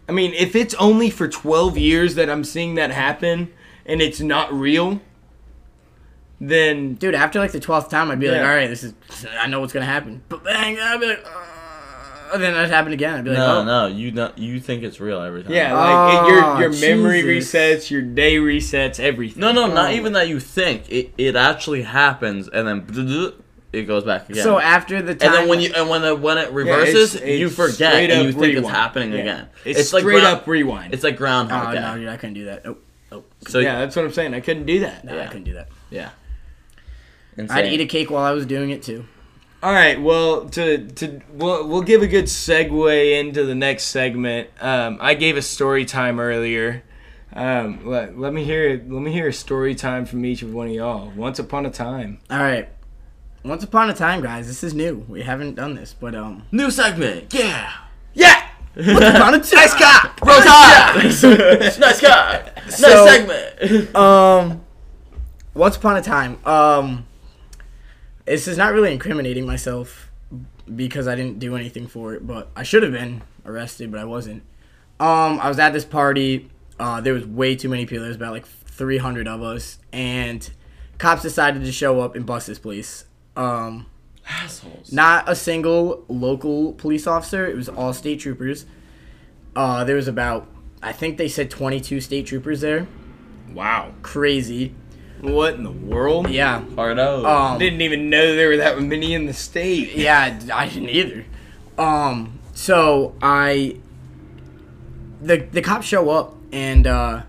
I 0.08 0.12
mean, 0.12 0.32
if 0.34 0.56
it's 0.56 0.74
only 0.74 1.10
for 1.10 1.28
12 1.28 1.78
years 1.78 2.16
that 2.16 2.28
I'm 2.28 2.44
seeing 2.44 2.74
that 2.74 2.90
happen 2.90 3.52
and 3.86 4.02
it's 4.02 4.20
not 4.20 4.52
real, 4.52 5.00
then 6.48 6.94
Dude, 6.94 7.14
after 7.14 7.38
like 7.38 7.52
the 7.52 7.60
twelfth 7.60 7.90
time, 7.90 8.10
I'd 8.10 8.18
be 8.20 8.28
like, 8.30 8.40
all 8.40 8.46
right, 8.46 8.66
this 8.68 8.82
is, 8.82 8.94
I 9.40 9.46
know 9.46 9.60
what's 9.60 9.72
gonna 9.72 9.86
happen. 9.86 10.22
But 10.28 10.42
bang, 10.44 10.78
I'd 10.78 11.00
be 11.00 11.06
like, 11.06 11.24
uh, 11.24 12.34
and 12.34 12.42
then 12.42 12.54
that 12.54 12.70
happened 12.70 12.94
again. 12.94 13.14
I'd 13.18 13.24
be 13.24 13.30
like, 13.30 13.38
no, 13.38 13.58
oh. 13.60 13.64
no, 13.64 13.86
you 13.86 14.10
not, 14.10 14.38
you 14.38 14.58
think 14.58 14.82
it's 14.82 14.98
real 15.00 15.20
every 15.20 15.42
time. 15.44 15.52
yeah, 15.52 15.72
like 15.74 16.24
it, 16.24 16.32
your 16.32 16.44
Oh, 16.44 16.58
your 16.60 16.72
memory 16.80 17.22
Jesus. 17.22 17.54
resets, 17.86 17.90
your 17.90 18.02
day 18.02 18.36
resets, 18.36 18.98
everything. 18.98 19.40
No, 19.40 19.52
no, 19.52 19.66
not 19.66 19.90
Oh. 19.90 19.94
even 19.94 20.14
that 20.14 20.28
you 20.28 20.40
think. 20.40 20.90
It 20.90 21.12
it 21.18 21.36
actually 21.36 21.82
happens, 21.82 22.48
and 22.48 22.66
then 22.66 23.32
it 23.72 23.82
goes 23.82 24.02
back 24.04 24.28
again. 24.28 24.42
So 24.42 24.58
after 24.58 25.00
the 25.02 25.14
time, 25.14 25.28
and 25.28 25.34
then 25.42 25.48
when 25.48 25.60
you 25.60 25.72
and 25.76 25.88
when 25.88 26.02
the, 26.02 26.16
when 26.16 26.38
it 26.38 26.50
reverses, 26.52 27.14
it's- 27.14 27.38
you 27.38 27.50
forget 27.50 27.94
and 28.10 28.24
you 28.24 28.32
think 28.32 28.56
it's 28.56 28.68
happening 28.68 29.12
Yeah. 29.12 29.18
again. 29.20 29.48
It's, 29.64 29.92
like 29.92 30.00
straight 30.02 30.20
ground- 30.22 30.38
up 30.38 30.46
rewind. 30.46 30.92
It's 30.94 31.04
like 31.04 31.16
groundhog. 31.16 31.68
oh 31.68 31.70
Groundhog 31.72 31.94
no, 31.96 32.00
dude, 32.00 32.08
I 32.08 32.16
couldn't 32.16 32.34
do 32.34 32.44
that. 32.46 32.66
Oh, 32.66 32.76
oh. 33.12 33.24
So 33.46 33.58
yeah, 33.60 33.78
that's 33.80 33.94
what 33.94 34.04
I'm 34.06 34.12
saying. 34.12 34.32
I 34.34 34.40
couldn't 34.40 34.66
do 34.66 34.80
that. 34.80 35.04
No, 35.04 35.20
I 35.20 35.26
couldn't 35.26 35.44
do 35.44 35.52
that. 35.54 35.68
yeah. 35.90 36.10
I'd 37.50 37.66
eat 37.66 37.80
a 37.80 37.86
cake 37.86 38.10
while 38.10 38.24
I 38.24 38.32
was 38.32 38.46
doing 38.46 38.70
it 38.70 38.82
too. 38.82 39.04
All 39.62 39.72
right. 39.72 40.00
Well, 40.00 40.48
to 40.50 40.86
to 40.88 41.20
we'll 41.32 41.66
we'll 41.68 41.82
give 41.82 42.02
a 42.02 42.06
good 42.08 42.24
segue 42.26 43.20
into 43.20 43.44
the 43.44 43.54
next 43.54 43.84
segment. 43.84 44.48
Um, 44.60 44.98
I 45.00 45.14
gave 45.14 45.36
a 45.36 45.42
story 45.42 45.84
time 45.84 46.18
earlier. 46.20 46.82
Um, 47.34 47.86
let, 47.86 48.18
let 48.18 48.34
me 48.34 48.44
hear 48.44 48.70
let 48.88 49.02
me 49.02 49.12
hear 49.12 49.28
a 49.28 49.32
story 49.32 49.74
time 49.74 50.04
from 50.04 50.24
each 50.24 50.42
of 50.42 50.52
one 50.52 50.66
of 50.68 50.74
y'all. 50.74 51.10
Once 51.16 51.38
upon 51.38 51.64
a 51.64 51.70
time. 51.70 52.18
All 52.30 52.38
right. 52.38 52.68
Once 53.44 53.64
upon 53.64 53.88
a 53.90 53.94
time, 53.94 54.20
guys, 54.22 54.46
this 54.46 54.62
is 54.62 54.74
new. 54.74 55.04
We 55.08 55.22
haven't 55.22 55.54
done 55.54 55.74
this, 55.74 55.94
but 55.98 56.14
um, 56.14 56.44
New 56.52 56.70
segment. 56.70 57.32
Yeah. 57.34 57.72
Yeah. 58.14 58.48
once 58.76 58.88
upon 59.16 59.34
a 59.34 59.40
time, 59.40 59.50
Nice 59.54 59.74
cock. 59.74 60.20
Bro 60.20 60.40
time. 60.40 61.04
nice 61.80 62.00
guy. 62.00 62.52
Nice 62.66 62.78
So- 62.78 63.06
segment. 63.06 63.96
Um, 63.96 64.60
once 65.54 65.76
upon 65.76 65.96
a 65.96 66.02
time, 66.02 66.38
um, 66.46 67.04
this 68.24 68.48
is 68.48 68.56
not 68.56 68.72
really 68.72 68.92
incriminating 68.92 69.46
myself 69.46 70.10
because 70.74 71.08
I 71.08 71.14
didn't 71.14 71.38
do 71.38 71.56
anything 71.56 71.86
for 71.86 72.14
it, 72.14 72.26
but 72.26 72.50
I 72.56 72.62
should 72.62 72.82
have 72.82 72.92
been 72.92 73.22
arrested, 73.44 73.90
but 73.90 74.00
I 74.00 74.04
wasn't. 74.04 74.42
Um, 75.00 75.40
I 75.40 75.48
was 75.48 75.58
at 75.58 75.72
this 75.72 75.84
party. 75.84 76.50
Uh, 76.78 77.00
there 77.00 77.14
was 77.14 77.26
way 77.26 77.56
too 77.56 77.68
many 77.68 77.86
people. 77.86 78.00
There 78.00 78.08
was 78.08 78.16
about 78.16 78.32
like 78.32 78.46
300 78.46 79.26
of 79.28 79.42
us, 79.42 79.78
and 79.92 80.48
cops 80.98 81.22
decided 81.22 81.64
to 81.64 81.72
show 81.72 82.00
up 82.00 82.14
and 82.14 82.24
bust 82.24 82.46
this 82.46 82.58
place. 82.58 83.04
Um, 83.36 83.86
Assholes. 84.28 84.92
not 84.92 85.28
a 85.28 85.34
single 85.34 86.04
local 86.08 86.72
police 86.74 87.06
officer. 87.06 87.46
It 87.46 87.56
was 87.56 87.68
all 87.68 87.92
state 87.92 88.20
troopers. 88.20 88.66
Uh, 89.54 89.84
there 89.84 89.96
was 89.96 90.08
about, 90.08 90.48
I 90.82 90.92
think 90.92 91.18
they 91.18 91.28
said 91.28 91.50
22 91.50 92.00
state 92.00 92.26
troopers 92.26 92.60
there. 92.60 92.86
Wow. 93.52 93.92
Crazy. 94.02 94.74
What 95.22 95.54
in 95.54 95.62
the 95.64 95.70
world? 95.70 96.28
Yeah. 96.30 96.62
Hard 96.74 96.98
out. 96.98 97.24
I 97.24 97.52
Um, 97.52 97.58
didn't 97.58 97.80
even 97.80 98.10
know 98.10 98.34
there 98.36 98.48
were 98.48 98.56
that 98.58 98.80
many 98.82 99.14
in 99.14 99.26
the 99.26 99.32
state. 99.32 99.94
yeah, 99.94 100.38
I 100.52 100.68
didn't 100.68 100.90
either. 100.90 101.24
Um, 101.78 102.38
so 102.54 103.14
I, 103.22 103.76
the 105.20 105.36
the 105.38 105.62
cops 105.62 105.86
show 105.86 106.10
up 106.10 106.34
and 106.52 106.86
uh, 106.86 107.22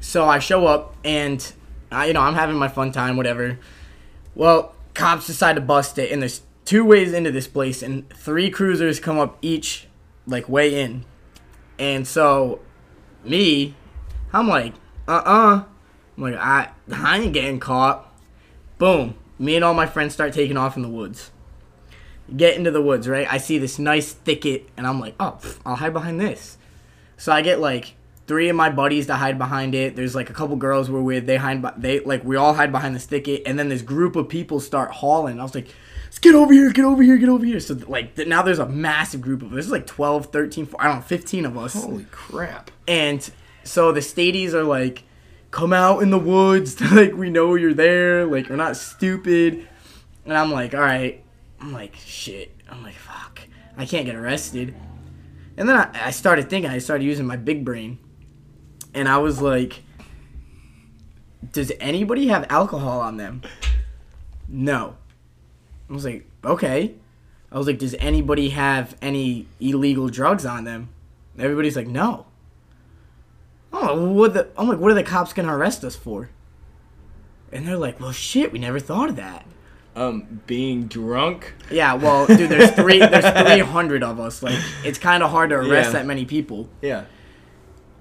so 0.00 0.24
I 0.26 0.38
show 0.38 0.66
up 0.66 0.96
and 1.04 1.52
I, 1.92 2.06
you 2.06 2.12
know 2.14 2.20
I'm 2.22 2.34
having 2.34 2.56
my 2.56 2.68
fun 2.68 2.90
time, 2.90 3.16
whatever. 3.16 3.58
Well, 4.34 4.74
cops 4.94 5.26
decide 5.26 5.54
to 5.56 5.60
bust 5.62 5.98
it, 5.98 6.10
and 6.10 6.22
there's 6.22 6.40
two 6.64 6.84
ways 6.84 7.12
into 7.12 7.30
this 7.30 7.46
place, 7.46 7.82
and 7.82 8.08
three 8.10 8.50
cruisers 8.50 8.98
come 8.98 9.18
up 9.18 9.36
each, 9.42 9.86
like 10.26 10.48
way 10.48 10.80
in, 10.80 11.04
and 11.78 12.06
so 12.06 12.60
me, 13.22 13.74
I'm 14.32 14.48
like, 14.48 14.72
uh 15.06 15.22
uh 15.24 15.64
I'm 16.16 16.22
like 16.22 16.36
I 16.36 16.70
I 16.92 17.18
ain't 17.18 17.32
getting 17.32 17.60
caught. 17.60 18.12
Boom. 18.78 19.14
Me 19.38 19.56
and 19.56 19.64
all 19.64 19.74
my 19.74 19.86
friends 19.86 20.14
start 20.14 20.32
taking 20.32 20.56
off 20.56 20.76
in 20.76 20.82
the 20.82 20.88
woods. 20.88 21.30
Get 22.34 22.56
into 22.56 22.70
the 22.70 22.80
woods, 22.80 23.08
right? 23.08 23.30
I 23.30 23.38
see 23.38 23.58
this 23.58 23.78
nice 23.78 24.12
thicket, 24.12 24.68
and 24.76 24.86
I'm 24.86 24.98
like, 24.98 25.14
oh, 25.20 25.38
pff, 25.40 25.58
I'll 25.66 25.76
hide 25.76 25.92
behind 25.92 26.20
this. 26.20 26.56
So 27.16 27.32
I 27.32 27.42
get 27.42 27.60
like 27.60 27.96
three 28.26 28.48
of 28.48 28.56
my 28.56 28.70
buddies 28.70 29.06
to 29.06 29.14
hide 29.14 29.38
behind 29.38 29.74
it. 29.74 29.96
There's 29.96 30.14
like 30.14 30.30
a 30.30 30.32
couple 30.32 30.56
girls 30.56 30.90
we're 30.90 31.02
with. 31.02 31.26
They 31.26 31.36
hide, 31.36 31.62
they 31.76 32.00
like 32.00 32.24
we 32.24 32.36
all 32.36 32.54
hide 32.54 32.72
behind 32.72 32.94
this 32.94 33.06
thicket, 33.06 33.42
and 33.46 33.58
then 33.58 33.68
this 33.68 33.82
group 33.82 34.16
of 34.16 34.28
people 34.28 34.60
start 34.60 34.90
hauling. 34.90 35.38
I 35.38 35.42
was 35.42 35.54
like, 35.54 35.68
let's 36.04 36.18
get 36.18 36.34
over 36.34 36.52
here, 36.52 36.72
get 36.72 36.84
over 36.84 37.02
here, 37.02 37.16
get 37.18 37.28
over 37.28 37.44
here. 37.44 37.60
So 37.60 37.74
like 37.86 38.16
now 38.16 38.42
there's 38.42 38.58
a 38.58 38.68
massive 38.68 39.20
group 39.20 39.42
of. 39.42 39.50
There's 39.50 39.70
like 39.70 39.86
12, 39.86 40.26
13, 40.26 40.66
14, 40.66 40.80
I 40.80 40.88
don't 40.88 41.00
know, 41.00 41.06
15 41.06 41.44
of 41.44 41.58
us. 41.58 41.74
Holy 41.74 42.06
crap. 42.10 42.70
And 42.88 43.28
so 43.64 43.92
the 43.92 44.02
stadies 44.02 44.54
are 44.54 44.64
like, 44.64 45.04
come 45.54 45.72
out 45.72 46.02
in 46.02 46.10
the 46.10 46.18
woods. 46.18 46.80
like, 46.92 47.14
we 47.14 47.30
know 47.30 47.54
you're 47.54 47.72
there. 47.72 48.26
Like, 48.26 48.50
we're 48.50 48.56
not 48.56 48.76
stupid. 48.76 49.66
And 50.24 50.36
I'm 50.36 50.50
like, 50.50 50.74
all 50.74 50.80
right. 50.80 51.22
I'm 51.60 51.72
like, 51.72 51.94
shit. 51.94 52.54
I'm 52.68 52.82
like, 52.82 52.96
fuck. 52.96 53.40
I 53.76 53.86
can't 53.86 54.04
get 54.04 54.16
arrested. 54.16 54.74
And 55.56 55.68
then 55.68 55.76
I, 55.76 56.06
I 56.06 56.10
started 56.10 56.50
thinking, 56.50 56.70
I 56.70 56.78
started 56.78 57.04
using 57.04 57.24
my 57.24 57.36
big 57.36 57.64
brain. 57.64 57.98
And 58.94 59.08
I 59.08 59.18
was 59.18 59.40
like, 59.40 59.84
does 61.52 61.70
anybody 61.78 62.26
have 62.28 62.46
alcohol 62.50 63.00
on 63.00 63.16
them? 63.16 63.42
No. 64.48 64.96
I 65.88 65.92
was 65.92 66.04
like, 66.04 66.28
okay. 66.44 66.96
I 67.52 67.58
was 67.58 67.68
like, 67.68 67.78
does 67.78 67.94
anybody 68.00 68.48
have 68.50 68.96
any 69.00 69.46
illegal 69.60 70.08
drugs 70.08 70.44
on 70.44 70.64
them? 70.64 70.88
Everybody's 71.38 71.76
like, 71.76 71.86
no. 71.86 72.26
Oh, 73.76 74.12
what 74.12 74.34
the? 74.34 74.48
I'm 74.56 74.68
like, 74.68 74.78
what 74.78 74.90
are 74.90 74.94
the 74.94 75.02
cops 75.02 75.32
gonna 75.32 75.54
arrest 75.56 75.82
us 75.84 75.96
for? 75.96 76.30
And 77.52 77.66
they're 77.66 77.76
like, 77.78 78.00
well, 78.00 78.12
shit, 78.12 78.52
we 78.52 78.58
never 78.58 78.78
thought 78.80 79.08
of 79.10 79.16
that. 79.16 79.46
Um, 79.96 80.40
being 80.46 80.86
drunk. 80.86 81.54
Yeah, 81.70 81.94
well, 81.94 82.26
dude, 82.26 82.50
there's 82.50 82.70
three, 82.72 82.98
there's 82.98 83.24
300 83.24 84.02
of 84.02 84.18
us. 84.18 84.42
Like, 84.42 84.58
it's 84.84 84.98
kind 84.98 85.22
of 85.22 85.30
hard 85.30 85.50
to 85.50 85.56
arrest 85.56 85.88
Yeah. 85.90 85.92
that 86.00 86.06
many 86.06 86.24
people. 86.24 86.68
Yeah. 86.82 87.04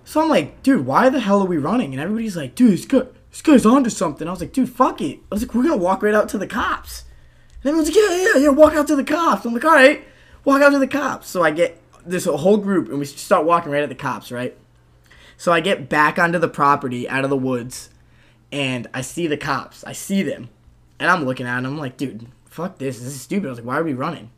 So 0.06 0.22
I'm 0.22 0.28
like, 0.30 0.64
dude, 0.64 0.86
why 0.88 1.10
the 1.10 1.20
hell 1.20 1.42
are 1.42 1.46
we 1.46 1.58
running? 1.58 1.94
And 1.94 2.02
everybody's 2.02 2.36
like, 2.36 2.56
dude, 2.56 2.72
this, 2.72 2.86
guy, 2.86 3.04
this 3.30 3.42
guy's 3.44 3.66
onto 3.66 3.92
something. 3.92 4.28
I 4.28 4.32
was 4.32 4.42
like, 4.42 4.54
dude, 4.54 4.70
fuck 4.72 5.02
it. 5.02 5.20
I 5.32 5.36
was 5.36 5.44
like, 5.44 5.54
we're 5.54 5.64
gonna 5.64 5.78
walk 5.78 6.02
right 6.02 6.16
out 6.16 6.30
to 6.30 6.40
the 6.40 6.48
cops. 6.48 7.04
And 7.62 7.70
everyone's 7.70 7.90
like, 7.90 7.96
yeah, 7.96 8.16
yeah, 8.34 8.38
yeah, 8.42 8.50
walk 8.50 8.74
out 8.74 8.88
to 8.88 8.96
the 8.96 9.04
cops. 9.04 9.46
I'm 9.46 9.54
like, 9.54 9.64
all 9.64 9.72
right, 9.72 10.04
walk 10.46 10.64
out 10.64 10.72
to 10.72 10.80
the 10.80 10.88
cops. 10.88 11.30
So 11.30 11.44
I 11.44 11.52
get 11.52 11.80
this 12.06 12.26
whole 12.26 12.58
group 12.58 12.90
and 12.90 12.98
we 12.98 13.06
start 13.06 13.46
walking 13.46 13.72
right 13.72 13.84
at 13.84 13.90
the 13.90 13.96
cops, 13.96 14.32
right? 14.32 14.58
So 15.38 15.52
I 15.52 15.60
get 15.60 15.90
back 15.90 16.18
onto 16.18 16.40
the 16.40 16.48
property 16.48 17.08
out 17.10 17.24
of 17.24 17.30
the 17.30 17.38
woods 17.38 17.90
and 18.52 18.88
I 18.94 19.02
see 19.02 19.28
the 19.28 19.38
cops. 19.38 19.84
I 19.84 19.94
see 19.94 20.22
them. 20.22 20.50
And 21.00 21.10
I'm 21.10 21.26
looking 21.26 21.48
at 21.48 21.62
them. 21.62 21.74
I'm 21.74 21.78
like, 21.78 21.98
dude, 21.98 22.28
fuck 22.46 22.78
this. 22.78 23.00
This 23.00 23.08
is 23.08 23.22
stupid. 23.22 23.48
I 23.48 23.50
was 23.50 23.60
like, 23.60 23.68
why 23.68 23.78
are 23.78 23.84
we 23.84 23.94
running? 23.94 24.30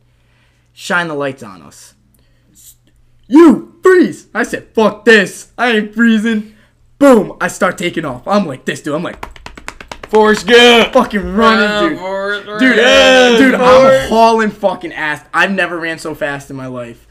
Shine 0.74 1.08
the 1.08 1.16
lights 1.16 1.44
on 1.44 1.62
us. 1.62 1.94
You 3.28 3.80
freeze! 3.82 4.28
I 4.34 4.44
said, 4.44 4.68
fuck 4.74 5.06
this. 5.06 5.52
I 5.58 5.72
ain't 5.72 5.96
freezing. 5.96 6.56
Boom! 7.00 7.36
I 7.42 7.48
start 7.48 7.78
taking 7.78 8.06
off. 8.06 8.28
I'm 8.28 8.46
like 8.46 8.66
this, 8.66 8.82
dude. 8.82 8.94
I'm 8.94 9.04
like 9.04 9.24
Forrest 10.10 10.48
Gump. 10.48 10.94
fucking 10.94 11.34
running, 11.36 11.90
dude. 11.90 12.60
Dude, 12.60 12.78
Yeah, 12.78 13.36
dude, 13.38 13.56
Forrest. 13.56 14.04
I'm 14.04 14.10
hauling 14.10 14.52
fucking 14.52 14.94
ass. 14.94 15.26
I've 15.34 15.52
never 15.52 15.80
ran 15.80 15.98
so 15.98 16.14
fast 16.14 16.50
in 16.50 16.56
my 16.56 16.68
life. 16.68 17.08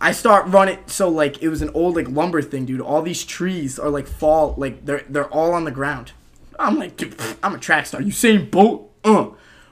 I 0.00 0.12
start 0.12 0.46
running 0.46 0.78
so 0.86 1.08
like 1.08 1.42
it 1.42 1.48
was 1.48 1.60
an 1.60 1.70
old 1.74 1.96
like 1.96 2.08
lumber 2.08 2.40
thing, 2.40 2.64
dude. 2.64 2.80
All 2.80 3.02
these 3.02 3.24
trees 3.24 3.78
are 3.78 3.90
like 3.90 4.06
fall 4.06 4.54
like 4.56 4.86
they're 4.86 5.04
they're 5.08 5.28
all 5.28 5.52
on 5.52 5.64
the 5.64 5.70
ground. 5.70 6.12
I'm 6.58 6.78
like, 6.78 6.96
dude, 6.96 7.16
I'm 7.42 7.54
a 7.54 7.58
track 7.58 7.86
star. 7.86 8.00
You 8.00 8.12
saying 8.12 8.50
boat? 8.50 8.90
Uh, 9.04 9.30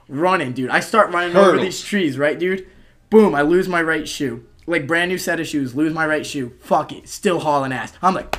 running, 0.09 0.53
dude. 0.53 0.71
I 0.71 0.81
start 0.81 1.13
running 1.13 1.37
over 1.37 1.59
these 1.59 1.83
trees, 1.83 2.19
right, 2.19 2.39
dude? 2.39 2.67
Boom! 3.11 3.35
I 3.35 3.43
lose 3.43 3.69
my 3.69 3.83
right 3.83 4.07
shoe. 4.07 4.45
Like 4.67 4.87
brand 4.87 5.11
new 5.11 5.19
set 5.19 5.41
of 5.41 5.47
shoes. 5.47 5.75
Lose 5.75 5.95
my 5.95 6.07
right 6.07 6.27
shoe. 6.27 6.53
Fuck 6.61 6.93
it. 6.93 7.09
Still 7.09 7.41
hauling 7.41 7.73
ass. 7.73 7.95
I'm 8.03 8.15
like, 8.15 8.37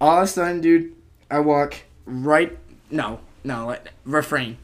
all 0.00 0.18
of 0.18 0.24
a 0.24 0.26
sudden, 0.26 0.62
dude, 0.62 0.94
I 1.30 1.40
walk 1.40 1.74
right. 2.06 2.56
No, 2.90 3.20
no, 3.44 3.66
like, 3.66 3.92
refrain. 4.04 4.56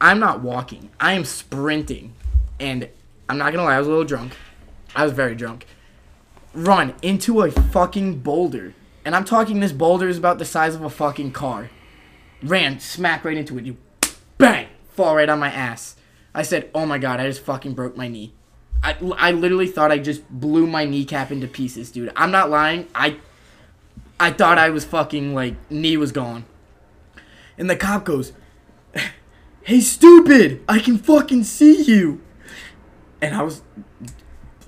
I'm 0.00 0.20
not 0.20 0.40
walking. 0.40 0.90
I 1.00 1.14
am 1.14 1.24
sprinting. 1.24 2.14
And 2.60 2.88
I'm 3.28 3.38
not 3.38 3.52
gonna 3.52 3.64
lie, 3.64 3.74
I 3.74 3.78
was 3.78 3.88
a 3.88 3.90
little 3.90 4.04
drunk. 4.04 4.32
I 4.94 5.04
was 5.04 5.12
very 5.12 5.34
drunk. 5.34 5.66
Run 6.52 6.94
into 7.02 7.42
a 7.42 7.50
fucking 7.50 8.20
boulder. 8.20 8.74
And 9.04 9.14
I'm 9.14 9.24
talking 9.24 9.60
this 9.60 9.72
boulder 9.72 10.08
is 10.08 10.18
about 10.18 10.38
the 10.38 10.44
size 10.44 10.74
of 10.74 10.82
a 10.82 10.90
fucking 10.90 11.32
car. 11.32 11.70
Ran, 12.42 12.80
smack 12.80 13.24
right 13.24 13.36
into 13.36 13.58
it. 13.58 13.64
You 13.64 13.76
bang! 14.38 14.68
Fall 14.90 15.16
right 15.16 15.28
on 15.28 15.38
my 15.38 15.50
ass. 15.50 15.96
I 16.34 16.42
said, 16.42 16.70
oh 16.74 16.86
my 16.86 16.98
god, 16.98 17.20
I 17.20 17.26
just 17.26 17.42
fucking 17.42 17.74
broke 17.74 17.96
my 17.96 18.08
knee. 18.08 18.32
I, 18.82 18.96
I 19.16 19.32
literally 19.32 19.66
thought 19.66 19.92
I 19.92 19.98
just 19.98 20.28
blew 20.30 20.66
my 20.66 20.84
kneecap 20.84 21.30
into 21.30 21.46
pieces, 21.46 21.90
dude. 21.90 22.12
I'm 22.16 22.30
not 22.30 22.50
lying. 22.50 22.88
I 22.94 23.18
I 24.18 24.30
thought 24.30 24.58
I 24.58 24.70
was 24.70 24.84
fucking 24.84 25.34
like 25.34 25.54
knee 25.70 25.96
was 25.96 26.12
gone. 26.12 26.44
And 27.58 27.68
the 27.68 27.76
cop 27.76 28.04
goes, 28.04 28.32
"Hey 29.62 29.80
stupid, 29.80 30.62
I 30.68 30.78
can 30.78 30.96
fucking 30.98 31.44
see 31.44 31.82
you." 31.82 32.22
And 33.20 33.34
I 33.34 33.42
was 33.42 33.62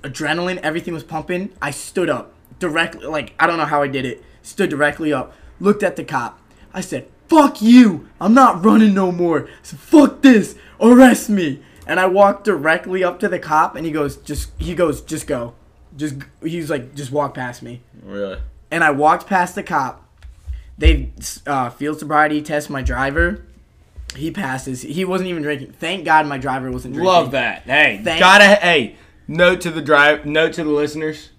adrenaline, 0.03 0.57
everything 0.57 0.93
was 0.93 1.03
pumping. 1.03 1.51
I 1.61 1.71
stood 1.71 2.09
up 2.09 2.33
directly 2.59 3.05
like 3.07 3.33
I 3.39 3.47
don't 3.47 3.57
know 3.57 3.65
how 3.65 3.81
I 3.81 3.87
did 3.87 4.05
it. 4.05 4.23
Stood 4.41 4.69
directly 4.69 5.11
up, 5.13 5.33
looked 5.59 5.83
at 5.83 5.95
the 5.95 6.03
cop. 6.03 6.39
I 6.73 6.81
said, 6.81 7.07
"Fuck 7.27 7.61
you. 7.61 8.07
I'm 8.19 8.33
not 8.33 8.63
running 8.63 8.93
no 8.93 9.11
more." 9.11 9.45
I 9.47 9.49
said, 9.63 9.79
"Fuck 9.79 10.21
this. 10.21 10.55
Arrest 10.81 11.29
me." 11.29 11.61
And 11.85 11.99
I 11.99 12.05
walked 12.07 12.45
directly 12.45 13.03
up 13.03 13.19
to 13.19 13.27
the 13.27 13.39
cop 13.39 13.75
and 13.75 13.85
he 13.85 13.91
goes, 13.91 14.17
"Just 14.17 14.51
he 14.57 14.75
goes, 14.75 15.01
just 15.01 15.27
go." 15.27 15.53
Just 15.95 16.15
he's 16.41 16.69
like, 16.69 16.95
"Just 16.95 17.11
walk 17.11 17.33
past 17.35 17.61
me." 17.63 17.81
Really? 18.03 18.39
and 18.71 18.83
I 18.83 18.89
walked 18.89 19.27
past 19.27 19.53
the 19.53 19.61
cop. 19.61 20.03
They 20.79 21.11
uh, 21.45 21.69
field 21.69 21.99
sobriety 21.99 22.41
test 22.41 22.69
my 22.69 22.81
driver. 22.81 23.45
He 24.15 24.31
passes. 24.31 24.81
He 24.81 25.05
wasn't 25.05 25.29
even 25.29 25.43
drinking. 25.43 25.73
Thank 25.73 26.05
God 26.05 26.25
my 26.25 26.37
driver 26.39 26.71
wasn't 26.71 26.95
drinking. 26.95 27.13
Love 27.13 27.31
that. 27.31 27.61
Hey, 27.63 28.01
Thank- 28.03 28.19
gotta. 28.19 28.45
Hey, 28.45 28.95
note 29.27 29.61
to 29.61 29.71
the 29.71 29.81
drive. 29.81 30.25
Note 30.25 30.53
to 30.53 30.63
the 30.63 30.69
listeners. 30.69 31.29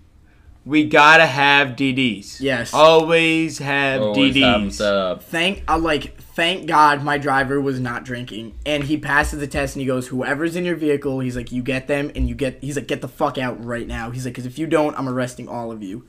We 0.66 0.85
gotta 0.89 1.26
have 1.26 1.76
DDs. 1.76 2.41
Yes. 2.41 2.72
Always 2.72 3.59
have 3.59 4.01
Always 4.01 4.35
have 4.37 4.55
'em 4.62 4.68
DDs. 4.68 4.72
set 4.72 4.95
up. 4.95 5.22
Thank 5.22 5.62
I 5.68 5.76
like 5.76 6.18
thank 6.18 6.66
God 6.66 7.03
my 7.05 7.18
driver 7.18 7.61
was 7.61 7.78
not 7.78 8.03
drinking. 8.05 8.55
And 8.64 8.85
he 8.85 8.97
passes 8.97 9.41
the 9.41 9.47
test 9.47 9.76
and 9.76 9.80
he 9.82 9.87
goes, 9.87 10.07
Whoever's 10.09 10.57
in 10.57 10.64
your 10.64 10.74
vehicle, 10.76 11.20
he's 11.20 11.37
like, 11.37 11.53
you 11.53 11.62
get 11.62 11.87
them 11.87 12.11
and 12.16 12.26
you 12.28 12.35
get 12.35 12.59
he's 12.62 12.76
like, 12.76 12.87
get 12.89 13.03
the 13.03 13.09
fuck 13.09 13.37
out 13.37 13.62
right 13.62 13.87
now. 13.87 14.11
He's 14.11 14.24
like, 14.24 14.32
because 14.32 14.47
if 14.47 14.59
you 14.59 14.66
don't, 14.66 14.99
I'm 14.99 15.07
arresting 15.09 15.49
all 15.49 15.70
of 15.70 15.82
you. 15.82 16.07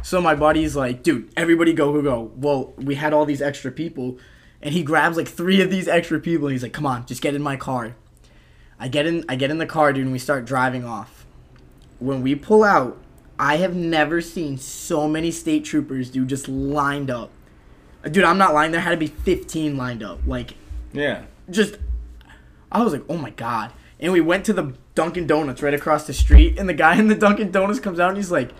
So 0.00 0.22
my 0.22 0.34
buddy's 0.34 0.74
like, 0.74 1.02
dude, 1.02 1.30
everybody 1.36 1.74
go, 1.74 1.92
go, 1.92 2.00
go. 2.02 2.32
Well, 2.34 2.72
we 2.78 2.94
had 2.94 3.12
all 3.12 3.24
these 3.26 3.42
extra 3.42 3.70
people, 3.70 4.18
and 4.62 4.72
he 4.74 4.82
grabs 4.82 5.16
like 5.18 5.28
three 5.28 5.60
of 5.60 5.70
these 5.70 5.86
extra 5.86 6.18
people. 6.18 6.48
And 6.48 6.52
he's 6.54 6.62
like, 6.62 6.72
come 6.72 6.86
on, 6.86 7.04
just 7.06 7.20
get 7.22 7.34
in 7.36 7.42
my 7.42 7.56
car. 7.56 7.94
I 8.82 8.88
get 8.88 9.06
in, 9.06 9.24
I 9.28 9.36
get 9.36 9.50
in 9.52 9.58
the 9.58 9.66
car, 9.66 9.92
dude, 9.92 10.02
and 10.02 10.12
we 10.12 10.18
start 10.18 10.44
driving 10.44 10.84
off. 10.84 11.24
When 12.00 12.20
we 12.20 12.34
pull 12.34 12.64
out, 12.64 12.98
I 13.38 13.58
have 13.58 13.76
never 13.76 14.20
seen 14.20 14.58
so 14.58 15.06
many 15.08 15.30
state 15.30 15.64
troopers, 15.64 16.10
dude, 16.10 16.28
just 16.28 16.48
lined 16.48 17.08
up. 17.08 17.30
Uh, 18.04 18.08
dude, 18.08 18.24
I'm 18.24 18.38
not 18.38 18.54
lying. 18.54 18.72
There 18.72 18.80
had 18.80 18.90
to 18.90 18.96
be 18.96 19.06
15 19.06 19.76
lined 19.76 20.02
up. 20.02 20.18
Like, 20.26 20.54
Yeah. 20.92 21.22
just 21.48 21.76
I 22.72 22.82
was 22.82 22.92
like, 22.92 23.04
oh 23.08 23.16
my 23.16 23.30
god. 23.30 23.72
And 24.00 24.12
we 24.12 24.20
went 24.20 24.44
to 24.46 24.52
the 24.52 24.74
Dunkin' 24.96 25.28
Donuts 25.28 25.62
right 25.62 25.74
across 25.74 26.08
the 26.08 26.12
street, 26.12 26.58
and 26.58 26.68
the 26.68 26.74
guy 26.74 26.96
in 26.98 27.06
the 27.06 27.14
Dunkin' 27.14 27.52
Donuts 27.52 27.78
comes 27.78 28.00
out 28.00 28.08
and 28.08 28.16
he's 28.16 28.32
like, 28.32 28.50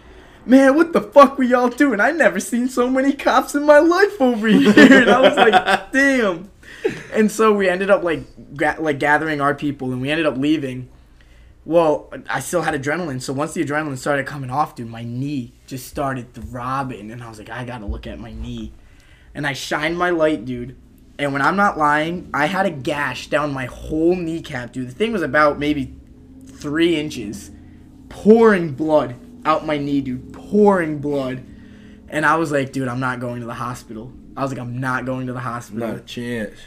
Man, 0.47 0.77
what 0.77 0.93
the 0.93 1.01
fuck 1.01 1.37
were 1.37 1.45
y'all 1.45 1.69
doing? 1.69 2.01
I 2.01 2.13
never 2.13 2.39
seen 2.39 2.69
so 2.69 2.89
many 2.89 3.13
cops 3.13 3.57
in 3.57 3.65
my 3.67 3.79
life 3.81 4.21
over 4.21 4.47
here. 4.47 5.03
And 5.03 5.11
I 5.11 5.21
was 5.21 5.37
like, 5.37 5.53
damn. 5.93 6.51
And 7.13 7.31
so 7.31 7.53
we 7.53 7.69
ended 7.69 7.91
up 7.91 8.03
like 8.03 8.57
ga- 8.57 8.77
like 8.79 8.99
gathering 8.99 9.41
our 9.41 9.55
people, 9.55 9.93
and 9.93 10.01
we 10.01 10.11
ended 10.11 10.27
up 10.27 10.37
leaving. 10.37 10.89
Well, 11.65 12.13
I 12.29 12.41
still 12.41 12.63
had 12.63 12.75
adrenaline, 12.75 13.23
so 13.23 13.33
once 13.33 13.55
the 13.55 13.65
adrenaline 13.65 13.97
started 13.97 14.27
coming 14.27 14.51
off, 14.51 14.75
dude, 14.75 14.89
my 14.89 15.05
knee 15.05 15.53
just 15.67 15.87
started 15.87 16.35
throbbing, 16.35 17.13
and 17.13 17.23
I 17.23 17.29
was 17.29 17.39
like, 17.39 17.51
I 17.51 17.65
gotta 17.65 17.87
look 17.87 18.07
at 18.07 18.19
my 18.19 18.33
knee. 18.33 18.73
And 19.33 19.47
I 19.47 19.53
shined 19.53 19.97
my 19.97 20.11
light, 20.11 20.45
dude, 20.45 20.77
and 21.19 21.33
when 21.33 21.43
I'm 21.43 21.57
not 21.57 21.79
lying, 21.79 22.29
I 22.35 22.47
had 22.47 22.67
a 22.67 22.71
gash 22.71 23.29
down 23.29 23.53
my 23.53 23.67
whole 23.67 24.17
kneecap, 24.17 24.73
dude. 24.73 24.89
The 24.89 24.95
thing 24.95 25.13
was 25.13 25.23
about 25.23 25.59
maybe 25.59 25.95
three 26.47 26.97
inches, 26.97 27.51
pouring 28.09 28.73
blood 28.73 29.15
out 29.45 29.67
my 29.67 29.77
knee, 29.77 30.01
dude, 30.01 30.33
pouring 30.33 30.99
blood. 30.99 31.45
And 32.09 32.27
I 32.27 32.37
was 32.37 32.51
like, 32.51 32.73
dude, 32.73 32.89
I'm 32.89 33.01
not 33.01 33.21
going 33.21 33.41
to 33.41 33.47
the 33.47 33.55
hospital. 33.55 34.13
I 34.37 34.43
was 34.43 34.51
like, 34.51 34.61
I'm 34.61 34.81
not 34.81 35.05
going 35.05 35.27
to 35.27 35.33
the 35.33 35.41
hospital. 35.41 35.89
Not 35.89 35.97
a 35.97 36.01
chance. 36.01 36.59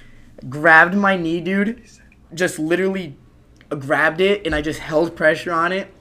Grabbed 0.49 0.95
my 0.95 1.17
knee, 1.17 1.41
dude, 1.41 1.81
just 2.33 2.59
literally 2.59 3.15
grabbed 3.69 4.21
it, 4.21 4.45
and 4.45 4.53
I 4.53 4.61
just 4.61 4.79
held 4.79 5.15
pressure 5.15 5.51
on 5.51 5.71
it. 5.71 5.93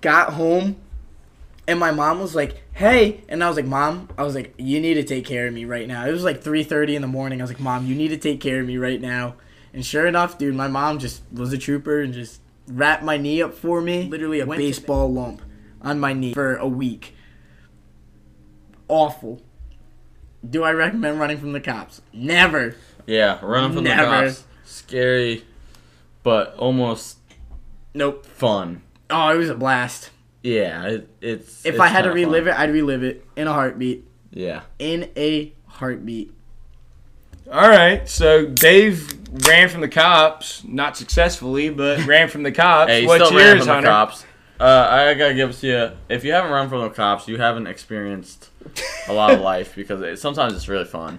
Got 0.00 0.32
home, 0.32 0.76
and 1.68 1.78
my 1.78 1.92
mom 1.92 2.20
was 2.20 2.34
like, 2.34 2.62
"Hey," 2.72 3.22
and 3.28 3.44
I 3.44 3.48
was 3.48 3.56
like, 3.56 3.66
"Mom," 3.66 4.08
I 4.18 4.24
was 4.24 4.34
like, 4.34 4.54
"You 4.58 4.80
need 4.80 4.94
to 4.94 5.04
take 5.04 5.24
care 5.24 5.46
of 5.46 5.54
me 5.54 5.64
right 5.64 5.86
now." 5.86 6.06
It 6.06 6.12
was 6.12 6.24
like 6.24 6.42
3:30 6.42 6.96
in 6.96 7.02
the 7.02 7.08
morning. 7.08 7.40
I 7.40 7.44
was 7.44 7.50
like, 7.50 7.60
"Mom, 7.60 7.86
you 7.86 7.94
need 7.94 8.08
to 8.08 8.16
take 8.16 8.40
care 8.40 8.60
of 8.60 8.66
me 8.66 8.78
right 8.78 9.00
now." 9.00 9.36
And 9.72 9.84
sure 9.84 10.06
enough, 10.06 10.38
dude, 10.38 10.54
my 10.54 10.68
mom 10.68 10.98
just 10.98 11.22
was 11.32 11.52
a 11.52 11.58
trooper 11.58 12.00
and 12.00 12.12
just 12.12 12.40
wrapped 12.66 13.04
my 13.04 13.16
knee 13.16 13.40
up 13.42 13.54
for 13.54 13.80
me. 13.80 14.08
Literally 14.08 14.40
a 14.40 14.46
baseball 14.46 15.12
lump 15.12 15.42
on 15.80 16.00
my 16.00 16.12
knee 16.12 16.34
for 16.34 16.56
a 16.56 16.68
week. 16.68 17.14
Awful. 18.88 19.42
Do 20.48 20.64
I 20.64 20.72
recommend 20.72 21.20
running 21.20 21.38
from 21.38 21.52
the 21.52 21.60
cops? 21.60 22.02
Never. 22.12 22.74
Yeah, 23.06 23.38
running 23.44 23.72
from 23.74 23.84
Never. 23.84 24.02
the 24.02 24.26
cops. 24.28 24.44
Scary, 24.64 25.44
but 26.22 26.54
almost 26.56 27.18
Nope. 27.94 28.26
fun. 28.26 28.82
Oh, 29.10 29.28
it 29.34 29.36
was 29.38 29.50
a 29.50 29.54
blast. 29.54 30.10
Yeah, 30.42 30.86
it, 30.86 31.08
it's. 31.20 31.64
If 31.64 31.74
it's 31.74 31.80
I 31.80 31.88
had 31.88 32.02
to 32.02 32.10
relive 32.12 32.44
fun. 32.44 32.54
it, 32.54 32.58
I'd 32.58 32.70
relive 32.70 33.02
it 33.04 33.24
in 33.36 33.46
a 33.46 33.52
heartbeat. 33.52 34.04
Yeah. 34.30 34.62
In 34.78 35.10
a 35.16 35.52
heartbeat. 35.66 36.32
All 37.50 37.68
right. 37.68 38.08
So 38.08 38.46
Dave 38.46 39.18
ran 39.46 39.68
from 39.68 39.82
the 39.82 39.88
cops, 39.88 40.64
not 40.64 40.96
successfully, 40.96 41.68
but 41.70 42.04
ran 42.06 42.28
from 42.28 42.42
the 42.42 42.52
cops. 42.52 42.90
Hey, 42.90 43.02
he 43.02 43.06
What's 43.06 43.26
still 43.26 43.36
ran 43.38 43.56
yours, 43.56 43.66
from 43.66 43.82
the 43.82 43.88
cops. 43.88 44.24
Uh, 44.62 44.88
I 44.88 45.14
gotta 45.14 45.34
give 45.34 45.50
it 45.50 45.54
to 45.54 45.66
you. 45.66 45.90
If 46.08 46.22
you 46.22 46.32
haven't 46.32 46.52
run 46.52 46.68
from 46.68 46.82
the 46.82 46.90
cops, 46.90 47.26
you 47.26 47.36
haven't 47.36 47.66
experienced 47.66 48.50
a 49.08 49.12
lot 49.12 49.32
of 49.34 49.40
life 49.52 49.74
because 49.74 50.00
it, 50.02 50.20
sometimes 50.20 50.54
it's 50.54 50.68
really 50.68 50.84
fun. 50.84 51.18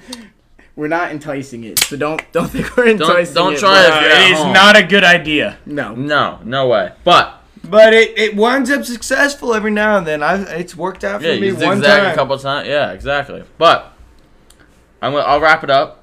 We're 0.78 0.88
not 0.88 1.11
enticing 1.11 1.65
it, 1.65 1.80
so 1.80 1.98
don't 1.98 2.22
don't 2.32 2.49
think 2.49 2.76
we're 2.78 2.88
enticing 2.88 3.34
it. 3.34 3.36
don't 3.36 3.53
it. 3.56 3.60
try 3.60 3.84
it. 3.84 3.88
You're 3.88 4.11
at 4.11 4.28
it 4.28 4.32
is 4.32 4.38
home. 4.38 4.53
not 4.53 4.78
a 4.78 4.84
good 4.84 5.03
idea. 5.03 5.57
No. 5.65 5.94
No, 5.94 6.40
no 6.45 6.70
way. 6.70 6.94
But 7.03 7.41
But 7.65 7.94
it, 7.94 8.18
it 8.18 8.36
winds 8.38 8.72
up 8.72 8.86
successful 8.86 9.53
every 9.53 9.72
now 9.72 9.98
and 9.98 10.07
then. 10.07 10.24
I 10.24 10.41
it's 10.53 10.78
worked 10.78 11.03
out 11.03 11.20
for 11.20 11.28
yeah, 11.28 11.38
me 11.38 11.48
you 11.48 11.56
one 11.56 11.80
zigzag 11.80 12.03
time. 12.03 12.11
a 12.14 12.15
couple 12.15 12.40
times. 12.40 12.68
Yeah, 12.70 12.94
exactly. 12.94 13.44
But 13.57 13.91
I'm 15.02 15.11
gonna, 15.11 15.26
I'll 15.26 15.41
wrap 15.41 15.65
it 15.65 15.70
up. 15.70 16.02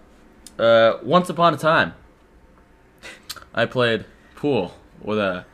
Uh, 0.59 0.99
once 1.03 1.31
upon 1.31 1.55
a 1.55 1.57
time, 1.57 1.95
I 3.55 3.65
played 3.65 4.05
pool 4.37 4.75
with 5.01 5.19
a 5.19 5.47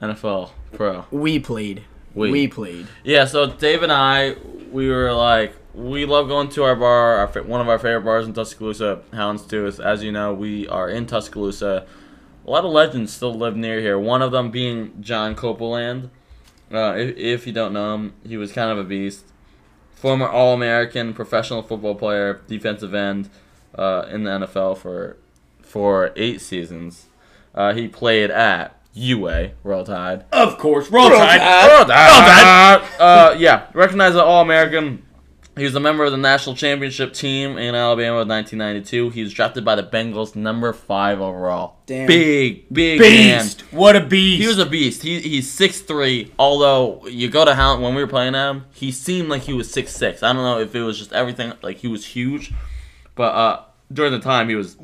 NFL 0.00 0.52
pro. 0.74 1.04
We 1.10 1.38
played. 1.38 1.84
We. 2.14 2.30
We, 2.30 2.48
played. 2.48 2.86
Yeah, 3.02 3.24
so 3.24 3.46
Dave 3.46 3.82
and 3.82 3.92
I, 3.92 4.36
we 4.70 4.88
were 4.88 5.12
like, 5.12 5.56
we 5.74 6.04
love 6.04 6.28
going 6.28 6.48
to 6.50 6.62
our 6.62 6.76
bar. 6.76 7.16
Our 7.16 7.42
one 7.42 7.60
of 7.60 7.68
our 7.68 7.78
favorite 7.78 8.02
bars 8.02 8.26
in 8.26 8.32
Tuscaloosa, 8.32 9.02
Houndstooth. 9.12 9.84
As 9.84 10.02
you 10.02 10.12
know, 10.12 10.32
we 10.32 10.68
are 10.68 10.88
in 10.88 11.06
Tuscaloosa. 11.06 11.86
A 12.46 12.50
lot 12.50 12.64
of 12.64 12.70
legends 12.70 13.12
still 13.12 13.34
live 13.34 13.56
near 13.56 13.80
here. 13.80 13.98
One 13.98 14.22
of 14.22 14.30
them 14.30 14.50
being 14.50 15.00
John 15.00 15.34
Copeland. 15.34 16.10
Uh, 16.72 16.94
if, 16.96 17.16
if 17.16 17.46
you 17.46 17.52
don't 17.52 17.72
know 17.72 17.94
him, 17.94 18.14
he 18.26 18.36
was 18.36 18.52
kind 18.52 18.70
of 18.70 18.78
a 18.78 18.84
beast. 18.84 19.24
Former 19.94 20.28
All-American, 20.28 21.14
professional 21.14 21.62
football 21.62 21.94
player, 21.94 22.42
defensive 22.46 22.94
end 22.94 23.30
uh, 23.74 24.06
in 24.10 24.24
the 24.24 24.30
NFL 24.30 24.78
for 24.78 25.16
for 25.62 26.12
eight 26.14 26.40
seasons. 26.40 27.06
Uh, 27.54 27.72
he 27.72 27.88
played 27.88 28.30
at 28.30 28.78
UA, 28.94 29.50
Roll 29.64 29.84
Tide. 29.84 30.24
Of 30.32 30.58
course, 30.58 30.90
roll, 30.90 31.10
Roll 31.10 31.18
tide. 31.18 31.40
Tide. 31.40 31.76
Roll 31.76 31.84
Tide. 31.86 33.00
Uh, 33.00 33.36
yeah, 33.38 33.66
recognized 33.74 34.14
as 34.14 34.20
All 34.20 34.42
American. 34.42 35.02
He 35.56 35.62
was 35.62 35.74
a 35.76 35.80
member 35.80 36.04
of 36.04 36.10
the 36.10 36.18
national 36.18 36.56
championship 36.56 37.12
team 37.12 37.58
in 37.58 37.76
Alabama 37.76 38.22
in 38.22 38.28
1992. 38.28 39.10
He 39.10 39.22
was 39.22 39.32
drafted 39.32 39.64
by 39.64 39.76
the 39.76 39.84
Bengals, 39.84 40.34
number 40.34 40.72
five 40.72 41.20
overall. 41.20 41.76
Damn. 41.86 42.08
Big, 42.08 42.64
big 42.72 42.98
man. 42.98 43.42
Beast. 43.42 43.60
What 43.72 43.94
a 43.94 44.00
beast. 44.00 44.42
He 44.42 44.48
was 44.48 44.58
a 44.58 44.66
beast. 44.66 45.02
He, 45.02 45.20
he's 45.20 45.48
6'3", 45.56 46.32
although 46.40 47.06
you 47.06 47.30
go 47.30 47.44
to 47.44 47.54
Hound 47.54 47.84
when 47.84 47.94
we 47.94 48.02
were 48.02 48.08
playing 48.08 48.34
him, 48.34 48.64
he 48.72 48.90
seemed 48.90 49.28
like 49.28 49.42
he 49.42 49.52
was 49.52 49.72
6'6". 49.72 50.24
I 50.24 50.32
don't 50.32 50.42
know 50.42 50.58
if 50.58 50.74
it 50.74 50.82
was 50.82 50.98
just 50.98 51.12
everything, 51.12 51.52
like 51.62 51.76
he 51.76 51.86
was 51.86 52.04
huge. 52.04 52.52
But 53.14 53.34
uh, 53.34 53.62
during 53.92 54.10
the 54.10 54.18
time, 54.18 54.48
he 54.48 54.56
was 54.56 54.76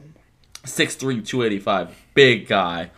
6'3", 0.62 1.26
285. 1.26 1.96
Big 2.14 2.46
guy. 2.46 2.92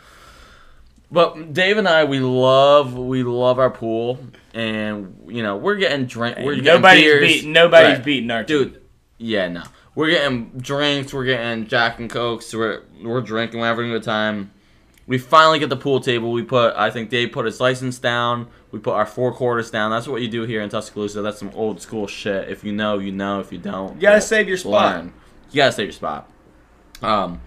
But 1.12 1.52
Dave 1.52 1.76
and 1.76 1.86
I, 1.86 2.04
we 2.04 2.18
love 2.20 2.94
we 2.96 3.22
love 3.22 3.58
our 3.58 3.70
pool, 3.70 4.18
and 4.54 5.14
you 5.28 5.42
know 5.42 5.56
we're 5.56 5.76
getting 5.76 6.06
drink. 6.06 6.38
We're 6.38 6.54
getting 6.56 6.64
nobody's 6.64 7.02
beers. 7.04 7.20
beat. 7.42 7.46
Nobody's 7.48 7.96
Right. 7.98 8.04
beating 8.04 8.30
our 8.30 8.42
team. 8.44 8.58
Dude, 8.58 8.82
yeah, 9.18 9.48
no. 9.48 9.62
We're 9.94 10.08
getting 10.08 10.52
drinks, 10.56 11.12
we're 11.12 11.26
getting 11.26 11.66
Jack 11.66 11.98
and 11.98 12.08
Cokes, 12.08 12.54
we're, 12.54 12.80
we're 13.04 13.20
drinking, 13.20 13.60
we're 13.60 13.66
having 13.66 13.90
a 13.90 13.92
good 13.92 14.02
time. 14.02 14.50
We 15.06 15.18
finally 15.18 15.58
get 15.58 15.68
the 15.68 15.76
pool 15.76 16.00
table. 16.00 16.32
We 16.32 16.42
put, 16.44 16.74
I 16.76 16.88
think 16.90 17.10
Dave 17.10 17.30
put 17.30 17.44
his 17.44 17.60
license 17.60 17.98
down. 17.98 18.48
We 18.70 18.78
put 18.78 18.94
our 18.94 19.04
four 19.04 19.34
quarters 19.34 19.70
down. 19.70 19.90
That's 19.90 20.08
what 20.08 20.22
you 20.22 20.28
do 20.28 20.44
here 20.44 20.62
in 20.62 20.70
Tuscaloosa. 20.70 21.20
That's 21.20 21.38
some 21.38 21.50
old 21.54 21.82
school 21.82 22.06
shit. 22.06 22.48
If 22.48 22.64
you 22.64 22.72
know, 22.72 23.00
you 23.00 23.12
know. 23.12 23.38
If 23.40 23.52
you 23.52 23.58
don't, 23.58 23.96
You 23.96 24.00
gotta 24.00 24.22
save 24.22 24.48
your 24.48 24.56
spot. 24.56 24.94
learn. 24.96 25.12
You 25.50 25.56
gotta 25.56 25.72
save 25.72 25.86
your 25.88 25.92
spot. 25.92 26.30
Um, 27.02 27.42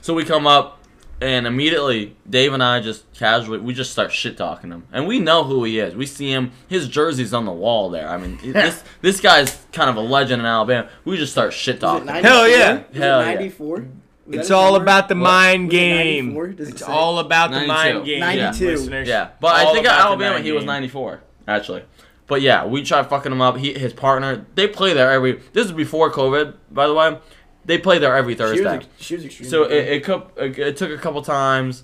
so 0.00 0.14
we 0.14 0.24
come 0.24 0.46
up, 0.46 0.80
and 1.20 1.46
immediately 1.46 2.16
Dave 2.28 2.52
and 2.52 2.62
I 2.62 2.80
just 2.80 3.10
casually 3.14 3.58
we 3.58 3.72
just 3.74 3.92
start 3.92 4.12
shit 4.12 4.36
talking 4.36 4.70
him, 4.70 4.84
and 4.92 5.06
we 5.06 5.18
know 5.20 5.44
who 5.44 5.64
he 5.64 5.78
is. 5.78 5.94
We 5.94 6.06
see 6.06 6.30
him; 6.30 6.52
his 6.68 6.88
jersey's 6.88 7.32
on 7.32 7.44
the 7.44 7.52
wall 7.52 7.90
there. 7.90 8.08
I 8.08 8.16
mean, 8.18 8.38
this 8.52 8.82
this 9.00 9.20
guy's 9.20 9.64
kind 9.72 9.88
of 9.90 9.96
a 9.96 10.00
legend 10.00 10.40
in 10.40 10.46
Alabama. 10.46 10.88
We 11.04 11.16
just 11.16 11.32
start 11.32 11.52
shit 11.52 11.80
talking. 11.80 12.08
Hell 12.08 12.48
yeah. 12.48 12.82
Hell 12.92 13.20
yeah. 13.22 13.34
94? 13.34 13.86
It's 14.30 14.50
all 14.50 14.76
about 14.76 15.08
the 15.10 15.14
mind 15.14 15.68
game. 15.70 16.28
94? 16.34 16.46
It 16.46 16.60
It's 16.60 16.80
say? 16.80 16.90
all 16.90 17.18
about 17.18 17.50
the 17.50 17.66
92. 17.66 17.68
mind 17.68 18.04
game. 18.06 18.20
92. 18.20 18.66
listeners. 18.70 19.08
Yeah, 19.08 19.30
but 19.40 19.54
I 19.54 19.72
think 19.72 19.84
about 19.86 20.00
at 20.00 20.06
Alabama 20.06 20.34
mind 20.34 20.44
he 20.46 20.52
was 20.52 20.64
94 20.64 21.20
actually. 21.46 21.84
But 22.26 22.40
yeah, 22.40 22.64
we 22.64 22.82
tried 22.82 23.06
fucking 23.10 23.30
him 23.30 23.42
up. 23.42 23.58
He 23.58 23.74
his 23.74 23.92
partner 23.92 24.46
they 24.54 24.66
play 24.66 24.94
there 24.94 25.10
every. 25.10 25.42
This 25.52 25.66
is 25.66 25.72
before 25.72 26.10
COVID, 26.10 26.54
by 26.70 26.86
the 26.86 26.94
way. 26.94 27.18
They 27.66 27.78
play 27.78 27.98
there 27.98 28.14
every 28.16 28.34
She 28.36 28.42
was, 28.42 28.50
Thursday. 28.60 28.86
she 28.98 29.14
was 29.16 29.24
extremely 29.24 29.50
So 29.50 29.64
it, 29.64 30.02
good. 30.04 30.22
it, 30.36 30.58
it 30.58 30.76
took 30.76 30.90
a 30.90 30.98
couple 30.98 31.22
times. 31.22 31.82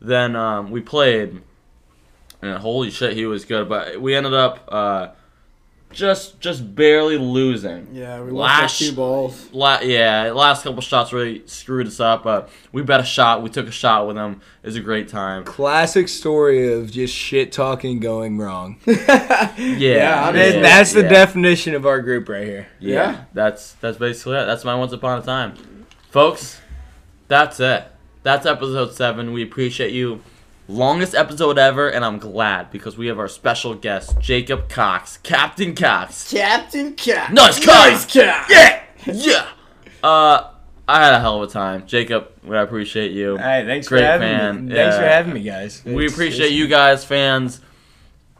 Then 0.00 0.34
um, 0.34 0.70
we 0.70 0.80
played, 0.80 1.40
and 2.42 2.58
holy 2.58 2.90
shit, 2.90 3.12
he 3.14 3.26
was 3.26 3.44
good. 3.44 3.68
But 3.68 4.00
we 4.00 4.14
ended 4.14 4.34
up 4.34 4.66
uh, 4.68 5.08
just 5.92 6.38
just 6.40 6.74
barely 6.74 7.18
losing. 7.18 7.88
yeah, 7.92 8.20
we 8.20 8.30
Lash- 8.30 8.60
lost 8.62 8.78
two 8.78 8.92
balls. 8.92 9.48
La- 9.52 9.80
yeah, 9.80 10.30
last 10.32 10.62
couple 10.62 10.80
shots 10.80 11.12
really 11.12 11.42
screwed 11.46 11.86
us 11.86 11.98
up. 12.00 12.22
But 12.24 12.48
we 12.72 12.82
bet 12.82 13.00
a 13.00 13.04
shot. 13.04 13.42
We 13.42 13.50
took 13.50 13.66
a 13.66 13.72
shot 13.72 14.06
with 14.06 14.16
him. 14.16 14.40
It 14.62 14.66
was 14.66 14.76
a 14.76 14.80
great 14.80 15.08
time. 15.08 15.44
Classic 15.44 16.08
story 16.08 16.72
of 16.72 16.90
just 16.90 17.14
shit 17.14 17.50
talking 17.52 17.98
going 18.00 18.38
wrong. 18.38 18.78
Yeah, 18.86 19.52
Yeah, 19.56 20.32
That- 20.32 20.54
Yeah. 20.54 20.60
That's 20.62 20.92
the 20.92 21.02
definition 21.02 21.74
of 21.74 21.84
our 21.86 22.00
group 22.00 22.28
right 22.28 22.46
here. 22.46 22.68
Yeah, 22.78 22.94
Yeah. 23.12 23.24
that's 23.34 23.72
that's 23.74 23.98
basically 23.98 24.36
it. 24.36 24.44
That's 24.46 24.64
my 24.64 24.74
once 24.74 24.92
upon 24.92 25.18
a 25.20 25.22
time, 25.22 25.54
folks. 26.10 26.60
That's 27.28 27.58
it. 27.60 27.84
That's 28.22 28.44
episode 28.46 28.92
seven. 28.94 29.32
We 29.32 29.42
appreciate 29.42 29.92
you. 29.92 30.20
Longest 30.70 31.14
episode 31.16 31.58
ever, 31.58 31.88
and 31.88 32.04
I'm 32.04 32.18
glad 32.18 32.70
because 32.70 32.96
we 32.96 33.08
have 33.08 33.18
our 33.18 33.26
special 33.28 33.74
guest, 33.74 34.18
Jacob 34.20 34.68
Cox, 34.68 35.16
Captain 35.18 35.74
Cox. 35.74 36.30
Captain 36.30 36.94
Cox. 36.94 37.32
Nice 37.32 37.58
cock! 37.64 37.90
Nice 37.90 38.06
cat. 38.06 38.46
Yeah, 38.48 38.82
yeah. 39.12 39.46
Uh, 40.02 40.50
I 40.86 41.04
had 41.04 41.12
a 41.14 41.20
hell 41.20 41.42
of 41.42 41.48
a 41.50 41.52
time, 41.52 41.86
Jacob. 41.86 42.28
We 42.44 42.56
appreciate 42.56 43.10
you. 43.10 43.32
All 43.32 43.36
right, 43.38 43.64
thanks 43.66 43.88
Great 43.88 44.00
for 44.02 44.06
having 44.06 44.28
fan. 44.28 44.66
me. 44.68 44.74
Thanks 44.74 44.96
for 44.96 45.02
having 45.02 45.34
me, 45.34 45.42
guys. 45.42 45.82
We 45.84 46.04
It's- 46.04 46.12
appreciate 46.12 46.46
it's- 46.46 46.58
you 46.58 46.68
guys, 46.68 47.04
fans. 47.04 47.60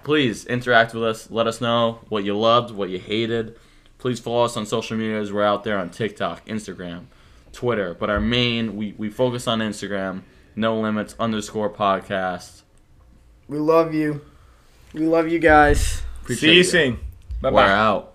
Please 0.04 0.46
interact 0.46 0.94
with 0.94 1.02
us. 1.04 1.30
Let 1.30 1.46
us 1.48 1.60
know 1.60 1.98
what 2.08 2.24
you 2.24 2.36
loved, 2.38 2.70
what 2.74 2.90
you 2.90 2.98
hated. 3.00 3.56
Please 3.98 4.18
follow 4.20 4.44
us 4.44 4.56
on 4.56 4.66
social 4.66 4.96
medias. 4.96 5.32
We're 5.32 5.42
out 5.44 5.62
there 5.64 5.78
on 5.78 5.90
TikTok, 5.90 6.46
Instagram, 6.46 7.06
Twitter. 7.52 7.94
But 7.98 8.08
our 8.08 8.20
main, 8.20 8.76
we, 8.76 8.94
we 8.96 9.10
focus 9.10 9.46
on 9.46 9.58
Instagram. 9.58 10.22
No 10.56 10.78
limits 10.80 11.14
underscore 11.18 11.70
podcast. 11.70 12.62
We 13.48 13.58
love 13.58 13.94
you. 13.94 14.20
We 14.94 15.00
love 15.06 15.28
you 15.28 15.38
guys. 15.38 16.02
Appreciate 16.22 16.40
See 16.40 16.52
you 16.52 16.58
you. 16.58 16.64
soon. 16.64 16.94
Bye 17.40 17.50
bye. 17.50 17.50
We're 17.50 17.66
bye. 17.66 17.72
out. 17.72 18.09